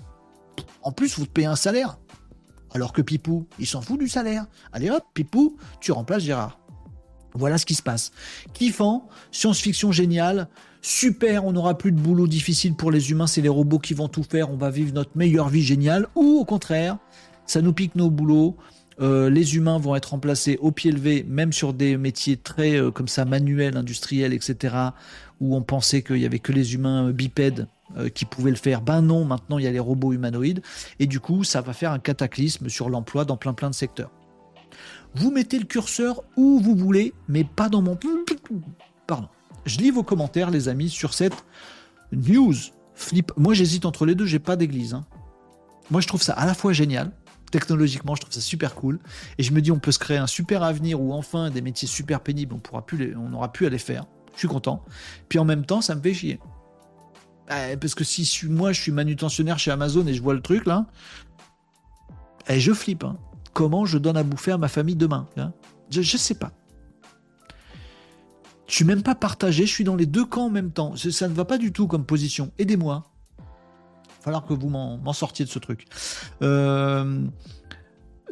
en 0.83 0.93
plus, 0.93 1.19
vous 1.19 1.27
te 1.27 1.31
payez 1.31 1.47
un 1.47 1.57
salaire. 1.57 1.99
Alors 2.75 2.93
que 2.93 3.03
Pipou, 3.03 3.47
il 3.59 3.67
s'en 3.67 3.81
fout 3.81 3.99
du 3.99 4.09
salaire. 4.09 4.47
Allez 4.73 4.91
hop, 4.91 5.05
Pipou, 5.15 5.57
tu 5.81 5.93
remplaces 5.93 6.23
Gérard. 6.23 6.59
Voilà 7.35 7.59
ce 7.59 7.67
qui 7.67 7.75
se 7.75 7.83
passe. 7.83 8.13
Kiffant, 8.53 9.09
science-fiction 9.31 9.93
géniale, 9.93 10.49
super, 10.83 11.45
on 11.45 11.53
n'aura 11.53 11.77
plus 11.77 11.93
de 11.93 12.01
boulot 12.01 12.27
difficile 12.27 12.75
pour 12.75 12.91
les 12.91 13.11
humains, 13.11 13.27
c'est 13.27 13.41
les 13.41 13.49
robots 13.49 13.79
qui 13.79 13.95
vont 13.95 14.09
tout 14.09 14.23
faire, 14.23 14.51
on 14.51 14.57
va 14.57 14.71
vivre 14.71 14.93
notre 14.93 15.17
meilleure 15.17 15.49
vie 15.49 15.63
géniale. 15.63 16.09
Ou 16.15 16.39
au 16.41 16.45
contraire, 16.45 16.99
ça 17.47 17.63
nous 17.63 17.73
pique 17.73 17.95
nos 17.95 18.11
boulots, 18.11 18.57
euh, 19.01 19.31
les 19.31 19.57
humains 19.57 19.79
vont 19.79 19.95
être 19.95 20.11
remplacés 20.11 20.59
au 20.61 20.73
pied 20.73 20.91
levé, 20.91 21.25
même 21.29 21.53
sur 21.53 21.73
des 21.73 21.97
métiers 21.97 22.37
très 22.37 22.77
euh, 22.77 22.91
comme 22.91 23.09
ça 23.09 23.25
manuels, 23.25 23.77
industriels, 23.77 24.33
etc., 24.33 24.75
où 25.41 25.55
on 25.55 25.63
pensait 25.63 26.03
qu'il 26.03 26.19
y 26.19 26.27
avait 26.27 26.39
que 26.39 26.53
les 26.53 26.75
humains 26.75 27.11
bipèdes 27.11 27.69
euh, 27.97 28.09
qui 28.09 28.25
pouvaient 28.25 28.51
le 28.51 28.57
faire. 28.57 28.81
Ben 28.81 29.03
non, 29.03 29.25
maintenant 29.25 29.59
il 29.59 29.65
y 29.65 29.69
a 29.69 29.73
les 29.73 29.79
robots 29.79 30.13
humanoïdes, 30.13 30.63
et 30.99 31.07
du 31.07 31.21
coup 31.21 31.45
ça 31.45 31.61
va 31.61 31.73
faire 31.73 31.93
un 31.93 31.99
cataclysme 31.99 32.69
sur 32.69 32.91
l'emploi 32.91 33.25
dans 33.25 33.37
plein 33.37 33.55
plein 33.55 33.71
de 33.71 33.75
secteurs. 33.75 34.11
Vous 35.15 35.31
mettez 35.31 35.59
le 35.59 35.65
curseur 35.65 36.23
où 36.37 36.61
vous 36.61 36.77
voulez, 36.77 37.15
mais 37.29 37.45
pas 37.45 37.69
dans 37.69 37.83
mon... 37.83 37.99
Pardon. 39.07 39.29
Je 39.65 39.79
lis 39.79 39.91
vos 39.91 40.03
commentaires, 40.03 40.51
les 40.51 40.69
amis, 40.69 40.91
sur 40.91 41.15
cette 41.15 41.45
news. 42.13 42.55
Flip. 42.95 43.33
Moi, 43.37 43.55
j'hésite 43.55 43.87
entre 43.87 44.07
les 44.07 44.15
deux. 44.15 44.27
J'ai 44.27 44.39
pas 44.39 44.57
d'église. 44.57 44.95
Hein. 44.95 45.07
Moi, 45.91 46.01
je 46.01 46.09
trouve 46.09 46.23
ça 46.23 46.35
à 46.35 46.47
la 46.47 46.55
fois 46.55 46.73
génial 46.73 47.13
technologiquement, 47.51 48.15
je 48.15 48.21
trouve 48.21 48.35
ça 48.35 48.41
super 48.41 48.75
cool. 48.75 48.99
Et 49.39 49.43
je 49.43 49.53
me 49.53 49.61
dis, 49.61 49.73
on 49.73 49.79
peut 49.79 49.93
se 49.93 49.99
créer 49.99 50.19
un 50.19 50.27
super 50.27 50.63
avenir 50.63 51.01
où 51.01 51.13
enfin 51.13 51.51
des 51.51 51.63
métiers 51.63 51.89
super 51.89 52.21
pénibles, 52.21 52.55
on 52.55 52.59
pourra 52.59 52.85
plus 52.85 53.17
on 53.17 53.33
aura 53.33 53.53
pu 53.53 53.67
à 53.67 53.71
les 53.71 53.79
faire. 53.79 54.05
Je 54.39 54.43
suis 54.43 54.49
content. 54.49 54.85
Puis 55.29 55.41
en 55.41 55.45
même 55.45 55.67
temps, 55.67 55.81
ça 55.81 55.97
me 55.97 56.01
fait 56.01 56.15
chier. 56.15 56.39
Bah, 57.49 57.77
parce 57.81 57.97
que 57.97 58.05
si 58.05 58.47
moi 58.49 58.71
je 58.71 58.81
suis 58.81 58.93
manutentionnaire 58.93 59.59
chez 59.59 59.73
Amazon 59.73 60.07
et 60.07 60.15
je 60.15 60.23
vois 60.23 60.35
le 60.35 60.41
truc 60.41 60.65
là, 60.65 60.87
et 62.49 62.55
eh, 62.55 62.61
je 62.61 62.73
flippe. 62.73 63.03
Hein. 63.03 63.17
Comment 63.53 63.85
je 63.85 63.99
donne 63.99 64.17
à 64.17 64.23
bouffer 64.23 64.53
à 64.53 64.59
ma 64.59 64.69
famille 64.69 64.95
demain 64.95 65.27
hein? 65.39 65.53
Je, 65.91 66.03
je 66.03 66.17
sais 66.17 66.37
pas. 66.37 66.53
Je 68.69 68.75
suis 68.75 68.85
même 68.85 69.03
pas 69.03 69.17
partagé, 69.17 69.67
je 69.67 69.73
suis 69.73 69.83
dans 69.83 69.97
les 69.97 70.07
deux 70.07 70.25
camps 70.25 70.47
en 70.47 70.51
même 70.51 70.71
temps. 70.71 70.95
Ça 70.95 71.27
ne 71.27 71.35
va 71.35 71.45
pas 71.45 71.59
du 71.59 71.73
tout 71.73 71.89
comme 71.89 72.05
position. 72.05 72.53
Aidez-moi 72.61 73.11
falloir 74.21 74.45
que 74.45 74.55
vous 74.55 74.69
m'en 74.69 75.13
sortiez 75.13 75.45
de 75.45 75.51
ce 75.51 75.59
truc. 75.59 75.87
Euh, 76.43 77.25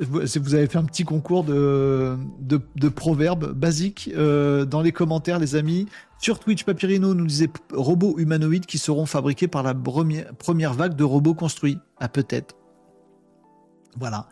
vous 0.00 0.54
avez 0.54 0.66
fait 0.66 0.78
un 0.78 0.84
petit 0.84 1.04
concours 1.04 1.44
de, 1.44 2.16
de, 2.40 2.88
proverbes 2.88 3.52
basiques 3.52 4.10
euh, 4.14 4.64
dans 4.64 4.82
les 4.82 4.92
commentaires, 4.92 5.38
les 5.38 5.54
amis. 5.54 5.86
Sur 6.18 6.38
Twitch, 6.38 6.64
Papyrino 6.64 7.14
nous 7.14 7.26
disait 7.26 7.50
robots 7.72 8.16
humanoïdes 8.18 8.66
qui 8.66 8.78
seront 8.78 9.06
fabriqués 9.06 9.48
par 9.48 9.62
la 9.62 9.74
première, 9.74 10.74
vague 10.74 10.96
de 10.96 11.04
robots 11.04 11.34
construits. 11.34 11.78
Ah, 11.98 12.08
peut-être. 12.08 12.54
Voilà. 13.98 14.28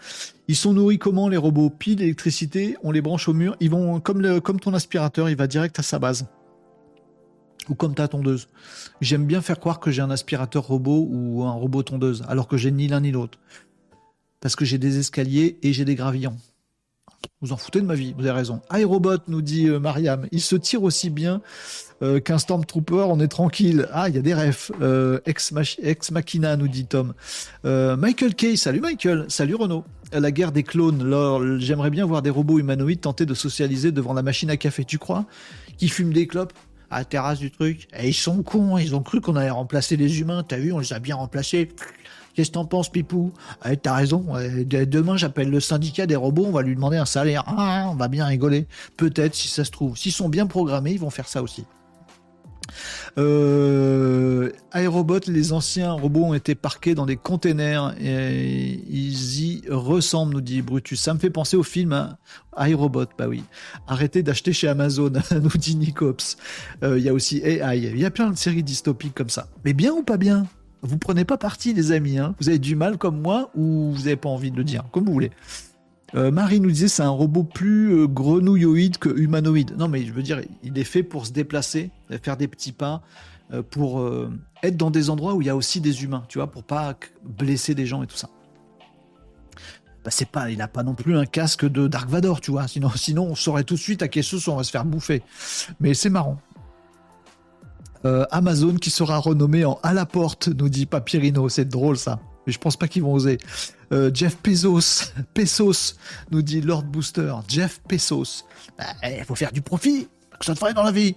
Ils 0.48 0.56
sont 0.56 0.74
nourris 0.74 0.98
comment 0.98 1.28
les 1.28 1.38
robots? 1.38 1.70
Pile, 1.70 2.02
électricité, 2.02 2.76
on 2.82 2.90
les 2.90 3.00
branche 3.00 3.28
au 3.28 3.32
mur. 3.32 3.56
Ils 3.60 3.70
vont 3.70 4.00
comme, 4.00 4.40
comme 4.40 4.60
ton 4.60 4.74
aspirateur, 4.74 5.30
il 5.30 5.36
va 5.36 5.46
direct 5.46 5.78
à 5.78 5.82
sa 5.82 5.98
base 5.98 6.26
ou 7.68 7.74
comme 7.74 7.94
ta 7.94 8.08
tondeuse. 8.08 8.48
J'aime 9.00 9.26
bien 9.26 9.40
faire 9.40 9.58
croire 9.58 9.80
que 9.80 9.90
j'ai 9.90 10.02
un 10.02 10.10
aspirateur 10.10 10.66
robot 10.66 11.06
ou 11.10 11.44
un 11.44 11.52
robot 11.52 11.82
tondeuse, 11.82 12.24
alors 12.28 12.48
que 12.48 12.56
j'ai 12.56 12.70
ni 12.70 12.88
l'un 12.88 13.00
ni 13.00 13.10
l'autre. 13.10 13.38
Parce 14.44 14.56
que 14.56 14.66
j'ai 14.66 14.76
des 14.76 14.98
escaliers 14.98 15.56
et 15.62 15.72
j'ai 15.72 15.86
des 15.86 15.94
gravillons. 15.94 16.36
Vous 17.40 17.54
en 17.54 17.56
foutez 17.56 17.80
de 17.80 17.86
ma 17.86 17.94
vie, 17.94 18.14
vous 18.18 18.26
avez 18.26 18.36
raison. 18.36 18.60
iRobot, 18.70 19.16
nous 19.26 19.40
dit 19.40 19.68
euh, 19.68 19.78
Mariam, 19.78 20.26
il 20.32 20.42
se 20.42 20.54
tire 20.54 20.82
aussi 20.82 21.08
bien 21.08 21.40
euh, 22.02 22.20
qu'un 22.20 22.36
Stormtrooper, 22.36 23.06
on 23.08 23.20
est 23.20 23.28
tranquille. 23.28 23.88
Ah, 23.90 24.10
il 24.10 24.16
y 24.16 24.18
a 24.18 24.20
des 24.20 24.34
refs. 24.34 24.70
Euh, 24.82 25.18
ex, 25.24 25.50
Machina, 26.10 26.56
nous 26.58 26.68
dit 26.68 26.84
Tom. 26.84 27.14
Michael 27.64 28.34
Kay, 28.34 28.58
salut 28.58 28.80
Michael, 28.80 29.24
salut 29.28 29.54
Renaud. 29.54 29.82
La 30.12 30.30
guerre 30.30 30.52
des 30.52 30.62
clones, 30.62 31.58
j'aimerais 31.58 31.88
bien 31.88 32.04
voir 32.04 32.20
des 32.20 32.28
robots 32.28 32.58
humanoïdes 32.58 33.00
tenter 33.00 33.24
de 33.24 33.32
socialiser 33.32 33.92
devant 33.92 34.12
la 34.12 34.20
machine 34.20 34.50
à 34.50 34.58
café, 34.58 34.84
tu 34.84 34.98
crois? 34.98 35.24
Qui 35.78 35.88
fument 35.88 36.12
des 36.12 36.26
clopes 36.26 36.52
à 36.90 36.98
la 36.98 37.04
terrasse 37.06 37.38
du 37.38 37.50
truc? 37.50 37.88
Et 37.98 38.08
ils 38.08 38.12
sont 38.12 38.42
cons, 38.42 38.76
ils 38.76 38.94
ont 38.94 39.02
cru 39.02 39.22
qu'on 39.22 39.36
allait 39.36 39.48
remplacer 39.48 39.96
les 39.96 40.20
humains. 40.20 40.42
T'as 40.46 40.58
vu, 40.58 40.70
on 40.70 40.80
les 40.80 40.92
a 40.92 40.98
bien 40.98 41.16
remplacés. 41.16 41.70
Qu'est-ce 42.34 42.50
que 42.50 42.54
t'en 42.54 42.64
penses, 42.64 42.90
Pipou 42.90 43.32
eh, 43.64 43.76
T'as 43.76 43.94
raison. 43.94 44.26
Demain, 44.66 45.16
j'appelle 45.16 45.50
le 45.50 45.60
syndicat 45.60 46.06
des 46.06 46.16
robots, 46.16 46.46
on 46.46 46.52
va 46.52 46.62
lui 46.62 46.74
demander 46.74 46.96
un 46.96 47.04
salaire. 47.04 47.44
Ah, 47.46 47.88
on 47.90 47.94
va 47.94 48.08
bien 48.08 48.26
rigoler. 48.26 48.66
Peut-être, 48.96 49.34
si 49.34 49.48
ça 49.48 49.64
se 49.64 49.70
trouve. 49.70 49.96
S'ils 49.96 50.12
sont 50.12 50.28
bien 50.28 50.46
programmés, 50.46 50.92
ils 50.92 51.00
vont 51.00 51.10
faire 51.10 51.28
ça 51.28 51.42
aussi. 51.42 51.64
Euh, 53.18 54.50
Aérobot, 54.72 55.20
les 55.28 55.52
anciens 55.52 55.92
robots 55.92 56.24
ont 56.24 56.34
été 56.34 56.54
parqués 56.54 56.94
dans 56.94 57.06
des 57.06 57.16
containers 57.16 57.94
et 58.00 58.80
ils 58.88 59.40
y 59.42 59.62
ressemblent, 59.68 60.34
nous 60.34 60.40
dit 60.40 60.62
Brutus. 60.62 61.00
Ça 61.00 61.14
me 61.14 61.18
fait 61.18 61.30
penser 61.30 61.56
au 61.56 61.62
film 61.62 61.92
hein. 61.92 62.16
Aérobot, 62.56 63.06
bah 63.18 63.28
oui. 63.28 63.44
Arrêtez 63.86 64.22
d'acheter 64.22 64.52
chez 64.52 64.68
Amazon, 64.68 65.12
nous 65.30 65.58
dit 65.58 65.76
Nicops. 65.76 66.36
Euh, 66.82 66.98
il 66.98 67.04
y 67.04 67.08
a 67.08 67.14
aussi 67.14 67.38
AI. 67.38 67.78
Il 67.78 67.98
y 67.98 68.04
a 68.04 68.10
plein 68.10 68.30
de 68.30 68.36
séries 68.36 68.62
dystopiques 68.62 69.14
comme 69.14 69.30
ça. 69.30 69.48
Mais 69.64 69.72
bien 69.72 69.92
ou 69.92 70.02
pas 70.02 70.16
bien? 70.16 70.46
Vous 70.84 70.98
prenez 70.98 71.24
pas 71.24 71.38
parti, 71.38 71.72
les 71.72 71.92
amis. 71.92 72.18
Hein 72.18 72.34
vous 72.38 72.50
avez 72.50 72.58
du 72.58 72.76
mal 72.76 72.98
comme 72.98 73.20
moi 73.20 73.50
ou 73.54 73.90
vous 73.92 74.02
n'avez 74.02 74.16
pas 74.16 74.28
envie 74.28 74.50
de 74.50 74.56
le 74.56 74.64
dire, 74.64 74.84
comme 74.92 75.04
vous 75.04 75.12
voulez. 75.12 75.30
Euh, 76.14 76.30
Marie 76.30 76.60
nous 76.60 76.70
disait 76.70 76.88
c'est 76.88 77.02
un 77.02 77.08
robot 77.08 77.42
plus 77.42 77.92
euh, 77.92 78.06
grenouilloïde 78.06 78.98
que 78.98 79.08
humanoïde. 79.08 79.74
Non, 79.78 79.88
mais 79.88 80.04
je 80.04 80.12
veux 80.12 80.22
dire, 80.22 80.42
il 80.62 80.78
est 80.78 80.84
fait 80.84 81.02
pour 81.02 81.26
se 81.26 81.32
déplacer, 81.32 81.90
faire 82.22 82.36
des 82.36 82.48
petits 82.48 82.72
pas, 82.72 83.02
euh, 83.52 83.62
pour 83.62 84.06
être 84.62 84.76
dans 84.76 84.90
des 84.90 85.08
endroits 85.10 85.34
où 85.34 85.40
il 85.40 85.46
y 85.46 85.50
a 85.50 85.56
aussi 85.56 85.80
des 85.80 86.04
humains, 86.04 86.24
tu 86.28 86.38
vois, 86.38 86.48
pour 86.48 86.62
pas 86.62 86.94
blesser 87.24 87.74
des 87.74 87.86
gens 87.86 88.02
et 88.02 88.06
tout 88.06 88.16
ça. 88.16 88.28
Bah, 90.04 90.10
c'est 90.10 90.28
pas, 90.28 90.50
il 90.50 90.58
n'a 90.58 90.68
pas 90.68 90.82
non 90.82 90.94
plus 90.94 91.16
un 91.16 91.24
casque 91.24 91.64
de 91.64 91.88
Dark 91.88 92.10
Vador, 92.10 92.42
tu 92.42 92.50
vois. 92.50 92.66
Sinon, 92.68 93.24
on 93.24 93.34
saurait 93.34 93.64
tout 93.64 93.74
de 93.74 93.80
suite 93.80 94.02
à 94.02 94.08
quelle 94.08 94.22
sauce 94.22 94.46
on 94.48 94.56
va 94.56 94.64
se 94.64 94.70
faire 94.70 94.84
bouffer. 94.84 95.22
Mais 95.80 95.94
c'est 95.94 96.10
marrant. 96.10 96.38
Amazon 98.30 98.74
qui 98.74 98.90
sera 98.90 99.18
renommé 99.18 99.64
en 99.64 99.78
à 99.82 99.94
la 99.94 100.06
porte, 100.06 100.48
nous 100.48 100.68
dit 100.68 100.86
Papyrino. 100.86 101.48
C'est 101.48 101.68
drôle 101.68 101.96
ça. 101.96 102.20
Mais 102.46 102.52
je 102.52 102.58
pense 102.58 102.76
pas 102.76 102.88
qu'ils 102.88 103.02
vont 103.02 103.12
oser. 103.12 103.38
Euh, 103.92 104.10
Jeff 104.12 104.36
Pesos, 104.36 105.12
Pesos, 105.32 105.96
nous 106.30 106.42
dit 106.42 106.60
Lord 106.60 106.84
Booster. 106.84 107.34
Jeff 107.48 107.80
Pesos. 107.88 108.44
Bah, 108.78 108.84
il 109.04 109.24
faut 109.24 109.34
faire 109.34 109.52
du 109.52 109.62
profit. 109.62 110.08
Ça 110.40 110.54
te 110.54 110.58
ferait 110.58 110.74
dans 110.74 110.82
la 110.82 110.92
vie. 110.92 111.14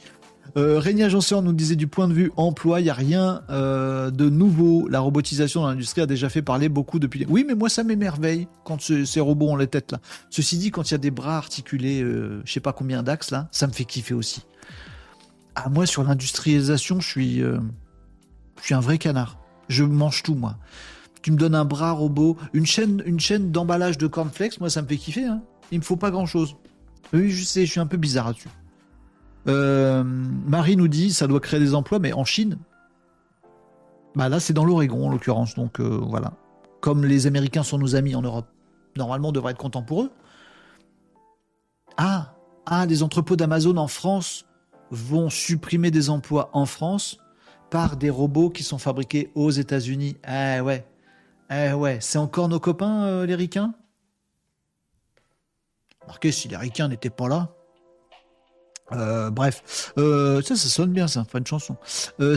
Euh, 0.55 0.81
Agenceur 0.81 1.41
nous 1.41 1.53
disait 1.53 1.75
du 1.75 1.87
point 1.87 2.07
de 2.07 2.13
vue 2.13 2.31
emploi, 2.37 2.79
il 2.79 2.83
n'y 2.83 2.89
a 2.89 2.93
rien 2.93 3.41
euh, 3.49 4.09
de 4.09 4.29
nouveau. 4.29 4.87
La 4.87 4.99
robotisation 4.99 5.61
dans 5.61 5.67
l'industrie 5.67 6.01
a 6.01 6.05
déjà 6.05 6.29
fait 6.29 6.41
parler 6.41 6.69
beaucoup 6.69 6.99
depuis. 6.99 7.25
Oui, 7.27 7.43
mais 7.47 7.55
moi 7.55 7.69
ça 7.69 7.83
m'émerveille 7.83 8.47
quand 8.63 8.81
ces 8.81 9.19
robots 9.19 9.49
ont 9.49 9.55
les 9.55 9.67
têtes 9.67 9.91
là. 9.91 9.99
Ceci 10.29 10.57
dit, 10.57 10.71
quand 10.71 10.89
il 10.89 10.93
y 10.93 10.95
a 10.95 10.99
des 10.99 11.11
bras 11.11 11.37
articulés, 11.37 12.01
euh, 12.01 12.41
je 12.45 12.53
sais 12.53 12.59
pas 12.59 12.73
combien 12.73 13.03
d'axes 13.03 13.31
là, 13.31 13.49
ça 13.51 13.67
me 13.67 13.73
fait 13.73 13.85
kiffer 13.85 14.13
aussi. 14.13 14.43
Ah, 15.59 15.69
moi, 15.69 15.87
sur 15.87 16.03
l'industrialisation, 16.03 16.99
je 16.99 17.07
suis, 17.09 17.41
euh, 17.41 17.57
je 18.59 18.65
suis 18.65 18.75
un 18.75 18.79
vrai 18.79 18.99
canard. 18.99 19.39
Je 19.69 19.83
mange 19.83 20.21
tout, 20.21 20.35
moi. 20.35 20.57
Tu 21.23 21.31
me 21.31 21.37
donnes 21.37 21.55
un 21.55 21.65
bras 21.65 21.93
robot, 21.93 22.37
une 22.53 22.67
chaîne, 22.67 23.01
une 23.07 23.19
chaîne 23.19 23.51
d'emballage 23.51 23.97
de 23.97 24.05
cornflakes, 24.05 24.59
moi, 24.59 24.69
ça 24.69 24.83
me 24.83 24.87
fait 24.87 24.97
kiffer. 24.97 25.25
Hein. 25.25 25.41
Il 25.71 25.79
me 25.79 25.83
faut 25.83 25.95
pas 25.95 26.11
grand-chose. 26.11 26.57
Oui, 27.11 27.31
je 27.31 27.43
sais, 27.43 27.65
je 27.65 27.71
suis 27.71 27.79
un 27.79 27.87
peu 27.87 27.97
bizarre 27.97 28.27
là-dessus. 28.27 28.49
Euh, 29.47 30.03
Marie 30.03 30.77
nous 30.77 30.87
dit, 30.87 31.11
ça 31.11 31.25
doit 31.25 31.39
créer 31.39 31.59
des 31.59 31.73
emplois, 31.73 31.97
mais 31.97 32.13
en 32.13 32.23
Chine, 32.23 32.59
bah 34.15 34.29
là, 34.29 34.39
c'est 34.39 34.53
dans 34.53 34.63
l'Oregon, 34.63 35.07
en 35.07 35.09
l'occurrence. 35.09 35.55
Donc, 35.55 35.79
euh, 35.79 35.99
voilà. 36.07 36.33
Comme 36.81 37.03
les 37.03 37.25
Américains 37.25 37.63
sont 37.63 37.79
nos 37.79 37.95
amis 37.95 38.13
en 38.13 38.21
Europe, 38.21 38.47
normalement, 38.95 39.29
on 39.29 39.31
devrait 39.31 39.53
être 39.53 39.57
content 39.57 39.81
pour 39.81 40.03
eux. 40.03 40.11
Ah, 41.97 42.35
ah, 42.67 42.85
des 42.85 43.01
entrepôts 43.01 43.35
d'Amazon 43.35 43.75
en 43.77 43.87
France 43.87 44.46
vont 44.91 45.29
supprimer 45.29 45.91
des 45.91 46.09
emplois 46.09 46.49
en 46.53 46.65
France 46.65 47.19
par 47.69 47.97
des 47.97 48.09
robots 48.09 48.49
qui 48.49 48.63
sont 48.63 48.77
fabriqués 48.77 49.31
aux 49.35 49.51
États-Unis. 49.51 50.17
Eh 50.27 50.61
ouais, 50.61 50.85
eh 51.51 51.73
ouais, 51.73 51.99
c'est 52.01 52.17
encore 52.17 52.49
nos 52.49 52.59
copains, 52.59 53.05
euh, 53.05 53.25
les 53.25 53.35
ricains? 53.35 53.73
Marquez, 56.07 56.31
si 56.31 56.47
les 56.47 56.57
ricains 56.57 56.87
n'étaient 56.87 57.09
pas 57.09 57.27
là. 57.27 57.49
Euh, 58.93 59.29
bref, 59.29 59.93
euh, 59.97 60.41
ça, 60.41 60.55
ça 60.55 60.69
sonne 60.69 60.93
bien, 60.93 61.09
ça, 61.09 61.25
pas 61.29 61.39
une 61.39 61.47
chanson. 61.47 61.75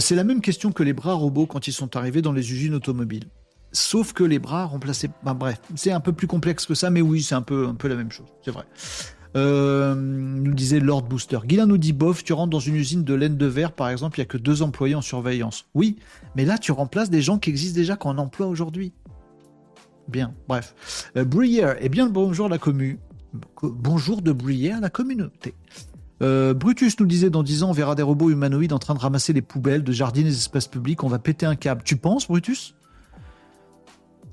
c'est 0.00 0.16
la 0.16 0.24
même 0.24 0.40
question 0.40 0.72
que 0.72 0.82
les 0.82 0.92
bras 0.92 1.14
robots 1.14 1.46
quand 1.46 1.68
ils 1.68 1.72
sont 1.72 1.96
arrivés 1.96 2.22
dans 2.22 2.32
les 2.32 2.52
usines 2.52 2.74
automobiles. 2.74 3.28
Sauf 3.72 4.12
que 4.12 4.24
les 4.24 4.40
bras 4.40 4.64
remplaçaient. 4.64 5.10
Bah, 5.22 5.32
bref, 5.32 5.60
c'est 5.76 5.92
un 5.92 6.00
peu 6.00 6.12
plus 6.12 6.26
complexe 6.26 6.66
que 6.66 6.74
ça, 6.74 6.90
mais 6.90 7.00
oui, 7.00 7.22
c'est 7.22 7.36
un 7.36 7.42
peu, 7.42 7.68
un 7.68 7.76
peu 7.76 7.86
la 7.86 7.94
même 7.94 8.10
chose, 8.10 8.26
c'est 8.44 8.50
vrai. 8.50 8.64
Euh, 9.36 9.94
nous 9.94 10.54
disait 10.54 10.80
Lord 10.80 11.02
Booster. 11.02 11.38
Guilain 11.44 11.66
nous 11.66 11.78
dit 11.78 11.92
bof, 11.92 12.24
tu 12.24 12.32
rentres 12.32 12.50
dans 12.50 12.58
une 12.58 12.74
usine 12.74 13.04
de 13.04 13.14
laine 13.14 13.36
de 13.36 13.46
verre, 13.46 13.72
par 13.72 13.88
exemple, 13.88 14.18
il 14.18 14.22
n'y 14.22 14.24
a 14.24 14.26
que 14.26 14.38
deux 14.38 14.62
employés 14.62 14.96
en 14.96 15.02
surveillance. 15.02 15.66
Oui, 15.74 15.96
mais 16.34 16.44
là, 16.44 16.58
tu 16.58 16.72
remplaces 16.72 17.10
des 17.10 17.22
gens 17.22 17.38
qui 17.38 17.50
existent 17.50 17.76
déjà 17.76 17.96
qu'on 17.96 18.18
emploie 18.18 18.46
aujourd'hui. 18.46 18.92
Bien, 20.08 20.34
bref. 20.48 21.10
Euh, 21.16 21.24
Bruyère, 21.24 21.76
eh 21.80 21.88
bien 21.88 22.08
bonjour 22.08 22.48
la 22.48 22.58
commu. 22.58 22.98
Bonjour 23.62 24.22
de 24.22 24.32
Bruyère 24.32 24.80
la 24.80 24.90
communauté. 24.90 25.54
Euh, 26.22 26.52
Brutus 26.52 26.98
nous 26.98 27.06
disait 27.06 27.30
dans 27.30 27.44
10 27.44 27.62
ans, 27.62 27.70
on 27.70 27.72
verra 27.72 27.94
des 27.94 28.02
robots 28.02 28.30
humanoïdes 28.30 28.72
en 28.72 28.80
train 28.80 28.94
de 28.94 28.98
ramasser 28.98 29.32
les 29.32 29.42
poubelles, 29.42 29.84
de 29.84 29.92
jardiner 29.92 30.28
les 30.28 30.36
espaces 30.36 30.66
publics, 30.66 31.04
on 31.04 31.08
va 31.08 31.20
péter 31.20 31.46
un 31.46 31.54
câble. 31.54 31.82
Tu 31.84 31.96
penses, 31.96 32.26
Brutus? 32.26 32.74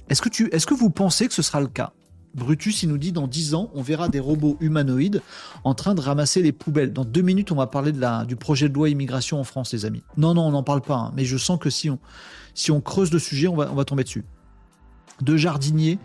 Est-ce 0.10 0.22
que, 0.22 0.30
tu, 0.30 0.48
est 0.48 0.57
-ce 0.57 0.65
que 0.65 0.74
vous 0.74 0.90
pensez 0.90 1.28
que 1.28 1.34
ce 1.34 1.41
sera 1.44 1.61
le 1.61 1.68
cas? 1.68 1.94
Brutus, 2.38 2.84
il 2.84 2.90
nous 2.90 3.00
dit 3.00 3.12
dans 3.12 3.28
10 3.28 3.56
ans, 3.56 3.72
on 3.74 3.82
verra 3.82 4.10
des 4.10 4.20
robots 4.20 4.58
humanoïdes 4.62 5.22
en 5.64 5.74
train 5.74 5.96
de 5.96 6.02
ramasser 6.02 6.44
les 6.44 6.52
poubelles. 6.52 6.94
Dans 6.94 7.04
deux 7.04 7.24
minutes, 7.24 7.52
on 7.52 7.56
va 7.56 7.66
parler 7.66 7.92
du 8.28 8.36
projet 8.36 8.70
de 8.70 8.74
loi 8.76 8.90
immigration 8.90 9.40
en 9.40 9.44
France, 9.44 9.74
les 9.74 9.86
amis. 9.86 10.04
Non, 10.18 10.36
non, 10.36 10.44
on 10.44 10.52
n'en 10.52 10.64
parle 10.64 10.82
pas, 10.82 10.96
hein. 10.96 11.14
mais 11.16 11.26
je 11.26 11.36
sens 11.36 11.60
que 11.60 11.72
si 11.72 11.90
on, 11.90 12.00
si 12.54 12.72
on 12.72 12.80
creuse 12.80 13.12
le 13.12 13.20
sujet, 13.20 13.48
on 13.48 13.56
va, 13.56 13.70
on 13.72 13.76
va 13.76 13.86
tomber 13.86 14.04
dessus. 14.04 14.24
De 15.22 15.36
jardiniers 15.36 15.98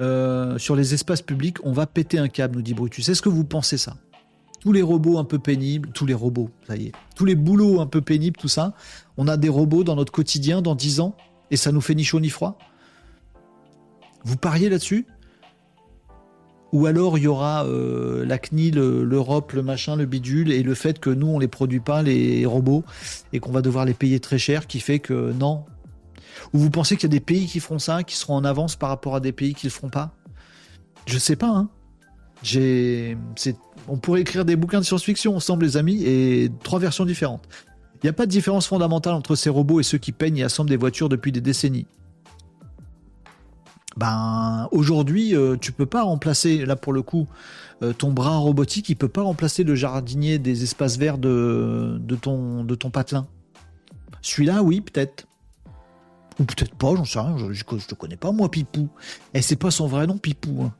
euh, 0.00 0.58
sur 0.58 0.74
les 0.74 0.94
espaces 0.94 1.22
publics, 1.22 1.58
on 1.64 1.72
va 1.72 1.86
péter 1.86 2.18
un 2.18 2.28
câble, 2.28 2.56
nous 2.56 2.62
dit 2.62 2.74
Brutus. 2.74 3.08
Est-ce 3.08 3.22
que 3.22 3.28
vous 3.28 3.44
pensez 3.44 3.78
ça? 3.78 3.96
Tous 4.60 4.72
les 4.72 4.82
robots 4.82 5.18
un 5.18 5.24
peu 5.24 5.38
pénibles, 5.38 5.90
tous 5.92 6.06
les 6.06 6.14
robots, 6.14 6.50
ça 6.66 6.76
y 6.76 6.86
est, 6.86 6.92
tous 7.14 7.24
les 7.24 7.36
boulots 7.36 7.80
un 7.80 7.86
peu 7.86 8.00
pénibles, 8.00 8.36
tout 8.36 8.48
ça, 8.48 8.74
on 9.16 9.28
a 9.28 9.36
des 9.36 9.48
robots 9.48 9.84
dans 9.84 9.94
notre 9.94 10.10
quotidien 10.10 10.60
dans 10.62 10.74
10 10.74 10.98
ans 10.98 11.16
et 11.52 11.56
ça 11.56 11.70
nous 11.70 11.80
fait 11.80 11.94
ni 11.94 12.02
chaud 12.02 12.18
ni 12.18 12.28
froid? 12.28 12.58
Vous 14.24 14.36
pariez 14.36 14.68
là-dessus? 14.68 15.06
Ou 16.72 16.86
alors 16.86 17.18
il 17.18 17.24
y 17.24 17.26
aura 17.26 17.64
euh, 17.64 18.24
la 18.26 18.38
CNIL, 18.38 18.76
l'Europe, 18.76 19.52
le 19.52 19.62
machin, 19.62 19.96
le 19.96 20.06
bidule, 20.06 20.52
et 20.52 20.62
le 20.62 20.74
fait 20.74 20.98
que 20.98 21.10
nous, 21.10 21.28
on 21.28 21.38
les 21.38 21.48
produit 21.48 21.80
pas, 21.80 22.02
les 22.02 22.44
robots, 22.46 22.84
et 23.32 23.40
qu'on 23.40 23.52
va 23.52 23.62
devoir 23.62 23.84
les 23.84 23.94
payer 23.94 24.20
très 24.20 24.38
cher, 24.38 24.66
qui 24.66 24.80
fait 24.80 24.98
que 24.98 25.32
non. 25.32 25.64
Ou 26.52 26.58
vous 26.58 26.70
pensez 26.70 26.96
qu'il 26.96 27.04
y 27.04 27.12
a 27.12 27.16
des 27.16 27.20
pays 27.20 27.46
qui 27.46 27.60
feront 27.60 27.78
ça, 27.78 28.02
qui 28.02 28.16
seront 28.16 28.34
en 28.34 28.44
avance 28.44 28.76
par 28.76 28.90
rapport 28.90 29.14
à 29.14 29.20
des 29.20 29.32
pays 29.32 29.54
qui 29.54 29.66
le 29.66 29.70
feront 29.70 29.88
pas? 29.88 30.14
Je 31.06 31.18
sais 31.18 31.36
pas, 31.36 31.48
hein. 31.48 31.68
On 33.88 33.96
pourrait 33.96 34.20
écrire 34.20 34.44
des 34.44 34.54
bouquins 34.54 34.78
de 34.78 34.84
science-fiction 34.84 35.34
ensemble, 35.34 35.64
les 35.64 35.76
amis, 35.76 36.04
et 36.04 36.50
trois 36.62 36.78
versions 36.78 37.04
différentes. 37.04 37.48
Il 37.94 38.06
n'y 38.06 38.10
a 38.10 38.12
pas 38.12 38.26
de 38.26 38.30
différence 38.30 38.68
fondamentale 38.68 39.14
entre 39.14 39.34
ces 39.34 39.50
robots 39.50 39.80
et 39.80 39.82
ceux 39.82 39.98
qui 39.98 40.12
peignent 40.12 40.36
et 40.36 40.44
assemblent 40.44 40.70
des 40.70 40.76
voitures 40.76 41.08
depuis 41.08 41.32
des 41.32 41.40
décennies 41.40 41.86
ben 43.98 44.68
aujourd'hui 44.70 45.34
euh, 45.34 45.56
tu 45.60 45.72
peux 45.72 45.86
pas 45.86 46.02
remplacer 46.02 46.64
là 46.64 46.76
pour 46.76 46.92
le 46.92 47.02
coup 47.02 47.26
euh, 47.82 47.92
ton 47.92 48.12
bras 48.12 48.36
robotique 48.36 48.88
il 48.88 48.94
peut 48.94 49.08
pas 49.08 49.22
remplacer 49.22 49.64
le 49.64 49.74
jardinier 49.74 50.38
des 50.38 50.62
espaces 50.62 50.96
verts 50.96 51.18
de, 51.18 52.00
ton 52.20 52.62
de 52.64 52.74
ton 52.76 52.90
patelin. 52.90 53.26
Celui-là 54.22 54.62
oui 54.62 54.80
peut-être. 54.80 55.26
Ou 56.38 56.44
peut-être 56.44 56.76
pas 56.76 56.94
j'en 56.94 57.04
sais 57.04 57.18
rien 57.18 57.36
je, 57.38 57.52
je, 57.52 57.64
te 57.64 57.94
connais 57.96 58.16
pas 58.16 58.30
moi 58.30 58.48
Pipou. 58.48 58.88
Et 59.34 59.42
c'est 59.42 59.56
pas 59.56 59.72
son 59.72 59.88
vrai 59.88 60.06
nom 60.06 60.16
Pipou 60.16 60.62
hein. 60.62 60.72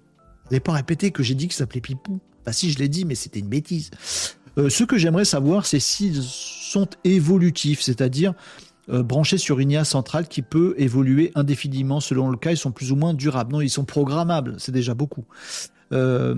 vous 0.51 0.61
pas 0.61 0.73
répété 0.73 1.11
que 1.11 1.25
j'ai 1.25 1.35
dit 1.35 1.49
qu'il 1.49 1.57
s'appelait 1.57 1.81
Pipou. 1.81 2.21
Bah 2.47 2.53
si 2.53 2.71
je 2.71 2.79
l'ai 2.79 2.89
dit 2.89 3.05
mais 3.05 3.17
c'était 3.17 3.41
une 3.41 3.49
bêtise. 3.49 3.91
Euh, 4.59 4.71
ce 4.71 4.85
que 4.85 4.97
j'aimerais 4.97 5.25
savoir 5.25 5.67
c'est 5.67 5.81
s'ils 5.81 6.23
sont 6.23 6.89
évolutifs 7.03 7.81
c'est-à-dire 7.83 8.35
euh, 8.91 9.03
branchés 9.03 9.39
sur 9.39 9.61
une 9.61 9.71
IA 9.71 9.85
centrale 9.85 10.29
qui 10.29 10.43
peut 10.43 10.75
évoluer 10.79 11.31
indéfiniment 11.35 12.01
selon 12.01 12.31
le 12.31 12.37
cas. 12.37 12.51
Ils 12.51 12.57
sont 12.57 12.73
plus 12.73 12.93
ou 12.93 12.97
moins 12.97 13.15
durables. 13.15 13.53
Non, 13.53 13.61
ils 13.61 13.71
sont 13.71 13.85
programmables. 13.85 14.55
C'est 14.59 14.73
déjà 14.73 14.95
beaucoup. 14.95 15.25
Euh, 15.93 16.35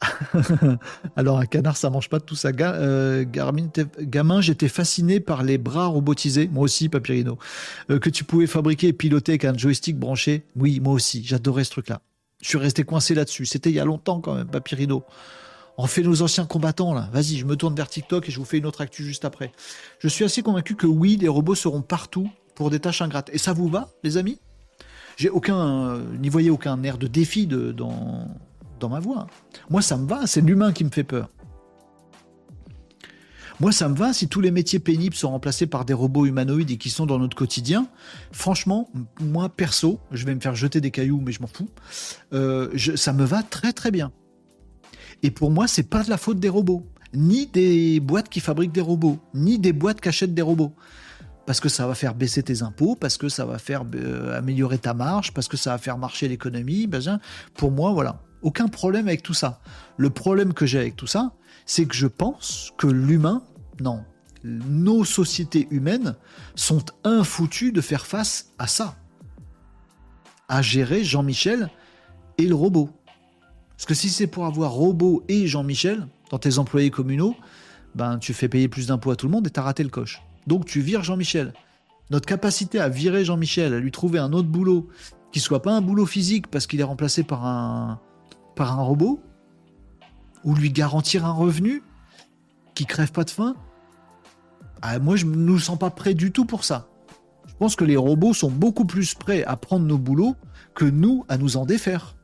alors 1.16 1.38
un 1.38 1.46
canard, 1.46 1.76
ça 1.76 1.90
mange 1.90 2.08
pas 2.08 2.20
tout 2.20 2.34
ça. 2.34 2.50
Euh, 2.58 3.24
gamin, 3.26 4.40
j'étais 4.40 4.68
fasciné 4.68 5.20
par 5.20 5.42
les 5.42 5.58
bras 5.58 5.86
robotisés. 5.86 6.48
Moi 6.48 6.64
aussi, 6.64 6.88
Papyrino. 6.88 7.38
que 7.88 8.10
tu 8.10 8.24
pouvais 8.24 8.46
fabriquer 8.46 8.88
et 8.88 8.92
piloter 8.92 9.32
avec 9.32 9.44
un 9.44 9.56
joystick 9.56 9.98
branché. 9.98 10.44
Oui, 10.56 10.80
moi 10.80 10.94
aussi. 10.94 11.24
J'adorais 11.24 11.64
ce 11.64 11.70
truc-là. 11.70 12.00
Je 12.42 12.48
suis 12.48 12.58
resté 12.58 12.84
coincé 12.84 13.14
là-dessus. 13.14 13.46
C'était 13.46 13.70
il 13.70 13.76
y 13.76 13.80
a 13.80 13.84
longtemps 13.84 14.20
quand 14.20 14.34
même, 14.34 14.48
Papyrino. 14.48 15.04
On 15.78 15.86
fait 15.86 16.02
nos 16.02 16.22
anciens 16.22 16.46
combattants 16.46 16.94
là. 16.94 17.08
Vas-y, 17.12 17.36
je 17.36 17.44
me 17.44 17.56
tourne 17.56 17.74
vers 17.74 17.88
TikTok 17.88 18.28
et 18.28 18.32
je 18.32 18.38
vous 18.38 18.44
fais 18.44 18.58
une 18.58 18.66
autre 18.66 18.80
actu 18.80 19.04
juste 19.04 19.24
après. 19.24 19.52
Je 19.98 20.08
suis 20.08 20.24
assez 20.24 20.42
convaincu 20.42 20.74
que 20.74 20.86
oui, 20.86 21.16
les 21.20 21.28
robots 21.28 21.54
seront 21.54 21.82
partout 21.82 22.30
pour 22.54 22.70
des 22.70 22.80
tâches 22.80 23.02
ingrates. 23.02 23.30
Et 23.32 23.38
ça 23.38 23.52
vous 23.52 23.68
va, 23.68 23.90
les 24.02 24.16
amis? 24.16 24.40
J'ai 25.16 25.30
aucun, 25.30 25.98
n'y 26.20 26.28
voyez 26.28 26.50
aucun 26.50 26.82
air 26.82 26.98
de 26.98 27.06
défi 27.06 27.46
dans, 27.46 28.28
dans 28.80 28.88
ma 28.88 29.00
voix. 29.00 29.26
Moi, 29.70 29.82
ça 29.82 29.96
me 29.96 30.06
va. 30.06 30.26
C'est 30.26 30.40
l'humain 30.40 30.72
qui 30.72 30.84
me 30.84 30.90
fait 30.90 31.04
peur. 31.04 31.30
Moi, 33.58 33.72
ça 33.72 33.88
me 33.88 33.96
va 33.96 34.12
si 34.12 34.28
tous 34.28 34.42
les 34.42 34.50
métiers 34.50 34.78
pénibles 34.78 35.14
sont 35.14 35.30
remplacés 35.30 35.66
par 35.66 35.86
des 35.86 35.94
robots 35.94 36.26
humanoïdes 36.26 36.70
et 36.70 36.76
qui 36.76 36.90
sont 36.90 37.06
dans 37.06 37.18
notre 37.18 37.36
quotidien. 37.36 37.88
Franchement, 38.30 38.90
moi, 39.18 39.48
perso, 39.48 39.98
je 40.12 40.26
vais 40.26 40.34
me 40.34 40.40
faire 40.40 40.54
jeter 40.54 40.82
des 40.82 40.90
cailloux, 40.90 41.22
mais 41.24 41.32
je 41.32 41.40
m'en 41.40 41.46
fous. 41.46 41.70
Euh, 42.34 42.76
ça 42.96 43.14
me 43.14 43.24
va 43.24 43.42
très 43.42 43.72
très 43.72 43.90
bien. 43.90 44.12
Et 45.22 45.30
pour 45.30 45.50
moi, 45.50 45.66
c'est 45.66 45.88
pas 45.88 46.02
de 46.02 46.10
la 46.10 46.18
faute 46.18 46.38
des 46.38 46.48
robots, 46.48 46.86
ni 47.14 47.46
des 47.46 48.00
boîtes 48.00 48.28
qui 48.28 48.40
fabriquent 48.40 48.72
des 48.72 48.80
robots, 48.80 49.18
ni 49.34 49.58
des 49.58 49.72
boîtes 49.72 50.00
qui 50.00 50.08
achètent 50.08 50.34
des 50.34 50.42
robots. 50.42 50.72
Parce 51.46 51.60
que 51.60 51.68
ça 51.68 51.86
va 51.86 51.94
faire 51.94 52.14
baisser 52.14 52.42
tes 52.42 52.62
impôts, 52.62 52.96
parce 52.96 53.16
que 53.16 53.28
ça 53.28 53.44
va 53.44 53.58
faire 53.58 53.84
euh, 53.94 54.36
améliorer 54.36 54.78
ta 54.78 54.94
marge, 54.94 55.32
parce 55.32 55.48
que 55.48 55.56
ça 55.56 55.70
va 55.70 55.78
faire 55.78 55.96
marcher 55.96 56.28
l'économie. 56.28 56.88
Pour 57.54 57.70
moi, 57.70 57.92
voilà, 57.92 58.20
aucun 58.42 58.68
problème 58.68 59.06
avec 59.06 59.22
tout 59.22 59.34
ça. 59.34 59.60
Le 59.96 60.10
problème 60.10 60.52
que 60.52 60.66
j'ai 60.66 60.78
avec 60.78 60.96
tout 60.96 61.06
ça, 61.06 61.32
c'est 61.64 61.86
que 61.86 61.94
je 61.94 62.06
pense 62.06 62.72
que 62.76 62.86
l'humain, 62.86 63.42
non, 63.80 64.04
nos 64.44 65.04
sociétés 65.04 65.66
humaines 65.70 66.16
sont 66.54 66.84
infoutues 67.04 67.72
de 67.72 67.80
faire 67.80 68.06
face 68.06 68.52
à 68.58 68.66
ça. 68.66 68.96
À 70.48 70.62
gérer 70.62 71.02
Jean-Michel 71.02 71.70
et 72.38 72.46
le 72.46 72.54
robot. 72.54 72.90
Parce 73.76 73.86
que 73.86 73.94
si 73.94 74.08
c'est 74.08 74.26
pour 74.26 74.46
avoir 74.46 74.72
Robot 74.72 75.22
et 75.28 75.46
Jean-Michel 75.46 76.06
dans 76.30 76.38
tes 76.38 76.58
employés 76.58 76.90
communaux, 76.90 77.36
ben 77.94 78.18
tu 78.18 78.32
fais 78.34 78.48
payer 78.48 78.68
plus 78.68 78.88
d'impôts 78.88 79.10
à 79.10 79.16
tout 79.16 79.26
le 79.26 79.32
monde 79.32 79.46
et 79.46 79.50
t'as 79.50 79.62
raté 79.62 79.82
le 79.82 79.90
coche. 79.90 80.22
Donc 80.46 80.64
tu 80.64 80.80
vires 80.80 81.02
Jean-Michel. 81.02 81.52
Notre 82.10 82.26
capacité 82.26 82.80
à 82.80 82.88
virer 82.88 83.24
Jean-Michel, 83.24 83.74
à 83.74 83.78
lui 83.78 83.90
trouver 83.90 84.18
un 84.18 84.32
autre 84.32 84.48
boulot 84.48 84.88
qui 85.32 85.40
soit 85.40 85.60
pas 85.60 85.72
un 85.72 85.80
boulot 85.80 86.06
physique 86.06 86.46
parce 86.46 86.66
qu'il 86.66 86.80
est 86.80 86.84
remplacé 86.84 87.22
par 87.22 87.44
un, 87.44 88.00
par 88.54 88.78
un 88.78 88.82
robot, 88.82 89.20
ou 90.44 90.54
lui 90.54 90.70
garantir 90.70 91.26
un 91.26 91.32
revenu 91.32 91.82
qui 92.74 92.86
crève 92.86 93.12
pas 93.12 93.24
de 93.24 93.30
faim, 93.30 93.56
ah, 94.82 94.98
moi 94.98 95.16
je 95.16 95.26
ne 95.26 95.34
nous 95.34 95.58
sens 95.58 95.78
pas 95.78 95.90
prêt 95.90 96.14
du 96.14 96.30
tout 96.32 96.44
pour 96.44 96.64
ça. 96.64 96.88
Je 97.46 97.54
pense 97.54 97.76
que 97.76 97.84
les 97.84 97.96
robots 97.96 98.34
sont 98.34 98.50
beaucoup 98.50 98.84
plus 98.84 99.14
prêts 99.14 99.44
à 99.44 99.56
prendre 99.56 99.84
nos 99.84 99.98
boulots 99.98 100.36
que 100.74 100.84
nous 100.84 101.24
à 101.28 101.38
nous 101.38 101.56
en 101.56 101.66
défaire 101.66 102.15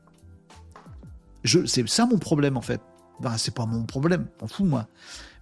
c'est 1.43 1.87
ça 1.87 2.05
mon 2.05 2.17
problème 2.17 2.57
en 2.57 2.61
fait. 2.61 2.81
Ben, 3.21 3.37
c'est 3.37 3.53
pas 3.53 3.65
mon 3.65 3.83
problème, 3.83 4.27
m'en 4.41 4.47
fous 4.47 4.65
moi. 4.65 4.87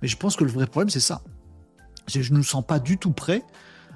Mais 0.01 0.07
je 0.07 0.17
pense 0.17 0.35
que 0.35 0.43
le 0.43 0.51
vrai 0.51 0.67
problème 0.67 0.89
c'est 0.89 0.99
ça. 0.99 1.21
C'est 2.07 2.23
je 2.23 2.31
ne 2.33 2.37
nous 2.37 2.43
sens 2.43 2.65
pas 2.65 2.79
du 2.79 2.97
tout 2.97 3.11
prêt 3.11 3.43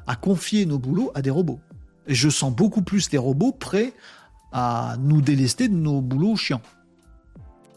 à 0.08 0.16
confier 0.16 0.66
nos 0.66 0.80
boulots 0.80 1.12
à 1.16 1.22
des 1.22 1.32
robots. 1.32 1.60
Et 2.08 2.14
je 2.14 2.30
sens 2.30 2.54
beaucoup 2.56 2.84
plus 2.84 3.10
des 3.10 3.18
robots 3.18 3.52
prêts 3.52 3.94
à 4.52 4.96
nous 5.00 5.22
délester 5.22 5.68
de 5.68 5.74
nos 5.74 6.02
boulots 6.02 6.36
chiants. 6.36 6.62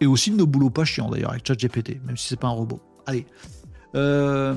Et 0.01 0.07
aussi 0.07 0.31
de 0.31 0.37
nos 0.37 0.47
boulots 0.47 0.71
pas 0.71 0.85
chiants 0.85 1.11
d'ailleurs 1.11 1.31
avec 1.33 1.47
ChatGPT, 1.47 2.01
même 2.05 2.17
si 2.17 2.29
c'est 2.29 2.39
pas 2.39 2.49
un 2.49 2.53
robot. 2.53 2.81
Allez. 3.07 3.27
Euh, 3.95 4.55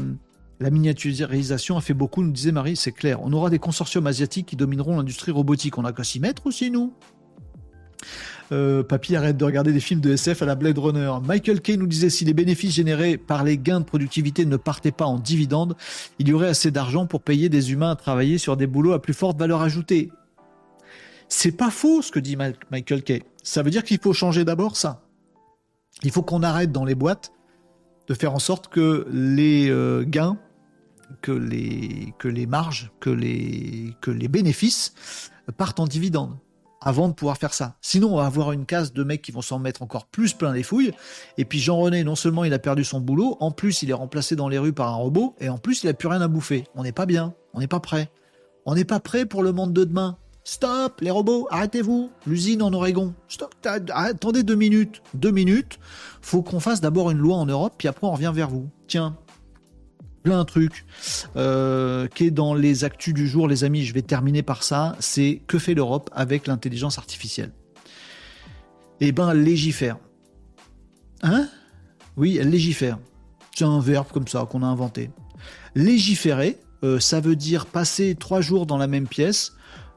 La 0.59 0.69
miniaturisation 0.69 1.77
a 1.77 1.81
fait 1.81 1.95
beaucoup, 1.95 2.21
nous 2.21 2.31
disait 2.31 2.51
Marie, 2.51 2.75
c'est 2.75 2.91
clair. 2.91 3.19
On 3.23 3.33
aura 3.33 3.49
des 3.49 3.57
consortiums 3.57 4.05
asiatiques 4.05 4.45
qui 4.45 4.55
domineront 4.55 4.97
l'industrie 4.97 5.31
robotique. 5.31 5.79
On 5.79 5.81
n'a 5.81 5.93
qu'à 5.93 6.03
s'y 6.03 6.19
mettre 6.19 6.45
aussi, 6.45 6.69
nous. 6.69 6.93
Euh, 8.51 8.83
papy 8.83 9.15
arrête 9.15 9.37
de 9.37 9.45
regarder 9.45 9.71
des 9.71 9.79
films 9.79 10.01
de 10.01 10.11
SF 10.11 10.41
à 10.41 10.45
la 10.45 10.55
Blade 10.55 10.77
Runner. 10.77 11.13
Michael 11.25 11.61
Kay 11.61 11.77
nous 11.77 11.87
disait 11.87 12.09
si 12.09 12.25
les 12.25 12.33
bénéfices 12.33 12.73
générés 12.73 13.17
par 13.17 13.45
les 13.45 13.57
gains 13.57 13.79
de 13.79 13.85
productivité 13.85 14.45
ne 14.45 14.57
partaient 14.57 14.91
pas 14.91 15.05
en 15.05 15.19
dividendes, 15.19 15.77
il 16.19 16.27
y 16.27 16.33
aurait 16.33 16.49
assez 16.49 16.69
d'argent 16.69 17.05
pour 17.05 17.21
payer 17.21 17.47
des 17.47 17.71
humains 17.71 17.91
à 17.91 17.95
travailler 17.95 18.37
sur 18.37 18.57
des 18.57 18.67
boulots 18.67 18.91
à 18.91 19.01
plus 19.01 19.13
forte 19.13 19.39
valeur 19.39 19.61
ajoutée. 19.61 20.11
C'est 21.29 21.53
pas 21.53 21.71
faux 21.71 22.01
ce 22.01 22.11
que 22.11 22.19
dit 22.19 22.35
Michael 22.35 23.03
Kay. 23.03 23.23
Ça 23.41 23.63
veut 23.63 23.71
dire 23.71 23.85
qu'il 23.85 23.99
faut 23.99 24.11
changer 24.11 24.43
d'abord 24.43 24.75
ça. 24.75 25.01
Il 26.03 26.11
faut 26.11 26.21
qu'on 26.21 26.43
arrête 26.43 26.73
dans 26.73 26.83
les 26.83 26.95
boîtes 26.95 27.31
de 28.07 28.13
faire 28.13 28.33
en 28.33 28.39
sorte 28.39 28.67
que 28.67 29.07
les 29.13 29.69
euh, 29.69 30.03
gains, 30.05 30.37
que 31.21 31.31
les, 31.31 32.45
marges, 32.47 32.91
que 32.99 33.09
les, 33.09 33.93
que 34.01 34.11
les 34.11 34.27
bénéfices 34.27 34.93
partent 35.55 35.79
en 35.79 35.87
dividendes 35.87 36.37
avant 36.81 37.07
de 37.07 37.13
pouvoir 37.13 37.37
faire 37.37 37.53
ça. 37.53 37.75
Sinon, 37.81 38.13
on 38.13 38.17
va 38.17 38.25
avoir 38.25 38.51
une 38.51 38.65
case 38.65 38.91
de 38.91 39.03
mecs 39.03 39.21
qui 39.21 39.31
vont 39.31 39.41
s'en 39.41 39.59
mettre 39.59 39.83
encore 39.83 40.07
plus 40.07 40.33
plein 40.33 40.51
les 40.51 40.63
fouilles. 40.63 40.91
Et 41.37 41.45
puis 41.45 41.59
Jean-René, 41.59 42.03
non 42.03 42.15
seulement 42.15 42.43
il 42.43 42.53
a 42.53 42.59
perdu 42.59 42.83
son 42.83 42.99
boulot, 42.99 43.37
en 43.39 43.51
plus 43.51 43.83
il 43.83 43.91
est 43.91 43.93
remplacé 43.93 44.35
dans 44.35 44.49
les 44.49 44.57
rues 44.57 44.73
par 44.73 44.89
un 44.89 44.95
robot, 44.95 45.35
et 45.39 45.49
en 45.49 45.57
plus 45.57 45.83
il 45.83 45.89
a 45.89 45.93
plus 45.93 46.07
rien 46.07 46.21
à 46.21 46.27
bouffer. 46.27 46.65
On 46.75 46.83
n'est 46.83 46.91
pas 46.91 47.05
bien, 47.05 47.33
on 47.53 47.59
n'est 47.59 47.67
pas 47.67 47.79
prêt. 47.79 48.11
On 48.65 48.75
n'est 48.75 48.85
pas 48.85 48.99
prêt 48.99 49.25
pour 49.25 49.43
le 49.43 49.53
monde 49.53 49.73
de 49.73 49.83
demain. 49.83 50.17
Stop, 50.43 51.01
les 51.01 51.11
robots, 51.11 51.47
arrêtez-vous. 51.51 52.09
L'usine 52.25 52.63
en 52.63 52.73
Oregon. 52.73 53.13
Stop, 53.27 53.53
attendez 53.93 54.41
deux 54.41 54.55
minutes. 54.55 55.03
Deux 55.13 55.31
minutes. 55.31 55.77
Faut 56.21 56.41
qu'on 56.41 56.59
fasse 56.59 56.81
d'abord 56.81 57.11
une 57.11 57.19
loi 57.19 57.37
en 57.37 57.45
Europe, 57.45 57.75
puis 57.77 57.87
après 57.87 58.07
on 58.07 58.11
revient 58.11 58.31
vers 58.33 58.49
vous. 58.49 58.69
Tiens, 58.87 59.15
plein 60.23 60.39
de 60.39 60.43
trucs 60.43 60.85
euh, 61.35 62.07
qui 62.07 62.25
est 62.25 62.31
dans 62.31 62.53
les 62.53 62.83
actus 62.83 63.13
du 63.13 63.27
jour, 63.27 63.47
les 63.47 63.63
amis. 63.63 63.83
Je 63.83 63.93
vais 63.93 64.01
terminer 64.01 64.43
par 64.43 64.63
ça. 64.63 64.95
C'est 64.99 65.41
que 65.47 65.59
fait 65.59 65.73
l'Europe 65.73 66.09
avec 66.13 66.47
l'intelligence 66.47 66.97
artificielle? 66.97 67.51
Eh 68.99 69.11
ben, 69.11 69.33
légifère. 69.33 69.97
Hein? 71.23 71.47
Oui, 72.17 72.39
légifère. 72.43 72.99
C'est 73.55 73.65
un 73.65 73.79
verbe 73.79 74.07
comme 74.11 74.27
ça 74.27 74.45
qu'on 74.49 74.63
a 74.63 74.67
inventé. 74.67 75.09
Légiférer, 75.75 76.57
euh, 76.83 76.99
ça 76.99 77.19
veut 77.19 77.35
dire 77.35 77.65
passer 77.65 78.15
trois 78.15 78.41
jours 78.41 78.65
dans 78.65 78.77
la 78.77 78.87
même 78.87 79.07
pièce 79.07 79.53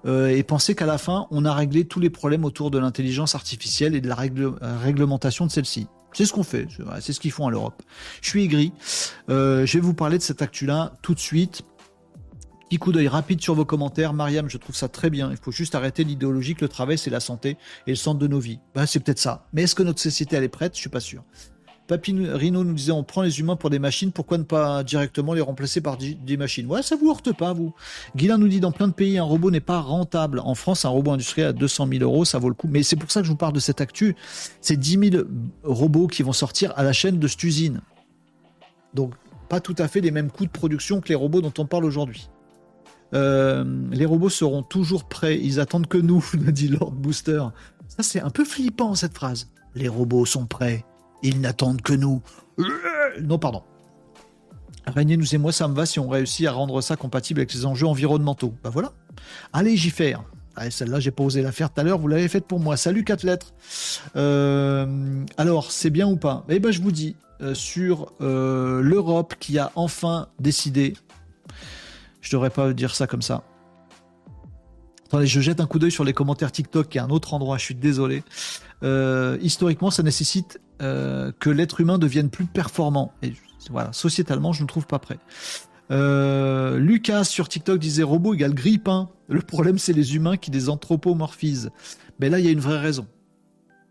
euh, 0.07 0.29
et 0.29 0.43
penser 0.43 0.75
qu'à 0.75 0.87
la 0.87 0.99
fin, 0.99 1.27
on 1.31 1.45
a 1.45 1.55
réglé 1.55 1.85
tous 1.85 2.01
les 2.01 2.11
problèmes 2.11 2.45
autour 2.45 2.71
de 2.71 2.79
l'intelligence 2.79 3.35
artificielle 3.35 3.95
et 3.95 4.01
de 4.01 4.09
la 4.09 4.17
réglementation 4.17 5.47
de 5.47 5.51
celle-ci. 5.51 5.87
C'est 6.15 6.27
ce 6.27 6.33
qu'on 6.33 6.45
fait, 6.45 6.69
c'est 7.01 7.13
ce 7.13 7.21
qu'ils 7.21 7.33
font 7.33 7.47
à 7.49 7.51
l'Europe. 7.51 7.83
Je 8.23 8.29
suis 8.29 8.45
aigri. 8.45 8.73
Euh, 9.29 9.67
je 9.67 9.75
vais 9.75 9.81
vous 9.81 9.95
parler 9.95 10.17
de 10.17 10.23
cette 10.23 10.43
actu-là 10.43 10.93
tout 11.03 11.15
de 11.15 11.21
suite. 11.21 11.63
Petit 12.69 12.79
coup 12.79 12.93
d'œil 12.93 13.09
rapide 13.09 13.41
sur 13.43 13.55
vos 13.55 13.65
commentaires. 13.65 14.13
Mariam, 14.15 14.49
je 14.49 14.57
trouve 14.57 14.75
ça 14.77 14.89
très 14.89 15.11
bien. 15.11 15.31
Il 15.31 15.37
faut 15.37 15.53
juste 15.53 15.75
arrêter 15.75 16.05
l'idéologie 16.05 16.55
que 16.55 16.65
le 16.65 16.69
travail, 16.69 16.99
c'est 16.99 17.11
la 17.11 17.21
santé 17.21 17.59
et 17.87 17.91
le 17.91 17.97
centre 17.97 18.19
de 18.19 18.29
nos 18.29 18.39
vies. 18.39 18.61
Ben, 18.75 18.87
c'est 18.87 19.01
peut-être 19.01 19.19
ça. 19.19 19.49
Mais 19.53 19.63
est-ce 19.63 19.75
que 19.75 19.83
notre 19.83 20.01
société, 20.01 20.37
elle 20.37 20.45
est 20.45 20.49
prête? 20.49 20.75
Je 20.75 20.81
suis 20.81 20.89
pas 20.91 21.01
sûr. 21.01 21.25
Papy 21.87 22.15
Rino 22.15 22.65
nous 22.65 22.73
disait 22.73 22.93
on 22.93 23.05
prend 23.05 23.21
les 23.21 23.41
humains 23.41 23.57
pour 23.57 23.69
des 23.69 23.79
machines, 23.79 24.11
pourquoi 24.11 24.39
ne 24.39 24.43
pas 24.43 24.83
directement 24.85 25.35
les 25.35 25.43
remplacer 25.43 25.83
par 25.83 25.99
des 25.99 26.37
machines? 26.39 26.67
Ouais, 26.67 26.83
ça 26.83 26.97
vous 26.97 27.11
heurte 27.11 27.37
pas, 27.37 27.53
vous. 27.53 27.75
Guilain 28.17 28.39
nous 28.39 28.49
dit 28.49 28.61
dans 28.61 28.73
plein 28.73 28.89
de 28.89 28.95
pays, 28.95 29.19
un 29.19 29.25
robot 29.25 29.51
n'est 29.51 29.61
pas 29.61 29.81
rentable. 29.81 30.41
En 30.41 30.55
France, 30.55 30.87
un 30.87 30.89
robot 30.89 31.13
industriel 31.13 31.49
à 31.49 31.53
200 31.53 31.89
000 31.93 32.03
euros, 32.03 32.25
ça 32.25 32.39
vaut 32.39 32.49
le 32.49 32.55
coup. 32.55 32.69
Mais 32.71 32.83
c'est 32.83 32.97
pour 32.97 33.11
ça 33.11 33.21
que 33.21 33.27
je 33.27 33.31
vous 33.31 33.37
parle 33.37 33.53
de 33.53 33.61
cette 33.61 33.83
actu. 33.83 34.17
C'est 34.63 34.79
10 34.79 35.11
000 35.11 35.25
robots 35.63 36.07
qui 36.07 36.23
vont 36.23 36.33
sortir 36.33 36.73
à 36.77 36.85
la 36.85 36.95
chaîne 36.95 37.19
de 37.19 37.29
cette 37.29 37.45
usine. 37.45 37.83
Donc, 38.95 39.13
pas 39.51 39.61
tout 39.61 39.77
à 39.77 39.87
fait 39.87 40.01
les 40.01 40.11
mêmes 40.11 40.31
coûts 40.31 40.47
de 40.47 40.51
production 40.51 41.03
que 41.03 41.11
les 41.11 41.15
robots 41.15 41.43
dont 41.43 41.53
on 41.59 41.67
parle 41.67 41.85
aujourd'hui. 41.85 42.31
Euh, 43.13 43.63
les 43.93 44.07
robots 44.07 44.31
seront 44.31 44.63
toujours 44.63 45.05
prêts, 45.05 45.39
ils 45.39 45.61
attendent 45.61 45.87
que 45.87 45.99
nous, 45.99 46.25
nous 46.35 46.51
dit 46.51 46.69
Lord 46.69 46.93
Booster. 46.93 47.45
Ça, 47.89 48.03
c'est 48.03 48.21
un 48.21 48.31
peu 48.31 48.45
flippant, 48.45 48.95
cette 48.95 49.15
phrase. 49.15 49.51
Les 49.75 49.89
robots 49.89 50.25
sont 50.25 50.47
prêts. 50.47 50.85
Ils 51.25 51.41
n'attendent 51.41 51.83
que 51.83 51.95
nous. 51.95 52.23
Non, 53.21 53.39
pardon. 53.39 53.63
Régnier 54.87 55.17
nous 55.17 55.35
et 55.35 55.39
moi, 55.39 55.51
ça 55.51 55.67
me 55.67 55.75
va 55.75 55.87
si 55.87 55.99
on 55.99 56.09
réussit 56.09 56.47
à 56.47 56.53
rendre 56.53 56.81
ça 56.83 56.95
compatible 56.97 57.41
avec 57.41 57.53
les 57.55 57.65
enjeux 57.65 57.87
environnementaux. 57.87 58.55
Bah 58.63 58.71
voilà. 58.71 58.93
Allez, 59.53 59.77
j'y 59.77 59.91
fais. 59.91 60.15
Allez, 60.55 60.71
celle-là, 60.71 61.01
j'ai 61.01 61.11
pas 61.11 61.25
osé 61.25 61.43
la 61.43 61.51
faire 61.51 61.73
tout 61.73 61.81
à 61.81 61.85
l'heure, 61.85 61.99
vous 61.99 62.07
l'avez 62.07 62.29
faite 62.29 62.47
pour 62.47 62.61
moi. 62.61 62.77
Salut, 62.77 63.03
quatre 63.03 63.25
lettres. 63.25 63.55
Euh, 64.15 65.25
alors, 65.37 65.73
c'est 65.73 65.91
bien 65.91 66.07
ou 66.07 66.17
pas? 66.17 66.45
Eh 66.49 66.61
ben, 66.61 66.71
je 66.71 66.81
vous 66.81 66.93
dis, 66.93 67.17
euh, 67.41 67.55
sur 67.55 68.13
euh, 68.21 68.81
l'Europe 68.83 69.35
qui 69.41 69.59
a 69.59 69.73
enfin 69.75 70.29
décidé, 70.39 70.95
je 72.21 72.31
devrais 72.31 72.51
pas 72.51 72.73
dire 72.73 72.95
ça 72.95 73.07
comme 73.07 73.23
ça, 73.23 73.43
Je 75.23 75.41
jette 75.41 75.61
un 75.61 75.67
coup 75.67 75.79
d'œil 75.79 75.93
sur 75.93 76.05
les 76.05 76.13
commentaires 76.13 76.53
TikTok, 76.53 76.89
qui 76.89 76.99
un 76.99 77.11
autre 77.11 77.35
endroit, 77.35 77.59
je 77.59 77.65
suis 77.65 77.75
désolé. 77.75 78.23
Euh, 78.83 79.39
historiquement, 79.41 79.91
ça 79.91 80.03
nécessite 80.03 80.61
euh, 80.83 81.33
que 81.39 81.51
l'être 81.51 81.81
humain 81.81 81.99
devienne 81.99 82.31
plus 82.31 82.47
performant. 82.47 83.13
Et 83.23 83.33
voilà, 83.71 83.93
sociétalement, 83.93 84.53
je 84.53 84.63
ne 84.63 84.69
trouve 84.69 84.87
pas 84.87 84.99
prêt. 84.99 85.19
Euh, 85.91 86.79
Lucas 86.79 87.25
sur 87.25 87.49
TikTok 87.49 87.79
disait 87.79 88.03
robot 88.03 88.35
égale 88.35 88.55
grippin. 88.55 89.11
Le 89.29 89.41
problème, 89.41 89.79
c'est 89.79 89.93
les 89.93 90.17
humains 90.17 90.37
qui 90.37 90.51
les 90.51 90.69
anthropomorphisent. 90.69 91.71
Mais 92.21 92.29
là, 92.29 92.39
il 92.41 92.45
y 92.45 92.49
a 92.49 92.53
une 92.53 92.61
vraie 92.61 92.79
raison. 92.79 93.07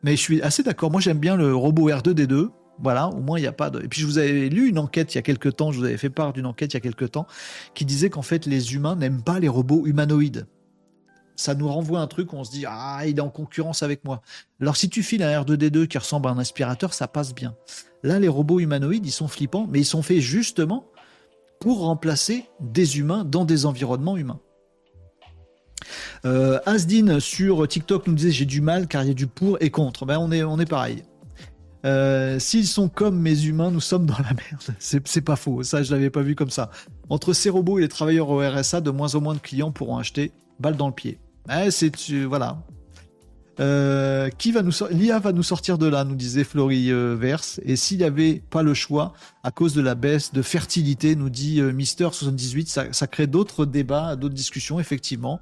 Mais 0.04 0.16
je 0.16 0.22
suis 0.22 0.42
assez 0.42 0.64
d'accord. 0.64 0.92
Moi, 0.92 1.02
j'aime 1.02 1.20
bien 1.20 1.36
le 1.36 1.56
robot 1.56 1.90
R2D2. 1.90 2.50
Voilà, 2.80 3.08
au 3.08 3.22
moins 3.22 3.38
il 3.38 3.42
n'y 3.42 3.48
a 3.48 3.54
pas 3.54 3.70
de. 3.70 3.84
Et 3.84 3.88
puis 3.88 4.02
je 4.02 4.08
vous 4.08 4.18
avais 4.18 4.50
lu 4.50 4.68
une 4.68 4.80
enquête 4.80 5.14
il 5.14 5.18
y 5.18 5.20
a 5.20 5.22
quelques 5.22 5.56
temps, 5.56 5.72
je 5.72 5.78
vous 5.78 5.86
avais 5.86 5.96
fait 5.96 6.10
part 6.10 6.34
d'une 6.34 6.48
enquête 6.48 6.74
il 6.74 6.76
y 6.76 6.78
a 6.78 6.80
quelques 6.80 7.12
temps, 7.12 7.28
qui 7.76 7.86
disait 7.86 8.10
qu'en 8.10 8.24
fait 8.24 8.48
les 8.48 8.74
humains 8.74 8.96
n'aiment 8.96 9.22
pas 9.22 9.40
les 9.40 9.48
robots 9.48 9.86
humanoïdes 9.86 10.48
ça 11.36 11.56
nous 11.56 11.68
renvoie 11.68 12.00
un 12.00 12.08
truc 12.08 12.34
où 12.34 12.38
on 12.38 12.44
se 12.44 12.52
dit 12.52 12.66
ah 12.68 13.02
il 13.06 13.18
est 13.18 13.22
en 13.22 13.30
concurrence 13.30 13.84
avec 13.84 14.04
moi. 14.06 14.22
Alors 14.62 14.78
si 14.78 14.90
tu 14.90 15.04
files 15.04 15.24
un 15.24 15.42
R2D2 15.42 15.88
qui 15.88 15.98
ressemble 15.98 16.28
à 16.28 16.32
un 16.32 16.38
aspirateur, 16.38 16.94
ça 16.94 17.08
passe 17.08 17.34
bien. 17.34 17.56
Là 18.04 18.20
les 18.20 18.28
robots 18.28 18.60
humanoïdes 18.60 19.06
ils 19.06 19.12
sont 19.12 19.28
flippants, 19.28 19.68
mais 19.70 19.80
ils 19.80 19.86
sont 19.86 20.02
faits 20.02 20.20
justement 20.20 20.86
pour 21.60 21.80
remplacer 21.80 22.46
des 22.60 23.00
humains 23.00 23.24
dans 23.24 23.46
des 23.46 23.66
environnements 23.66 24.18
humains. 24.18 24.40
Euh, 26.26 26.60
Asdin 26.66 27.20
sur 27.20 27.68
TikTok 27.68 28.08
nous 28.08 28.14
disait 28.14 28.32
j'ai 28.32 28.46
du 28.46 28.62
mal 28.62 28.88
car 28.88 29.04
il 29.04 29.08
y 29.08 29.12
a 29.12 29.16
du 29.16 29.28
pour 29.28 29.58
et 29.62 29.70
contre. 29.70 30.06
Ben 30.06 30.18
on 30.18 30.32
est 30.32 30.44
on 30.44 30.60
est 30.60 30.70
pareil. 30.70 31.04
Euh, 31.86 32.40
s'ils 32.40 32.68
sont 32.68 32.88
comme 32.88 33.20
mes 33.20 33.44
humains, 33.44 33.70
nous 33.70 33.82
sommes 33.82 34.06
dans 34.06 34.18
la 34.18 34.34
merde. 34.34 34.76
C'est 34.80 35.22
pas 35.22 35.36
faux, 35.36 35.64
ça 35.64 35.84
je 35.84 35.92
l'avais 35.92 36.10
pas 36.10 36.22
vu 36.22 36.36
comme 36.36 36.50
ça. 36.50 36.70
Entre 37.10 37.34
ces 37.34 37.50
robots 37.50 37.78
et 37.78 37.82
les 37.82 37.90
travailleurs 37.90 38.30
au 38.30 38.40
RSA, 38.40 38.80
de 38.80 38.90
moins 38.90 39.16
en 39.16 39.22
moins 39.22 39.34
de 39.34 39.40
clients 39.40 39.72
pourront 39.72 39.98
acheter 39.98 40.32
balle 40.64 40.78
dans 40.78 40.88
le 40.88 40.94
pied. 40.94 41.20
Eh, 41.52 41.70
c'est 41.70 41.92
voilà. 42.24 42.64
Euh, 43.60 44.30
qui 44.30 44.52
va 44.52 44.64
nous 44.64 44.72
L'IA 44.90 45.20
va 45.20 45.32
nous 45.32 45.44
sortir 45.44 45.78
de 45.78 45.86
là, 45.86 46.06
nous 46.06 46.16
disait 46.16 46.44
Florie 46.44 46.92
euh, 46.92 47.16
Verse. 47.16 47.60
Et 47.64 47.76
s'il 47.76 48.00
n'y 48.00 48.04
avait 48.04 48.42
pas 48.50 48.64
le 48.64 48.74
choix, 48.74 49.14
à 49.44 49.52
cause 49.52 49.76
de 49.76 49.82
la 49.82 49.94
baisse 49.94 50.34
de 50.34 50.42
fertilité, 50.42 51.16
nous 51.16 51.30
dit 51.30 51.60
euh, 51.60 51.72
Mister 51.72 52.10
78, 52.12 52.68
ça, 52.68 52.86
ça 52.92 53.06
crée 53.06 53.28
d'autres 53.28 53.66
débats, 53.66 54.16
d'autres 54.16 54.34
discussions, 54.34 54.80
effectivement. 54.80 55.40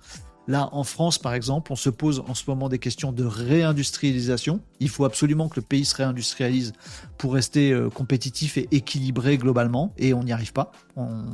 Là, 0.48 0.70
en 0.74 0.84
France, 0.84 1.20
par 1.20 1.34
exemple, 1.36 1.72
on 1.72 1.78
se 1.78 1.90
pose 1.90 2.24
en 2.28 2.34
ce 2.34 2.44
moment 2.48 2.68
des 2.68 2.80
questions 2.80 3.14
de 3.14 3.24
réindustrialisation. 3.24 4.60
Il 4.80 4.90
faut 4.90 5.06
absolument 5.06 5.48
que 5.48 5.58
le 5.58 5.62
pays 5.62 5.86
se 5.86 5.96
réindustrialise 5.96 6.74
pour 7.18 7.36
rester 7.36 7.80
compétitif 7.94 8.58
et 8.58 8.68
équilibré 8.72 9.38
globalement, 9.38 9.94
et 9.98 10.16
on 10.16 10.24
n'y 10.24 10.34
arrive 10.34 10.52
pas. 10.52 10.72
On... 10.98 11.26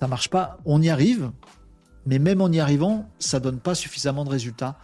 Ça 0.00 0.08
marche 0.08 0.30
pas. 0.30 0.58
On 0.64 0.80
y 0.80 0.88
arrive, 0.88 1.30
mais 2.06 2.18
même 2.18 2.40
en 2.40 2.50
y 2.50 2.60
arrivant, 2.60 3.08
ça 3.18 3.40
donne 3.40 3.58
pas 3.58 3.74
suffisamment 3.74 4.24
de 4.24 4.30
résultats 4.30 4.78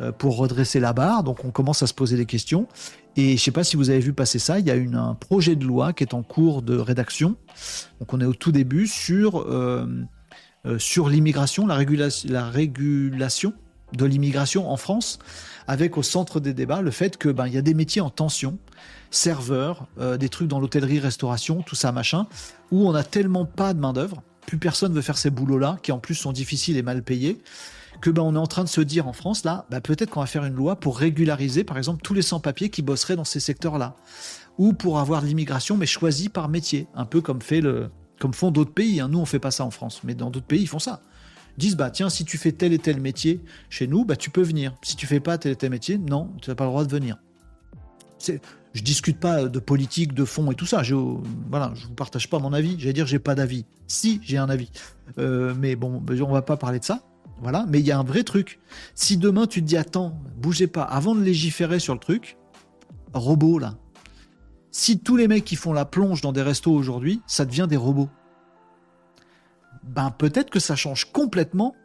euh, 0.00 0.12
pour 0.12 0.36
redresser 0.36 0.80
la 0.80 0.92
barre. 0.92 1.22
Donc 1.22 1.44
on 1.44 1.50
commence 1.50 1.82
à 1.82 1.86
se 1.86 1.94
poser 1.94 2.16
des 2.16 2.26
questions. 2.26 2.66
Et 3.16 3.36
je 3.36 3.42
sais 3.42 3.52
pas 3.52 3.64
si 3.64 3.76
vous 3.76 3.90
avez 3.90 4.00
vu 4.00 4.12
passer 4.12 4.38
ça, 4.38 4.58
il 4.58 4.66
y 4.66 4.70
a 4.70 4.74
une, 4.74 4.96
un 4.96 5.14
projet 5.14 5.54
de 5.54 5.64
loi 5.64 5.92
qui 5.92 6.02
est 6.02 6.14
en 6.14 6.22
cours 6.22 6.62
de 6.62 6.76
rédaction. 6.76 7.36
Donc 8.00 8.12
on 8.12 8.20
est 8.20 8.24
au 8.24 8.34
tout 8.34 8.50
début 8.50 8.88
sur, 8.88 9.42
euh, 9.42 9.86
euh, 10.66 10.78
sur 10.78 11.08
l'immigration, 11.08 11.66
la, 11.66 11.78
la 12.24 12.50
régulation 12.50 13.52
de 13.92 14.04
l'immigration 14.04 14.68
en 14.68 14.76
France, 14.76 15.20
avec 15.68 15.96
au 15.96 16.02
centre 16.02 16.40
des 16.40 16.52
débats 16.52 16.82
le 16.82 16.90
fait 16.90 17.16
que 17.16 17.28
ben 17.28 17.46
il 17.46 17.54
y 17.54 17.58
a 17.58 17.62
des 17.62 17.74
métiers 17.74 18.00
en 18.00 18.10
tension, 18.10 18.58
serveurs, 19.12 19.86
des 20.18 20.28
trucs 20.28 20.48
dans 20.48 20.58
l'hôtellerie, 20.58 20.98
restauration, 20.98 21.62
tout 21.62 21.76
ça 21.76 21.92
machin, 21.92 22.26
où 22.72 22.88
on 22.88 22.94
a 22.94 23.04
tellement 23.04 23.44
pas 23.44 23.72
de 23.72 23.78
main 23.78 23.92
d'œuvre 23.92 24.20
plus 24.46 24.58
personne 24.58 24.92
veut 24.92 25.02
faire 25.02 25.18
ces 25.18 25.30
boulots-là, 25.30 25.78
qui 25.82 25.92
en 25.92 25.98
plus 25.98 26.14
sont 26.14 26.32
difficiles 26.32 26.76
et 26.76 26.82
mal 26.82 27.02
payés, 27.02 27.40
que 28.00 28.10
ben, 28.10 28.22
on 28.22 28.34
est 28.34 28.38
en 28.38 28.46
train 28.46 28.64
de 28.64 28.68
se 28.68 28.80
dire 28.80 29.08
en 29.08 29.12
France, 29.12 29.44
là, 29.44 29.66
ben, 29.70 29.80
peut-être 29.80 30.10
qu'on 30.10 30.20
va 30.20 30.26
faire 30.26 30.44
une 30.44 30.54
loi 30.54 30.76
pour 30.76 30.98
régulariser, 30.98 31.64
par 31.64 31.78
exemple, 31.78 32.02
tous 32.02 32.14
les 32.14 32.22
sans-papiers 32.22 32.68
qui 32.68 32.82
bosseraient 32.82 33.16
dans 33.16 33.24
ces 33.24 33.40
secteurs-là. 33.40 33.96
Ou 34.58 34.72
pour 34.72 34.98
avoir 34.98 35.22
de 35.22 35.26
l'immigration, 35.26 35.76
mais 35.76 35.86
choisie 35.86 36.28
par 36.28 36.48
métier. 36.48 36.86
Un 36.94 37.06
peu 37.06 37.20
comme, 37.20 37.40
fait 37.40 37.60
le, 37.60 37.90
comme 38.20 38.34
font 38.34 38.50
d'autres 38.50 38.72
pays. 38.72 39.00
Hein. 39.00 39.08
Nous, 39.08 39.18
on 39.18 39.24
fait 39.24 39.38
pas 39.38 39.50
ça 39.50 39.64
en 39.64 39.70
France, 39.70 40.02
mais 40.04 40.14
dans 40.14 40.30
d'autres 40.30 40.46
pays, 40.46 40.62
ils 40.62 40.68
font 40.68 40.78
ça. 40.78 41.00
Ils 41.56 41.60
disent, 41.60 41.76
bah, 41.76 41.90
tiens, 41.90 42.10
si 42.10 42.24
tu 42.24 42.38
fais 42.38 42.52
tel 42.52 42.72
et 42.72 42.78
tel 42.78 43.00
métier 43.00 43.40
chez 43.70 43.86
nous, 43.86 44.04
bah, 44.04 44.16
tu 44.16 44.30
peux 44.30 44.42
venir. 44.42 44.76
Si 44.82 44.96
tu 44.96 45.06
fais 45.06 45.20
pas 45.20 45.38
tel 45.38 45.52
et 45.52 45.56
tel 45.56 45.70
métier, 45.70 45.98
non, 45.98 46.30
tu 46.40 46.50
n'as 46.50 46.56
pas 46.56 46.64
le 46.64 46.70
droit 46.70 46.84
de 46.84 46.90
venir. 46.90 47.18
Je 48.74 48.82
discute 48.82 49.20
pas 49.20 49.44
de 49.44 49.58
politique, 49.60 50.14
de 50.14 50.24
fond 50.24 50.50
et 50.50 50.56
tout 50.56 50.66
ça. 50.66 50.82
Je, 50.82 50.96
voilà, 51.48 51.72
je 51.76 51.86
vous 51.86 51.94
partage 51.94 52.28
pas 52.28 52.40
mon 52.40 52.52
avis. 52.52 52.74
J'allais 52.78 52.92
dire 52.92 53.06
j'ai 53.06 53.20
pas 53.20 53.36
d'avis. 53.36 53.64
Si 53.86 54.20
j'ai 54.22 54.36
un 54.36 54.50
avis, 54.50 54.70
euh, 55.18 55.54
mais 55.58 55.76
bon, 55.76 56.02
on 56.08 56.32
va 56.32 56.42
pas 56.42 56.56
parler 56.56 56.80
de 56.80 56.84
ça. 56.84 57.00
Voilà, 57.40 57.66
mais 57.68 57.80
il 57.80 57.86
y 57.86 57.92
a 57.92 57.98
un 57.98 58.04
vrai 58.04 58.24
truc. 58.24 58.60
Si 58.94 59.16
demain 59.16 59.46
tu 59.46 59.62
te 59.62 59.66
dis 59.66 59.76
attends, 59.76 60.18
bougez 60.36 60.66
pas, 60.66 60.82
avant 60.82 61.14
de 61.14 61.22
légiférer 61.22 61.78
sur 61.78 61.94
le 61.94 62.00
truc, 62.00 62.36
robot 63.12 63.58
là. 63.60 63.76
Si 64.72 64.98
tous 64.98 65.16
les 65.16 65.28
mecs 65.28 65.44
qui 65.44 65.54
font 65.54 65.72
la 65.72 65.84
plonge 65.84 66.20
dans 66.20 66.32
des 66.32 66.42
restos 66.42 66.72
aujourd'hui, 66.72 67.22
ça 67.28 67.44
devient 67.44 67.66
des 67.68 67.76
robots. 67.76 68.10
Ben 69.84 70.10
peut-être 70.10 70.50
que 70.50 70.58
ça 70.58 70.74
change 70.74 71.12
complètement 71.12 71.76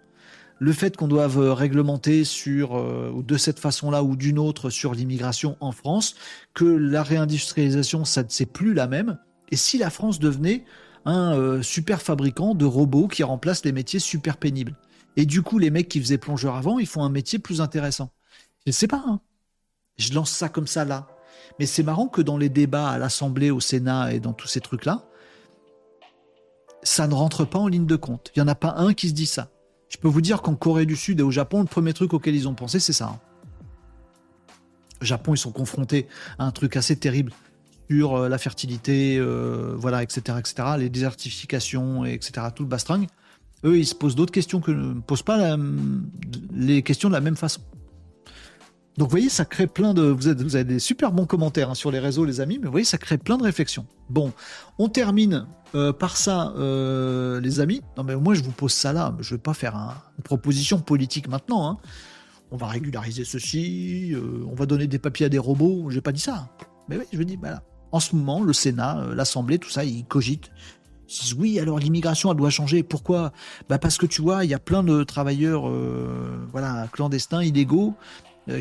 le 0.59 0.73
fait 0.73 0.97
qu'on 0.97 1.07
doive 1.07 1.39
réglementer 1.39 2.25
sur 2.25 2.77
euh, 2.77 3.23
de 3.25 3.37
cette 3.37 3.59
façon-là 3.59 4.03
ou 4.03 4.15
d'une 4.15 4.37
autre 4.37 4.69
sur 4.69 4.93
l'immigration 4.93 5.57
en 5.61 5.71
France, 5.71 6.15
que 6.53 6.65
la 6.65 7.01
réindustrialisation 7.01 8.05
ça 8.05 8.23
c'est 8.27 8.45
plus 8.45 8.73
la 8.73 8.87
même. 8.87 9.17
Et 9.51 9.55
si 9.55 9.77
la 9.77 9.89
France 9.89 10.19
devenait 10.19 10.65
un 11.05 11.33
euh, 11.33 11.61
super 11.61 12.01
fabricant 12.01 12.53
de 12.53 12.65
robots 12.65 13.07
qui 13.07 13.23
remplacent 13.23 13.65
les 13.65 13.71
métiers 13.71 13.99
super 13.99 14.37
pénibles. 14.37 14.75
Et 15.15 15.25
du 15.25 15.41
coup, 15.41 15.57
les 15.57 15.71
mecs 15.71 15.89
qui 15.89 15.99
faisaient 15.99 16.17
plongeur 16.17 16.55
avant, 16.55 16.77
ils 16.77 16.87
font 16.87 17.03
un 17.03 17.09
métier 17.09 17.39
plus 17.39 17.61
intéressant. 17.61 18.11
Je 18.65 18.69
ne 18.69 18.73
sais 18.73 18.87
pas. 18.87 19.03
Hein. 19.07 19.21
Je 19.97 20.13
lance 20.13 20.31
ça 20.31 20.49
comme 20.49 20.67
ça 20.67 20.85
là. 20.85 21.07
Mais 21.57 21.65
c'est 21.65 21.83
marrant 21.83 22.07
que 22.07 22.21
dans 22.21 22.37
les 22.37 22.49
débats 22.49 22.89
à 22.89 22.97
l'Assemblée, 22.97 23.49
au 23.49 23.59
Sénat 23.59 24.13
et 24.13 24.19
dans 24.19 24.33
tous 24.33 24.47
ces 24.47 24.61
trucs-là, 24.61 25.05
ça 26.83 27.07
ne 27.07 27.13
rentre 27.13 27.43
pas 27.43 27.59
en 27.59 27.67
ligne 27.67 27.85
de 27.85 27.95
compte. 27.95 28.31
Il 28.35 28.39
n'y 28.39 28.43
en 28.43 28.51
a 28.51 28.55
pas 28.55 28.75
un 28.77 28.93
qui 28.93 29.09
se 29.09 29.13
dit 29.13 29.25
ça. 29.25 29.49
Je 29.89 29.97
peux 29.97 30.07
vous 30.07 30.21
dire 30.21 30.41
qu'en 30.41 30.55
Corée 30.55 30.85
du 30.85 30.95
Sud 30.95 31.19
et 31.19 31.23
au 31.23 31.31
Japon, 31.31 31.59
le 31.59 31.65
premier 31.65 31.93
truc 31.93 32.13
auquel 32.13 32.35
ils 32.35 32.47
ont 32.47 32.53
pensé, 32.53 32.79
c'est 32.79 32.93
ça. 32.93 33.07
Hein. 33.07 33.19
Au 35.01 35.05
Japon, 35.05 35.33
ils 35.33 35.37
sont 35.37 35.51
confrontés 35.51 36.07
à 36.37 36.45
un 36.45 36.51
truc 36.51 36.75
assez 36.75 36.95
terrible 36.95 37.31
sur 37.89 38.15
euh, 38.15 38.29
la 38.29 38.37
fertilité, 38.37 39.17
euh, 39.17 39.73
voilà, 39.75 40.03
etc., 40.03 40.37
etc., 40.37 40.69
les 40.77 40.89
désertifications, 40.89 42.05
etc., 42.05 42.47
tout 42.55 42.63
le 42.63 42.69
bastring 42.69 43.07
eux, 43.63 43.77
ils 43.77 43.85
se 43.85 43.95
posent 43.95 44.15
d'autres 44.15 44.31
questions 44.31 44.61
que 44.61 44.71
ne 44.71 44.99
posent 45.01 45.23
pas 45.23 45.57
les 46.53 46.81
questions 46.81 47.09
de 47.09 47.13
la 47.13 47.21
même 47.21 47.35
façon. 47.35 47.61
Donc 48.99 49.07
vous 49.07 49.11
voyez, 49.11 49.29
ça 49.29 49.45
crée 49.45 49.65
plein 49.65 49.93
de... 49.93 50.01
Vous, 50.01 50.29
vous 50.43 50.55
avez 50.57 50.65
des 50.65 50.79
super 50.79 51.13
bons 51.13 51.25
commentaires 51.25 51.69
hein, 51.69 51.73
sur 51.73 51.89
les 51.89 51.99
réseaux, 51.99 52.25
les 52.25 52.41
amis, 52.41 52.57
mais 52.59 52.65
vous 52.65 52.71
voyez, 52.71 52.83
ça 52.83 52.97
crée 52.97 53.17
plein 53.17 53.37
de 53.37 53.43
réflexions. 53.43 53.85
Bon, 54.09 54.33
on 54.77 54.89
termine 54.89 55.45
euh, 55.73 55.93
par 55.93 56.17
ça, 56.17 56.53
euh, 56.57 57.39
les 57.39 57.61
amis. 57.61 57.81
Non 57.95 58.03
mais 58.03 58.17
moi, 58.17 58.33
je 58.33 58.43
vous 58.43 58.51
pose 58.51 58.73
ça 58.73 58.91
là. 58.91 59.15
Je 59.21 59.33
ne 59.33 59.37
vais 59.37 59.41
pas 59.41 59.53
faire 59.53 59.73
une 60.17 60.23
proposition 60.25 60.79
politique 60.81 61.29
maintenant. 61.29 61.69
Hein. 61.69 61.77
On 62.51 62.57
va 62.57 62.67
régulariser 62.67 63.23
ceci, 63.23 64.11
euh, 64.13 64.45
on 64.51 64.55
va 64.55 64.65
donner 64.65 64.85
des 64.85 64.99
papiers 64.99 65.27
à 65.27 65.29
des 65.29 65.37
robots. 65.37 65.85
Je 65.89 65.95
n'ai 65.95 66.01
pas 66.01 66.11
dit 66.11 66.19
ça. 66.19 66.49
Mais 66.89 66.97
oui, 66.97 67.05
je 67.13 67.17
veux 67.17 67.25
dire, 67.25 67.37
voilà. 67.39 67.63
En 67.93 68.01
ce 68.01 68.17
moment, 68.17 68.43
le 68.43 68.51
Sénat, 68.51 69.11
l'Assemblée, 69.15 69.59
tout 69.59 69.69
ça, 69.69 69.85
ils 69.85 70.03
cogitent 70.03 70.51
disent 71.07 71.33
oui, 71.33 71.59
alors 71.59 71.79
l'immigration, 71.79 72.31
elle 72.31 72.37
doit 72.37 72.51
changer. 72.51 72.83
Pourquoi? 72.83 73.31
Bah 73.67 73.79
Parce 73.79 73.97
que 73.97 74.05
tu 74.05 74.21
vois, 74.21 74.45
il 74.45 74.51
y 74.51 74.53
a 74.53 74.59
plein 74.59 74.83
de 74.83 75.03
travailleurs 75.03 75.67
voilà, 76.51 76.87
clandestins, 76.91 77.41
illégaux, 77.41 77.95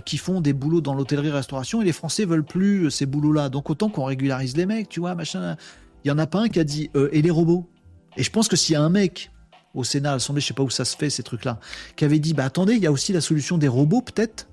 qui 0.05 0.19
font 0.19 0.41
des 0.41 0.53
boulots 0.53 0.81
dans 0.81 0.95
l'hôtellerie-restauration 0.95 1.81
et 1.81 1.85
les 1.85 1.93
Français 1.93 2.25
veulent 2.25 2.45
plus 2.45 2.87
euh, 2.87 2.91
ces 2.91 3.07
boulots-là. 3.07 3.49
Donc 3.49 3.71
autant 3.71 3.89
qu'on 3.89 4.05
régularise 4.05 4.57
les 4.57 4.67
mecs, 4.67 4.89
tu 4.89 5.01
vois, 5.01 5.15
machin. 5.15 5.57
Il 6.05 6.09
y 6.09 6.11
en 6.11 6.19
a 6.19 6.27
pas 6.27 6.41
un 6.41 6.49
qui 6.49 6.61
a 6.61 6.65
dit 6.65 6.91
et 7.13 7.23
les 7.23 7.31
robots 7.31 7.69
Et 8.17 8.23
je 8.23 8.31
pense 8.31 8.49
que 8.49 8.57
s'il 8.57 8.75
y 8.75 8.77
a 8.77 8.83
un 8.83 8.89
mec 8.89 9.33
au 9.75 9.85
Sénat, 9.85 10.11
à 10.11 10.13
l'Assemblée, 10.15 10.41
je 10.41 10.47
sais 10.47 10.55
pas 10.55 10.63
où 10.63 10.71
ça 10.71 10.85
se 10.85 10.97
fait, 10.97 11.11
ces 11.11 11.23
trucs-là, 11.23 11.59
qui 11.97 12.05
avait 12.05 12.19
dit 12.19 12.35
bah 12.35 12.45
attendez, 12.45 12.75
il 12.75 12.83
y 12.83 12.87
a 12.87 12.93
aussi 12.93 13.13
la 13.13 13.21
solution 13.21 13.59
des 13.59 13.69
robots, 13.69 14.01
peut-être, 14.01 14.49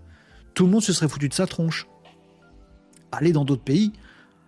tout 0.54 0.66
le 0.66 0.72
monde 0.72 0.82
se 0.82 0.94
serait 0.94 1.08
foutu 1.08 1.30
de 1.30 1.34
sa 1.34 1.48
tronche. 1.48 1.88
Allez 3.12 3.32
dans 3.32 3.46
d'autres 3.46 3.64
pays, 3.64 3.94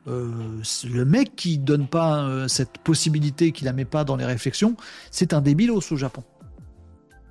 euh, 0.08 0.62
le 0.90 1.06
mec 1.06 1.36
qui 1.36 1.58
donne 1.58 1.88
pas 1.88 2.24
euh, 2.24 2.48
cette 2.48 2.78
possibilité, 2.80 3.52
qui 3.52 3.66
la 3.66 3.74
met 3.74 3.86
pas 3.86 4.04
dans 4.04 4.16
les 4.16 4.26
réflexions, 4.26 4.76
c'est 5.12 5.34
un 5.34 5.42
débilos 5.42 5.92
au 5.92 5.96
Japon. 5.98 6.24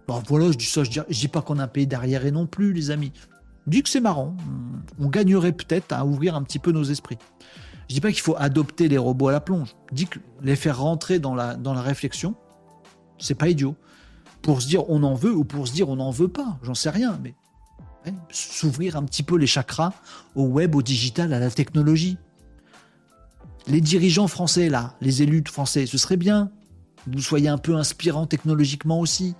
Bon, 0.07 0.23
voilà, 0.27 0.53
je 0.53 0.57
dis 0.57 0.67
ça, 0.67 0.85
je 0.85 0.91
dis, 0.91 1.01
dis 1.09 1.29
pas 1.29 1.43
qu'on 1.43 1.59
a 1.59 1.65
un 1.65 1.69
pays 1.69 1.87
derrière 1.87 2.27
et 2.27 2.31
non 2.31 2.47
plus, 2.47 2.73
les 2.73 2.91
amis. 2.91 3.13
Dis 3.67 3.83
que 3.83 3.89
c'est 3.89 4.01
marrant. 4.01 4.37
On 4.99 5.09
gagnerait 5.09 5.53
peut-être 5.53 5.93
à 5.93 6.05
ouvrir 6.05 6.37
un 6.37 6.43
petit 6.43 6.59
peu 6.59 6.73
nos 6.73 6.85
esprits. 6.85 7.19
Je 7.89 7.95
dis 7.95 8.01
pas 8.01 8.11
qu'il 8.11 8.21
faut 8.21 8.37
adopter 8.39 8.89
les 8.89 8.99
robots 8.99 9.29
à 9.29 9.33
la 9.33 9.41
plonge. 9.41 9.75
Je 9.95 10.05
que 10.05 10.19
les 10.43 10.57
faire 10.57 10.79
rentrer 10.79 11.19
dans 11.19 11.35
la, 11.35 11.55
dans 11.55 11.75
la 11.75 11.83
réflexion, 11.83 12.35
c'est 13.19 13.35
pas 13.35 13.49
idiot. 13.49 13.77
Pour 14.43 14.63
se 14.63 14.69
dire 14.69 14.89
on 14.89 15.03
en 15.03 15.15
veut 15.15 15.35
ou 15.35 15.45
pour 15.45 15.67
se 15.67 15.73
dire 15.73 15.89
on 15.89 15.97
n'en 15.97 16.11
veut 16.11 16.29
pas, 16.29 16.59
j'en 16.63 16.75
sais 16.75 16.91
rien, 16.91 17.19
mais 17.23 17.35
s'ouvrir 18.31 18.97
un 18.97 19.03
petit 19.03 19.25
peu 19.25 19.37
les 19.37 19.49
chakras 19.49 19.93
au 20.37 20.45
web, 20.45 20.77
au 20.77 20.83
digital, 20.83 21.33
à 21.33 21.41
la 21.41 21.51
technologie 21.51 22.19
les 23.69 23.81
dirigeants 23.81 24.29
français, 24.29 24.69
là, 24.69 24.95
les 25.01 25.23
élus 25.23 25.43
français, 25.45 25.87
ce 25.87 25.99
serait 25.99 26.17
bien 26.17 26.53
vous 27.09 27.21
soyez 27.21 27.49
un 27.49 27.59
peu 27.59 27.77
inspirants 27.77 28.27
technologiquement 28.27 28.99
aussi, 29.01 29.35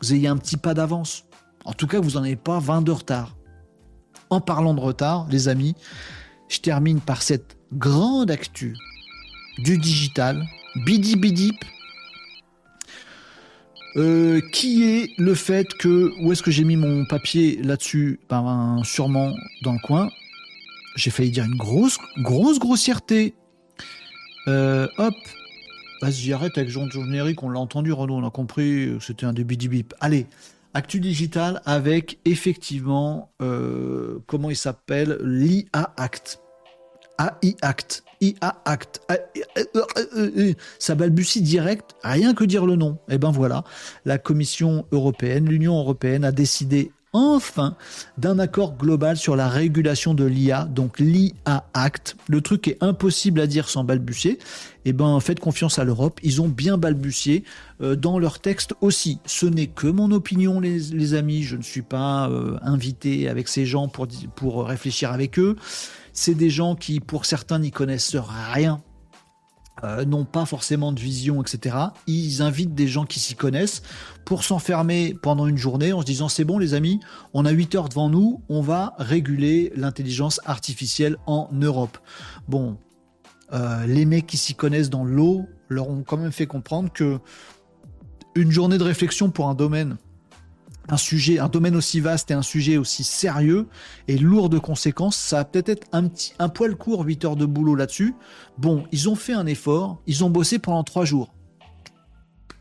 vous 0.00 0.12
ayez 0.12 0.28
un 0.28 0.36
petit 0.36 0.56
pas 0.56 0.74
d'avance. 0.74 1.24
En 1.64 1.72
tout 1.72 1.88
cas, 1.88 2.00
vous 2.00 2.12
n'en 2.12 2.22
avez 2.22 2.36
pas 2.36 2.60
20 2.60 2.82
de 2.82 2.92
retard. 2.92 3.36
En 4.30 4.40
parlant 4.40 4.74
de 4.74 4.80
retard, 4.80 5.26
les 5.30 5.48
amis, 5.48 5.74
je 6.48 6.60
termine 6.60 7.00
par 7.00 7.22
cette 7.22 7.56
grande 7.72 8.30
actu 8.30 8.76
du 9.58 9.78
digital, 9.78 10.46
bidi 10.84 11.16
bidip, 11.16 11.64
euh, 13.96 14.40
qui 14.52 14.84
est 14.84 15.18
le 15.18 15.34
fait 15.34 15.74
que, 15.74 16.12
où 16.20 16.30
est-ce 16.30 16.42
que 16.42 16.50
j'ai 16.50 16.64
mis 16.64 16.76
mon 16.76 17.04
papier 17.06 17.60
là-dessus? 17.62 18.20
Ben, 18.28 18.80
Sûrement 18.84 19.32
dans 19.62 19.72
le 19.72 19.78
coin. 19.78 20.10
J'ai 20.94 21.10
failli 21.10 21.30
dire 21.30 21.44
une 21.44 21.56
grosse, 21.56 21.98
grosse 22.18 22.58
grossièreté. 22.58 23.34
Euh, 24.46 24.88
hop. 24.98 25.14
Vas-y, 26.00 26.32
arrête 26.32 26.56
avec 26.56 26.70
Jean 26.70 26.88
générique, 26.88 27.42
on 27.42 27.50
l'a 27.50 27.58
entendu, 27.58 27.92
Renaud, 27.92 28.14
on 28.14 28.26
a 28.26 28.30
compris, 28.30 28.96
c'était 29.00 29.26
un 29.26 29.32
début 29.32 29.56
bip. 29.56 29.94
Allez, 29.98 30.26
Actu 30.78 31.00
Digital 31.00 31.60
avec 31.66 32.20
effectivement, 32.24 33.32
euh, 33.42 34.20
comment 34.28 34.48
il 34.48 34.54
s'appelle? 34.54 35.18
L'IA 35.24 35.92
Act. 35.96 36.40
AI 37.18 37.56
Act. 37.62 38.04
IA 38.20 38.62
Act. 38.64 39.00
Euh, 39.10 40.52
ça 40.78 40.94
balbutie 40.94 41.42
direct, 41.42 41.96
rien 42.04 42.32
que 42.32 42.44
dire 42.44 42.64
le 42.64 42.76
nom. 42.76 42.92
Et 43.08 43.14
eh 43.14 43.18
ben 43.18 43.32
voilà, 43.32 43.64
la 44.04 44.18
Commission 44.18 44.86
européenne, 44.92 45.48
l'Union 45.48 45.76
européenne 45.80 46.24
a 46.24 46.30
décidé 46.30 46.92
enfin 47.12 47.76
d'un 48.16 48.38
accord 48.38 48.76
global 48.76 49.16
sur 49.16 49.36
la 49.36 49.48
régulation 49.48 50.14
de 50.14 50.24
l'IA, 50.24 50.64
donc 50.64 50.98
l'IA 50.98 51.64
Act. 51.74 52.16
Le 52.28 52.40
truc 52.40 52.68
est 52.68 52.82
impossible 52.82 53.40
à 53.40 53.46
dire 53.46 53.68
sans 53.68 53.84
balbutier. 53.84 54.38
Eh 54.84 54.92
ben, 54.92 55.18
faites 55.20 55.40
confiance 55.40 55.78
à 55.78 55.84
l'Europe. 55.84 56.18
Ils 56.22 56.40
ont 56.40 56.48
bien 56.48 56.78
balbutié 56.78 57.44
euh, 57.82 57.96
dans 57.96 58.18
leur 58.18 58.38
texte 58.40 58.74
aussi. 58.80 59.18
Ce 59.26 59.46
n'est 59.46 59.66
que 59.66 59.86
mon 59.86 60.10
opinion, 60.12 60.60
les, 60.60 61.14
amis. 61.14 61.42
Je 61.42 61.56
ne 61.56 61.62
suis 61.62 61.82
pas 61.82 62.28
euh, 62.28 62.58
invité 62.62 63.28
avec 63.28 63.48
ces 63.48 63.66
gens 63.66 63.88
pour, 63.88 64.06
pour 64.34 64.66
réfléchir 64.66 65.12
avec 65.12 65.38
eux. 65.38 65.56
C'est 66.12 66.34
des 66.34 66.50
gens 66.50 66.74
qui, 66.74 67.00
pour 67.00 67.26
certains, 67.26 67.58
n'y 67.58 67.70
connaissent 67.70 68.16
rien 68.16 68.82
euh, 69.84 70.04
n'ont 70.04 70.24
pas 70.24 70.44
forcément 70.44 70.92
de 70.92 71.00
vision, 71.00 71.42
etc. 71.42 71.76
Ils 72.06 72.42
invitent 72.42 72.74
des 72.74 72.88
gens 72.88 73.04
qui 73.04 73.20
s'y 73.20 73.34
connaissent 73.34 73.82
pour 74.24 74.44
s'enfermer 74.44 75.14
pendant 75.22 75.46
une 75.46 75.56
journée 75.56 75.92
en 75.92 76.00
se 76.00 76.06
disant 76.06 76.28
c'est 76.28 76.44
bon 76.44 76.58
les 76.58 76.74
amis, 76.74 77.00
on 77.32 77.44
a 77.44 77.50
8 77.50 77.74
heures 77.76 77.88
devant 77.88 78.08
nous, 78.08 78.42
on 78.48 78.60
va 78.60 78.94
réguler 78.98 79.72
l'intelligence 79.76 80.40
artificielle 80.44 81.16
en 81.26 81.48
Europe. 81.52 81.98
Bon, 82.48 82.78
euh, 83.52 83.86
les 83.86 84.04
mecs 84.04 84.26
qui 84.26 84.36
s'y 84.36 84.54
connaissent 84.54 84.90
dans 84.90 85.04
l'eau 85.04 85.46
leur 85.68 85.88
ont 85.88 86.02
quand 86.02 86.16
même 86.16 86.32
fait 86.32 86.46
comprendre 86.46 86.92
que 86.92 87.18
une 88.34 88.50
journée 88.50 88.78
de 88.78 88.84
réflexion 88.84 89.30
pour 89.30 89.48
un 89.48 89.54
domaine 89.54 89.96
un 90.88 90.96
sujet, 90.96 91.38
un 91.38 91.48
domaine 91.48 91.76
aussi 91.76 92.00
vaste 92.00 92.30
et 92.30 92.34
un 92.34 92.42
sujet 92.42 92.76
aussi 92.76 93.04
sérieux 93.04 93.68
et 94.08 94.16
lourd 94.16 94.48
de 94.48 94.58
conséquences, 94.58 95.16
ça 95.16 95.36
va 95.36 95.44
peut-être 95.44 95.68
être 95.68 95.86
un 95.92 96.08
petit, 96.08 96.32
un 96.38 96.48
poil 96.48 96.76
court, 96.76 97.04
8 97.04 97.24
heures 97.24 97.36
de 97.36 97.46
boulot 97.46 97.74
là-dessus. 97.74 98.14
Bon, 98.56 98.84
ils 98.92 99.08
ont 99.08 99.14
fait 99.14 99.34
un 99.34 99.46
effort, 99.46 100.00
ils 100.06 100.24
ont 100.24 100.30
bossé 100.30 100.58
pendant 100.58 100.84
3 100.84 101.04
jours. 101.04 101.34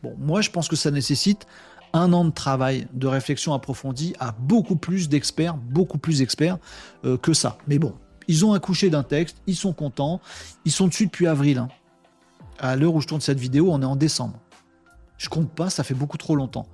Bon, 0.03 0.15
moi 0.19 0.41
je 0.41 0.49
pense 0.49 0.67
que 0.67 0.75
ça 0.75 0.91
nécessite 0.91 1.47
un 1.93 2.13
an 2.13 2.25
de 2.25 2.31
travail, 2.31 2.87
de 2.93 3.07
réflexion 3.07 3.53
approfondie 3.53 4.13
à 4.19 4.33
beaucoup 4.33 4.75
plus 4.75 5.09
d'experts, 5.09 5.55
beaucoup 5.55 5.97
plus 5.97 6.21
experts 6.21 6.57
euh, 7.05 7.17
que 7.17 7.33
ça. 7.33 7.57
Mais 7.67 7.79
bon, 7.79 7.95
ils 8.27 8.45
ont 8.45 8.53
accouché 8.53 8.89
d'un 8.89 9.03
texte, 9.03 9.41
ils 9.47 9.55
sont 9.55 9.73
contents, 9.73 10.21
ils 10.65 10.71
sont 10.71 10.87
dessus 10.87 11.05
depuis 11.05 11.27
avril. 11.27 11.57
Hein. 11.57 11.69
À 12.59 12.75
l'heure 12.75 12.93
où 12.93 13.01
je 13.01 13.07
tourne 13.07 13.21
cette 13.21 13.39
vidéo, 13.39 13.69
on 13.71 13.81
est 13.81 13.85
en 13.85 13.95
décembre. 13.95 14.39
Je 15.17 15.29
compte 15.29 15.49
pas, 15.49 15.69
ça 15.69 15.83
fait 15.83 15.93
beaucoup 15.93 16.17
trop 16.17 16.35
longtemps. 16.35 16.67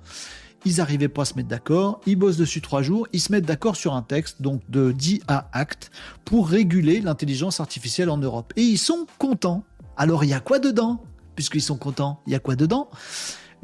Ils 0.66 0.76
n'arrivaient 0.76 1.08
pas 1.08 1.22
à 1.22 1.24
se 1.26 1.34
mettre 1.34 1.48
d'accord, 1.48 2.00
ils 2.06 2.16
bossent 2.16 2.38
dessus 2.38 2.62
trois 2.62 2.82
jours, 2.82 3.06
ils 3.12 3.20
se 3.20 3.30
mettent 3.30 3.44
d'accord 3.44 3.76
sur 3.76 3.94
un 3.94 4.02
texte, 4.02 4.40
donc 4.40 4.62
de 4.70 4.92
DIA 4.92 5.48
Act, 5.52 5.90
pour 6.24 6.48
réguler 6.48 7.00
l'intelligence 7.00 7.60
artificielle 7.60 8.08
en 8.08 8.16
Europe. 8.16 8.52
Et 8.56 8.62
ils 8.62 8.78
sont 8.78 9.06
contents. 9.18 9.64
Alors 9.96 10.24
il 10.24 10.30
y 10.30 10.34
a 10.34 10.40
quoi 10.40 10.58
dedans? 10.58 11.02
Puisqu'ils 11.36 11.62
sont 11.62 11.76
contents, 11.76 12.20
il 12.26 12.32
y 12.32 12.36
a 12.36 12.38
quoi 12.38 12.56
dedans? 12.56 12.88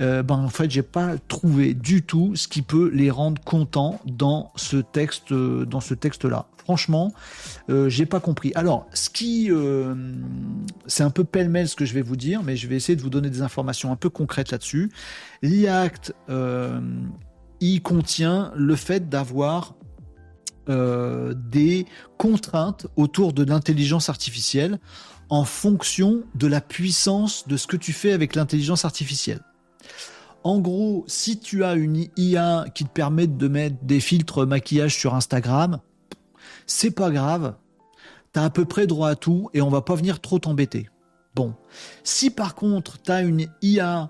Euh, 0.01 0.23
ben 0.23 0.37
en 0.37 0.49
fait 0.49 0.71
j'ai 0.71 0.83
pas 0.83 1.17
trouvé 1.29 1.75
du 1.75 2.03
tout 2.03 2.35
ce 2.35 2.49
qui 2.49 2.63
peut 2.63 2.91
les 2.93 3.11
rendre 3.11 3.43
contents 3.43 4.01
dans 4.07 4.51
ce 4.57 4.79
texte, 4.79 5.33
dans 5.33 5.81
ce 5.81 5.93
texte 5.93 6.25
Franchement, 6.65 7.13
j'ai 7.69 8.07
pas 8.07 8.21
compris. 8.21 8.53
Alors, 8.55 8.87
ce 8.93 9.11
qui, 9.11 9.51
c'est 10.87 11.03
un 11.03 11.11
peu 11.11 11.25
pêle-mêle 11.25 11.69
ce 11.69 11.77
que 11.77 11.85
je 11.85 11.95
vais 11.95 12.03
vous 12.03 12.17
dire, 12.17 12.43
mais 12.43 12.57
je 12.57 12.67
vais 12.69 12.77
essayer 12.77 12.97
de 12.97 13.03
vous 13.03 13.11
donner 13.11 13.31
des 13.31 13.43
informations 13.43 13.93
un 13.93 13.97
peu 13.97 14.11
concrètes 14.11 14.51
là-dessus. 14.51 14.91
L'IACT, 15.43 16.15
il 17.61 17.83
contient 17.83 18.53
le 18.57 18.77
fait 18.77 19.09
d'avoir 19.09 19.75
euh, 20.69 21.35
des 21.35 21.87
contraintes 22.19 22.87
autour 22.95 23.33
de 23.33 23.43
l'intelligence 23.45 24.09
artificielle 24.09 24.79
en 25.29 25.45
fonction 25.45 26.23
de 26.35 26.47
la 26.47 26.61
puissance 26.61 27.49
de 27.49 27.57
ce 27.57 27.67
que 27.67 27.77
tu 27.77 27.93
fais 27.93 28.13
avec 28.13 28.35
l'intelligence 28.35 28.85
artificielle. 28.85 29.41
En 30.45 30.61
gros, 30.61 31.05
si 31.09 31.41
tu 31.41 31.65
as 31.65 31.75
une 31.75 32.07
IA 32.17 32.67
qui 32.75 32.85
te 32.85 32.91
permet 32.91 33.27
de 33.27 33.49
mettre 33.49 33.77
des 33.83 34.01
filtres 34.01 34.47
maquillage 34.47 34.95
sur 34.95 35.15
Instagram, 35.15 35.81
c'est 36.71 36.93
pas 36.93 37.11
grave. 37.11 37.55
Tu 38.33 38.41
as 38.41 38.45
à 38.45 38.51
peu 38.51 38.65
près 38.65 38.87
droit 38.87 39.11
à 39.11 39.17
tout 39.17 39.51
et 39.55 39.61
on 39.61 39.71
va 39.71 39.83
pas 39.83 39.97
venir 39.97 40.21
trop 40.21 40.39
t'embêter. 40.39 40.89
Bon. 41.35 41.55
Si 42.05 42.31
par 42.31 42.55
contre, 42.55 43.01
tu 43.03 43.11
as 43.11 43.23
une 43.23 43.49
IA 43.61 44.09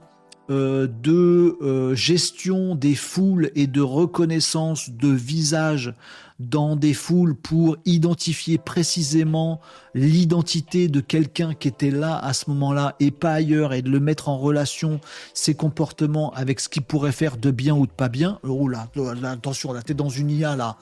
euh, 0.51 0.87
de 0.87 1.57
euh, 1.62 1.95
gestion 1.95 2.74
des 2.74 2.95
foules 2.95 3.51
et 3.55 3.66
de 3.66 3.81
reconnaissance 3.81 4.91
de 4.91 5.09
visage 5.09 5.95
dans 6.39 6.77
des 6.77 6.93
foules 6.93 7.35
pour 7.35 7.77
identifier 7.85 8.59
précisément 8.59 9.61
l'identité 9.95 10.89
de 10.89 11.01
quelqu'un 11.01 11.55
qui 11.55 11.69
était 11.69 11.91
là 11.91 12.19
à 12.19 12.32
ce 12.32 12.51
moment-là 12.51 12.95
et 13.01 13.11
pas 13.11 13.32
ailleurs 13.32 13.73
et 13.73 13.82
de 13.82 13.91
le 13.91 14.01
mettre 14.01 14.28
en 14.28 14.39
relation 14.39 15.01
ses 15.35 15.55
comportements 15.55 16.32
avec 16.35 16.61
ce 16.61 16.69
qu'il 16.69 16.82
pourrait 16.82 17.12
faire 17.12 17.37
de 17.37 17.51
bien 17.51 17.74
ou 17.74 17.87
de 17.87 17.93
pas 17.93 18.09
bien. 18.09 18.39
Oh 18.43 18.69
là, 18.69 18.89
attention, 19.24 19.73
là 19.73 19.82
t'es 19.82 19.95
dans 19.95 20.09
une 20.09 20.31
IA 20.31 20.57
là, 20.57 20.77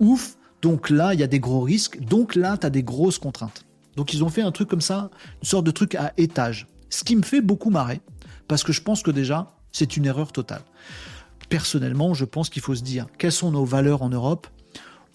ouf. 0.00 0.37
Donc 0.62 0.90
là, 0.90 1.14
il 1.14 1.20
y 1.20 1.22
a 1.22 1.26
des 1.26 1.40
gros 1.40 1.60
risques. 1.60 2.00
Donc 2.00 2.34
là, 2.34 2.56
tu 2.56 2.66
as 2.66 2.70
des 2.70 2.82
grosses 2.82 3.18
contraintes. 3.18 3.64
Donc 3.96 4.14
ils 4.14 4.22
ont 4.24 4.28
fait 4.28 4.42
un 4.42 4.52
truc 4.52 4.68
comme 4.68 4.80
ça, 4.80 5.10
une 5.42 5.48
sorte 5.48 5.64
de 5.64 5.70
truc 5.70 5.94
à 5.94 6.12
étage. 6.16 6.66
Ce 6.90 7.04
qui 7.04 7.16
me 7.16 7.22
fait 7.22 7.40
beaucoup 7.40 7.70
marrer, 7.70 8.00
parce 8.46 8.64
que 8.64 8.72
je 8.72 8.80
pense 8.80 9.02
que 9.02 9.10
déjà, 9.10 9.52
c'est 9.72 9.96
une 9.96 10.06
erreur 10.06 10.32
totale. 10.32 10.62
Personnellement, 11.48 12.14
je 12.14 12.24
pense 12.24 12.48
qu'il 12.48 12.62
faut 12.62 12.74
se 12.74 12.82
dire 12.82 13.06
quelles 13.18 13.32
sont 13.32 13.50
nos 13.50 13.64
valeurs 13.64 14.02
en 14.02 14.08
Europe. 14.08 14.46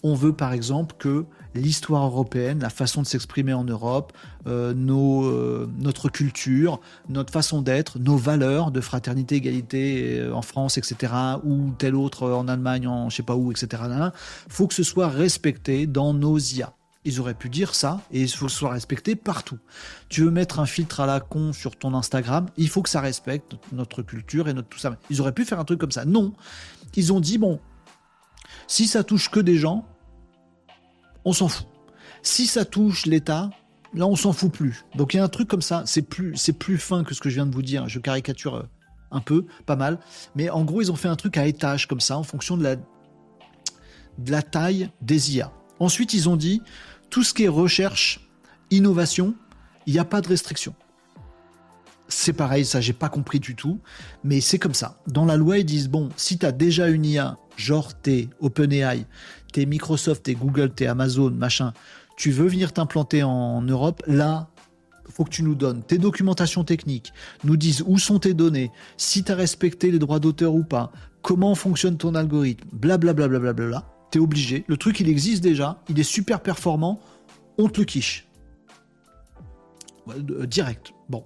On 0.06 0.14
veut 0.14 0.34
par 0.34 0.52
exemple 0.52 0.94
que 0.98 1.24
l'histoire 1.54 2.04
européenne, 2.04 2.58
la 2.60 2.68
façon 2.68 3.00
de 3.00 3.06
s'exprimer 3.06 3.54
en 3.54 3.64
Europe, 3.64 4.12
euh, 4.46 4.74
euh, 4.74 5.66
notre 5.78 6.10
culture, 6.10 6.78
notre 7.08 7.32
façon 7.32 7.62
d'être, 7.62 7.98
nos 7.98 8.18
valeurs 8.18 8.70
de 8.70 8.82
fraternité, 8.82 9.36
égalité 9.36 10.18
euh, 10.20 10.34
en 10.34 10.42
France, 10.42 10.76
etc., 10.76 11.10
ou 11.42 11.70
tel 11.78 11.94
autre 11.94 12.30
en 12.30 12.48
Allemagne, 12.48 12.86
en 12.86 13.08
je 13.08 13.16
sais 13.16 13.22
pas 13.22 13.34
où, 13.34 13.50
etc., 13.50 13.82
faut 14.46 14.66
que 14.66 14.74
ce 14.74 14.82
soit 14.82 15.08
respecté 15.08 15.86
dans 15.86 16.12
nos 16.12 16.38
IA. 16.38 16.74
Ils 17.06 17.18
auraient 17.18 17.32
pu 17.32 17.48
dire 17.48 17.74
ça 17.74 18.02
et 18.12 18.22
il 18.22 18.28
faut 18.28 18.46
que 18.46 18.52
ce 18.52 18.58
soit 18.58 18.72
respecté 18.72 19.16
partout. 19.16 19.58
Tu 20.10 20.22
veux 20.22 20.30
mettre 20.30 20.60
un 20.60 20.66
filtre 20.66 21.00
à 21.00 21.06
la 21.06 21.20
con 21.20 21.54
sur 21.54 21.76
ton 21.76 21.94
Instagram, 21.94 22.46
il 22.58 22.68
faut 22.68 22.82
que 22.82 22.90
ça 22.90 23.00
respecte 23.00 23.54
notre 23.72 24.02
culture 24.02 24.48
et 24.48 24.52
notre 24.52 24.68
tout 24.68 24.78
ça. 24.78 24.96
Ils 25.08 25.22
auraient 25.22 25.32
pu 25.32 25.46
faire 25.46 25.60
un 25.60 25.64
truc 25.64 25.80
comme 25.80 25.92
ça. 25.92 26.04
Non. 26.04 26.34
Ils 26.94 27.10
ont 27.10 27.20
dit 27.20 27.38
bon, 27.38 27.58
si 28.66 28.86
ça 28.86 29.04
touche 29.04 29.30
que 29.30 29.40
des 29.40 29.56
gens, 29.56 29.86
on 31.24 31.32
s'en 31.32 31.48
fout. 31.48 31.66
Si 32.22 32.46
ça 32.46 32.64
touche 32.64 33.06
l'État, 33.06 33.50
là 33.92 34.06
on 34.06 34.16
s'en 34.16 34.32
fout 34.32 34.52
plus. 34.52 34.84
Donc 34.94 35.14
il 35.14 35.18
y 35.18 35.20
a 35.20 35.24
un 35.24 35.28
truc 35.28 35.48
comme 35.48 35.62
ça, 35.62 35.82
c'est 35.86 36.02
plus 36.02 36.36
c'est 36.36 36.52
plus 36.52 36.78
fin 36.78 37.04
que 37.04 37.14
ce 37.14 37.20
que 37.20 37.28
je 37.28 37.34
viens 37.36 37.46
de 37.46 37.54
vous 37.54 37.62
dire. 37.62 37.88
Je 37.88 37.98
caricature 37.98 38.56
euh, 38.56 38.62
un 39.10 39.20
peu, 39.20 39.46
pas 39.66 39.76
mal, 39.76 39.98
mais 40.34 40.50
en 40.50 40.64
gros 40.64 40.82
ils 40.82 40.90
ont 40.90 40.96
fait 40.96 41.08
un 41.08 41.16
truc 41.16 41.36
à 41.36 41.46
étage 41.46 41.86
comme 41.86 42.00
ça 42.00 42.18
en 42.18 42.22
fonction 42.22 42.56
de 42.56 42.76
la 44.26 44.42
taille 44.42 44.90
des 45.00 45.36
IA. 45.36 45.52
Ensuite 45.80 46.14
ils 46.14 46.28
ont 46.28 46.36
dit 46.36 46.62
tout 47.10 47.22
ce 47.22 47.34
qui 47.34 47.44
est 47.44 47.48
recherche, 47.48 48.28
innovation, 48.70 49.34
il 49.86 49.92
n'y 49.92 49.98
a 49.98 50.04
pas 50.04 50.20
de 50.20 50.28
restriction. 50.28 50.74
C'est 52.08 52.32
pareil, 52.32 52.64
ça 52.64 52.80
j'ai 52.80 52.92
pas 52.92 53.08
compris 53.08 53.40
du 53.40 53.54
tout, 53.54 53.80
mais 54.24 54.40
c'est 54.40 54.58
comme 54.58 54.74
ça. 54.74 54.98
Dans 55.06 55.24
la 55.24 55.36
loi, 55.36 55.58
ils 55.58 55.64
disent 55.64 55.88
bon, 55.88 56.10
si 56.16 56.38
tu 56.38 56.46
as 56.46 56.52
déjà 56.52 56.88
une 56.88 57.04
IA, 57.04 57.38
genre 57.56 57.94
t'es 57.94 58.28
OpenAI, 58.40 59.06
t'es 59.54 59.66
Microsoft, 59.66 60.24
t'es 60.24 60.34
Google, 60.34 60.70
t'es 60.70 60.86
Amazon, 60.86 61.30
machin, 61.30 61.72
tu 62.16 62.30
veux 62.30 62.46
venir 62.46 62.72
t'implanter 62.72 63.22
en 63.22 63.62
Europe, 63.62 64.02
là, 64.06 64.48
faut 65.08 65.24
que 65.24 65.30
tu 65.30 65.42
nous 65.42 65.54
donnes 65.54 65.82
tes 65.82 65.98
documentations 65.98 66.64
techniques, 66.64 67.12
nous 67.44 67.56
dises 67.56 67.82
où 67.86 67.98
sont 67.98 68.18
tes 68.18 68.34
données, 68.34 68.70
si 68.96 69.24
tu 69.24 69.32
as 69.32 69.36
respecté 69.36 69.90
les 69.90 69.98
droits 69.98 70.18
d'auteur 70.18 70.54
ou 70.54 70.64
pas, 70.64 70.92
comment 71.22 71.54
fonctionne 71.54 71.96
ton 71.96 72.14
algorithme, 72.14 72.68
blablabla. 72.72 73.28
Bla 73.28 73.38
bla 73.38 73.52
bla 73.52 73.68
bla 73.68 73.94
obligé. 74.20 74.64
Le 74.68 74.76
truc, 74.76 75.00
il 75.00 75.08
existe 75.08 75.42
déjà, 75.42 75.82
il 75.88 75.98
est 75.98 76.04
super 76.04 76.40
performant, 76.40 77.00
on 77.58 77.68
te 77.68 77.80
le 77.80 77.84
quiche. 77.84 78.28
Euh, 80.08 80.46
direct. 80.46 80.92
Bon. 81.08 81.24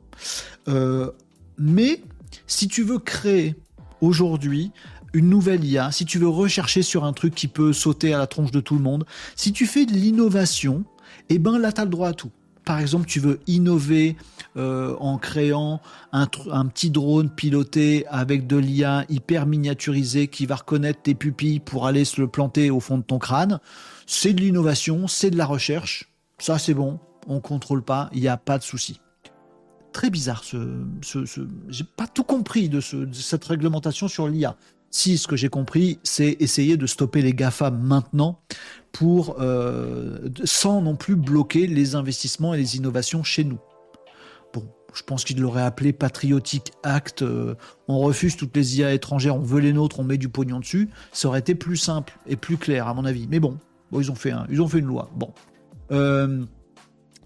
Euh, 0.69 1.11
mais 1.59 2.01
si 2.47 2.69
tu 2.69 2.83
veux 2.83 2.99
créer 2.99 3.57
aujourd'hui 4.01 4.71
une 5.13 5.29
nouvelle 5.29 5.65
IA, 5.65 5.91
si 5.91 6.05
tu 6.05 6.19
veux 6.19 6.29
rechercher 6.29 6.83
sur 6.83 7.05
un 7.05 7.13
truc 7.13 7.35
qui 7.35 7.49
peut 7.49 7.73
sauter 7.73 8.15
à 8.15 8.19
la 8.19 8.27
tronche 8.27 8.51
de 8.51 8.61
tout 8.61 8.75
le 8.75 8.83
monde, 8.83 9.05
si 9.37 9.53
tu 9.53 9.67
fais 9.67 9.87
de 9.87 9.93
l'innovation, 9.93 10.85
eh 11.29 11.39
ben 11.39 11.59
là, 11.59 11.73
tu 11.73 11.81
as 11.81 11.85
le 11.85 11.91
droit 11.91 12.09
à 12.09 12.13
tout 12.13 12.31
par 12.69 12.81
exemple, 12.81 13.07
tu 13.07 13.19
veux 13.19 13.41
innover 13.47 14.15
euh, 14.59 14.95
en 15.01 15.17
créant 15.17 15.81
un, 16.13 16.27
petit 16.27 16.91
drone 16.91 17.31
piloté 17.31 18.07
avec 18.09 18.47
de 18.47 18.59
l'IA 18.59 19.07
hyper 19.09 19.47
miniaturisé 19.47 20.29
qui 20.29 20.45
va 20.45 20.57
reconnaître 20.57 21.01
tes 21.01 21.15
pupilles 21.15 21.61
pour 21.61 21.87
aller 21.87 22.05
se 22.05 22.21
le 22.21 22.29
planter 22.29 22.69
au 22.69 22.79
fond 22.79 22.99
de 22.99 23.03
ton 23.03 23.19
crâne, 23.19 23.59
c'est 24.05 24.35
de 24.35 24.43
l'innovation, 24.43 25.09
c'est 25.09 25.31
de 25.31 25.39
la 25.39 25.47
recherche. 25.47 26.11
Ça, 26.37 26.59
c'est 26.59 26.75
bon, 26.75 26.99
on 27.27 27.41
contrôle 27.41 27.83
pas, 27.83 28.11
il 28.13 28.21
n'y 28.21 28.29
a 28.29 28.37
pas 28.37 28.59
de 28.59 28.63
souci. 28.63 29.01
Très 29.93 30.11
bizarre, 30.11 30.45
ce, 30.45 30.85
ce, 31.01 31.21
j'ai 31.69 31.85
pas 31.85 32.07
tout 32.07 32.23
compris 32.23 32.69
de 32.69 32.81
cette 32.81 33.47
réglementation 33.47 34.09
sur 34.09 34.29
l'IA. 34.29 34.59
Si 34.91 35.19
ce 35.19 35.27
que 35.27 35.37
j'ai 35.37 35.49
compris, 35.49 35.99
c'est 36.03 36.37
essayer 36.41 36.77
de 36.77 36.87
stopper 36.87 37.23
les 37.23 37.35
GAFA 37.35 37.71
maintenant 37.71 38.41
pour 38.93 39.37
euh, 39.41 40.29
sans 40.45 40.81
non 40.81 40.97
plus 40.97 41.15
bloquer 41.15 41.67
les 41.67 41.95
investissements 41.95 42.55
et 42.55 42.59
les 42.59 42.77
innovations 42.77 43.23
chez 43.23 43.45
nous. 43.45 43.59
Bon, 44.55 44.65
je 44.95 45.03
pense 45.03 45.25
qu'il 45.25 45.41
l'aurait 45.41 45.63
appelé 45.63 45.93
Patriotic 45.93 46.73
Act. 46.83 47.23
Euh, 47.23 47.55
on 47.87 47.99
refuse 47.99 48.37
toutes 48.37 48.57
les 48.57 48.79
IA 48.79 48.95
étrangères, 48.95 49.37
on 49.37 49.43
veut 49.43 49.61
les 49.61 49.75
nôtres, 49.75 50.01
on 50.01 50.05
met 50.05 50.17
du 50.17 50.31
pognon 50.31 50.61
dessus. 50.61 50.89
Ça 51.13 51.29
aurait 51.29 51.41
été 51.41 51.55
plus 51.55 51.77
simple 51.77 52.19
et 52.27 52.37
plus 52.37 52.57
clair 52.57 52.89
à 52.89 52.95
mon 52.95 53.05
avis. 53.05 53.27
Mais 53.29 53.41
bon, 53.41 53.59
ils 53.93 54.11
ont 54.11 54.15
fait 54.15 54.31
un, 54.31 54.47
ils 54.51 54.63
ont 54.63 54.69
fait 54.69 54.79
une 54.79 54.87
loi. 54.87 55.11
Bon. 55.17 55.33
Euh, 55.91 56.45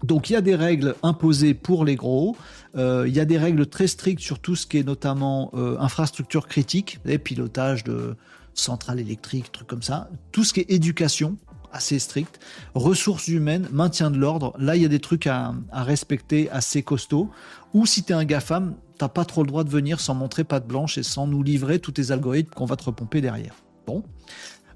donc 0.03 0.29
il 0.29 0.33
y 0.33 0.35
a 0.35 0.41
des 0.41 0.55
règles 0.55 0.95
imposées 1.01 1.53
pour 1.53 1.85
les 1.85 1.95
gros, 1.95 2.35
euh, 2.75 3.05
il 3.07 3.15
y 3.15 3.19
a 3.19 3.25
des 3.25 3.37
règles 3.37 3.65
très 3.65 3.87
strictes 3.87 4.21
sur 4.21 4.39
tout 4.39 4.55
ce 4.55 4.67
qui 4.67 4.77
est 4.77 4.83
notamment 4.83 5.49
euh, 5.53 5.77
infrastructure 5.79 6.47
critique, 6.47 6.99
les 7.05 7.17
pilotage 7.17 7.83
de 7.83 8.15
centrales 8.53 8.99
électriques, 8.99 9.51
trucs 9.51 9.67
comme 9.67 9.81
ça, 9.81 10.09
tout 10.31 10.43
ce 10.43 10.53
qui 10.53 10.59
est 10.59 10.71
éducation, 10.71 11.37
assez 11.71 11.97
strict, 11.97 12.39
ressources 12.75 13.27
humaines, 13.27 13.67
maintien 13.71 14.11
de 14.11 14.17
l'ordre, 14.17 14.53
là 14.59 14.75
il 14.75 14.81
y 14.81 14.85
a 14.85 14.89
des 14.89 14.99
trucs 14.99 15.25
à, 15.25 15.53
respecter 15.71 16.49
assez 16.51 16.83
costauds, 16.83 17.29
ou 17.73 17.85
si 17.85 18.03
tu 18.03 18.11
es 18.11 18.15
un 18.15 18.25
GAFAM, 18.25 18.75
t'as 18.97 19.07
pas 19.07 19.25
trop 19.25 19.41
le 19.41 19.47
droit 19.47 19.63
de 19.63 19.69
venir 19.69 19.99
sans 19.99 20.13
montrer 20.13 20.43
patte 20.43 20.67
blanche 20.67 20.97
et 20.97 21.03
sans 21.03 21.27
nous 21.27 21.41
livrer 21.41 21.79
tous 21.79 21.93
tes 21.93 22.11
algorithmes 22.11 22.53
qu'on 22.53 22.65
va 22.65 22.75
te 22.75 22.83
repomper 22.83 23.21
derrière. 23.21 23.55
Bon. 23.87 24.03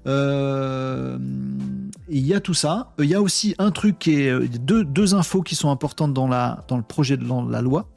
Euh, 0.06 1.18
il 2.08 2.26
y 2.26 2.34
a 2.34 2.40
tout 2.40 2.54
ça. 2.54 2.92
Il 2.98 3.06
y 3.06 3.14
a 3.14 3.20
aussi 3.20 3.54
un 3.58 3.70
truc 3.70 3.98
qui 3.98 4.28
euh, 4.28 4.46
deux, 4.60 5.14
infos 5.14 5.42
qui 5.42 5.54
sont 5.54 5.70
importantes 5.70 6.14
dans, 6.14 6.28
le 6.28 6.82
projet 6.82 7.16
de 7.16 7.26
la 7.50 7.62
loi. 7.62 7.88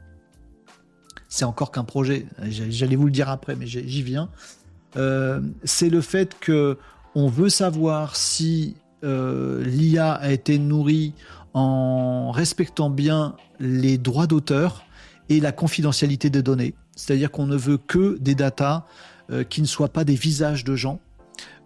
C'est 1.29 1.45
encore 1.45 1.71
qu'un 1.71 1.83
projet. 1.83 2.25
J'allais 2.49 2.95
vous 2.95 3.05
le 3.05 3.11
dire 3.11 3.29
après, 3.29 3.55
mais 3.55 3.67
j'y 3.67 4.03
viens. 4.03 4.29
Euh, 4.97 5.39
c'est 5.63 5.89
le 5.89 6.01
fait 6.01 6.35
que 6.39 6.77
on 7.15 7.27
veut 7.27 7.49
savoir 7.49 8.15
si 8.15 8.75
l'IA 9.03 10.11
a 10.11 10.31
été 10.31 10.59
nourrie 10.59 11.13
en 11.53 12.31
respectant 12.31 12.89
bien 12.89 13.35
les 13.59 13.97
droits 13.97 14.27
d'auteur 14.27 14.83
et 15.29 15.39
la 15.39 15.51
confidentialité 15.51 16.29
des 16.29 16.43
données. 16.43 16.75
C'est-à-dire 16.95 17.31
qu'on 17.31 17.47
ne 17.47 17.55
veut 17.55 17.77
que 17.77 18.17
des 18.19 18.35
datas 18.35 18.85
qui 19.49 19.61
ne 19.61 19.65
soient 19.65 19.89
pas 19.89 20.03
des 20.03 20.15
visages 20.15 20.63
de 20.63 20.75
gens 20.75 20.99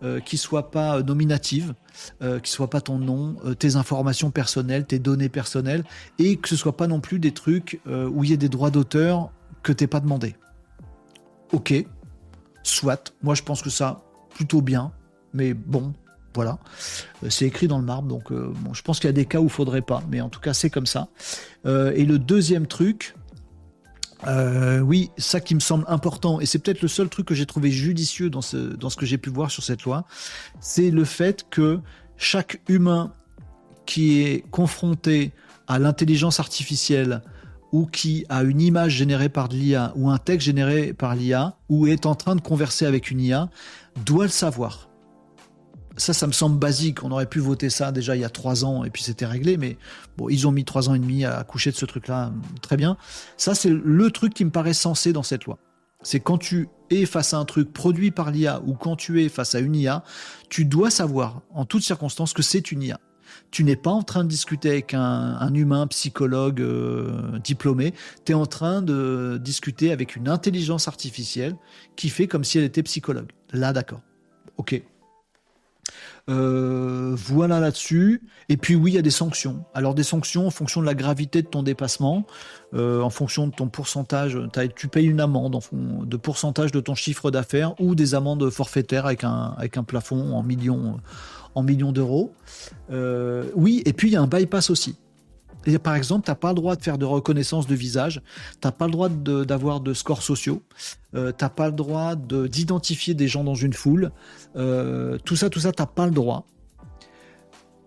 euh, 0.03 0.19
qui 0.19 0.37
soit 0.37 0.71
pas 0.71 1.01
nominative, 1.01 1.73
euh, 2.21 2.39
qui 2.39 2.51
soit 2.51 2.69
pas 2.69 2.81
ton 2.81 2.97
nom, 2.97 3.37
euh, 3.45 3.53
tes 3.53 3.75
informations 3.75 4.31
personnelles, 4.31 4.85
tes 4.85 4.99
données 4.99 5.29
personnelles, 5.29 5.83
et 6.19 6.37
que 6.37 6.49
ce 6.49 6.55
soit 6.55 6.75
pas 6.75 6.87
non 6.87 6.99
plus 6.99 7.19
des 7.19 7.31
trucs 7.31 7.79
euh, 7.87 8.07
où 8.09 8.23
il 8.23 8.29
y 8.29 8.33
a 8.33 8.37
des 8.37 8.49
droits 8.49 8.71
d'auteur 8.71 9.31
que 9.63 9.71
t'es 9.71 9.87
pas 9.87 9.99
demandé. 9.99 10.35
Ok, 11.53 11.73
soit. 12.63 13.13
Moi, 13.23 13.35
je 13.35 13.43
pense 13.43 13.61
que 13.61 13.69
ça 13.69 14.03
plutôt 14.31 14.61
bien, 14.61 14.91
mais 15.33 15.53
bon, 15.53 15.93
voilà. 16.33 16.59
C'est 17.29 17.45
écrit 17.45 17.67
dans 17.67 17.79
le 17.79 17.85
marbre, 17.85 18.09
donc 18.09 18.33
bon, 18.33 18.73
je 18.73 18.81
pense 18.81 18.99
qu'il 18.99 19.07
y 19.07 19.09
a 19.09 19.13
des 19.13 19.25
cas 19.25 19.39
où 19.39 19.45
il 19.45 19.49
faudrait 19.49 19.81
pas, 19.81 20.03
mais 20.11 20.19
en 20.19 20.29
tout 20.29 20.41
cas, 20.41 20.53
c'est 20.53 20.69
comme 20.69 20.85
ça. 20.85 21.07
et 21.65 22.03
le 22.03 22.19
deuxième 22.19 22.67
truc, 22.67 23.15
Euh, 24.27 24.79
oui, 24.79 25.11
ça 25.17 25.39
qui 25.39 25.55
me 25.55 25.59
semble 25.59 25.85
important, 25.87 26.39
et 26.39 26.45
c'est 26.45 26.59
peut-être 26.59 26.81
le 26.81 26.87
seul 26.87 27.09
truc 27.09 27.27
que 27.27 27.35
j'ai 27.35 27.45
trouvé 27.45 27.71
judicieux 27.71 28.29
dans 28.29 28.41
ce, 28.41 28.57
dans 28.57 28.89
ce 28.89 28.97
que 28.97 29.05
j'ai 29.05 29.17
pu 29.17 29.29
voir 29.29 29.51
sur 29.51 29.63
cette 29.63 29.83
loi, 29.83 30.05
c'est 30.59 30.89
le 30.89 31.05
fait 31.05 31.45
que 31.49 31.79
chaque 32.17 32.61
humain 32.67 33.13
qui 33.85 34.21
est 34.21 34.43
confronté 34.49 35.31
à 35.67 35.79
l'intelligence 35.79 36.39
artificielle 36.39 37.21
ou 37.71 37.85
qui 37.85 38.25
a 38.29 38.43
une 38.43 38.61
image 38.61 38.93
générée 38.93 39.29
par 39.29 39.47
l'IA 39.47 39.91
ou 39.95 40.09
un 40.09 40.17
texte 40.17 40.45
généré 40.45 40.93
par 40.93 41.15
l'IA 41.15 41.57
ou 41.69 41.87
est 41.87 42.05
en 42.05 42.15
train 42.15 42.35
de 42.35 42.41
converser 42.41 42.85
avec 42.85 43.11
une 43.11 43.19
IA 43.19 43.49
doit 44.05 44.25
le 44.25 44.29
savoir. 44.29 44.89
Ça, 45.97 46.13
ça 46.13 46.27
me 46.27 46.31
semble 46.31 46.59
basique. 46.59 47.03
On 47.03 47.11
aurait 47.11 47.25
pu 47.25 47.39
voter 47.39 47.69
ça 47.69 47.91
déjà 47.91 48.15
il 48.15 48.21
y 48.21 48.25
a 48.25 48.29
trois 48.29 48.65
ans 48.65 48.83
et 48.83 48.89
puis 48.89 49.03
c'était 49.03 49.25
réglé. 49.25 49.57
Mais 49.57 49.77
bon, 50.17 50.29
ils 50.29 50.47
ont 50.47 50.51
mis 50.51 50.65
trois 50.65 50.89
ans 50.89 50.93
et 50.93 50.99
demi 50.99 51.25
à 51.25 51.43
coucher 51.43 51.71
de 51.71 51.75
ce 51.75 51.85
truc-là. 51.85 52.31
Très 52.61 52.77
bien. 52.77 52.97
Ça, 53.37 53.55
c'est 53.55 53.69
le 53.69 54.11
truc 54.11 54.33
qui 54.33 54.45
me 54.45 54.51
paraît 54.51 54.73
sensé 54.73 55.13
dans 55.13 55.23
cette 55.23 55.45
loi. 55.45 55.57
C'est 56.03 56.19
quand 56.19 56.37
tu 56.37 56.67
es 56.91 57.05
face 57.05 57.33
à 57.33 57.37
un 57.37 57.45
truc 57.45 57.73
produit 57.73 58.11
par 58.11 58.29
l'IA 58.29 58.61
ou 58.65 58.73
quand 58.73 58.95
tu 58.95 59.23
es 59.23 59.29
face 59.29 59.55
à 59.55 59.59
une 59.59 59.75
IA, 59.75 60.03
tu 60.49 60.65
dois 60.65 60.91
savoir 60.91 61.41
en 61.53 61.65
toutes 61.65 61.81
circonstances 61.81 62.33
que 62.33 62.43
c'est 62.43 62.71
une 62.71 62.83
IA. 62.83 62.99
Tu 63.49 63.63
n'es 63.63 63.75
pas 63.75 63.89
en 63.89 64.03
train 64.03 64.23
de 64.23 64.29
discuter 64.29 64.69
avec 64.69 64.93
un, 64.93 65.53
humain 65.53 65.87
psychologue 65.87 66.61
euh, 66.61 67.39
diplômé, 67.39 67.93
tu 68.23 68.33
es 68.33 68.35
en 68.35 68.45
train 68.45 68.81
de 68.81 69.39
discuter 69.41 69.91
avec 69.91 70.15
une 70.15 70.29
intelligence 70.29 70.87
artificielle 70.87 71.55
qui 71.95 72.09
fait 72.09 72.27
comme 72.27 72.43
si 72.43 72.59
elle 72.59 72.65
était 72.65 72.83
psychologue. 72.83 73.31
Là, 73.51 73.73
d'accord. 73.73 74.01
Ok, 74.57 74.81
euh, 76.27 77.13
voilà 77.15 77.59
là-dessus. 77.59 78.23
Et 78.49 78.57
puis 78.57 78.75
oui, 78.75 78.91
il 78.91 78.95
y 78.95 78.97
a 78.97 79.03
des 79.03 79.11
sanctions. 79.11 79.65
Alors 79.73 79.93
des 79.93 80.03
sanctions 80.03 80.47
en 80.47 80.51
fonction 80.51 80.81
de 80.81 80.85
la 80.85 80.95
gravité 80.95 81.41
de 81.41 81.47
ton 81.47 81.63
dépassement, 81.63 82.25
euh, 82.73 83.01
en 83.01 83.09
fonction 83.09 83.47
de 83.47 83.53
ton 83.53 83.67
pourcentage. 83.67 84.37
Tu 84.75 84.87
payes 84.87 85.05
une 85.05 85.21
amende 85.21 85.55
en 85.55 85.61
fond, 85.61 86.03
de 86.03 86.17
pourcentage 86.17 86.71
de 86.71 86.79
ton 86.79 86.95
chiffre 86.95 87.31
d'affaires 87.31 87.79
ou 87.79 87.95
des 87.95 88.15
amendes 88.15 88.49
forfaitaires 88.49 89.05
avec 89.05 89.23
un, 89.23 89.53
avec 89.57 89.77
un 89.77 89.83
plafond 89.83 90.33
en 90.33 90.43
millions, 90.43 90.97
en 91.53 91.63
millions 91.63 91.91
d'euros. 91.91 92.33
Euh, 92.91 93.49
oui, 93.55 93.83
et 93.85 93.93
puis 93.93 94.09
il 94.09 94.13
y 94.13 94.17
a 94.17 94.21
un 94.21 94.27
bypass 94.27 94.69
aussi 94.69 94.95
par 95.81 95.95
exemple, 95.95 96.25
tu 96.25 96.31
n'as 96.31 96.35
pas 96.35 96.49
le 96.49 96.55
droit 96.55 96.75
de 96.75 96.81
faire 96.81 96.97
de 96.97 97.05
reconnaissance 97.05 97.67
de 97.67 97.75
visage, 97.75 98.21
tu 98.61 98.67
n'as 98.67 98.71
pas 98.71 98.85
le 98.85 98.91
droit 98.91 99.09
d'avoir 99.09 99.79
de, 99.79 99.93
scores 99.93 100.21
sociaux, 100.21 100.61
euh, 101.15 101.31
tu 101.37 101.43
n'as 101.43 101.49
pas 101.49 101.67
le 101.67 101.73
droit 101.73 102.15
d'identifier 102.15 103.13
des 103.13 103.27
gens 103.27 103.43
dans 103.43 103.55
une 103.55 103.73
foule. 103.73 104.11
Euh, 104.55 105.17
tout 105.25 105.35
ça, 105.35 105.49
tout 105.49 105.59
ça, 105.59 105.71
tu 105.71 105.81
n'as 105.81 105.87
pas 105.87 106.05
le 106.05 106.11
droit. 106.11 106.45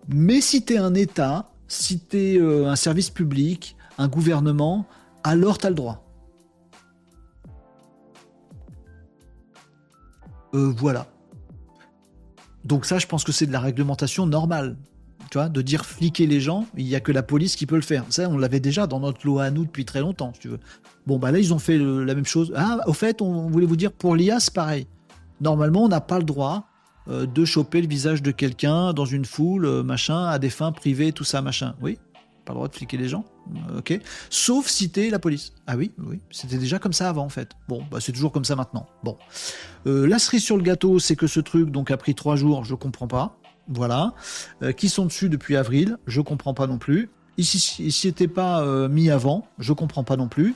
Mais 0.07 0.41
si 0.41 0.63
tu 0.63 0.73
es 0.73 0.77
un 0.77 0.93
État, 0.93 1.49
si 1.67 1.99
tu 1.99 2.17
es 2.17 2.37
euh, 2.37 2.69
un 2.69 2.75
service 2.75 3.09
public, 3.09 3.75
un 3.97 4.07
gouvernement, 4.07 4.85
alors 5.23 5.57
tu 5.57 5.67
as 5.67 5.69
le 5.69 5.75
droit. 5.75 6.05
voilà. 10.51 11.05
Donc 12.65 12.85
ça, 12.85 12.97
je 12.97 13.05
pense 13.05 13.23
que 13.23 13.31
c'est 13.31 13.45
de 13.45 13.51
la 13.51 13.59
réglementation 13.59 14.25
normale 14.25 14.75
de 15.35 15.61
dire 15.61 15.85
fliquer 15.85 16.25
les 16.25 16.39
gens, 16.41 16.65
il 16.75 16.85
n'y 16.85 16.95
a 16.95 16.99
que 16.99 17.11
la 17.11 17.23
police 17.23 17.55
qui 17.55 17.65
peut 17.65 17.75
le 17.75 17.81
faire. 17.81 18.03
Ça, 18.09 18.27
on 18.29 18.37
l'avait 18.37 18.59
déjà 18.59 18.87
dans 18.87 18.99
notre 18.99 19.25
loi 19.25 19.43
à 19.43 19.51
nous 19.51 19.65
depuis 19.65 19.85
très 19.85 19.99
longtemps, 19.99 20.31
si 20.33 20.41
tu 20.41 20.47
veux. 20.47 20.59
Bon, 21.05 21.17
bah 21.17 21.31
là, 21.31 21.39
ils 21.39 21.53
ont 21.53 21.59
fait 21.59 21.77
la 21.77 22.15
même 22.15 22.25
chose. 22.25 22.51
Ah, 22.55 22.79
au 22.87 22.93
fait, 22.93 23.21
on, 23.21 23.47
voulait 23.47 23.65
vous 23.65 23.75
dire, 23.75 23.91
pour 23.91 24.15
l'IA, 24.15 24.39
c'est 24.39 24.53
pareil. 24.53 24.87
Normalement, 25.41 25.83
on 25.83 25.87
n'a 25.87 26.01
pas 26.01 26.17
le 26.17 26.25
droit 26.25 26.67
euh, 27.07 27.25
de 27.25 27.45
choper 27.45 27.81
le 27.81 27.87
visage 27.87 28.21
de 28.21 28.31
quelqu'un 28.31 28.93
dans 28.93 29.05
une 29.05 29.25
foule, 29.25 29.65
euh, 29.65 29.83
machin, 29.83 30.25
à 30.25 30.39
des 30.39 30.49
fins 30.49 30.71
privées, 30.71 31.11
tout 31.11 31.23
ça, 31.23 31.41
machin. 31.41 31.75
Oui, 31.81 31.97
pas 32.45 32.53
le 32.53 32.55
droit 32.55 32.67
de 32.67 32.75
fliquer 32.75 32.97
les 32.97 33.07
gens. 33.07 33.23
Euh, 33.71 33.79
ok. 33.79 33.99
Sauf 34.29 34.67
citer 34.67 35.09
la 35.09 35.19
police. 35.19 35.53
Ah 35.65 35.77
oui, 35.77 35.91
oui. 35.99 36.19
C'était 36.31 36.57
déjà 36.57 36.79
comme 36.79 36.93
ça 36.93 37.09
avant, 37.09 37.25
en 37.25 37.29
fait. 37.29 37.51
Bon, 37.67 37.83
bah, 37.89 37.99
c'est 38.01 38.11
toujours 38.11 38.31
comme 38.31 38.45
ça 38.45 38.55
maintenant. 38.55 38.87
Bon. 39.03 39.17
la 39.85 40.19
cerise 40.19 40.43
sur 40.43 40.57
le 40.57 40.63
gâteau, 40.63 40.99
c'est 40.99 41.15
que 41.15 41.27
ce 41.27 41.39
truc, 41.39 41.69
donc, 41.69 41.91
a 41.91 41.97
pris 41.97 42.15
trois 42.15 42.35
jours, 42.35 42.65
je 42.65 42.75
comprends 42.75 43.07
pas. 43.07 43.38
Voilà. 43.69 44.13
Euh, 44.63 44.71
qui 44.71 44.89
sont 44.89 45.05
dessus 45.05 45.29
depuis 45.29 45.55
avril, 45.55 45.97
je 46.07 46.21
comprends 46.21 46.53
pas 46.53 46.67
non 46.67 46.77
plus. 46.77 47.09
Ils 47.37 47.45
s'y 47.45 48.07
étaient 48.07 48.27
pas 48.27 48.61
euh, 48.63 48.89
mis 48.89 49.09
avant, 49.09 49.47
je 49.59 49.71
comprends 49.71 50.03
pas 50.03 50.17
non 50.17 50.27
plus. 50.27 50.55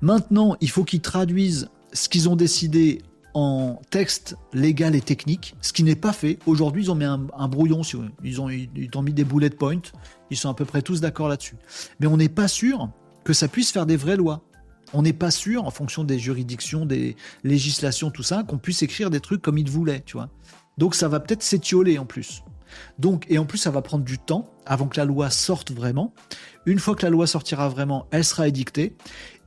Maintenant, 0.00 0.56
il 0.62 0.70
faut 0.70 0.84
qu'ils 0.84 1.02
traduisent 1.02 1.68
ce 1.92 2.08
qu'ils 2.08 2.30
ont 2.30 2.36
décidé 2.36 3.02
en 3.34 3.82
texte 3.90 4.36
légal 4.54 4.94
et 4.94 5.00
technique, 5.02 5.54
ce 5.60 5.72
qui 5.72 5.82
n'est 5.82 5.96
pas 5.96 6.12
fait. 6.12 6.38
Aujourd'hui, 6.46 6.84
ils 6.84 6.90
ont 6.90 6.94
mis 6.94 7.04
un, 7.04 7.18
brouillon, 7.48 7.82
ils 8.22 8.40
ont, 8.40 8.48
ils 8.48 8.90
ont 8.94 9.02
mis 9.02 9.12
des 9.12 9.24
bullet 9.24 9.50
points, 9.50 9.82
ils 10.30 10.36
sont 10.36 10.48
à 10.48 10.54
peu 10.54 10.64
près 10.64 10.80
tous 10.80 11.00
d'accord 11.00 11.28
là-dessus. 11.28 11.56
Mais 12.00 12.06
on 12.06 12.16
n'est 12.16 12.28
pas 12.28 12.48
sûr 12.48 12.88
que 13.24 13.32
ça 13.32 13.48
puisse 13.48 13.72
faire 13.72 13.86
des 13.86 13.96
vraies 13.96 14.16
lois. 14.16 14.44
On 14.92 15.02
n'est 15.02 15.12
pas 15.12 15.32
sûr, 15.32 15.64
en 15.64 15.70
fonction 15.70 16.04
des 16.04 16.18
juridictions, 16.18 16.86
des 16.86 17.16
législations, 17.42 18.10
tout 18.10 18.22
ça, 18.22 18.44
qu'on 18.44 18.58
puisse 18.58 18.82
écrire 18.82 19.10
des 19.10 19.20
trucs 19.20 19.42
comme 19.42 19.58
ils 19.58 19.68
voulaient, 19.68 20.02
tu 20.06 20.16
vois. 20.16 20.30
Donc 20.78 20.94
ça 20.94 21.08
va 21.08 21.20
peut-être 21.20 21.42
s'étioler 21.42 21.98
en 21.98 22.06
plus. 22.06 22.42
Donc, 22.98 23.26
et 23.28 23.38
en 23.38 23.44
plus, 23.44 23.58
ça 23.58 23.70
va 23.70 23.82
prendre 23.82 24.04
du 24.04 24.18
temps 24.18 24.46
avant 24.66 24.86
que 24.88 24.96
la 24.96 25.04
loi 25.04 25.30
sorte 25.30 25.72
vraiment. 25.72 26.12
Une 26.66 26.78
fois 26.78 26.94
que 26.94 27.02
la 27.02 27.10
loi 27.10 27.26
sortira 27.26 27.68
vraiment, 27.68 28.06
elle 28.10 28.24
sera 28.24 28.48
édictée. 28.48 28.96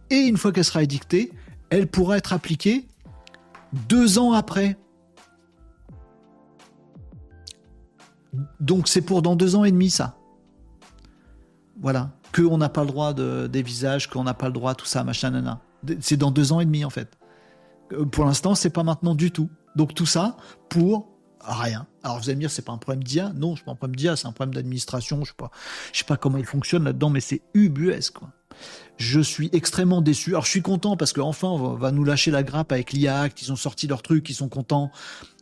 Et 0.09 0.19
une 0.19 0.37
fois 0.37 0.51
qu'elle 0.51 0.63
sera 0.63 0.83
édictée, 0.83 1.31
elle 1.69 1.87
pourra 1.87 2.17
être 2.17 2.33
appliquée 2.33 2.87
deux 3.89 4.19
ans 4.19 4.33
après. 4.33 4.77
Donc 8.59 8.87
c'est 8.87 9.01
pour 9.01 9.21
dans 9.21 9.35
deux 9.35 9.55
ans 9.55 9.63
et 9.63 9.71
demi 9.71 9.89
ça. 9.89 10.17
Voilà. 11.79 12.11
Qu'on 12.33 12.57
n'a 12.57 12.69
pas 12.69 12.81
le 12.81 12.87
droit 12.87 13.13
de, 13.13 13.47
des 13.47 13.61
visages, 13.61 14.07
qu'on 14.07 14.23
n'a 14.23 14.33
pas 14.33 14.47
le 14.47 14.53
droit, 14.53 14.75
tout 14.75 14.85
ça, 14.85 15.03
machin, 15.03 15.31
nana. 15.31 15.61
C'est 15.99 16.17
dans 16.17 16.31
deux 16.31 16.51
ans 16.51 16.59
et 16.59 16.65
demi 16.65 16.85
en 16.85 16.89
fait. 16.89 17.17
Euh, 17.93 18.05
pour 18.05 18.25
l'instant, 18.25 18.55
c'est 18.55 18.69
pas 18.69 18.83
maintenant 18.83 19.15
du 19.15 19.31
tout. 19.31 19.49
Donc 19.75 19.93
tout 19.93 20.05
ça 20.05 20.37
pour 20.69 21.16
rien. 21.47 21.87
Alors 22.03 22.17
vous 22.17 22.29
allez 22.29 22.35
me 22.35 22.41
dire, 22.41 22.51
c'est 22.51 22.63
pas 22.63 22.73
un 22.73 22.77
problème 22.77 23.03
d'IA 23.03 23.31
Non, 23.35 23.55
c'est 23.55 23.63
pas 23.63 23.71
un 23.71 23.75
problème 23.75 23.95
d'IA, 23.95 24.15
c'est 24.15 24.27
un 24.27 24.31
problème 24.31 24.53
d'administration. 24.53 25.23
Je 25.23 25.29
sais 25.29 25.35
pas, 25.37 25.51
je 25.93 25.99
sais 25.99 26.05
pas 26.05 26.17
comment 26.17 26.37
il 26.37 26.45
fonctionne 26.45 26.83
là-dedans, 26.83 27.09
mais 27.09 27.19
c'est 27.19 27.41
ubuesque. 27.53 28.17
Je 28.97 29.19
suis 29.19 29.49
extrêmement 29.53 30.01
déçu. 30.01 30.31
Alors 30.31 30.45
je 30.45 30.49
suis 30.49 30.61
content 30.61 30.97
parce 30.97 31.13
qu'enfin 31.13 31.47
on 31.47 31.75
va, 31.75 31.91
nous 31.91 32.03
lâcher 32.03 32.31
la 32.31 32.43
grappe 32.43 32.71
avec 32.71 32.91
l'IA, 32.91 33.29
qu'ils 33.29 33.51
ont 33.51 33.55
sorti 33.55 33.87
leur 33.87 34.01
truc, 34.01 34.29
ils 34.29 34.33
sont 34.33 34.49
contents. 34.49 34.91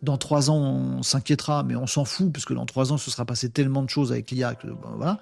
Dans 0.02 0.18
trois 0.18 0.50
ans, 0.50 0.58
on 0.58 1.04
s'inquiétera, 1.04 1.64
mais 1.64 1.76
on 1.76 1.88
s'en 1.88 2.06
fout 2.06 2.32
parce 2.32 2.46
que 2.46 2.54
dans 2.54 2.66
trois 2.66 2.92
ans, 2.92 2.98
ce 2.98 3.10
sera 3.10 3.26
passé 3.26 3.50
tellement 3.50 3.84
de 3.84 3.90
choses 3.90 4.12
avec 4.12 4.32
l'IA 4.32 4.56
que 4.56 4.68
voilà. 4.68 5.20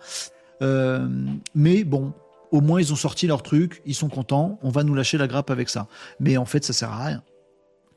Euh, 0.62 1.08
mais 1.54 1.84
bon, 1.84 2.14
au 2.52 2.62
moins 2.62 2.80
ils 2.80 2.92
ont 2.92 2.98
sorti 2.98 3.28
leur 3.28 3.44
truc, 3.44 3.82
ils 3.86 3.96
sont 3.96 4.10
contents. 4.10 4.60
On 4.64 4.70
va 4.70 4.84
nous 4.84 4.96
lâcher 4.96 5.18
la 5.18 5.28
grappe 5.28 5.52
avec 5.52 5.70
ça. 5.70 5.88
Mais 6.20 6.38
en 6.38 6.46
fait, 6.46 6.64
ça 6.66 6.74
sert 6.74 6.92
à 6.92 7.06
rien 7.06 7.24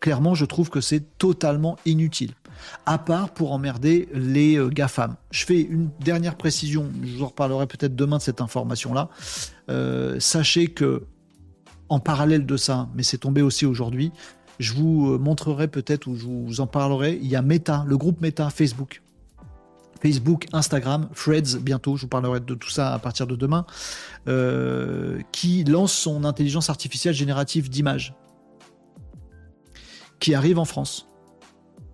clairement, 0.06 0.36
je 0.36 0.44
trouve 0.44 0.70
que 0.70 0.80
c'est 0.80 1.18
totalement 1.18 1.76
inutile. 1.84 2.30
À 2.86 2.96
part 2.96 3.30
pour 3.30 3.50
emmerder 3.50 4.08
les 4.14 4.56
euh, 4.56 4.68
GAFAM. 4.68 5.16
Je 5.32 5.44
fais 5.44 5.60
une 5.60 5.90
dernière 5.98 6.36
précision, 6.36 6.88
je 7.02 7.16
vous 7.16 7.26
reparlerai 7.26 7.66
peut-être 7.66 7.96
demain 7.96 8.18
de 8.18 8.22
cette 8.22 8.40
information-là. 8.40 9.08
Euh, 9.68 10.20
sachez 10.20 10.68
que, 10.68 11.02
en 11.88 11.98
parallèle 11.98 12.46
de 12.46 12.56
ça, 12.56 12.88
mais 12.94 13.02
c'est 13.02 13.18
tombé 13.18 13.42
aussi 13.42 13.66
aujourd'hui, 13.66 14.12
je 14.60 14.74
vous 14.74 15.14
euh, 15.14 15.18
montrerai 15.18 15.66
peut-être 15.66 16.06
ou 16.06 16.14
je 16.14 16.24
vous 16.24 16.60
en 16.60 16.68
parlerai, 16.68 17.18
il 17.20 17.26
y 17.26 17.34
a 17.34 17.42
Meta, 17.42 17.84
le 17.88 17.96
groupe 17.96 18.20
Meta 18.20 18.48
Facebook. 18.50 19.02
Facebook, 20.00 20.46
Instagram, 20.52 21.08
Threads, 21.16 21.58
bientôt, 21.60 21.96
je 21.96 22.02
vous 22.02 22.08
parlerai 22.08 22.38
de 22.38 22.54
tout 22.54 22.70
ça 22.70 22.94
à 22.94 23.00
partir 23.00 23.26
de 23.26 23.34
demain, 23.34 23.66
qui 25.32 25.64
lance 25.64 25.92
son 25.92 26.22
intelligence 26.22 26.70
artificielle 26.70 27.14
générative 27.14 27.68
d'images 27.68 28.14
qui 30.20 30.34
arrive 30.34 30.58
en 30.58 30.64
France, 30.64 31.08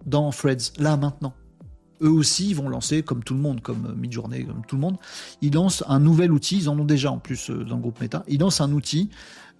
dans 0.07 0.31
Threads, 0.31 0.73
là 0.79 0.97
maintenant. 0.97 1.35
Eux 2.01 2.11
aussi, 2.11 2.51
ils 2.51 2.57
vont 2.57 2.69
lancer, 2.69 3.03
comme 3.03 3.23
tout 3.23 3.35
le 3.35 3.41
monde, 3.41 3.61
comme 3.61 3.95
Midjourney, 3.97 4.45
comme 4.45 4.67
tout 4.67 4.75
le 4.75 4.81
monde, 4.81 4.97
ils 5.41 5.55
lancent 5.55 5.85
un 5.87 6.01
nouvel 6.01 6.33
outil, 6.33 6.59
ils 6.59 6.69
en 6.69 6.79
ont 6.79 6.85
déjà 6.85 7.13
en 7.13 7.19
plus 7.19 7.51
euh, 7.51 7.65
dans 7.65 7.77
le 7.77 7.83
groupe 7.83 8.01
Meta, 8.01 8.25
ils 8.27 8.41
lancent 8.41 8.61
un 8.61 8.73
outil 8.73 9.09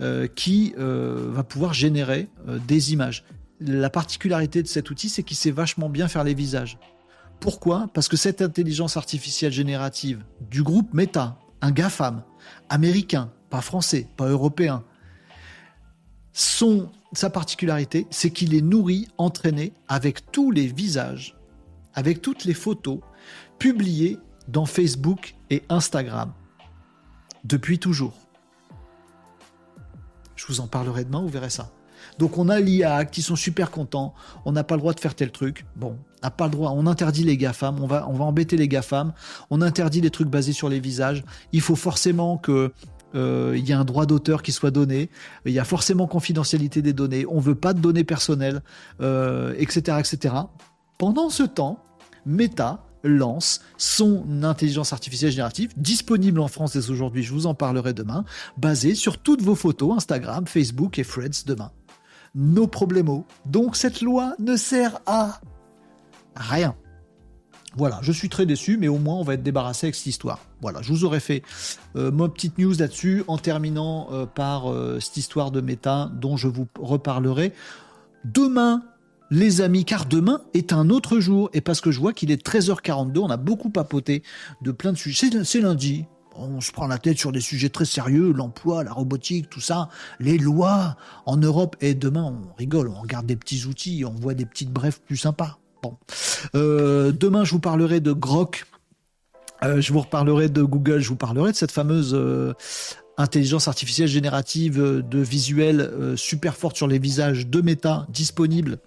euh, 0.01 0.27
qui 0.27 0.75
euh, 0.77 1.31
va 1.33 1.45
pouvoir 1.45 1.73
générer 1.73 2.29
des 2.67 2.93
images. 2.93 3.25
La 3.61 3.91
particularité 3.91 4.61
de 4.63 4.67
cet 4.67 4.91
outil, 4.91 5.09
c'est 5.09 5.23
qu'il 5.23 5.37
sait 5.37 5.53
vachement 5.53 5.89
bien 5.89 6.09
faire 6.09 6.25
les 6.25 6.35
visages. 6.35 6.79
Pourquoi? 7.39 7.89
Parce 7.95 8.09
que 8.09 8.17
cette 8.17 8.43
intelligence 8.43 8.97
artificielle 8.97 9.53
générative 9.53 10.25
du 10.41 10.65
groupe 10.65 10.93
Meta, 10.95 11.39
un 11.61 11.71
GAFAM, 11.71 12.25
américain, 12.69 13.31
pas 13.51 13.61
français, 13.61 14.09
pas 14.17 14.29
européen, 14.29 14.83
son 16.33 16.91
sa 17.13 17.31
particularité, 17.31 18.07
c'est 18.11 18.31
qu'il 18.31 18.55
est 18.55 18.63
nourri, 18.63 19.09
entraîné 19.19 19.73
avec 19.89 20.31
tous 20.33 20.51
les 20.51 20.67
visages, 20.67 21.37
avec 21.95 22.23
toutes 22.23 22.45
les 22.45 22.55
photos 22.55 23.01
publiées 23.59 24.19
dans 24.49 24.67
Facebook 24.67 25.35
et 25.51 25.63
Instagram 25.69 26.33
depuis 27.45 27.79
toujours. 27.79 28.15
Je 30.37 30.47
vous 30.47 30.61
en 30.61 30.67
parlerai 30.67 31.05
demain, 31.05 31.21
vous 31.21 31.29
verrez 31.29 31.51
ça. 31.51 31.71
Donc 32.19 32.37
on 32.37 32.49
a 32.49 32.59
l'IA 32.59 33.05
qui 33.05 33.23
sont 33.23 33.37
super 33.37 33.71
contents, 33.71 34.13
on 34.45 34.53
n'a 34.53 34.65
pas 34.65 34.75
le 34.75 34.81
droit 34.81 34.93
de 34.93 35.01
faire 35.01 35.15
tel 35.15 35.31
truc. 35.31 35.67
Bon, 35.77 35.97
on 36.21 36.27
n'a 36.27 36.31
pas 36.31 36.47
le 36.47 36.51
droit, 36.51 36.73
on 36.75 36.87
interdit 36.87 37.23
les 37.23 37.37
GAFAM, 37.37 37.81
on 37.81 37.87
va, 37.87 38.09
on 38.09 38.15
va 38.15 38.25
embêter 38.25 38.57
les 38.57 38.69
GAFAM, 38.69 39.13
on 39.51 39.63
interdit 39.63 40.01
les 40.01 40.11
trucs 40.11 40.29
basés 40.29 40.53
sur 40.53 40.69
les 40.69 40.81
visages. 40.81 41.25
Il 41.53 41.61
faut 41.61 41.77
forcément 41.77 42.39
que 42.39 42.73
euh, 43.15 43.55
il 43.57 43.69
y 43.69 43.73
a 43.73 43.79
un 43.79 43.85
droit 43.85 44.07
d'auteur 44.07 44.43
qui 44.43 44.53
soit 44.53 44.71
donné, 44.71 45.11
il 45.47 45.53
y 45.53 45.59
a 45.59 45.65
forcément 45.65 46.07
confidentialité 46.07 46.83
des 46.83 46.93
données, 46.93 47.27
on 47.29 47.41
veut 47.41 47.55
pas 47.55 47.73
de 47.73 47.81
données 47.81 48.05
personnelles, 48.05 48.63
etc., 48.99 49.03
euh, 49.03 49.99
etc. 49.99 50.35
Pendant 50.99 51.31
ce 51.31 51.43
temps, 51.43 51.79
Meta 52.27 52.85
lance 53.05 53.61
son 53.77 54.45
intelligence 54.45 54.93
artificielle 54.93 55.33
générative, 55.33 55.73
disponible 55.77 56.41
en 56.41 56.49
France 56.49 56.73
dès 56.73 56.91
aujourd'hui, 56.91 57.23
je 57.23 57.33
vous 57.33 57.47
en 57.47 57.55
parlerai 57.55 57.93
demain, 57.93 58.25
basée 58.57 58.95
sur 58.95 59.19
toutes 59.19 59.43
vos 59.43 59.57
photos 59.57 59.97
Instagram, 59.97 60.47
Facebook 60.47 60.99
et 60.99 61.05
Threads 61.05 61.45
demain. 61.47 61.73
Nos 62.35 62.67
problèmes. 62.67 63.25
Donc 63.47 63.77
cette 63.77 64.01
loi 64.01 64.35
ne 64.39 64.57
sert 64.57 65.01
à 65.07 65.41
rien. 66.37 66.75
Voilà, 67.77 67.99
je 68.03 68.13
suis 68.13 68.29
très 68.29 68.45
déçu, 68.45 68.77
mais 68.77 68.89
au 68.89 68.99
moins 68.99 69.15
on 69.15 69.23
va 69.23 69.35
être 69.35 69.43
débarrassé 69.43 69.87
avec 69.87 69.95
cette 69.95 70.07
histoire. 70.07 70.41
Voilà, 70.61 70.83
je 70.83 70.93
vous 70.93 71.05
aurais 71.05 71.21
fait 71.21 71.43
euh, 71.97 72.11
ma 72.11 72.29
petite 72.29 72.59
news 72.59 72.75
là-dessus 72.79 73.25
en 73.29 73.39
terminant 73.39 74.09
euh, 74.13 74.27
par 74.27 74.71
euh, 74.71 75.01
cette 75.01 75.17
histoire 75.17 75.51
de 75.51 75.61
méta 75.61 76.11
dont 76.15 76.37
je 76.37 76.49
vous 76.49 76.69
reparlerai 76.79 77.53
demain, 78.25 78.83
les 79.31 79.63
amis, 79.63 79.87
car 79.87 80.05
demain 80.05 80.43
est 80.53 80.75
un 80.75 80.91
autre 80.91 81.19
jour 81.19 81.49
et 81.55 81.63
parce 81.63 81.81
que 81.81 81.91
je 81.91 81.99
vois 81.99 82.13
qu'il 82.13 82.31
est 82.31 82.47
13h42, 82.47 83.19
on 83.19 83.31
a 83.31 83.39
beaucoup 83.39 83.71
papoté 83.71 84.23
de 84.61 84.73
plein 84.73 84.93
de 84.93 84.99
sujets. 84.99 85.31
C'est 85.45 85.61
lundi. 85.61 86.05
On 86.35 86.61
se 86.61 86.73
prend 86.73 86.87
la 86.87 86.99
tête 86.99 87.19
sur 87.19 87.33
des 87.33 87.41
sujets 87.41 87.69
très 87.69 87.85
sérieux, 87.85 88.33
l'emploi, 88.33 88.85
la 88.85 88.93
robotique, 88.93 89.51
tout 89.51 89.61
ça, 89.61 89.89
les 90.19 90.39
lois 90.39 90.97
en 91.27 91.37
Europe. 91.37 91.77
Et 91.81 91.95
demain, 91.95 92.25
on 92.25 92.55
rigole, 92.57 92.89
on 92.89 93.01
regarde 93.01 93.27
des 93.27 93.37
petits 93.37 93.67
outils, 93.67 94.05
on 94.07 94.15
voit 94.15 94.35
des 94.35 94.47
petites 94.47 94.71
brefs 94.71 95.01
plus 95.01 95.19
sympas. 95.19 95.59
Euh, 96.55 97.13
demain, 97.13 97.45
je 97.45 97.53
vous 97.53 97.61
parlerai 97.61 98.01
de 98.01 98.13
Grok. 98.13 98.65
Euh, 99.63 99.81
je 99.81 99.93
vous 99.93 100.01
reparlerai 100.01 100.49
de 100.49 100.63
Google. 100.63 101.01
Je 101.01 101.09
vous 101.09 101.17
parlerai 101.17 101.53
de 101.53 101.57
cette 101.57 101.73
fameuse 101.73 102.15
euh, 102.15 102.53
intelligence 103.17 103.69
artificielle 103.69 104.09
générative 104.09 104.81
de 104.81 105.19
visuel 105.19 106.17
super 106.17 106.57
forte 106.57 106.77
sur 106.77 106.89
les 106.89 106.99
visages 106.99 107.47
de 107.47 107.61
Meta 107.61 108.07
disponible. 108.09 108.79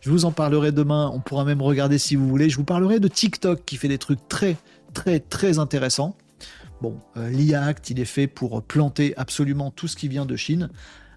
Je 0.00 0.10
vous 0.10 0.24
en 0.24 0.32
parlerai 0.32 0.70
demain. 0.70 1.10
On 1.12 1.20
pourra 1.20 1.44
même 1.44 1.62
regarder 1.62 1.98
si 1.98 2.14
vous 2.14 2.28
voulez. 2.28 2.50
Je 2.50 2.56
vous 2.56 2.64
parlerai 2.64 3.00
de 3.00 3.08
TikTok 3.08 3.64
qui 3.64 3.76
fait 3.76 3.88
des 3.88 3.98
trucs 3.98 4.28
très, 4.28 4.56
très, 4.94 5.18
très 5.18 5.58
intéressants. 5.58 6.16
Bon, 6.80 7.00
l'IA 7.16 7.64
Act, 7.64 7.90
il 7.90 7.98
est 7.98 8.04
fait 8.04 8.28
pour 8.28 8.62
planter 8.62 9.12
absolument 9.16 9.72
tout 9.72 9.88
ce 9.88 9.96
qui 9.96 10.06
vient 10.06 10.26
de 10.26 10.36
Chine. 10.36 10.68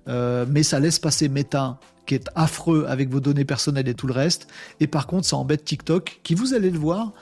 mais 0.08 0.64
ça 0.64 0.80
laisse 0.80 0.98
passer 0.98 1.30
Meta 1.30 1.80
qui 2.06 2.16
est 2.16 2.30
affreux 2.36 2.86
avec 2.88 3.10
vos 3.10 3.20
données 3.20 3.46
personnelles 3.46 3.88
et 3.88 3.94
tout 3.94 4.08
le 4.08 4.14
reste. 4.14 4.48
Et 4.80 4.88
par 4.88 5.08
contre, 5.08 5.26
ça 5.28 5.38
embête 5.38 5.64
TikTok, 5.64 6.22
qui 6.24 6.36
vous 6.36 6.54
allez 6.54 6.70
le 6.70 6.80
voir, 6.80 7.14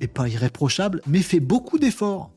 est 0.00 0.06
pas 0.06 0.28
irréprochable, 0.28 1.00
mais 1.06 1.20
fait 1.20 1.40
beaucoup 1.40 1.78
d'efforts. 1.78 2.30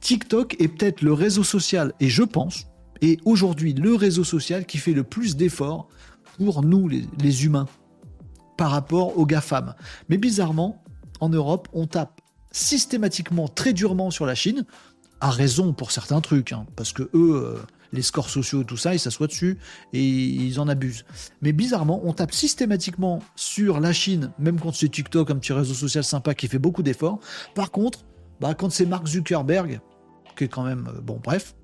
TikTok 0.00 0.56
est 0.60 0.68
peut-être 0.68 1.02
le 1.02 1.12
réseau 1.12 1.44
social, 1.44 1.92
et 2.00 2.08
je 2.08 2.22
pense, 2.22 2.66
et 3.00 3.18
aujourd'hui 3.24 3.72
le 3.72 3.94
réseau 3.94 4.24
social 4.24 4.66
qui 4.66 4.78
fait 4.78 4.92
le 4.92 5.04
plus 5.04 5.36
d'efforts 5.36 5.88
pour 6.38 6.62
nous, 6.62 6.88
les, 6.88 7.44
humains, 7.44 7.68
par 8.56 8.70
rapport 8.70 9.18
aux 9.18 9.26
GAFAM. 9.26 9.74
Mais 10.08 10.16
bizarrement, 10.16 10.82
en 11.20 11.28
Europe, 11.28 11.68
on 11.72 11.86
tape 11.86 12.20
systématiquement 12.50 13.48
très 13.48 13.72
durement 13.72 14.10
sur 14.10 14.26
la 14.26 14.34
Chine, 14.34 14.64
à 15.20 15.30
raison 15.30 15.72
pour 15.72 15.92
certains 15.92 16.20
trucs, 16.20 16.52
hein, 16.52 16.66
parce 16.74 16.92
que 16.92 17.04
eux, 17.14 17.34
euh, 17.34 17.62
les 17.92 18.02
scores 18.02 18.30
sociaux, 18.30 18.64
tout 18.64 18.76
ça, 18.76 18.94
ils 18.94 18.98
s'assoient 18.98 19.26
dessus 19.26 19.58
et 19.92 20.02
ils 20.02 20.58
en 20.60 20.68
abusent. 20.68 21.04
Mais 21.40 21.52
bizarrement, 21.52 22.00
on 22.04 22.12
tape 22.12 22.32
systématiquement 22.32 23.20
sur 23.36 23.80
la 23.80 23.92
Chine, 23.92 24.30
même 24.38 24.58
quand 24.58 24.72
c'est 24.72 24.88
TikTok, 24.88 25.30
un 25.30 25.36
petit 25.36 25.52
réseau 25.52 25.74
social 25.74 26.04
sympa 26.04 26.34
qui 26.34 26.48
fait 26.48 26.58
beaucoup 26.58 26.82
d'efforts. 26.82 27.20
Par 27.54 27.70
contre, 27.70 28.00
bah, 28.40 28.54
quand 28.54 28.70
c'est 28.70 28.86
Mark 28.86 29.06
Zuckerberg, 29.06 29.80
qui 30.36 30.44
est 30.44 30.48
quand 30.48 30.64
même, 30.64 30.88
euh, 30.88 31.00
bon, 31.00 31.20
bref, 31.22 31.54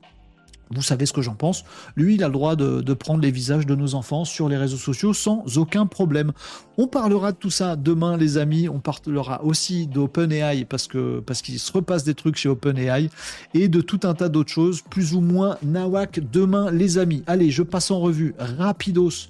vous 0.71 0.83
savez 0.83 1.07
ce 1.07 1.13
que 1.13 1.23
j'en 1.23 1.35
pense. 1.35 1.65
Lui, 1.97 2.17
il 2.17 2.25
a 2.25 2.29
le 2.29 2.33
droit 2.33 2.57
de, 2.57 2.95
prendre 2.95 3.23
les 3.23 3.31
visages 3.31 3.67
de 3.67 3.75
nos 3.75 3.95
enfants 3.95 4.25
sur 4.25 4.49
les 4.49 4.57
réseaux 4.57 4.77
sociaux 4.77 5.13
sans 5.15 5.45
aucun 5.57 5.87
problème. 5.87 6.33
On 6.77 6.87
parlera 6.87 7.33
de 7.33 7.37
tout 7.37 7.51
ça 7.51 7.77
demain, 7.77 8.17
les 8.17 8.39
amis. 8.39 8.69
On 8.69 8.81
parlera 8.81 9.45
aussi 9.45 9.87
d'OpenAI 9.87 10.65
parce 10.65 10.89
que 10.89 11.21
parce 11.21 11.43
qu'il 11.43 11.59
se 11.59 11.73
repasse 11.73 12.05
des 12.05 12.15
trucs 12.15 12.37
chez 12.37 12.49
OpenAI 12.49 13.09
et 13.55 13.69
de 13.69 13.81
tout 13.81 14.01
un 14.05 14.15
tas 14.15 14.29
d'autres 14.29 14.51
choses, 14.51 14.83
plus 14.83 15.15
ou 15.15 15.21
moins 15.21 15.57
nawak 15.63 16.21
demain, 16.31 16.71
les 16.71 16.99
amis. 16.99 17.23
Allez, 17.27 17.51
je 17.51 17.63
passe 17.63 17.91
en 17.91 18.01
revue 18.01 18.35
rapidos 18.39 19.29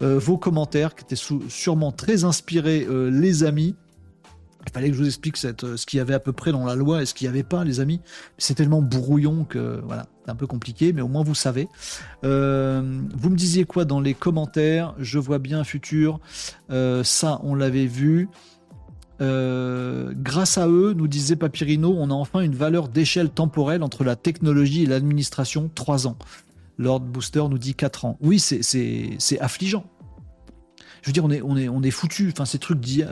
euh, 0.00 0.18
vos 0.18 0.38
commentaires 0.38 0.94
qui 0.94 1.04
étaient 1.04 1.22
sûrement 1.48 1.90
très 1.90 2.24
inspirés, 2.24 2.86
euh, 2.88 3.10
les 3.10 3.42
amis. 3.42 3.74
Il 4.68 4.72
fallait 4.74 4.88
que 4.90 4.94
je 4.94 5.00
vous 5.00 5.06
explique 5.06 5.42
euh, 5.44 5.76
ce 5.76 5.86
qu'il 5.86 5.96
y 5.96 6.00
avait 6.00 6.14
à 6.14 6.20
peu 6.20 6.32
près 6.32 6.52
dans 6.52 6.64
la 6.64 6.74
loi 6.74 7.02
et 7.02 7.06
ce 7.06 7.14
qu'il 7.14 7.26
n'y 7.26 7.30
avait 7.30 7.42
pas, 7.42 7.64
les 7.64 7.80
amis. 7.80 8.00
C'est 8.36 8.54
tellement 8.54 8.82
brouillon 8.82 9.44
que 9.44 9.80
voilà, 9.84 10.06
c'est 10.24 10.30
un 10.30 10.34
peu 10.34 10.46
compliqué, 10.46 10.92
mais 10.92 11.00
au 11.00 11.08
moins 11.08 11.22
vous 11.22 11.34
savez. 11.34 11.68
Euh, 12.24 13.00
vous 13.16 13.30
me 13.30 13.36
disiez 13.36 13.64
quoi 13.64 13.86
dans 13.86 14.00
les 14.00 14.12
commentaires? 14.12 14.94
Je 14.98 15.18
vois 15.18 15.38
bien 15.38 15.64
futur. 15.64 16.20
Euh, 16.70 17.02
ça, 17.02 17.40
on 17.44 17.54
l'avait 17.54 17.86
vu. 17.86 18.28
grâce 19.20 20.58
à 20.58 20.68
eux, 20.68 20.92
nous 20.94 21.08
disait 21.08 21.36
Papyrino, 21.36 21.94
on 21.98 22.10
a 22.10 22.14
enfin 22.14 22.40
une 22.40 22.54
valeur 22.54 22.88
d'échelle 22.88 23.30
temporelle 23.30 23.82
entre 23.82 24.04
la 24.04 24.16
technologie 24.16 24.82
et 24.82 24.86
l'administration, 24.86 25.70
3 25.74 26.06
ans. 26.06 26.16
Lord 26.76 27.00
Booster 27.00 27.42
nous 27.50 27.58
dit 27.58 27.74
4 27.74 28.04
ans. 28.04 28.18
Oui, 28.20 28.38
c'est 28.38 29.40
affligeant. 29.40 29.84
Je 31.02 31.08
veux 31.08 31.12
dire, 31.12 31.24
on 31.24 31.30
est, 31.30 31.42
on 31.42 31.56
est, 31.56 31.68
on 31.68 31.82
est 31.82 31.90
foutu. 31.90 32.30
Enfin, 32.32 32.44
ces 32.44 32.58
trucs 32.58 32.80
d'IA 32.80 33.08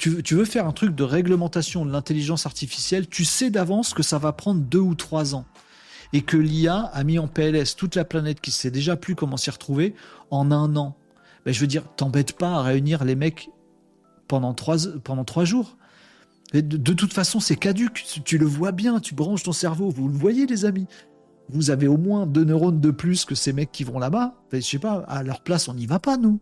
tu, 0.00 0.34
veux 0.34 0.46
faire 0.46 0.66
un 0.66 0.72
truc 0.72 0.94
de 0.94 1.04
réglementation 1.04 1.84
de 1.84 1.92
l'intelligence 1.92 2.46
artificielle, 2.46 3.06
tu 3.06 3.26
sais 3.26 3.50
d'avance 3.50 3.92
que 3.92 4.02
ça 4.02 4.18
va 4.18 4.32
prendre 4.32 4.62
deux 4.62 4.78
ou 4.78 4.94
trois 4.94 5.34
ans. 5.34 5.44
Et 6.12 6.22
que 6.22 6.38
l'IA 6.38 6.90
a 6.92 7.04
mis 7.04 7.18
en 7.18 7.28
PLS 7.28 7.76
toute 7.76 7.94
la 7.94 8.04
planète 8.04 8.40
qui 8.40 8.50
sait 8.50 8.70
déjà 8.70 8.96
plus 8.96 9.14
comment 9.14 9.36
s'y 9.36 9.50
retrouver 9.50 9.94
en 10.30 10.50
un 10.50 10.74
an. 10.76 10.96
Ben, 11.44 11.52
je 11.52 11.60
veux 11.60 11.66
dire, 11.66 11.84
t'embête 11.96 12.32
pas 12.32 12.54
à 12.54 12.62
réunir 12.62 13.04
les 13.04 13.14
mecs 13.14 13.50
pendant 14.26 14.54
trois, 14.54 14.76
pendant 15.04 15.24
trois 15.24 15.44
jours. 15.44 15.76
de, 16.54 16.92
toute 16.92 17.12
façon, 17.12 17.38
c'est 17.38 17.56
caduque. 17.56 18.04
Tu, 18.24 18.38
le 18.38 18.46
vois 18.46 18.72
bien, 18.72 19.00
tu 19.00 19.14
branches 19.14 19.42
ton 19.42 19.52
cerveau. 19.52 19.90
Vous 19.90 20.08
le 20.08 20.14
voyez, 20.14 20.46
les 20.46 20.64
amis. 20.64 20.86
Vous 21.50 21.70
avez 21.70 21.86
au 21.86 21.98
moins 21.98 22.26
deux 22.26 22.44
neurones 22.44 22.80
de 22.80 22.90
plus 22.90 23.24
que 23.24 23.34
ces 23.34 23.52
mecs 23.52 23.70
qui 23.70 23.84
vont 23.84 23.98
là-bas. 23.98 24.34
Ben, 24.50 24.62
je 24.62 24.66
sais 24.66 24.78
pas, 24.78 25.04
à 25.08 25.22
leur 25.22 25.42
place, 25.42 25.68
on 25.68 25.74
n'y 25.74 25.86
va 25.86 25.98
pas, 25.98 26.16
nous 26.16 26.40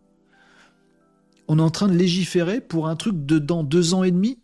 on 1.49 1.59
est 1.59 1.63
en 1.63 1.71
train 1.71 1.89
de 1.89 1.95
légiférer 1.95 2.61
pour 2.61 2.89
un 2.89 2.97
truc 2.97 3.27
de 3.27 3.39
dans 3.39 3.65
deux 3.65 3.95
ans 3.95 4.05
et 4.05 4.11
demi 4.11 4.39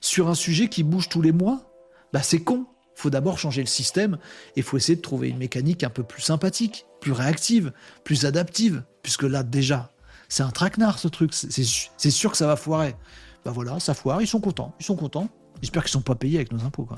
sur 0.00 0.28
un 0.28 0.34
sujet 0.34 0.68
qui 0.68 0.82
bouge 0.82 1.08
tous 1.08 1.22
les 1.22 1.32
mois. 1.32 1.72
Bah 2.12 2.22
c'est 2.22 2.40
con. 2.40 2.66
Faut 2.94 3.10
d'abord 3.10 3.38
changer 3.38 3.60
le 3.60 3.66
système 3.66 4.16
et 4.56 4.62
faut 4.62 4.78
essayer 4.78 4.96
de 4.96 5.02
trouver 5.02 5.28
une 5.28 5.36
mécanique 5.36 5.84
un 5.84 5.90
peu 5.90 6.02
plus 6.02 6.22
sympathique, 6.22 6.86
plus 7.00 7.12
réactive, 7.12 7.72
plus 8.04 8.24
adaptive, 8.24 8.84
puisque 9.02 9.24
là 9.24 9.42
déjà 9.42 9.92
c'est 10.28 10.42
un 10.42 10.50
traquenard 10.50 10.98
ce 10.98 11.08
truc. 11.08 11.32
C'est 11.32 12.10
sûr 12.10 12.30
que 12.30 12.36
ça 12.36 12.46
va 12.46 12.56
foirer. 12.56 12.96
Bah 13.44 13.52
voilà, 13.52 13.78
ça 13.78 13.94
foire. 13.94 14.22
Ils 14.22 14.26
sont 14.26 14.40
contents. 14.40 14.74
Ils 14.80 14.84
sont 14.84 14.96
contents. 14.96 15.28
J'espère 15.62 15.84
qu'ils 15.84 15.92
sont 15.92 16.02
pas 16.02 16.14
payés 16.14 16.36
avec 16.36 16.52
nos 16.52 16.64
impôts. 16.64 16.88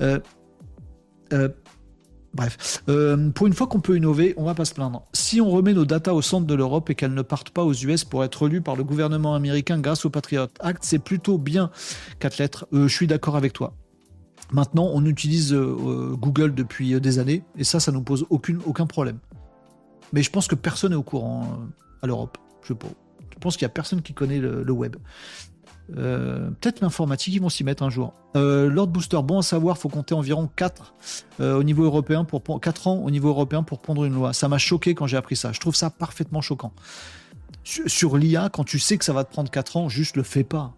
Euh, 0.00 0.18
euh, 1.32 1.48
Bref, 2.32 2.82
euh, 2.88 3.30
pour 3.30 3.48
une 3.48 3.52
fois 3.52 3.66
qu'on 3.66 3.80
peut 3.80 3.96
innover, 3.96 4.34
on 4.36 4.44
va 4.44 4.54
pas 4.54 4.64
se 4.64 4.74
plaindre. 4.74 5.02
Si 5.12 5.40
on 5.40 5.50
remet 5.50 5.74
nos 5.74 5.84
datas 5.84 6.12
au 6.12 6.22
centre 6.22 6.46
de 6.46 6.54
l'Europe 6.54 6.88
et 6.88 6.94
qu'elles 6.94 7.14
ne 7.14 7.22
partent 7.22 7.50
pas 7.50 7.64
aux 7.64 7.74
US 7.74 8.04
pour 8.04 8.22
être 8.24 8.46
lues 8.46 8.60
par 8.60 8.76
le 8.76 8.84
gouvernement 8.84 9.34
américain 9.34 9.78
grâce 9.80 10.04
au 10.04 10.10
Patriot 10.10 10.46
Act, 10.60 10.84
c'est 10.84 11.00
plutôt 11.00 11.38
bien. 11.38 11.70
Quatre 12.20 12.38
lettres. 12.38 12.66
Euh, 12.72 12.86
je 12.86 12.94
suis 12.94 13.08
d'accord 13.08 13.36
avec 13.36 13.52
toi. 13.52 13.74
Maintenant, 14.52 14.90
on 14.92 15.04
utilise 15.06 15.52
euh, 15.52 16.14
Google 16.16 16.54
depuis 16.54 17.00
des 17.00 17.18
années 17.18 17.42
et 17.56 17.64
ça, 17.64 17.80
ça 17.80 17.90
nous 17.90 18.02
pose 18.02 18.26
aucun 18.30 18.86
problème. 18.86 19.18
Mais 20.12 20.22
je 20.22 20.30
pense 20.30 20.46
que 20.46 20.54
personne 20.54 20.90
n'est 20.90 20.96
au 20.96 21.02
courant 21.02 21.58
à 22.02 22.06
l'Europe. 22.06 22.38
Je, 22.62 22.74
pense 23.40 23.56
qu'il 23.56 23.64
n'y 23.64 23.70
a 23.70 23.74
personne 23.74 24.02
qui 24.02 24.12
connaît 24.12 24.38
le 24.40 24.72
web. 24.72 24.96
Euh, 25.96 26.50
peut-être 26.60 26.80
l'informatique, 26.80 27.34
ils 27.34 27.40
vont 27.40 27.48
s'y 27.48 27.64
mettre 27.64 27.82
un 27.82 27.90
jour. 27.90 28.14
Euh, 28.36 28.68
Lord 28.68 28.88
Booster, 28.88 29.18
bon 29.22 29.38
à 29.38 29.42
savoir, 29.42 29.78
faut 29.78 29.88
compter 29.88 30.14
environ 30.14 30.48
4 30.54 30.94
euh, 31.40 31.58
au 31.58 31.62
niveau 31.62 31.84
européen 31.84 32.24
pour 32.24 32.42
4 32.60 32.86
ans 32.86 32.96
au 32.98 33.10
niveau 33.10 33.28
européen 33.28 33.62
pour 33.62 33.80
prendre 33.80 34.04
une 34.04 34.14
loi. 34.14 34.32
Ça 34.32 34.48
m'a 34.48 34.58
choqué 34.58 34.94
quand 34.94 35.06
j'ai 35.06 35.16
appris 35.16 35.36
ça. 35.36 35.52
Je 35.52 35.60
trouve 35.60 35.74
ça 35.74 35.90
parfaitement 35.90 36.40
choquant. 36.40 36.72
Sur, 37.64 38.16
l'IA, 38.16 38.48
quand 38.48 38.64
tu 38.64 38.78
sais 38.78 38.96
que 38.98 39.04
ça 39.04 39.12
va 39.12 39.24
te 39.24 39.32
prendre 39.32 39.50
4 39.50 39.76
ans, 39.76 39.88
juste 39.88 40.16
le 40.16 40.22
fais 40.22 40.44
pas. 40.44 40.72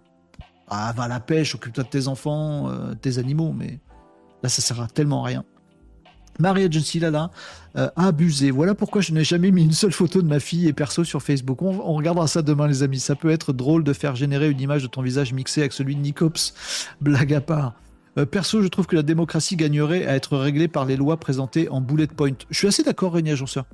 Ah, 0.68 0.92
va 0.96 1.06
la 1.06 1.20
pêche, 1.20 1.54
occupe-toi 1.54 1.84
de 1.84 1.88
tes 1.88 2.08
enfants, 2.08 2.70
tes 3.02 3.18
animaux, 3.18 3.52
mais 3.52 3.78
là, 4.42 4.48
ça 4.48 4.62
sert 4.62 4.80
à 4.80 4.86
tellement 4.86 5.22
rien. 5.22 5.44
Maria 6.38 6.68
Lala 7.00 7.30
euh, 7.76 7.88
abusé. 7.96 8.50
Voilà 8.50 8.74
pourquoi 8.74 9.00
je 9.00 9.12
n'ai 9.12 9.24
jamais 9.24 9.50
mis 9.50 9.62
une 9.62 9.72
seule 9.72 9.92
photo 9.92 10.22
de 10.22 10.28
ma 10.28 10.40
fille 10.40 10.68
et 10.68 10.72
perso 10.72 11.04
sur 11.04 11.22
Facebook. 11.22 11.62
On, 11.62 11.94
regardera 11.94 12.26
ça 12.26 12.42
demain, 12.42 12.66
les 12.66 12.82
amis. 12.82 13.00
Ça 13.00 13.14
peut 13.14 13.30
être 13.30 13.52
drôle 13.52 13.84
de 13.84 13.92
faire 13.92 14.16
générer 14.16 14.50
une 14.50 14.60
image 14.60 14.82
de 14.82 14.88
ton 14.88 15.02
visage 15.02 15.32
mixé 15.32 15.60
avec 15.60 15.72
celui 15.72 15.96
de 15.96 16.00
Nicops. 16.00 16.54
Blague 17.00 17.34
à 17.34 17.40
part. 17.40 17.74
Euh, 18.18 18.26
perso, 18.26 18.62
je 18.62 18.68
trouve 18.68 18.86
que 18.86 18.96
la 18.96 19.02
démocratie 19.02 19.56
gagnerait 19.56 20.06
à 20.06 20.14
être 20.14 20.36
réglée 20.36 20.68
par 20.68 20.84
les 20.84 20.96
lois 20.96 21.16
présentées 21.16 21.68
en 21.70 21.80
bullet 21.80 22.06
point. 22.06 22.32
Je 22.50 22.58
suis 22.58 22.68
assez 22.68 22.82
d'accord, 22.82 23.14
Régnier 23.14 23.32
Agenceur. 23.32 23.64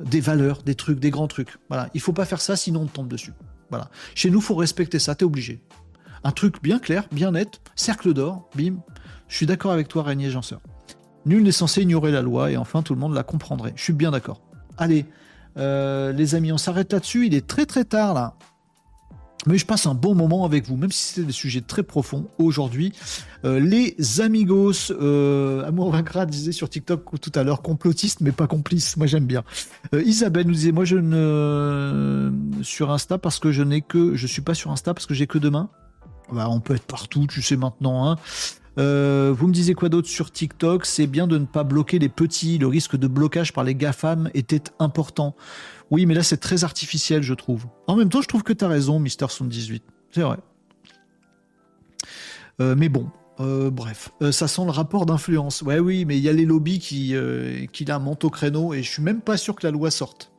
Des 0.00 0.20
valeurs, 0.20 0.62
des 0.62 0.74
trucs, 0.74 0.98
des 0.98 1.10
grands 1.10 1.28
trucs. 1.28 1.58
Voilà. 1.68 1.90
Il 1.92 2.00
faut 2.00 2.14
pas 2.14 2.24
faire 2.24 2.40
ça, 2.40 2.56
sinon 2.56 2.82
on 2.82 2.86
tombe 2.86 3.08
dessus. 3.08 3.32
Voilà. 3.70 3.90
Chez 4.14 4.30
nous, 4.30 4.40
faut 4.40 4.54
respecter 4.54 4.98
ça, 4.98 5.14
t'es 5.14 5.24
obligé. 5.24 5.60
Un 6.24 6.32
truc 6.32 6.62
bien 6.62 6.78
clair, 6.78 7.04
bien 7.12 7.32
net, 7.32 7.60
cercle 7.74 8.14
d'or, 8.14 8.48
bim. 8.54 8.76
Je 9.28 9.36
suis 9.36 9.46
d'accord 9.46 9.72
avec 9.72 9.88
toi, 9.88 10.02
Régnier 10.04 10.28
Agenceur. 10.28 10.60
Nul 11.26 11.42
n'est 11.42 11.52
censé 11.52 11.82
ignorer 11.82 12.12
la 12.12 12.22
loi 12.22 12.52
et 12.52 12.56
enfin 12.56 12.82
tout 12.82 12.94
le 12.94 13.00
monde 13.00 13.12
la 13.12 13.24
comprendrait. 13.24 13.72
Je 13.74 13.82
suis 13.82 13.92
bien 13.92 14.12
d'accord. 14.12 14.40
Allez, 14.78 15.06
euh, 15.58 16.12
les 16.12 16.34
amis, 16.36 16.52
on 16.52 16.58
s'arrête 16.58 16.92
là-dessus. 16.92 17.26
Il 17.26 17.34
est 17.34 17.46
très 17.46 17.66
très 17.66 17.84
tard 17.84 18.14
là. 18.14 18.34
Mais 19.48 19.58
je 19.58 19.66
passe 19.66 19.86
un 19.86 19.94
bon 19.94 20.16
moment 20.16 20.44
avec 20.44 20.66
vous, 20.66 20.76
même 20.76 20.90
si 20.90 21.04
c'était 21.14 21.26
des 21.26 21.32
sujets 21.32 21.60
très 21.60 21.84
profonds 21.84 22.26
aujourd'hui. 22.38 22.92
Euh, 23.44 23.60
les 23.60 23.94
amigos, 24.20 24.90
euh, 24.90 25.64
Amour 25.64 25.92
vaincra 25.92 26.26
disait 26.26 26.50
sur 26.50 26.68
TikTok 26.68 27.20
tout 27.20 27.32
à 27.34 27.44
l'heure, 27.44 27.62
complotiste 27.62 28.22
mais 28.22 28.32
pas 28.32 28.48
complice. 28.48 28.96
Moi 28.96 29.06
j'aime 29.06 29.26
bien. 29.26 29.44
Isabelle 29.92 30.46
nous 30.46 30.54
disait, 30.54 30.72
moi 30.72 30.84
je 30.84 30.96
ne 30.96 32.32
sur 32.62 32.90
Insta 32.90 33.18
parce 33.18 33.38
que 33.38 33.52
je 33.52 33.62
n'ai 33.62 33.82
que, 33.82 34.16
je 34.16 34.26
suis 34.26 34.42
pas 34.42 34.54
sur 34.54 34.70
Insta 34.70 34.94
parce 34.94 35.06
que 35.06 35.14
j'ai 35.14 35.26
que 35.26 35.38
demain. 35.38 35.70
Bah, 36.32 36.48
on 36.50 36.58
peut 36.60 36.74
être 36.74 36.86
partout, 36.86 37.26
tu 37.28 37.40
sais 37.40 37.56
maintenant. 37.56 38.10
Hein. 38.10 38.16
Euh, 38.78 39.34
vous 39.36 39.46
me 39.46 39.52
disiez 39.52 39.74
quoi 39.74 39.88
d'autre 39.88 40.08
sur 40.08 40.30
TikTok? 40.30 40.84
C'est 40.84 41.06
bien 41.06 41.26
de 41.26 41.38
ne 41.38 41.46
pas 41.46 41.64
bloquer 41.64 41.98
les 41.98 42.08
petits. 42.08 42.58
Le 42.58 42.66
risque 42.66 42.96
de 42.96 43.06
blocage 43.06 43.52
par 43.52 43.64
les 43.64 43.74
GAFAM 43.74 44.30
était 44.34 44.62
important. 44.78 45.34
Oui, 45.90 46.06
mais 46.06 46.14
là, 46.14 46.22
c'est 46.22 46.36
très 46.36 46.64
artificiel, 46.64 47.22
je 47.22 47.34
trouve. 47.34 47.66
En 47.86 47.96
même 47.96 48.08
temps, 48.08 48.20
je 48.20 48.28
trouve 48.28 48.42
que 48.42 48.52
tu 48.52 48.64
as 48.64 48.68
raison, 48.68 49.00
Mister78. 49.00 49.80
C'est 50.10 50.22
vrai. 50.22 50.38
Euh, 52.60 52.74
mais 52.76 52.88
bon, 52.88 53.08
euh, 53.40 53.70
bref, 53.70 54.10
ça 54.30 54.48
sent 54.48 54.64
le 54.64 54.70
rapport 54.70 55.06
d'influence. 55.06 55.62
Ouais, 55.62 55.78
oui, 55.78 56.04
mais 56.04 56.16
il 56.16 56.22
y 56.22 56.28
a 56.28 56.32
les 56.32 56.44
lobbies 56.44 56.78
qui, 56.78 57.14
qui 57.72 57.90
un 57.90 58.06
au 58.06 58.30
créneau 58.30 58.74
et 58.74 58.82
je 58.82 58.90
suis 58.90 59.02
même 59.02 59.20
pas 59.20 59.36
sûr 59.36 59.54
que 59.54 59.66
la 59.66 59.70
loi 59.70 59.90
sorte. 59.90 60.32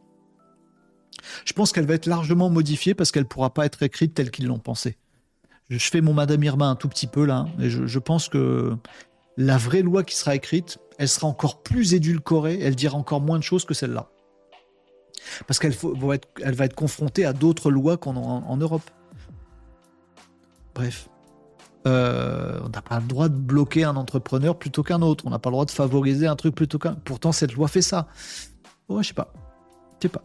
Je 1.45 1.53
pense 1.53 1.72
qu'elle 1.72 1.85
va 1.85 1.95
être 1.95 2.05
largement 2.05 2.49
modifiée 2.49 2.93
parce 2.93 3.11
qu'elle 3.11 3.26
pourra 3.26 3.53
pas 3.53 3.65
être 3.65 3.84
écrite 3.84 4.14
telle 4.14 4.31
qu'ils 4.31 4.47
l'ont 4.47 4.59
pensé. 4.59 4.97
Je 5.69 5.89
fais 5.89 6.02
mon 6.02 6.14
Madame 6.14 6.44
Irma 6.44 6.68
un 6.68 6.76
tout 6.76 6.88
petit 6.88 7.07
peu 7.07 7.26
là, 7.26 7.48
et 7.60 7.69
je, 7.69 7.99
pense 7.99 8.30
que 8.30 8.76
la 9.35 9.57
vraie 9.57 9.81
loi 9.81 10.03
qui 10.03 10.15
sera 10.15 10.34
écrite, 10.34 10.80
elle 10.98 11.10
sera 11.10 11.27
encore 11.27 11.61
plus 11.61 11.94
édulcorée, 11.94 12.60
elle 12.61 12.76
dira 12.76 12.98
encore 12.98 13.22
moins 13.22 13.38
de 13.38 13.44
choses 13.44 13.65
que 13.65 13.73
celle-là. 13.73 14.10
Parce 15.45 15.60
qu'elle 15.60 15.73
va 15.73 16.15
être, 16.15 16.76
confrontée 16.76 17.26
à 17.26 17.34
d'autres 17.34 17.69
lois 17.69 17.98
qu'en 17.98 18.15
en, 18.15 18.57
Europe. 18.57 18.89
Bref. 20.73 21.10
Euh, 21.85 22.60
on 22.64 22.69
n'a 22.69 22.81
pas 22.81 22.99
le 22.99 23.07
droit 23.07 23.30
de 23.30 23.35
bloquer 23.35 23.84
un 23.84 23.95
entrepreneur 23.95 24.57
plutôt 24.57 24.84
qu'un 24.84 25.02
autre. 25.02 25.26
On 25.26 25.30
n'a 25.30 25.39
pas 25.39 25.49
le 25.49 25.53
droit 25.53 25.65
de 25.65 25.72
favoriser 25.72 26.27
un 26.27 26.35
truc 26.35 26.56
plutôt 26.56 26.80
qu'un. 26.80 26.95
Pourtant, 26.95 27.31
cette 27.31 27.53
loi 27.53 27.68
fait 27.68 27.81
ça. 27.81 28.07
Ouais, 28.89 29.03
je 29.03 29.10
sais 29.10 29.14
pas. 29.14 29.34
Je 29.99 30.03
sais 30.03 30.10
pas. 30.10 30.23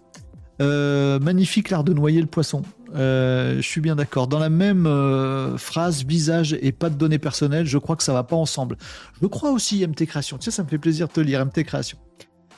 Euh, 0.60 1.18
magnifique 1.18 1.70
l'art 1.70 1.84
de 1.84 1.92
noyer 1.92 2.20
le 2.20 2.26
poisson. 2.26 2.62
Euh, 2.94 3.56
je 3.56 3.62
suis 3.62 3.80
bien 3.80 3.96
d'accord. 3.96 4.26
Dans 4.26 4.38
la 4.38 4.50
même 4.50 4.86
euh, 4.86 5.56
phrase, 5.56 6.04
visage 6.04 6.56
et 6.60 6.72
pas 6.72 6.90
de 6.90 6.94
données 6.94 7.18
personnelles, 7.18 7.66
je 7.66 7.78
crois 7.78 7.96
que 7.96 8.02
ça 8.02 8.12
va 8.12 8.22
pas 8.22 8.36
ensemble. 8.36 8.76
Je 9.20 9.26
crois 9.26 9.50
aussi 9.50 9.86
MT 9.86 10.06
Création. 10.06 10.38
Tiens, 10.38 10.52
ça 10.52 10.62
me 10.62 10.68
fait 10.68 10.78
plaisir 10.78 11.08
de 11.08 11.12
te 11.12 11.20
lire 11.20 11.44
MT 11.44 11.64
Création. 11.64 11.98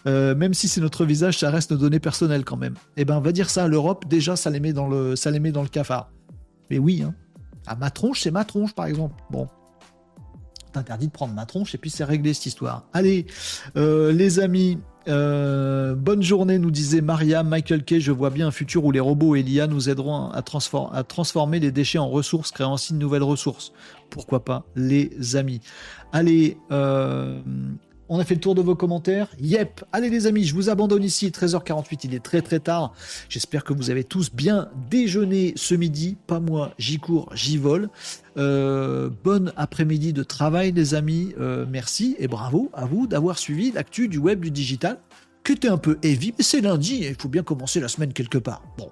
même 0.04 0.54
si 0.54 0.68
c'est 0.68 0.80
notre 0.80 1.04
visage, 1.04 1.38
ça 1.38 1.50
reste 1.50 1.70
nos 1.70 1.78
données 1.78 2.00
personnelles 2.00 2.44
quand 2.44 2.56
même. 2.56 2.74
Eh 2.96 3.04
ben, 3.04 3.20
va 3.20 3.32
dire 3.32 3.50
ça 3.50 3.64
à 3.64 3.68
l'Europe. 3.68 4.04
Déjà, 4.08 4.36
ça 4.36 4.50
les 4.50 4.60
met 4.60 4.72
dans 4.72 4.88
le, 4.88 5.16
ça 5.16 5.30
les 5.30 5.40
met 5.40 5.52
dans 5.52 5.62
le 5.62 5.68
cafard. 5.68 6.10
Mais 6.70 6.78
oui, 6.78 7.02
hein. 7.02 7.14
À 7.66 7.76
ma 7.76 7.90
tronche, 7.90 8.20
c'est 8.20 8.30
ma 8.30 8.44
tronche, 8.44 8.74
par 8.74 8.86
exemple. 8.86 9.14
Bon, 9.30 9.48
interdit 10.76 11.06
de 11.06 11.12
prendre 11.12 11.34
ma 11.34 11.46
tronche 11.46 11.74
et 11.74 11.78
puis 11.78 11.90
c'est 11.90 12.04
réglé 12.04 12.34
cette 12.34 12.46
histoire. 12.46 12.84
Allez, 12.92 13.26
les 13.74 14.40
amis, 14.40 14.78
euh, 15.06 15.94
bonne 15.94 16.22
journée, 16.22 16.58
nous 16.58 16.70
disait 16.70 17.00
Maria. 17.00 17.42
Michael 17.42 17.84
Kay, 17.84 18.00
je 18.00 18.12
vois 18.12 18.30
bien 18.30 18.48
un 18.48 18.50
futur 18.50 18.84
où 18.84 18.92
les 18.92 19.00
robots 19.00 19.34
et 19.34 19.42
l'IA 19.42 19.66
nous 19.66 19.88
aideront 19.88 20.30
à, 20.30 20.38
à, 20.38 21.02
transformer 21.04 21.60
les 21.60 21.70
déchets 21.70 21.98
en 21.98 22.08
ressources, 22.08 22.50
créant 22.50 22.74
ainsi 22.74 22.92
de 22.94 22.98
nouvelles 22.98 23.22
ressources. 23.22 23.72
Pourquoi 24.10 24.44
pas, 24.44 24.64
les 24.76 25.36
amis. 25.36 25.60
Allez, 26.12 26.56
euh, 26.70 27.40
on 28.08 28.18
a 28.18 28.24
fait 28.24 28.34
le 28.34 28.40
tour 28.40 28.54
de 28.54 28.62
vos 28.62 28.74
commentaires. 28.74 29.28
Yep. 29.40 29.84
Allez 29.92 30.10
les 30.10 30.26
amis, 30.26 30.44
je 30.44 30.54
vous 30.54 30.70
abandonne 30.70 31.02
ici. 31.02 31.28
13h48, 31.28 32.00
il 32.04 32.14
est 32.14 32.22
très 32.22 32.42
très 32.42 32.60
tard. 32.60 32.92
J'espère 33.28 33.64
que 33.64 33.72
vous 33.72 33.90
avez 33.90 34.04
tous 34.04 34.32
bien 34.32 34.68
déjeuné 34.90 35.52
ce 35.56 35.74
midi. 35.74 36.16
Pas 36.26 36.40
moi, 36.40 36.72
j'y 36.78 36.98
cours, 36.98 37.30
j'y 37.34 37.56
vole. 37.56 37.88
Euh, 38.36 39.10
bonne 39.22 39.52
après-midi 39.56 40.12
de 40.12 40.22
travail 40.22 40.72
les 40.72 40.94
amis. 40.94 41.34
Euh, 41.38 41.66
merci 41.68 42.16
et 42.18 42.28
bravo 42.28 42.70
à 42.72 42.84
vous 42.84 43.06
d'avoir 43.06 43.38
suivi 43.38 43.70
l'actu 43.72 44.08
du 44.08 44.18
web 44.18 44.40
du 44.40 44.50
digital 44.50 44.98
qui 45.44 45.52
était 45.52 45.68
un 45.68 45.78
peu 45.78 45.98
heavy, 46.02 46.34
mais 46.36 46.42
c'est 46.42 46.60
lundi 46.60 47.04
et 47.04 47.08
il 47.08 47.16
faut 47.20 47.28
bien 47.28 47.42
commencer 47.42 47.78
la 47.78 47.88
semaine 47.88 48.12
quelque 48.12 48.38
part. 48.38 48.62
Bon, 48.78 48.90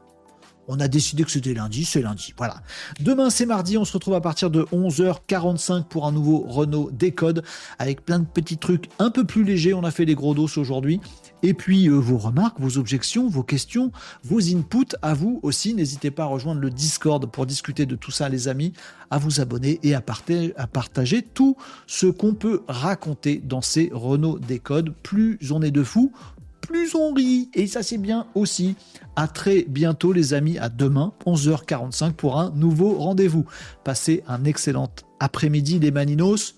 on 0.69 0.79
a 0.81 0.87
décidé 0.87 1.25
que 1.25 1.31
c'était 1.31 1.55
lundi, 1.55 1.85
c'est 1.85 2.03
lundi. 2.03 2.35
Voilà. 2.37 2.63
Demain, 3.01 3.31
c'est 3.31 3.47
mardi. 3.47 3.79
On 3.79 3.85
se 3.85 3.93
retrouve 3.93 4.15
à 4.15 4.21
partir 4.21 4.51
de 4.51 4.63
11h45 4.73 5.85
pour 5.85 6.07
un 6.07 6.13
nouveau 6.13 6.45
Renault 6.47 6.91
Décode 6.93 7.43
avec 7.79 8.05
plein 8.05 8.21
de 8.21 8.27
petits 8.27 8.59
trucs 8.59 8.89
un 8.99 9.11
peu 9.11 9.25
plus 9.25 9.45
légers. 9.45 9.75
On 9.75 9.83
a 9.83 9.91
fait 9.91 10.07
des 10.07 10.15
gros 10.15 10.35
dos 10.35 10.49
aujourd'hui. 10.57 11.01
Et 11.43 11.55
puis, 11.55 11.89
euh, 11.89 11.95
vos 11.95 12.19
remarques, 12.19 12.61
vos 12.61 12.79
objections, 12.79 13.29
vos 13.29 13.43
questions, 13.43 13.91
vos 14.25 14.41
inputs 14.55 14.97
à 15.03 15.15
vous 15.15 15.41
aussi. 15.43 15.75
N'hésitez 15.75 16.11
pas 16.11 16.25
à 16.25 16.27
rejoindre 16.27 16.61
le 16.61 16.71
Discord 16.71 17.25
pour 17.31 17.47
discuter 17.47 17.87
de 17.87 17.97
tout 17.97 18.11
ça, 18.11 18.29
les 18.29 18.49
amis, 18.49 18.73
à 19.11 19.19
vous 19.19 19.41
abonner 19.41 19.81
et 19.83 19.95
à, 19.95 20.01
partager, 20.01 21.23
tout 21.23 21.57
ce 21.87 22.07
qu'on 22.07 22.35
peut 22.35 22.63
raconter 22.69 23.41
dans 23.45 23.61
ces 23.61 23.91
Renault 23.93 24.39
Décode. 24.39 24.95
Plus 25.03 25.39
on 25.51 25.63
est 25.63 25.71
de 25.71 25.83
fous, 25.83 26.13
plus 26.61 26.95
on 26.95 27.13
rit. 27.13 27.51
Et 27.55 27.67
ça, 27.67 27.83
c'est 27.83 27.99
bien 27.99 28.27
aussi. 28.35 28.77
À 29.17 29.29
très 29.29 29.63
bientôt, 29.63 30.13
les 30.13 30.35
amis. 30.35 30.59
À 30.59 30.69
demain, 30.69 31.13
11h45 31.27 32.13
pour 32.13 32.39
un 32.39 32.51
nouveau 32.51 32.95
rendez-vous. 32.95 33.45
Passez 33.85 34.23
un 34.29 34.45
excellent 34.45 34.91
après-midi, 35.21 35.79
les 35.79 35.91
Maninos. 35.91 36.55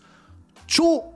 Ciao 0.68 1.13